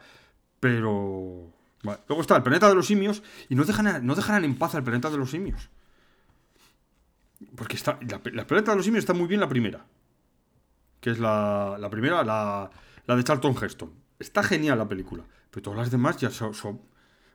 Pero. 0.60 1.50
vale. 1.82 1.98
Luego 2.08 2.20
está 2.22 2.36
el 2.36 2.42
planeta 2.44 2.68
de 2.68 2.74
los 2.76 2.86
simios, 2.86 3.22
y 3.48 3.54
no 3.56 3.64
dejan, 3.64 4.06
no 4.06 4.14
dejarán 4.14 4.44
en 4.44 4.56
paz 4.56 4.74
al 4.76 4.84
planeta 4.84 5.10
de 5.10 5.16
los 5.18 5.30
simios. 5.30 5.68
Porque 7.56 7.76
está. 7.76 7.98
La, 8.08 8.20
la 8.32 8.46
planeta 8.46 8.70
de 8.70 8.76
los 8.76 8.84
simios 8.84 9.02
está 9.02 9.14
muy 9.14 9.26
bien 9.26 9.40
la 9.40 9.48
primera. 9.48 9.84
Que 11.00 11.10
es 11.10 11.18
la, 11.18 11.76
la 11.80 11.90
primera, 11.90 12.22
la, 12.22 12.70
la 13.06 13.16
de 13.16 13.24
Charlton 13.24 13.56
Heston. 13.60 13.90
Está 14.20 14.42
genial 14.44 14.78
la 14.78 14.86
película. 14.88 15.24
Pero 15.50 15.62
todas 15.62 15.78
las 15.80 15.90
demás 15.90 16.16
ya 16.18 16.30
son. 16.30 16.54
son- 16.54 16.80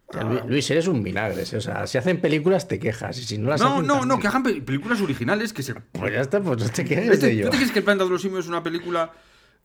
O 0.09 0.13
sea, 0.13 0.23
Lu- 0.23 0.41
Luis, 0.47 0.69
eres 0.71 0.87
un 0.87 1.01
milagre. 1.03 1.41
O 1.43 1.61
sea, 1.61 1.85
si 1.85 1.97
hacen 1.97 2.21
películas 2.21 2.67
te 2.67 2.79
quejas 2.79 3.17
y 3.19 3.23
si 3.23 3.37
no 3.37 3.49
las 3.49 3.59
No, 3.61 3.73
hacen 3.75 3.87
no, 3.87 4.05
no, 4.05 4.19
que 4.19 4.27
hagan 4.27 4.41
pe- 4.43 4.61
películas 4.61 5.01
originales 5.01 5.51
que 5.51 5.63
se 5.63 5.73
Pues 5.75 6.13
ya 6.13 6.21
está, 6.21 6.39
pues 6.41 6.63
no 6.63 6.69
te 6.69 6.85
quejes 6.85 7.09
Este- 7.11 7.27
de 7.27 7.33
¿Tú 7.33 7.39
ello. 7.39 7.49
te 7.49 7.57
crees 7.57 7.71
que 7.71 7.79
El 7.79 7.85
planeta 7.85 8.05
de 8.05 8.09
los 8.11 8.21
simios 8.21 8.45
es 8.45 8.49
una 8.49 8.63
película 8.63 9.11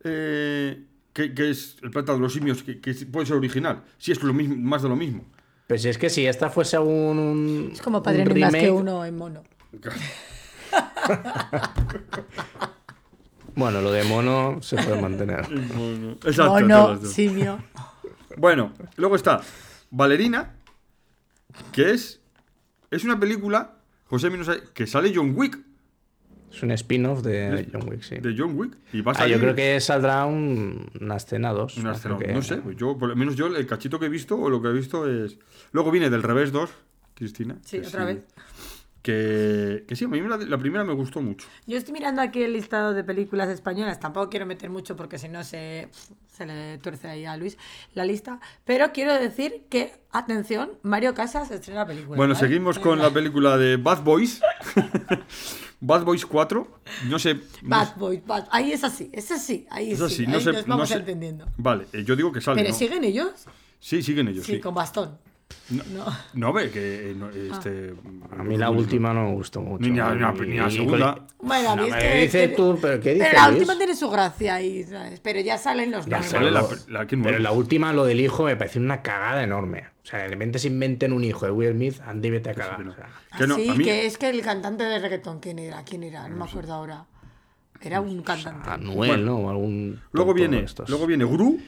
eh, 0.04 0.82
que, 1.12 1.32
que 1.32 1.50
es 1.50 1.76
El 1.82 1.90
planeta 1.92 2.14
de 2.14 2.18
los 2.18 2.32
simios 2.32 2.62
que, 2.64 2.80
que 2.80 2.92
puede 3.06 3.26
ser 3.26 3.36
original? 3.36 3.82
Si 3.98 4.10
es 4.10 4.20
lo 4.22 4.32
mismo, 4.32 4.56
más 4.56 4.82
de 4.82 4.88
lo 4.88 4.96
mismo. 4.96 5.24
Pues 5.68 5.82
si 5.82 5.88
es 5.88 5.96
que 5.96 6.10
si 6.10 6.26
esta 6.26 6.50
fuese 6.50 6.76
un, 6.78 7.18
un 7.18 7.70
Es 7.72 7.80
como 7.80 7.98
un 7.98 8.02
Padre 8.02 8.24
más 8.40 8.52
que 8.52 8.70
uno 8.70 9.04
en 9.04 9.16
mono. 9.16 9.42
Bueno, 13.54 13.82
lo 13.82 13.92
de 13.92 14.02
mono 14.04 14.58
se 14.62 14.76
puede 14.76 15.00
mantener. 15.00 15.40
Exacto, 16.24 16.52
Mono, 16.60 16.96
simio. 17.04 17.58
Bueno, 18.38 18.72
luego 18.96 19.14
está 19.16 19.42
Valerina, 19.92 20.54
que 21.70 21.90
es, 21.92 22.20
es 22.90 23.04
una 23.04 23.20
película, 23.20 23.76
José 24.06 24.30
Minos, 24.30 24.50
que 24.74 24.86
sale 24.86 25.12
John 25.14 25.34
Wick, 25.36 25.58
Es 26.50 26.62
un 26.62 26.70
spin-off 26.72 27.22
de 27.22 27.66
John 27.72 27.88
Wick, 27.88 28.02
sí. 28.02 28.16
de 28.16 28.34
John 28.36 28.58
Wick. 28.58 28.76
Y 28.92 29.00
va 29.00 29.12
a 29.12 29.22
Ah, 29.22 29.26
yo 29.28 29.38
creo 29.38 29.54
que 29.54 29.80
saldrá 29.80 30.26
un- 30.26 30.90
una 31.00 31.16
escena 31.16 31.50
2. 31.52 31.76
una 31.78 31.92
escena- 31.92 32.18
No 32.32 32.42
sé, 32.42 32.56
pues 32.58 32.76
yo, 32.76 32.98
por 32.98 33.08
lo 33.08 33.16
menos 33.16 33.36
yo, 33.36 33.46
el 33.46 33.66
cachito 33.66 33.98
que 33.98 34.06
he 34.06 34.10
visto, 34.10 34.36
o 34.38 34.50
lo 34.50 34.60
que 34.60 34.68
he 34.68 34.72
visto 34.72 35.08
es... 35.08 35.38
Luego 35.72 35.90
viene 35.90 36.10
del 36.10 36.22
revés 36.22 36.52
2, 36.52 36.70
Cristina. 37.14 37.56
Sí, 37.64 37.78
otra 37.78 38.04
vez. 38.04 38.18
Que, 39.02 39.84
que 39.88 39.96
sí, 39.96 40.04
a 40.04 40.08
mí 40.08 40.20
la, 40.20 40.36
la 40.36 40.58
primera 40.58 40.84
me 40.84 40.92
gustó 40.92 41.20
mucho. 41.20 41.48
Yo 41.66 41.76
estoy 41.76 41.92
mirando 41.92 42.22
aquí 42.22 42.40
el 42.42 42.52
listado 42.52 42.94
de 42.94 43.02
películas 43.02 43.48
españolas. 43.48 43.98
Tampoco 43.98 44.30
quiero 44.30 44.46
meter 44.46 44.70
mucho 44.70 44.94
porque 44.94 45.18
si 45.18 45.28
no 45.28 45.42
se, 45.42 45.88
se 46.32 46.46
le 46.46 46.78
tuerce 46.78 47.08
ahí 47.08 47.24
a 47.24 47.36
Luis 47.36 47.58
la 47.94 48.04
lista. 48.04 48.38
Pero 48.64 48.92
quiero 48.92 49.12
decir 49.14 49.64
que, 49.68 49.92
atención, 50.12 50.70
Mario 50.82 51.14
Casas 51.14 51.50
estrena 51.50 51.84
película. 51.84 52.16
Bueno, 52.16 52.34
¿vale? 52.34 52.46
seguimos 52.46 52.78
con 52.78 53.00
la 53.00 53.10
película 53.10 53.56
de 53.58 53.76
Bad 53.76 54.04
Boys. 54.04 54.40
Bad 55.80 56.04
Boys 56.04 56.24
4. 56.24 56.78
No 57.08 57.18
sé. 57.18 57.40
Bad 57.62 57.96
Boys, 57.96 58.24
Bad- 58.24 58.46
Ahí 58.52 58.72
es 58.72 58.84
así, 58.84 59.10
es 59.12 59.32
así, 59.32 59.66
ahí 59.68 59.90
es 59.92 59.98
sí. 59.98 60.04
así, 60.04 60.22
ahí 60.26 60.28
no 60.32 60.40
sé- 60.40 60.52
nos 60.52 60.66
no 60.68 60.74
vamos 60.74 60.88
sé- 60.88 60.94
entendiendo. 60.96 61.46
Vale, 61.56 61.86
eh, 61.92 62.04
yo 62.04 62.14
digo 62.14 62.30
que 62.30 62.40
sale. 62.40 62.62
¿Pero 62.62 62.72
siguen 62.72 63.02
ellos? 63.02 63.46
Sí, 63.80 64.00
siguen 64.00 64.28
ellos, 64.28 64.46
Sí, 64.46 64.52
sí. 64.54 64.60
con 64.60 64.74
bastón. 64.74 65.18
No, 65.70 65.82
No. 65.94 66.04
no, 66.34 66.52
ve 66.52 66.70
que 66.70 67.10
eh, 67.10 67.14
no, 67.14 67.30
este. 67.30 67.94
A 68.38 68.42
mí 68.42 68.56
la 68.56 68.70
última 68.70 69.12
no 69.14 69.24
me 69.28 69.32
gustó 69.34 69.60
mucho. 69.60 69.82
Ni, 69.82 69.90
ni, 69.90 69.96
la- 69.98 70.14
ni 70.32 70.46
ni 70.48 70.56
la 70.58 70.70
segunda. 70.70 71.26
Bueno, 71.40 71.76
No, 71.76 71.84
es 71.86 71.94
que. 71.94 72.20
dices 72.22 72.50
que- 72.50 72.56
tú, 72.56 72.78
pero 72.80 73.00
¿qué 73.00 73.14
dices, 73.14 73.28
Pero 73.30 73.42
la 73.42 73.48
última 73.50 73.76
tiene 73.78 73.94
su 73.96 74.10
gracia 74.10 74.54
ahí, 74.56 74.84
¿sabes? 74.84 75.20
Pero 75.20 75.40
ya 75.40 75.58
salen 75.58 75.90
los 75.90 76.06
Ya 76.06 76.22
sale 76.22 76.50
la, 76.50 76.62
Pero- 76.66 76.80
la 76.88 77.06
Pero 77.06 77.38
la 77.38 77.52
última, 77.52 77.92
lo 77.92 78.04
del 78.04 78.20
hijo, 78.20 78.44
me 78.44 78.56
parece 78.56 78.78
una 78.78 79.02
cagada 79.02 79.42
enorme. 79.42 79.84
O 80.02 80.06
sea, 80.06 80.18
de 80.20 80.28
repente 80.28 80.58
se 80.58 80.66
inventen 80.68 81.12
un 81.12 81.22
hijo 81.24 81.46
de 81.46 81.52
Will 81.52 81.72
Smith, 81.72 82.00
ande 82.04 82.28
y 82.28 82.30
vete 82.32 82.50
a 82.50 82.54
cagar. 82.54 82.86
o 82.86 82.94
sea. 82.94 83.08
Que 83.38 83.46
no, 83.46 83.54
Ah, 83.54 83.58
sí, 83.58 83.68
a 83.68 83.74
mí- 83.74 83.84
que 83.84 84.06
es 84.06 84.18
que 84.18 84.28
el 84.28 84.42
cantante 84.42 84.84
de 84.84 84.98
reggaetón, 84.98 85.40
¿quién 85.40 85.58
era? 85.58 85.82
¿Quién 85.84 86.02
era? 86.02 86.28
No 86.28 86.36
me 86.36 86.44
acuerdo 86.44 86.74
ahora. 86.74 87.06
Era 87.80 88.00
un 88.00 88.22
cantante. 88.22 88.68
Anuel, 88.70 89.24
¿no? 89.24 89.48
Algún. 89.50 90.00
Luego 90.12 90.34
viene, 90.34 90.64
luego 90.86 91.06
viene 91.06 91.24
Gru. 91.24 91.58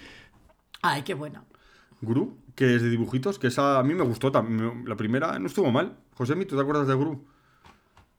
Ay, 0.83 1.03
qué 1.03 1.15
buena. 1.15 1.43
Gru, 2.01 2.37
que 2.55 2.75
es 2.77 2.83
de 2.83 2.91
dibujitos, 2.91 3.39
que 3.39 3.49
esa 3.49 3.79
a 3.79 3.83
mí 3.83 3.95
me 3.95 4.03
gustó 4.05 4.31
también. 4.33 4.85
La 4.87 4.97
primera 4.97 5.39
no 5.39 5.47
estuvo 5.47 5.71
mal. 5.73 5.97
José, 6.15 6.35
¿tú 6.47 6.57
te 6.57 6.63
acuerdas 6.63 6.87
de 6.89 6.95
Gru? 6.95 7.25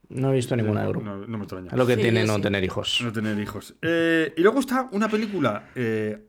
No 0.08 0.30
he 0.30 0.34
visto 0.34 0.54
ninguna 0.54 0.82
de 0.82 0.88
grupo. 0.88 1.04
No, 1.04 1.16
no 1.26 1.38
me 1.38 1.44
extraña. 1.44 1.70
Es 1.72 1.76
lo 1.76 1.86
que 1.86 1.96
Sí, 1.96 2.02
tiene 2.02 2.24
no 2.24 2.40
tener 2.40 2.62
hijos. 2.62 3.00
No 3.02 3.12
tener 3.12 3.38
hijos. 3.40 3.74
Eh, 3.82 4.32
y 4.36 4.40
luego 4.42 4.60
está 4.60 4.88
una 4.92 5.08
película 5.08 5.70
eh, 5.74 6.24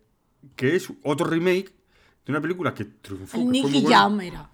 que 0.55 0.75
es 0.75 0.91
otro 1.03 1.27
remake 1.27 1.71
de 2.25 2.31
una 2.31 2.41
película 2.41 2.73
que 2.73 2.85
triunfó. 2.85 3.37
que 3.37 3.45
Nicky 3.45 3.85
Jam 3.85 4.19
era. 4.21 4.49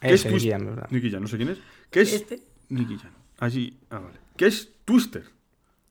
es 0.00 0.24
Twist- 0.24 0.44
ya, 0.46 0.58
¿verdad? 0.58 0.86
Nicky 0.90 1.10
Jam, 1.10 1.22
no 1.22 1.28
sé 1.28 1.36
quién 1.36 1.48
es. 1.48 1.58
Que 1.90 2.02
es 2.02 2.12
Este. 2.12 2.42
Nicky 2.68 2.96
Jam. 2.98 3.10
Así, 3.38 3.76
ah, 3.90 3.98
vale. 3.98 4.18
Que 4.36 4.46
es 4.46 4.70
Twister. 4.84 5.24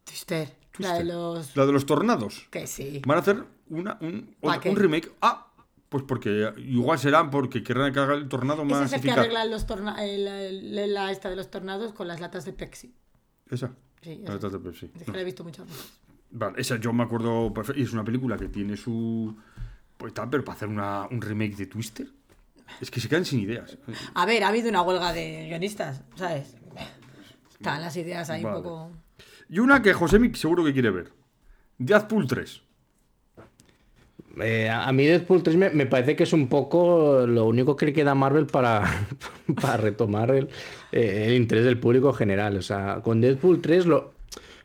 Twister. 0.05 0.47
La 0.47 0.89
Twister. 0.93 0.97
de 0.99 1.03
los. 1.03 1.55
La 1.55 1.65
de 1.65 1.71
los 1.73 1.85
tornados. 1.85 2.47
Que 2.49 2.65
sí. 2.65 3.01
Van 3.05 3.17
a 3.17 3.21
hacer 3.21 3.43
una, 3.69 3.97
un, 3.99 4.35
¿Pa 4.39 4.49
otro- 4.51 4.61
qué? 4.61 4.69
un 4.69 4.75
remake. 4.77 5.11
Ah, 5.21 5.46
pues 5.89 6.03
porque 6.07 6.53
igual 6.57 6.99
serán 6.99 7.29
porque 7.29 7.63
querrán 7.63 7.93
que 7.93 7.99
haga 7.99 8.13
el 8.15 8.27
tornado 8.27 8.63
Ese 8.63 8.71
más 8.73 8.85
es 8.87 8.93
el 8.93 9.01
que 9.01 9.11
arregla 9.11 9.45
los 9.45 9.65
torna 9.65 10.03
el- 10.03 10.93
la 10.93 11.11
esta 11.11 11.29
de 11.29 11.35
los 11.35 11.49
tornados 11.49 11.93
con 11.93 12.07
las 12.07 12.19
latas 12.19 12.45
de 12.45 12.53
Pepsi. 12.53 12.93
Esa. 13.49 13.71
Sí, 14.01 14.21
La 14.23 14.35
esa. 14.35 14.49
de 14.49 14.59
Pepsi. 14.59 14.91
Es 14.95 15.03
que 15.03 15.11
No. 15.11 15.13
la 15.15 15.21
he 15.21 15.25
visto 15.25 15.43
muchas 15.43 15.65
veces. 15.67 15.99
Vale, 16.31 16.59
esa 16.59 16.75
yo 16.77 16.91
me 16.91 17.03
acuerdo. 17.03 17.53
Y 17.75 17.83
es 17.83 17.93
una 17.93 18.03
película 18.03 18.37
que 18.37 18.49
tiene 18.49 18.75
su. 18.75 19.35
Pues 19.97 20.13
tal, 20.13 20.29
pero 20.29 20.43
para 20.43 20.55
hacer 20.57 20.67
una, 20.67 21.07
un 21.09 21.21
remake 21.21 21.55
de 21.55 21.65
Twister. 21.67 22.07
Es 22.81 22.91
que 22.91 22.99
se 22.99 23.07
quedan 23.07 23.23
sin 23.25 23.39
ideas. 23.39 23.77
A 24.13 24.25
ver, 24.25 24.43
ha 24.43 24.49
habido 24.49 24.67
una 24.69 24.81
huelga 24.81 25.13
de 25.13 25.47
guionistas, 25.47 26.03
¿sabes? 26.15 26.57
Están 27.53 27.81
las 27.81 27.95
ideas 27.95 28.29
ahí 28.29 28.43
Vale. 28.43 28.57
un 28.57 28.63
poco. 28.63 28.91
Y 29.49 29.59
una 29.59 29.81
que 29.81 29.93
José 29.93 30.19
seguro 30.35 30.63
que 30.65 30.73
quiere 30.73 30.91
ver. 30.91 31.13
Deadpool 31.77 32.27
3. 32.27 32.61
Eh, 34.41 34.69
a 34.69 34.91
mí 34.91 35.05
Deadpool 35.05 35.43
3 35.43 35.73
me, 35.73 35.85
parece 35.85 36.15
que 36.15 36.23
es 36.23 36.33
un 36.33 36.47
poco 36.47 37.25
lo 37.27 37.45
único 37.45 37.75
que 37.75 37.87
le 37.87 37.93
queda 37.93 38.11
a 38.11 38.15
Marvel 38.15 38.45
para, 38.45 39.07
para 39.61 39.77
retomar 39.77 40.31
el, 40.31 40.49
eh, 40.91 41.25
el 41.27 41.35
interés 41.35 41.65
del 41.65 41.79
público 41.79 42.13
general. 42.13 42.57
O 42.57 42.61
sea, 42.61 43.01
con 43.03 43.21
Deadpool 43.21 43.61
3 43.61 43.85
lo, 43.85 44.13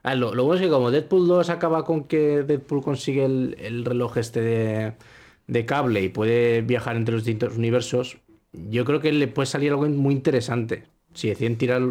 lo, 0.04 0.44
bueno 0.44 0.54
es 0.54 0.60
que 0.60 0.68
como 0.68 0.90
Deadpool 0.90 1.26
2 1.26 1.50
acaba 1.50 1.84
con 1.84 2.04
que 2.04 2.42
Deadpool 2.42 2.82
consigue 2.82 3.24
el, 3.24 3.56
el 3.60 3.84
reloj 3.84 4.18
este 4.18 4.40
de, 4.40 4.92
de 5.46 5.66
cable 5.66 6.02
y 6.02 6.08
puede 6.08 6.62
viajar 6.62 6.96
entre 6.96 7.14
los 7.14 7.24
distintos 7.24 7.56
universos, 7.56 8.18
yo 8.52 8.84
creo 8.84 9.00
que 9.00 9.12
le 9.12 9.28
puede 9.28 9.46
salir 9.46 9.70
algo 9.70 9.86
muy 9.88 10.14
interesante. 10.14 10.84
Si 11.14 11.28
deciden 11.28 11.56
tirar, 11.56 11.82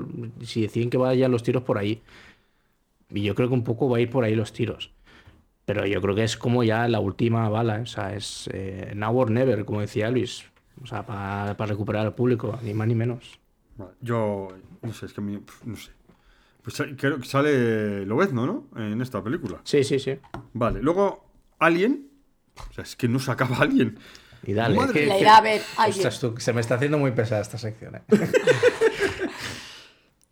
si 0.43 0.61
deciden 0.63 0.89
que 0.89 0.97
vayan 0.97 1.31
los 1.31 1.43
tiros 1.43 1.63
por 1.63 1.77
ahí. 1.77 2.01
Y 3.09 3.23
yo 3.23 3.35
creo 3.35 3.49
que 3.49 3.53
un 3.53 3.63
poco 3.63 3.89
va 3.89 3.97
a 3.97 4.01
ir 4.01 4.09
por 4.09 4.23
ahí 4.23 4.35
los 4.35 4.53
tiros. 4.53 4.91
Pero 5.65 5.85
yo 5.85 6.01
creo 6.01 6.15
que 6.15 6.23
es 6.23 6.37
como 6.37 6.63
ya 6.63 6.87
la 6.87 6.99
última 6.99 7.47
bala, 7.49 7.77
¿eh? 7.77 7.81
o 7.81 7.85
sea, 7.85 8.13
es 8.15 8.49
eh, 8.51 8.93
now 8.95 9.15
or 9.17 9.29
never, 9.31 9.63
como 9.65 9.81
decía 9.81 10.09
Luis. 10.09 10.43
O 10.83 10.87
sea, 10.87 11.05
para 11.05 11.53
recuperar 11.53 12.05
al 12.05 12.15
público, 12.15 12.57
ni 12.63 12.73
más 12.73 12.87
ni 12.87 12.95
menos. 12.95 13.39
Yo. 14.01 14.47
No 14.81 14.93
sé, 14.93 15.05
es 15.05 15.13
que 15.13 15.21
pf, 15.21 15.65
No 15.65 15.75
sé. 15.75 15.91
Pues 16.63 16.81
creo 16.97 17.19
que 17.19 17.25
sale 17.25 18.05
Lobezno, 18.05 18.45
¿no? 18.45 18.67
En 18.81 19.01
esta 19.01 19.23
película. 19.23 19.61
Sí, 19.63 19.83
sí, 19.83 19.99
sí. 19.99 20.17
Vale, 20.53 20.81
luego 20.81 21.25
Alien. 21.59 22.09
O 22.69 22.73
sea, 22.73 22.83
es 22.83 22.95
que 22.95 23.07
no 23.07 23.19
se 23.19 23.31
acaba 23.31 23.57
Alien. 23.57 23.97
Y 24.43 24.53
dale. 24.53 24.75
Madre 24.75 24.93
que- 25.01 25.05
La 25.07 25.15
que- 25.15 25.21
irá 25.21 25.37
a 25.37 25.41
ver. 25.41 25.61
Ostras, 25.87 26.19
tú, 26.19 26.35
se 26.37 26.53
me 26.53 26.61
está 26.61 26.75
haciendo 26.75 26.97
muy 26.97 27.11
pesada 27.11 27.41
esta 27.41 27.57
sección. 27.57 27.95
¿eh? 27.95 28.01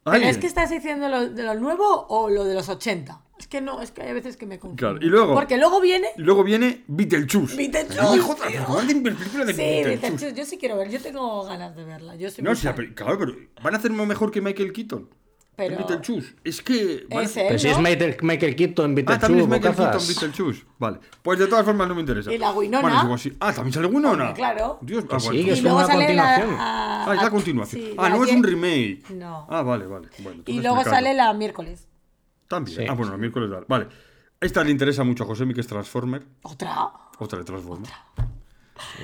¿Pero 0.03 0.25
es 0.25 0.37
que 0.37 0.47
estás 0.47 0.69
diciendo 0.69 1.07
lo 1.09 1.29
de 1.29 1.43
lo 1.43 1.53
nuevo 1.55 2.07
o 2.09 2.29
lo 2.29 2.43
de 2.45 2.55
los 2.55 2.69
80? 2.69 3.21
Es 3.39 3.47
que 3.47 3.61
no, 3.61 3.81
es 3.81 3.91
que 3.91 4.01
hay 4.01 4.13
veces 4.13 4.35
que 4.35 4.45
me 4.45 4.59
confundo. 4.59 4.79
Claro, 4.79 4.97
y 5.01 5.05
luego- 5.09 5.33
Porque 5.33 5.57
luego 5.57 5.79
viene. 5.79 6.09
Y 6.17 6.21
luego 6.21 6.43
viene 6.43 6.83
Beetlejuice. 6.87 7.55
Beetlejuice, 7.55 8.15
hijo 8.17 8.35
de- 8.35 8.49
tío. 8.51 8.65
¿cómo 8.65 8.79
hacen 8.79 9.01
película 9.01 9.45
de 9.45 9.53
Sí, 9.53 9.59
Beetlejuice? 9.61 9.89
Beetlejuice, 10.01 10.33
yo 10.35 10.45
sí 10.45 10.57
quiero 10.57 10.75
ver, 10.77 10.89
yo 10.89 10.99
tengo 11.01 11.45
ganas 11.45 11.73
de 11.75 11.85
verla. 11.85 12.15
Yo 12.17 12.29
soy 12.29 12.43
No, 12.43 12.53
sí, 12.53 12.67
peli- 12.75 12.93
claro, 12.93 13.17
pero 13.17 13.33
van 13.63 13.73
a 13.73 13.77
hacerlo 13.77 14.05
mejor 14.05 14.29
que 14.31 14.41
Michael 14.41 14.73
Keaton. 14.73 15.09
Pero- 15.55 15.73
En 15.75 15.77
Beetlejuice. 15.87 16.35
Es 16.43 16.61
que. 16.61 17.05
a- 17.11 17.21
Ese, 17.21 17.45
Pero 17.47 17.59
si 17.59 17.67
es 17.67 17.75
¿no? 17.77 17.83
Michael, 17.83 18.17
Michael 18.21 18.55
Keaton, 18.55 18.75
Ah, 18.75 18.85
también 18.85 19.09
es 19.09 19.15
Beetlejuice, 19.25 19.47
Michael 19.47 19.75
Keaton. 19.75 20.07
Beetlejuice. 20.07 20.63
Vale. 20.77 20.99
Pues 21.21 21.39
de 21.39 21.47
todas 21.47 21.65
formas 21.65 21.87
no 21.89 21.95
me 21.95 22.01
interesa. 22.01 22.33
Y 22.33 22.37
la 22.37 22.51
Winona. 22.51 22.81
Bueno, 22.81 23.01
digo 23.01 23.13
así. 23.15 23.33
Ah, 23.41 23.51
también 23.53 23.73
sale 23.73 23.87
Winona. 23.87 24.33
Claro. 24.33 24.79
Dios, 24.81 25.03
ah, 25.09 25.13
Que 25.15 25.19
sí, 25.19 25.25
bueno. 25.27 25.41
Y 25.41 25.49
es 25.49 25.61
luego 25.63 25.77
una 25.79 25.87
sale 25.87 26.13
la. 26.13 26.23
continuación. 26.35 26.55
a- 26.59 27.05
Ah, 27.09 27.15
es 27.15 27.21
la 27.23 27.29
continuación. 27.29 27.81
sí, 27.81 27.93
ah, 27.97 28.03
la 28.03 28.09
no 28.15 28.23
es 28.25 28.31
un 28.31 28.43
remake. 28.43 29.03
No. 29.11 29.47
Ah, 29.49 29.61
vale, 29.63 29.85
vale. 29.85 30.07
Bueno, 30.19 30.43
Y 30.45 30.61
luego 30.61 30.81
sale 30.83 31.13
la 31.13 31.33
miércoles. 31.33 31.87
También. 32.49 32.77
Sí, 32.81 32.85
ah, 32.89 32.93
bueno, 32.93 33.13
el 33.13 33.19
miércoles. 33.19 33.49
da- 33.49 33.63
Vale. 33.65 33.87
Esta 34.41 34.63
le 34.65 34.71
interesa 34.71 35.03
mucho 35.05 35.23
a 35.23 35.27
Josemi, 35.27 35.53
que 35.53 35.61
es 35.61 35.67
Transformer. 35.67 36.25
Otra. 36.41 36.89
Otra 37.19 37.39
de 37.39 37.45
Transformer. 37.45 37.89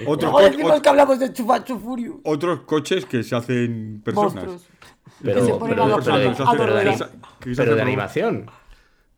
Otro 0.06 0.30
Luego 0.32 0.38
co- 0.38 0.44
decimos 0.44 0.82
que 0.82 0.90
hablamos 0.90 1.20
de 1.20 1.32
Furious. 1.80 2.16
otros 2.24 2.62
coches 2.62 3.06
que 3.06 3.24
se 3.24 3.36
hacen 3.36 4.02
personas. 4.04 4.46
Monstruos. 4.46 4.64
Pero, 5.22 5.46
se 5.46 5.52
ponen 5.54 5.70
pero- 5.70 5.84
a 5.84 5.88
los 5.88 6.06
pero- 6.06 6.16
ojos, 6.18 6.38
pero- 6.38 6.50
a 6.50 6.52
pero 6.52 6.64
de 6.76 6.84
dormir. 6.86 7.04
anima- 7.04 7.38
Que 7.40 7.56
se 7.56 7.62
pero 7.64 7.76
de 7.76 7.82
animación. 7.82 8.50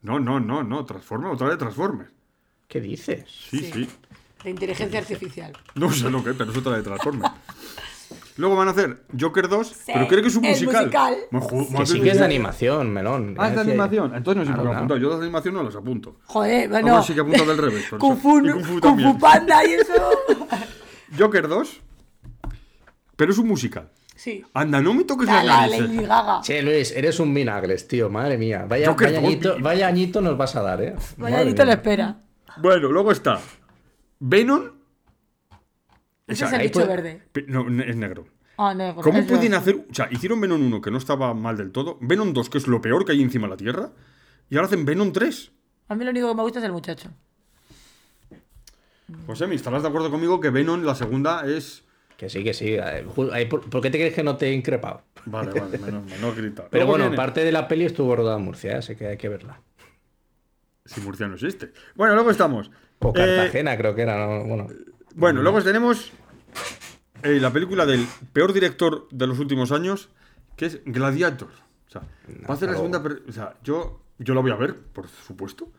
No, 0.02 0.20
no, 0.20 0.40
no, 0.40 0.64
no. 0.64 0.86
Transformer, 0.86 1.32
otra 1.32 1.48
vez 1.48 1.58
Transformer. 1.58 2.12
¿Qué 2.68 2.82
dices? 2.82 3.24
Sí, 3.50 3.60
Sí. 3.60 3.72
sí. 3.72 3.90
De 4.44 4.50
inteligencia 4.50 5.00
artificial. 5.00 5.54
No 5.76 5.92
sé 5.92 6.10
lo 6.10 6.24
que, 6.24 6.34
pero 6.34 6.52
es 6.52 6.58
otra 6.58 6.76
de 6.78 6.84
Transformer. 6.84 7.32
Luego 8.38 8.56
van 8.56 8.68
a 8.68 8.72
hacer 8.72 9.04
Joker 9.20 9.50
2, 9.50 9.68
Sí, 9.68 9.76
pero 9.88 10.08
creo 10.08 10.22
que 10.22 10.28
es 10.28 10.36
un 10.36 10.44
musical. 10.44 10.86
musical. 11.32 11.68
Me 11.72 11.86
sí 11.86 12.00
que 12.02 12.12
es 12.12 12.20
de 12.20 12.26
animación, 12.26 12.94
melón. 12.94 13.36
Ah, 13.38 13.50
es 13.50 13.56
de 13.56 13.62
animación. 13.62 14.16
Entonces 14.16 14.46
no 14.46 14.52
sé 14.52 14.56
por 14.58 14.70
qué 14.70 14.76
apuntado. 14.76 15.00
Yo 15.00 15.10
de 15.18 15.24
animación 15.26 15.54
no 15.56 15.64
las 15.64 15.76
apunto. 15.76 16.18
Joder, 16.26 16.70
bueno. 16.70 16.88
bueno, 16.88 17.04
sí 17.04 17.14
que 17.14 17.22
apunto 17.22 17.46
del 17.46 17.58
revés. 17.58 17.86
Kung. 18.00 18.18
Fu, 18.18 18.46
Y 18.46 18.52
Kung 18.52 18.64
Fu 18.64 18.72
Kung 18.74 18.82
también. 18.82 19.14
Fu 19.14 19.20
Panda 19.20 19.66
y 19.66 19.74
eso. 19.74 19.94
Joker 21.18 21.48
2, 21.48 21.82
pero 23.16 23.32
es 23.32 23.38
un 23.38 23.48
musical. 23.48 23.90
Sí. 24.16 24.44
Anda, 24.54 24.82
no 24.82 24.94
me 24.94 25.04
toques 25.04 25.28
La, 25.28 25.44
la. 25.44 25.68
Lady 25.68 25.98
Gaga. 26.06 26.42
Che, 26.42 26.62
Luis, 26.62 26.92
eres 26.92 27.20
un 27.20 27.34
vinagres, 27.34 27.88
tío. 27.88 28.10
Madre 28.10 28.38
mía. 28.38 28.66
Vaya, 28.68 28.92
vaya, 28.92 29.12
dos, 29.12 29.24
añito, 29.24 29.56
vaya 29.62 29.88
añito 29.88 30.22
nos 30.22 30.36
vas 30.38 30.56
a 30.56 30.62
dar, 30.64 30.82
¿eh? 30.82 30.96
Vaya 31.18 31.36
Madre 31.38 31.50
Anito 31.50 31.66
le 31.66 31.72
espera. 31.74 32.18
Bueno, 32.58 32.90
luego 32.92 33.12
está 33.12 33.40
Venom. 34.20 34.77
Ese 36.28 36.46
Esa- 36.46 36.48
es 36.48 36.54
el 36.54 36.68
bicho 36.68 36.80
puede- 36.86 36.88
verde. 36.88 37.24
No, 37.48 37.68
es 37.84 37.96
negro. 37.96 38.28
Ah, 38.58 38.74
negro. 38.74 39.02
¿Cómo 39.02 39.26
pueden 39.26 39.54
hacer.? 39.54 39.86
O 39.90 39.94
sea, 39.94 40.10
hicieron 40.12 40.42
Venom 40.42 40.62
1, 40.62 40.82
que 40.82 40.92
no 40.92 40.98
estaba 40.98 41.34
mal 41.34 41.56
del 41.58 41.72
todo. 41.72 41.98
Venom 42.02 42.34
2, 42.34 42.50
que 42.50 42.58
es 42.58 42.68
lo 42.68 42.82
peor 42.82 43.06
que 43.06 43.14
hay 43.14 43.22
encima 43.22 43.48
de 43.48 43.52
la 43.52 43.58
tierra. 43.58 43.92
Y 44.50 44.56
ahora 44.56 44.68
hacen 44.68 44.84
Venom 44.86 45.12
3. 45.14 45.52
A 45.90 45.96
mí 45.96 46.04
lo 46.04 46.12
único 46.12 46.28
que 46.30 46.36
me 46.36 46.42
gusta 46.42 46.60
es 46.60 46.66
el 46.66 46.72
muchacho. 46.74 47.10
José, 49.26 49.48
¿me 49.48 49.56
estarás 49.56 49.84
de 49.84 49.88
acuerdo 49.88 50.12
conmigo 50.12 50.40
que 50.42 50.50
Venom, 50.50 50.84
la 50.84 50.96
segunda, 50.96 51.46
es. 51.48 51.84
Que 52.18 52.30
sí, 52.30 52.44
que 52.44 52.54
sí. 52.54 52.76
eh, 52.76 53.06
¿Por, 53.16 53.30
qué 53.82 53.90
te 53.90 53.98
crees 54.00 54.14
que 54.14 54.24
no 54.24 54.36
te 54.38 54.48
he 54.50 54.54
increpado? 54.54 55.04
Vale, 55.26 55.58
vale, 55.60 55.78
menos 55.78 56.04
mal, 56.10 56.20
no 56.22 56.34
grita. 56.34 56.68
Pero 56.70 56.88
bueno, 56.88 57.06
viene- 57.06 57.16
parte 57.16 57.44
de 57.44 57.52
la 57.52 57.68
peli 57.68 57.86
estuvo 57.86 58.16
rodada 58.16 58.38
en 58.38 58.44
Murcia, 58.44 58.72
¿eh? 58.72 58.76
así 58.78 58.96
que 58.96 59.08
hay 59.08 59.18
que 59.18 59.30
verla. 59.30 59.62
Si 60.86 61.00
Murcia 61.02 61.28
no 61.28 61.36
existe. 61.36 61.72
Bueno, 61.96 62.16
luego 62.16 62.32
estamos. 62.32 62.72
O 63.00 63.10
Eh, 63.10 63.14
Cartagena, 63.14 63.78
creo 63.78 63.94
que 63.94 64.02
era, 64.02 64.18
¿no? 64.26 64.44
Bueno, 64.46 64.68
Bueno, 65.18 65.42
luego 65.42 65.64
tenemos 65.64 66.12
eh, 67.24 67.40
la 67.40 67.52
película 67.52 67.88
del 67.88 68.06
peor 68.34 68.54
director 68.54 69.08
de 69.10 69.26
los 69.26 69.40
últimos 69.40 69.72
años, 69.72 70.10
que 70.56 70.68
es 70.68 70.82
Gladiator. 70.86 71.50
O 71.88 71.90
sea, 71.90 72.02
va 72.48 72.50
a 72.50 72.54
hacer 72.54 72.70
la 72.70 72.76
segunda. 72.76 73.02
O 73.28 73.32
sea, 73.32 73.56
yo, 73.64 74.00
yo 74.20 74.36
la 74.36 74.42
voy 74.42 74.52
a 74.52 74.56
ver, 74.56 74.76
por 74.80 75.08
supuesto. 75.08 75.70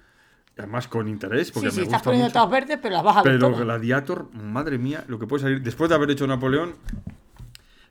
Además 0.57 0.89
con 0.89 1.07
interés, 1.07 1.53
porque 1.53 1.71
Sí, 1.71 1.77
sí, 1.77 1.81
me 1.83 1.87
estás 1.87 2.03
gusta 2.05 2.19
mucho. 2.19 2.33
todas 2.33 2.51
verdes, 2.51 2.79
pero 2.83 2.97
las 2.97 3.05
vas 3.05 3.19
a 3.19 3.23
ver 3.23 3.35
Pero 3.35 3.47
todas. 3.51 3.65
Gladiator, 3.65 4.35
madre 4.35 4.77
mía, 4.77 5.05
lo 5.07 5.21
que 5.21 5.29
puede 5.29 5.43
salir. 5.45 5.63
Después 5.63 5.89
de 5.89 5.95
haber 5.95 6.11
hecho 6.11 6.27
Napoleón, 6.27 6.75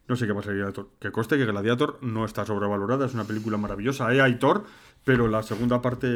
no 0.09 0.17
sé 0.17 0.27
qué 0.27 0.33
va 0.33 0.41
a 0.41 0.43
salir 0.43 0.57
Gladiator. 0.57 0.89
Que 0.99 1.09
coste 1.13 1.37
que 1.37 1.45
Gladiator 1.45 1.97
no 2.01 2.25
está 2.25 2.45
sobrevalorada, 2.45 3.05
es 3.05 3.13
una 3.13 3.23
película 3.23 3.55
maravillosa. 3.55 4.13
Eh, 4.13 4.19
hay 4.19 4.35
Thor, 4.37 4.65
pero 5.05 5.29
la 5.29 5.43
segunda 5.43 5.81
parte 5.81 6.07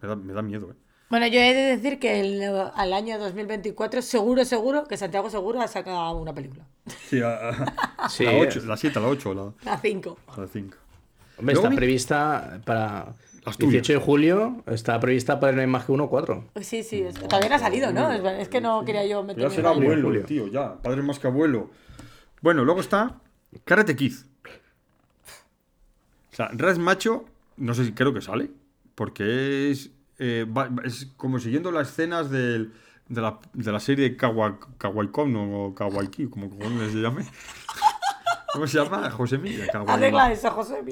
me 0.00 0.08
da, 0.08 0.16
me 0.16 0.32
da 0.32 0.40
miedo, 0.40 0.70
¿eh? 0.70 0.74
Bueno, 1.10 1.26
yo 1.26 1.38
he 1.38 1.54
de 1.54 1.76
decir 1.76 1.98
que 1.98 2.20
el- 2.20 2.42
al 2.74 2.92
año 2.92 3.18
2024, 3.18 4.02
seguro, 4.02 4.44
seguro, 4.44 4.84
que 4.84 4.96
Santiago 4.96 5.30
Seguro 5.30 5.60
ha 5.60 5.68
sacado 5.68 6.16
una 6.16 6.34
película. 6.34 6.64
Sí, 7.08 7.20
a, 7.22 7.50
a- 7.50 8.08
Sí, 8.08 8.24
la 8.24 8.32
eh. 8.32 8.40
8, 8.48 8.62
la 8.66 8.76
7, 8.76 9.00
la 9.00 9.08
8, 9.08 9.34
la, 9.34 9.52
La 9.70 9.78
5. 9.78 10.18
la 10.36 10.46
5. 10.48 10.76
hombre, 11.38 11.54
está 11.54 11.68
vi- 11.68 11.76
prevista 11.76 12.60
para. 12.64 13.12
Las 13.44 13.58
18 13.58 13.92
de 13.92 13.98
julio, 13.98 14.62
está 14.66 14.98
prevista 14.98 15.38
para 15.38 15.52
No 15.52 15.60
hay 15.60 15.66
más 15.66 15.84
que 15.84 15.92
uno 15.92 16.08
4. 16.08 16.44
Sí, 16.62 16.82
sí, 16.82 17.02
es- 17.02 17.14
todavía 17.14 17.50
no 17.50 17.54
ha 17.56 17.58
salido, 17.58 17.92
¿no? 17.92 18.10
Es, 18.10 18.22
es 18.40 18.48
que 18.48 18.62
no 18.62 18.82
quería 18.86 19.04
yo 19.04 19.20
Ya 19.20 19.26
meterme 19.26 19.54
será 19.54 19.68
abuelo, 19.70 20.06
Julio. 20.08 20.20
el 20.22 20.26
tío, 20.26 20.46
ya. 20.48 20.76
Padre 20.80 21.02
más 21.02 21.18
que 21.18 21.26
abuelo. 21.26 21.70
Bueno, 22.40 22.64
luego 22.64 22.80
está 22.80 23.20
Karate 23.64 23.94
Kid. 23.94 24.14
O 26.32 26.36
sea, 26.36 26.48
Ras 26.54 26.78
Macho, 26.78 27.26
no 27.58 27.74
sé 27.74 27.84
si 27.84 27.92
creo 27.92 28.12
que 28.14 28.20
sale, 28.22 28.50
porque 28.94 29.70
es, 29.70 29.90
eh, 30.18 30.46
va- 30.46 30.70
es 30.84 31.06
como 31.16 31.38
siguiendo 31.38 31.70
las 31.70 31.88
escenas 31.90 32.30
del- 32.30 32.72
de, 33.08 33.20
la, 33.20 33.38
de 33.52 33.72
la 33.72 33.80
serie 33.80 34.16
Kawa, 34.16 34.58
o 34.60 35.74
Kawaii 35.74 36.08
Ki, 36.08 36.26
como 36.28 36.50
se 36.90 36.96
llame. 37.00 37.26
¿Cómo 38.52 38.66
se 38.66 38.78
llama? 38.78 39.10
José 39.10 39.38
Miguel. 39.38 39.68
Arregla 39.86 40.30
eso, 40.32 40.50
José. 40.52 40.82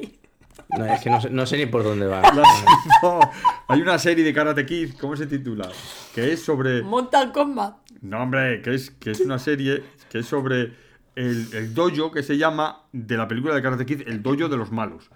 No, 0.77 0.85
es 0.85 1.01
que 1.01 1.11
no 1.11 1.21
sé, 1.21 1.31
no 1.31 1.47
sé 1.47 1.57
ni 1.57 1.67
por 1.67 1.83
dónde 1.85 2.07
va. 2.07 2.23
No, 3.03 3.21
hay 3.69 3.81
una 3.81 3.99
serie 3.99 4.25
de 4.25 4.33
Karate 4.35 4.67
Kid, 4.67 4.95
¿cómo 5.01 5.17
se 5.17 5.27
titula? 5.27 5.69
Que 6.15 6.33
es 6.33 6.43
sobre... 6.45 6.83
Mortal 6.83 7.33
Kombat. 7.33 7.77
No, 8.01 8.23
hombre, 8.23 8.63
que 8.63 8.75
es, 8.75 8.91
que 8.91 9.11
es 9.13 9.21
una 9.21 9.39
serie 9.39 9.83
que 10.11 10.19
es 10.21 10.27
sobre 10.27 10.73
el, 11.17 11.49
el 11.55 11.75
dojo 11.75 12.11
que 12.13 12.23
se 12.23 12.37
llama, 12.37 12.83
de 12.93 13.17
la 13.17 13.27
película 13.29 13.55
de 13.55 13.63
Karate 13.63 13.87
Kid, 13.87 14.03
el 14.07 14.23
dojo 14.23 14.49
de 14.49 14.57
los 14.57 14.71
malos. 14.73 15.11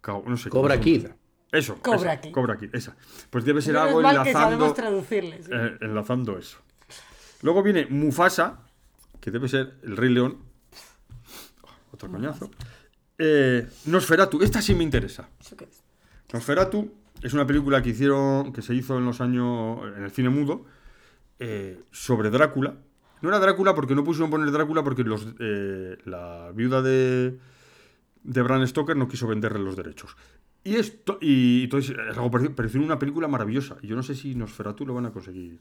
Ca- 0.00 0.20
No 0.26 0.36
sé, 0.36 0.48
Cobra 0.50 0.74
¿cómo 0.74 0.84
se 0.84 0.90
Kid. 0.90 1.06
Eso. 1.52 1.76
Cobra 1.80 2.12
esa, 2.14 2.20
Kid. 2.20 2.30
Cobra 2.32 2.58
Kid, 2.58 2.74
esa. 2.74 2.96
Pues 3.30 3.44
debe 3.44 3.62
ser 3.62 3.76
algo 3.76 4.02
mal 4.02 4.22
que 4.22 4.32
sabemos 4.32 4.54
enlazando, 4.54 4.74
traducirle. 4.74 5.42
sí. 5.42 5.50
eh, 5.52 5.78
enlazando 5.80 6.38
eso. 6.38 6.58
Luego 7.42 7.62
viene 7.62 7.86
Mufasa, 7.86 8.60
que 9.20 9.30
debe 9.30 9.48
ser 9.48 9.74
el 9.82 9.96
Rey 9.96 10.10
León. 10.12 10.38
Otro 11.92 12.10
coñazo. 12.10 12.50
Eh, 13.16 13.66
Nosferatu, 13.86 14.42
esta 14.42 14.60
sí 14.60 14.74
me 14.74 14.84
interesa. 14.84 15.28
¿Eso 15.40 15.56
qué 15.56 15.64
es? 15.64 15.82
Nosferatu 16.32 16.92
es 17.22 17.32
una 17.32 17.46
película 17.46 17.82
que 17.82 17.90
hicieron, 17.90 18.52
que 18.52 18.62
se 18.62 18.74
hizo 18.74 18.98
en 18.98 19.04
los 19.04 19.20
años, 19.20 19.78
en 19.96 20.04
el 20.04 20.10
cine 20.10 20.28
mudo, 20.28 20.66
eh, 21.38 21.80
sobre 21.90 22.30
Drácula. 22.30 22.74
No 23.20 23.28
era 23.30 23.38
Drácula 23.40 23.74
porque 23.74 23.94
no 23.94 24.04
pusieron 24.04 24.30
poner 24.30 24.50
Drácula 24.52 24.84
porque 24.84 25.02
los, 25.02 25.26
eh, 25.40 25.96
la 26.04 26.52
viuda 26.54 26.82
de, 26.82 27.38
de 28.22 28.42
Bram 28.42 28.64
Stoker 28.66 28.96
no 28.96 29.08
quiso 29.08 29.26
venderle 29.26 29.58
los 29.58 29.74
derechos. 29.76 30.16
Y 30.64 30.76
esto, 30.76 31.18
y 31.20 31.64
entonces 31.64 31.96
es 32.10 32.16
algo 32.16 32.30
parecido, 32.30 32.84
una 32.84 32.98
película 32.98 33.28
maravillosa. 33.28 33.76
Y 33.82 33.86
yo 33.86 33.96
no 33.96 34.02
sé 34.02 34.14
si 34.14 34.34
Nosferatu 34.34 34.84
lo 34.84 34.94
van 34.94 35.06
a 35.06 35.10
conseguir. 35.12 35.58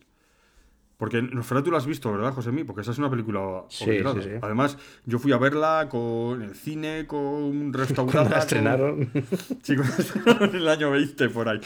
Porque 0.97 1.21
Nosferatu 1.21 1.69
lo 1.69 1.77
has 1.77 1.85
visto, 1.85 2.11
¿verdad, 2.11 2.33
José 2.33 2.51
Mí? 2.51 2.63
Porque 2.63 2.81
esa 2.81 2.89
es 2.91 2.97
una 2.97 3.09
película 3.09 3.65
Sí, 3.69 3.85
sí, 3.85 4.21
sí. 4.23 4.29
Además, 4.41 4.77
yo 5.05 5.19
fui 5.19 5.31
a 5.31 5.37
verla 5.37 5.87
con 5.89 6.41
el 6.41 6.55
cine, 6.55 7.05
con 7.05 7.71
restaurada. 7.71 8.11
Cuando 8.11 8.29
la 8.31 8.35
con- 8.35 8.39
estrenaron. 8.39 9.11
Chicos, 9.61 10.13
en 10.41 10.55
el 10.55 10.67
año 10.67 10.89
20 10.89 11.29
por 11.29 11.49
ahí. 11.49 11.59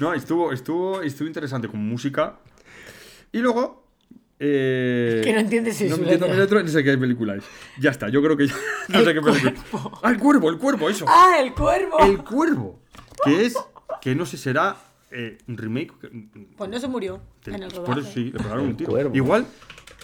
No, 0.00 0.12
estuvo, 0.12 0.52
estuvo, 0.52 1.00
estuvo 1.00 1.26
interesante 1.26 1.66
con 1.66 1.80
música. 1.80 2.36
Y 3.32 3.38
luego. 3.38 3.83
Eh, 4.46 5.20
Que 5.24 5.32
no 5.32 5.40
entiendes 5.40 5.76
si 5.76 5.88
no 5.88 5.96
entiendo 5.96 6.28
mi 6.28 6.36
letra, 6.36 6.62
ni 6.62 6.68
sé 6.68 6.84
qué 6.84 6.96
película 6.98 7.34
es. 7.36 7.44
Ya 7.80 7.90
está, 7.90 8.08
yo 8.10 8.22
creo 8.22 8.36
que 8.36 8.46
ya. 8.48 8.54
No 8.88 9.02
sé 9.02 9.14
qué 9.14 9.20
película. 9.22 9.54
cuervo. 9.70 10.00
Ah, 10.02 10.10
el 10.10 10.18
cuervo, 10.18 10.50
el 10.50 10.58
cuervo, 10.58 10.90
eso. 10.90 11.06
¡Ah, 11.08 11.36
el 11.40 11.52
cuervo! 11.54 11.98
El 12.00 12.18
cuervo. 12.22 12.80
Que 13.24 13.46
es. 13.46 13.56
Que 14.02 14.14
no 14.14 14.26
sé, 14.26 14.36
será 14.36 14.76
eh, 15.10 15.38
un 15.48 15.56
remake. 15.56 15.92
Pues 16.56 16.68
no 16.70 16.78
se 16.78 16.88
murió 16.88 17.20
en 17.46 17.62
el 17.62 17.70
Por 17.72 17.86
rodaje. 17.86 18.00
eso 18.00 18.10
sí, 18.12 18.24
le 18.32 18.38
pegaron 18.38 18.66
un 18.66 18.76
tiro. 18.76 18.90
cuervo. 18.90 19.16
Igual 19.16 19.46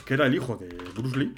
que 0.07 0.15
era 0.15 0.27
el 0.27 0.35
hijo 0.35 0.57
de 0.57 0.69
Bruce 0.95 1.19
Lee, 1.19 1.35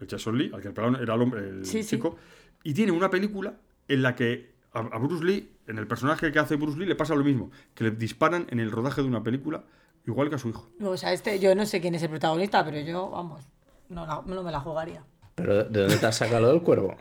el 0.00 0.06
Jason 0.08 0.38
Lee, 0.38 0.50
al 0.54 0.60
que 0.62 0.68
le 0.68 0.74
pegaron 0.74 0.96
era 0.96 1.14
el, 1.14 1.20
hombre, 1.20 1.40
el 1.48 1.66
Sí, 1.66 1.82
sí. 1.82 1.96
chico. 1.96 2.16
Y 2.62 2.72
tiene 2.72 2.92
una 2.92 3.10
película 3.10 3.54
en 3.88 4.02
la 4.02 4.14
que 4.14 4.54
a, 4.72 4.78
a 4.78 4.98
Bruce 4.98 5.24
Lee, 5.24 5.50
en 5.66 5.78
el 5.78 5.86
personaje 5.86 6.30
que 6.30 6.38
hace 6.38 6.56
Bruce 6.56 6.78
Lee, 6.78 6.86
le 6.86 6.94
pasa 6.94 7.14
lo 7.14 7.24
mismo. 7.24 7.50
Que 7.74 7.84
le 7.84 7.90
disparan 7.90 8.46
en 8.50 8.60
el 8.60 8.70
rodaje 8.70 9.02
de 9.02 9.08
una 9.08 9.22
película, 9.22 9.64
igual 10.06 10.28
que 10.28 10.36
a 10.36 10.38
su 10.38 10.48
hijo. 10.48 10.68
O 10.82 10.96
sea, 10.96 11.12
este, 11.12 11.38
yo 11.38 11.54
no 11.54 11.66
sé 11.66 11.80
quién 11.80 11.94
es 11.94 12.02
el 12.02 12.10
protagonista, 12.10 12.64
pero 12.64 12.80
yo, 12.80 13.10
vamos, 13.10 13.42
no, 13.88 14.06
la- 14.06 14.22
no 14.26 14.42
me 14.42 14.50
la 14.52 14.60
jugaría. 14.60 15.02
Pero 15.34 15.64
¿de 15.64 15.80
dónde 15.80 15.96
te 15.96 16.06
has 16.06 16.16
sacado 16.16 16.40
lo 16.42 16.48
del 16.52 16.62
cuervo? 16.62 16.96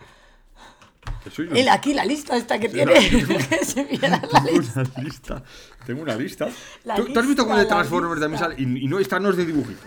Él 1.53 1.69
aquí 1.69 1.93
la 1.93 2.05
lista 2.05 2.35
esta 2.38 2.59
que 2.59 2.69
tiene, 2.69 2.93
que 3.49 3.65
se 3.65 3.84
viera 3.85 4.21
la 4.31 4.43
Tengo 4.43 4.57
lista. 4.59 4.81
una 4.81 5.03
lista. 5.03 5.43
Tengo 5.85 6.01
una 6.01 6.15
lista. 6.15 6.47
La 6.85 6.95
¿Tú, 6.95 7.07
has 7.19 7.27
visto 7.27 7.43
cómo 7.45 7.57
de 7.57 7.65
Transformers 7.65 8.19
también 8.21 8.39
sale? 8.39 8.55
Y, 8.57 8.63
y 8.85 8.88
no, 8.88 8.99
esta 8.99 9.19
no 9.19 9.30
es 9.30 9.38
de 9.38 9.45
dibujitos. 9.45 9.85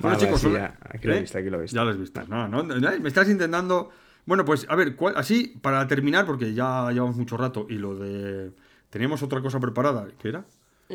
Bueno, 0.00 0.16
Vale, 0.16 0.18
chicos, 0.18 0.40
sí, 0.40 0.52
ya, 0.52 0.76
aquí 0.90 1.06
lo 1.06 1.14
he 1.14 1.18
¿eh? 1.18 1.20
visto, 1.20 1.38
aquí 1.38 1.50
lo 1.50 1.58
he 1.58 1.62
visto. 1.62 1.76
Ya 1.76 1.84
lo 1.84 1.90
has 1.90 1.98
visto. 1.98 2.20
No, 2.26 2.48
no, 2.48 2.62
no, 2.64 2.80
me 3.00 3.08
estás 3.08 3.28
intentando. 3.28 3.90
Bueno, 4.26 4.44
pues 4.44 4.66
a 4.68 4.74
ver, 4.74 4.96
¿cuál- 4.96 5.16
así, 5.16 5.56
para 5.62 5.86
terminar, 5.86 6.26
porque 6.26 6.52
ya 6.54 6.90
llevamos 6.90 7.16
mucho 7.16 7.36
rato 7.36 7.66
y 7.68 7.74
lo 7.74 7.94
de. 7.96 8.52
Teníamos 8.90 9.22
otra 9.22 9.40
cosa 9.40 9.60
preparada, 9.60 10.06
¿qué 10.20 10.28
era? 10.30 10.44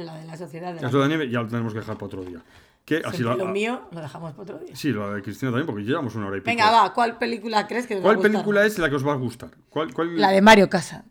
La 0.04 0.16
de 0.16 0.26
la 0.26 0.38
sociedad 0.38 0.74
de 0.74 0.82
la 0.82 0.90
de 0.90 1.08
nieve 1.08 1.30
ya 1.30 1.42
lo 1.42 1.48
tenemos 1.48 1.74
que 1.74 1.80
dejar 1.80 1.96
para 1.96 2.06
otro 2.06 2.24
día. 2.24 2.44
Que 2.86 3.02
así 3.04 3.22
la- 3.24 3.36
Lo 3.36 3.48
mío 3.48 3.82
lo 3.92 4.00
dejamos 4.02 4.32
para 4.32 4.44
otro 4.44 4.60
día. 4.60 4.76
Sí, 4.76 4.90
lo 4.92 5.12
de 5.14 5.22
Cristina 5.22 5.52
también, 5.52 5.66
porque 5.66 5.84
llevamos 5.84 6.16
una 6.16 6.28
hora 6.28 6.38
y 6.38 6.42
pico. 6.42 6.50
Venga, 6.52 6.72
va, 6.72 6.94
¿cuál 6.94 7.18
película 7.18 7.68
crees 7.68 7.86
que 7.88 7.96
os 7.96 8.00
va 8.00 8.04
a 8.04 8.04
¿Cuál 8.04 8.16
gustar? 8.18 8.32
película 8.32 8.66
es 8.66 8.78
la 8.80 8.90
que 8.90 8.96
os 8.96 9.06
va 9.08 9.14
a 9.14 9.16
gustar? 9.18 9.52
¿Cuál, 9.70 9.94
cuál... 9.94 10.16
La 10.20 10.30
de 10.32 10.42
Mario 10.42 10.70
Casa. 10.70 11.04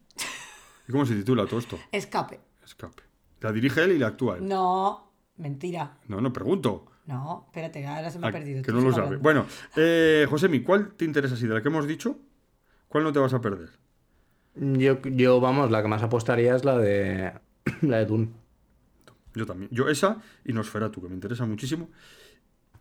¿Y 0.88 0.92
¿Cómo 0.92 1.04
se 1.04 1.14
titula 1.14 1.44
todo 1.46 1.58
esto? 1.58 1.78
Escape. 1.92 2.40
Escape. 2.64 3.02
La 3.40 3.52
dirige 3.52 3.82
él 3.84 3.92
y 3.92 3.98
la 3.98 4.06
actúa 4.08 4.36
él. 4.38 4.46
No, 4.48 5.10
mentira. 5.36 5.98
No, 6.08 6.20
no, 6.20 6.32
pregunto. 6.32 6.86
No, 7.06 7.44
espérate, 7.48 7.86
ahora 7.86 8.10
se 8.10 8.18
me 8.18 8.26
Ah, 8.26 8.30
ha 8.30 8.32
perdido. 8.32 8.62
que 8.62 8.72
no 8.72 8.80
lo 8.80 8.92
sabe. 8.92 9.16
Bueno, 9.16 9.46
eh, 9.76 10.26
Josemi, 10.30 10.60
¿cuál 10.62 10.92
te 10.94 11.04
interesa 11.04 11.34
así 11.34 11.46
de 11.46 11.54
la 11.54 11.60
que 11.62 11.68
hemos 11.68 11.86
dicho? 11.86 12.16
¿Cuál 12.88 13.04
no 13.04 13.12
te 13.12 13.18
vas 13.18 13.34
a 13.34 13.40
perder? 13.40 13.68
Yo, 14.54 15.00
yo, 15.02 15.40
vamos, 15.40 15.70
la 15.70 15.82
que 15.82 15.88
más 15.88 16.02
apostaría 16.02 16.56
es 16.56 16.64
la 16.64 16.78
de 16.78 17.32
la 17.82 17.98
de 17.98 18.06
Dune. 18.06 18.28
Yo 19.36 19.46
también. 19.46 19.70
Yo 19.72 19.88
esa 19.88 20.20
y 20.44 20.52
Nosferatu, 20.52 21.00
que 21.00 21.08
me 21.08 21.14
interesa 21.14 21.46
muchísimo. 21.46 21.88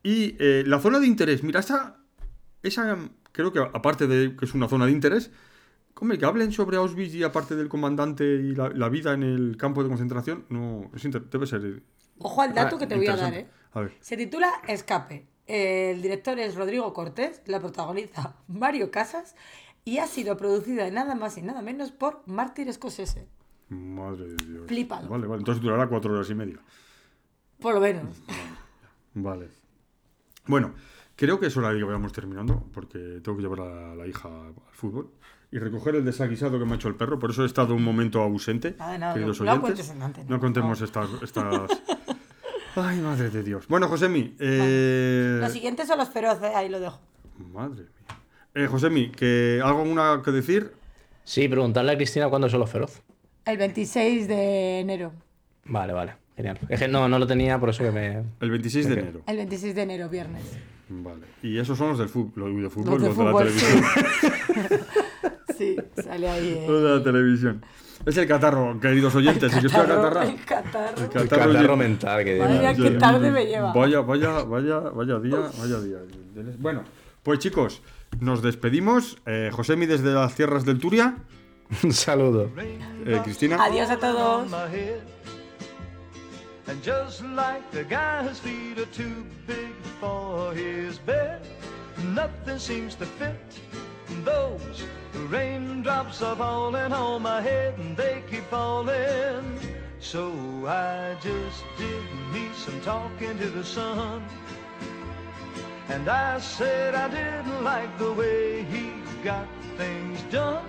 Y 0.01 0.35
eh, 0.39 0.63
la 0.65 0.79
zona 0.79 0.99
de 0.99 1.07
interés, 1.07 1.43
mira, 1.43 1.59
esa, 1.59 1.97
esa 2.63 2.97
creo 3.31 3.51
que 3.53 3.59
aparte 3.59 4.07
de 4.07 4.35
que 4.35 4.45
es 4.45 4.53
una 4.53 4.67
zona 4.67 4.85
de 4.87 4.91
interés, 4.91 5.31
Hombre, 5.97 6.17
que 6.17 6.25
hablen 6.25 6.51
sobre 6.51 6.75
Auschwitz 6.75 7.13
y 7.13 7.23
aparte 7.23 7.55
del 7.55 7.69
comandante 7.69 8.25
y 8.25 8.53
la, 8.53 8.67
la 8.67 8.89
vida 8.89 9.13
en 9.13 9.23
el 9.23 9.55
campo 9.55 9.81
de 9.81 9.87
concentración, 9.87 10.45
no, 10.49 10.91
es 10.93 11.05
inter- 11.05 11.29
debe 11.29 11.47
ser. 11.47 11.83
Ojo 12.19 12.41
al 12.41 12.53
dato 12.53 12.75
ah, 12.75 12.79
que 12.79 12.85
te 12.85 12.95
voy 12.97 13.07
a 13.07 13.15
dar. 13.15 13.33
¿eh? 13.33 13.47
A 13.71 13.79
ver. 13.79 13.93
Se 14.01 14.17
titula 14.17 14.51
Escape. 14.67 15.25
El 15.47 16.01
director 16.01 16.37
es 16.37 16.55
Rodrigo 16.55 16.91
Cortés, 16.93 17.41
la 17.45 17.61
protagoniza 17.61 18.35
Mario 18.49 18.91
Casas 18.91 19.35
y 19.85 19.99
ha 19.99 20.07
sido 20.07 20.35
producida 20.35 20.89
nada 20.89 21.15
más 21.15 21.37
y 21.37 21.43
nada 21.43 21.61
menos 21.61 21.91
por 21.91 22.23
Martin 22.25 22.73
Scorsese. 22.73 23.29
Madre 23.69 24.25
de 24.27 24.45
Dios. 24.45 24.67
Flipado. 24.67 25.09
Vale, 25.09 25.27
vale. 25.27 25.39
Entonces 25.39 25.61
durará 25.63 25.87
cuatro 25.87 26.13
horas 26.13 26.29
y 26.29 26.35
media. 26.35 26.57
Por 27.59 27.73
lo 27.73 27.79
menos. 27.81 28.21
Vale. 29.17 29.47
Bueno, 30.45 30.73
creo 31.15 31.39
que 31.39 31.47
es 31.47 31.55
hora 31.57 31.71
de 31.71 31.77
que 31.79 31.83
vayamos 31.85 32.11
terminando, 32.11 32.65
porque 32.73 33.21
tengo 33.23 33.37
que 33.37 33.43
llevar 33.43 33.61
a 33.61 33.95
la 33.95 34.05
hija 34.05 34.27
al 34.27 34.53
fútbol 34.73 35.09
y 35.51 35.57
recoger 35.57 35.95
el 35.95 36.03
desaguisado 36.03 36.59
que 36.59 36.65
me 36.65 36.73
ha 36.73 36.75
hecho 36.75 36.89
el 36.89 36.95
perro. 36.95 37.17
Por 37.17 37.31
eso 37.31 37.43
he 37.43 37.45
estado 37.45 37.73
un 37.75 37.83
momento 37.83 38.21
ausente, 38.21 38.75
Nada, 38.77 38.97
nada, 38.97 39.13
queridos 39.13 39.39
no- 39.39 39.45
no 39.55 39.63
oyentes. 39.63 39.95
contemos 40.39 40.81
estas, 40.81 41.09
estas. 41.23 41.71
Ay, 42.75 42.99
madre 42.99 43.29
de 43.29 43.41
Dios. 43.41 43.67
Bueno, 43.69 43.87
Josemi, 43.87 44.35
eh... 44.37 45.37
Los 45.39 45.53
siguientes 45.53 45.87
son 45.87 45.97
los 45.97 46.09
feroces, 46.09 46.53
ahí 46.53 46.67
lo 46.67 46.79
dejo. 46.81 46.99
Madre 47.53 47.83
mía. 47.83 48.19
Eh, 48.53 48.67
Josemi, 48.67 49.11
que 49.11 49.61
algo 49.63 49.81
una 49.83 50.21
que 50.23 50.31
decir. 50.31 50.73
Sí, 51.23 51.47
preguntarle 51.47 51.93
a 51.93 51.95
Cristina 51.95 52.27
cuándo 52.29 52.49
son 52.49 52.59
los 52.59 52.69
feroz. 52.69 53.01
El 53.45 53.57
26 53.57 54.27
de 54.27 54.79
enero. 54.79 55.11
Vale, 55.65 55.93
vale. 55.93 56.13
Genial. 56.35 56.59
Es 56.67 56.79
que 56.79 56.87
no, 56.87 57.07
no 57.07 57.17
lo 57.19 57.25
tenía, 57.27 57.59
por 57.59 57.69
eso 57.69 57.83
que 57.83 57.91
me. 57.91 58.23
El 58.41 58.49
26 58.51 58.87
de 58.87 58.93
enero. 58.93 59.21
El 59.27 59.37
26 59.37 59.75
de 59.75 59.81
enero, 59.83 60.09
viernes. 60.09 60.43
Vale. 60.89 61.21
Y 61.41 61.57
esos 61.57 61.77
son 61.77 61.89
los 61.89 61.99
del 61.99 62.09
fútbol, 62.09 62.53
los 62.53 62.63
de 62.63 62.69
fútbol, 62.69 62.93
Los 62.93 63.01
de 63.01 63.07
los 63.07 63.17
de 63.17 63.23
la 63.23 63.31
fútbol, 63.31 63.47
televisión. 63.47 64.85
Sí, 65.57 65.75
sale 66.03 66.29
ahí. 66.29 66.49
eh. 66.59 66.65
Los 66.67 66.83
de 66.83 66.89
la 66.97 67.03
televisión. 67.03 67.63
Es 68.05 68.17
el 68.17 68.27
catarro, 68.27 68.79
queridos 68.79 69.15
oyentes. 69.15 69.53
Estoy 69.53 69.69
Catarro, 69.69 70.21
el 70.21 70.35
catarro. 70.45 70.97
El 70.97 71.03
El 71.03 71.09
catarro 71.29 71.53
lle- 71.53 71.77
mental 71.77 72.23
que 72.25 72.35
mía, 72.35 72.75
qué 72.75 72.91
tarde 72.91 73.31
me 73.31 73.45
lleva. 73.45 73.73
Vaya, 73.73 74.01
vaya, 74.01 74.43
vaya, 74.43 74.79
vaya 74.79 75.19
día, 75.19 75.37
vaya 75.57 75.79
día. 75.79 75.97
Bueno, 76.59 76.83
pues 77.23 77.39
chicos, 77.39 77.81
nos 78.19 78.43
despedimos. 78.43 79.17
Eh, 79.25 79.49
Josemi 79.53 79.85
desde 79.85 80.13
las 80.13 80.35
tierras 80.35 80.65
del 80.65 80.77
Turia. 80.77 81.15
Un 81.83 81.91
saludo. 81.91 82.51
Eh, 82.57 83.19
Cristina. 83.23 83.63
Adiós 83.63 83.89
a 83.89 83.97
todos. 83.97 84.51
And 86.67 86.81
just 86.81 87.21
like 87.21 87.69
the 87.71 87.83
guy 87.83 88.23
whose 88.23 88.39
feet 88.39 88.79
are 88.79 88.87
too 88.87 89.25
big 89.45 89.73
for 89.99 90.51
his 90.53 90.97
bed, 90.97 91.41
nothing 92.13 92.57
seems 92.57 92.95
to 92.95 93.05
fit. 93.05 93.35
Those 94.23 94.83
raindrops 95.29 96.21
are 96.23 96.35
falling 96.35 96.91
on 96.91 97.21
my 97.21 97.39
head 97.41 97.77
and 97.77 97.95
they 97.95 98.23
keep 98.29 98.45
falling. 98.45 99.59
So 99.99 100.31
I 100.67 101.15
just 101.21 101.63
did 101.77 102.03
me 102.33 102.49
some 102.55 102.81
talking 102.81 103.37
to 103.37 103.49
the 103.49 103.63
sun. 103.63 104.23
And 105.89 106.09
I 106.09 106.39
said 106.39 106.95
I 106.95 107.07
didn't 107.09 107.63
like 107.63 107.95
the 107.99 108.11
way 108.13 108.63
he 108.63 108.91
got 109.23 109.47
things 109.77 110.21
done. 110.31 110.65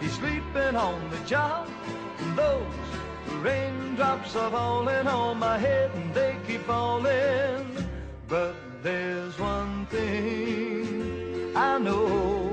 He's 0.00 0.12
sleeping 0.12 0.76
on 0.76 1.10
the 1.10 1.18
job. 1.26 1.68
And 2.18 2.36
those 2.36 2.66
raindrops 3.42 4.36
are 4.36 4.50
falling 4.50 5.06
on 5.06 5.38
my 5.38 5.58
head 5.58 5.90
and 5.94 6.12
they 6.14 6.36
keep 6.46 6.62
falling. 6.62 7.66
But 8.28 8.54
there's 8.82 9.38
one 9.38 9.86
thing 9.86 11.56
I 11.56 11.78
know. 11.78 12.50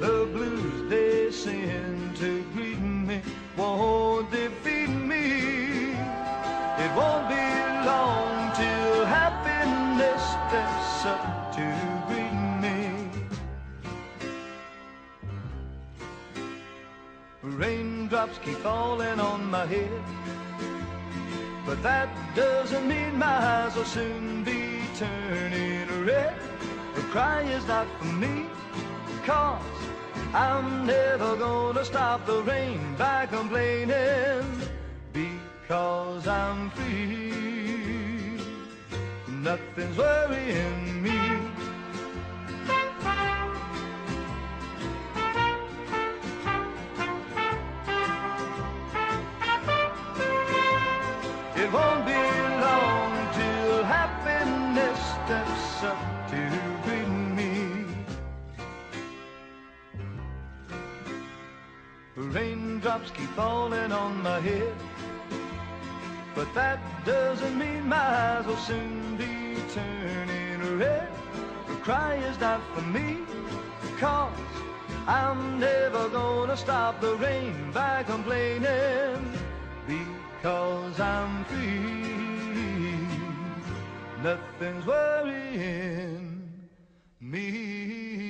The 0.00 0.28
blues 0.32 0.88
they 0.88 1.30
send 1.30 2.16
to 2.16 2.42
greet 2.52 2.80
me 2.80 3.20
won't 3.56 4.30
defeat 4.30 4.88
me. 4.88 5.49
Raindrops 18.20 18.44
keep 18.44 18.58
falling 18.58 19.18
on 19.18 19.50
my 19.50 19.64
head, 19.64 20.02
but 21.64 21.82
that 21.82 22.10
doesn't 22.34 22.86
mean 22.86 23.16
my 23.16 23.26
eyes 23.26 23.74
will 23.74 23.86
soon 23.86 24.44
be 24.44 24.82
turning 24.98 26.04
red. 26.04 26.34
The 26.94 27.00
cry 27.12 27.40
is 27.44 27.66
not 27.66 27.86
for 27.98 28.04
me, 28.04 28.44
cause 29.24 29.62
I'm 30.34 30.84
never 30.84 31.34
gonna 31.36 31.82
stop 31.82 32.26
the 32.26 32.42
rain 32.42 32.94
by 32.98 33.24
complaining 33.24 34.44
because 35.14 36.28
I'm 36.28 36.68
free. 36.72 38.38
Nothing's 39.28 39.96
worrying 39.96 41.02
me. 41.02 41.49
It 51.62 51.70
won't 51.70 52.06
be 52.06 52.14
long 52.14 53.12
till 53.34 53.84
happiness 53.84 54.98
steps 55.16 55.82
up 55.82 56.30
to 56.30 56.40
greet 56.84 57.12
me. 57.38 57.84
Raindrops 62.16 63.10
keep 63.10 63.28
falling 63.36 63.92
on 63.92 64.22
my 64.22 64.40
head, 64.40 64.74
but 66.34 66.48
that 66.54 66.80
doesn't 67.04 67.58
mean 67.58 67.86
my 67.86 68.06
eyes 68.22 68.46
will 68.46 68.56
soon 68.56 69.18
be 69.18 69.60
turning 69.74 70.78
red. 70.78 71.08
The 71.68 71.74
cry 71.86 72.14
is 72.14 72.40
not 72.40 72.62
for 72.74 72.86
me, 72.96 73.18
cause 73.98 74.32
I'm 75.06 75.60
never 75.60 76.08
gonna 76.08 76.56
stop 76.56 77.02
the 77.02 77.16
rain 77.16 77.70
by 77.74 78.02
complaining, 78.04 79.20
because 80.40 80.98
I'm 80.98 81.44
free. 81.44 82.06
Nothing's 84.22 84.86
worrying 84.86 86.48
me. 87.20 88.29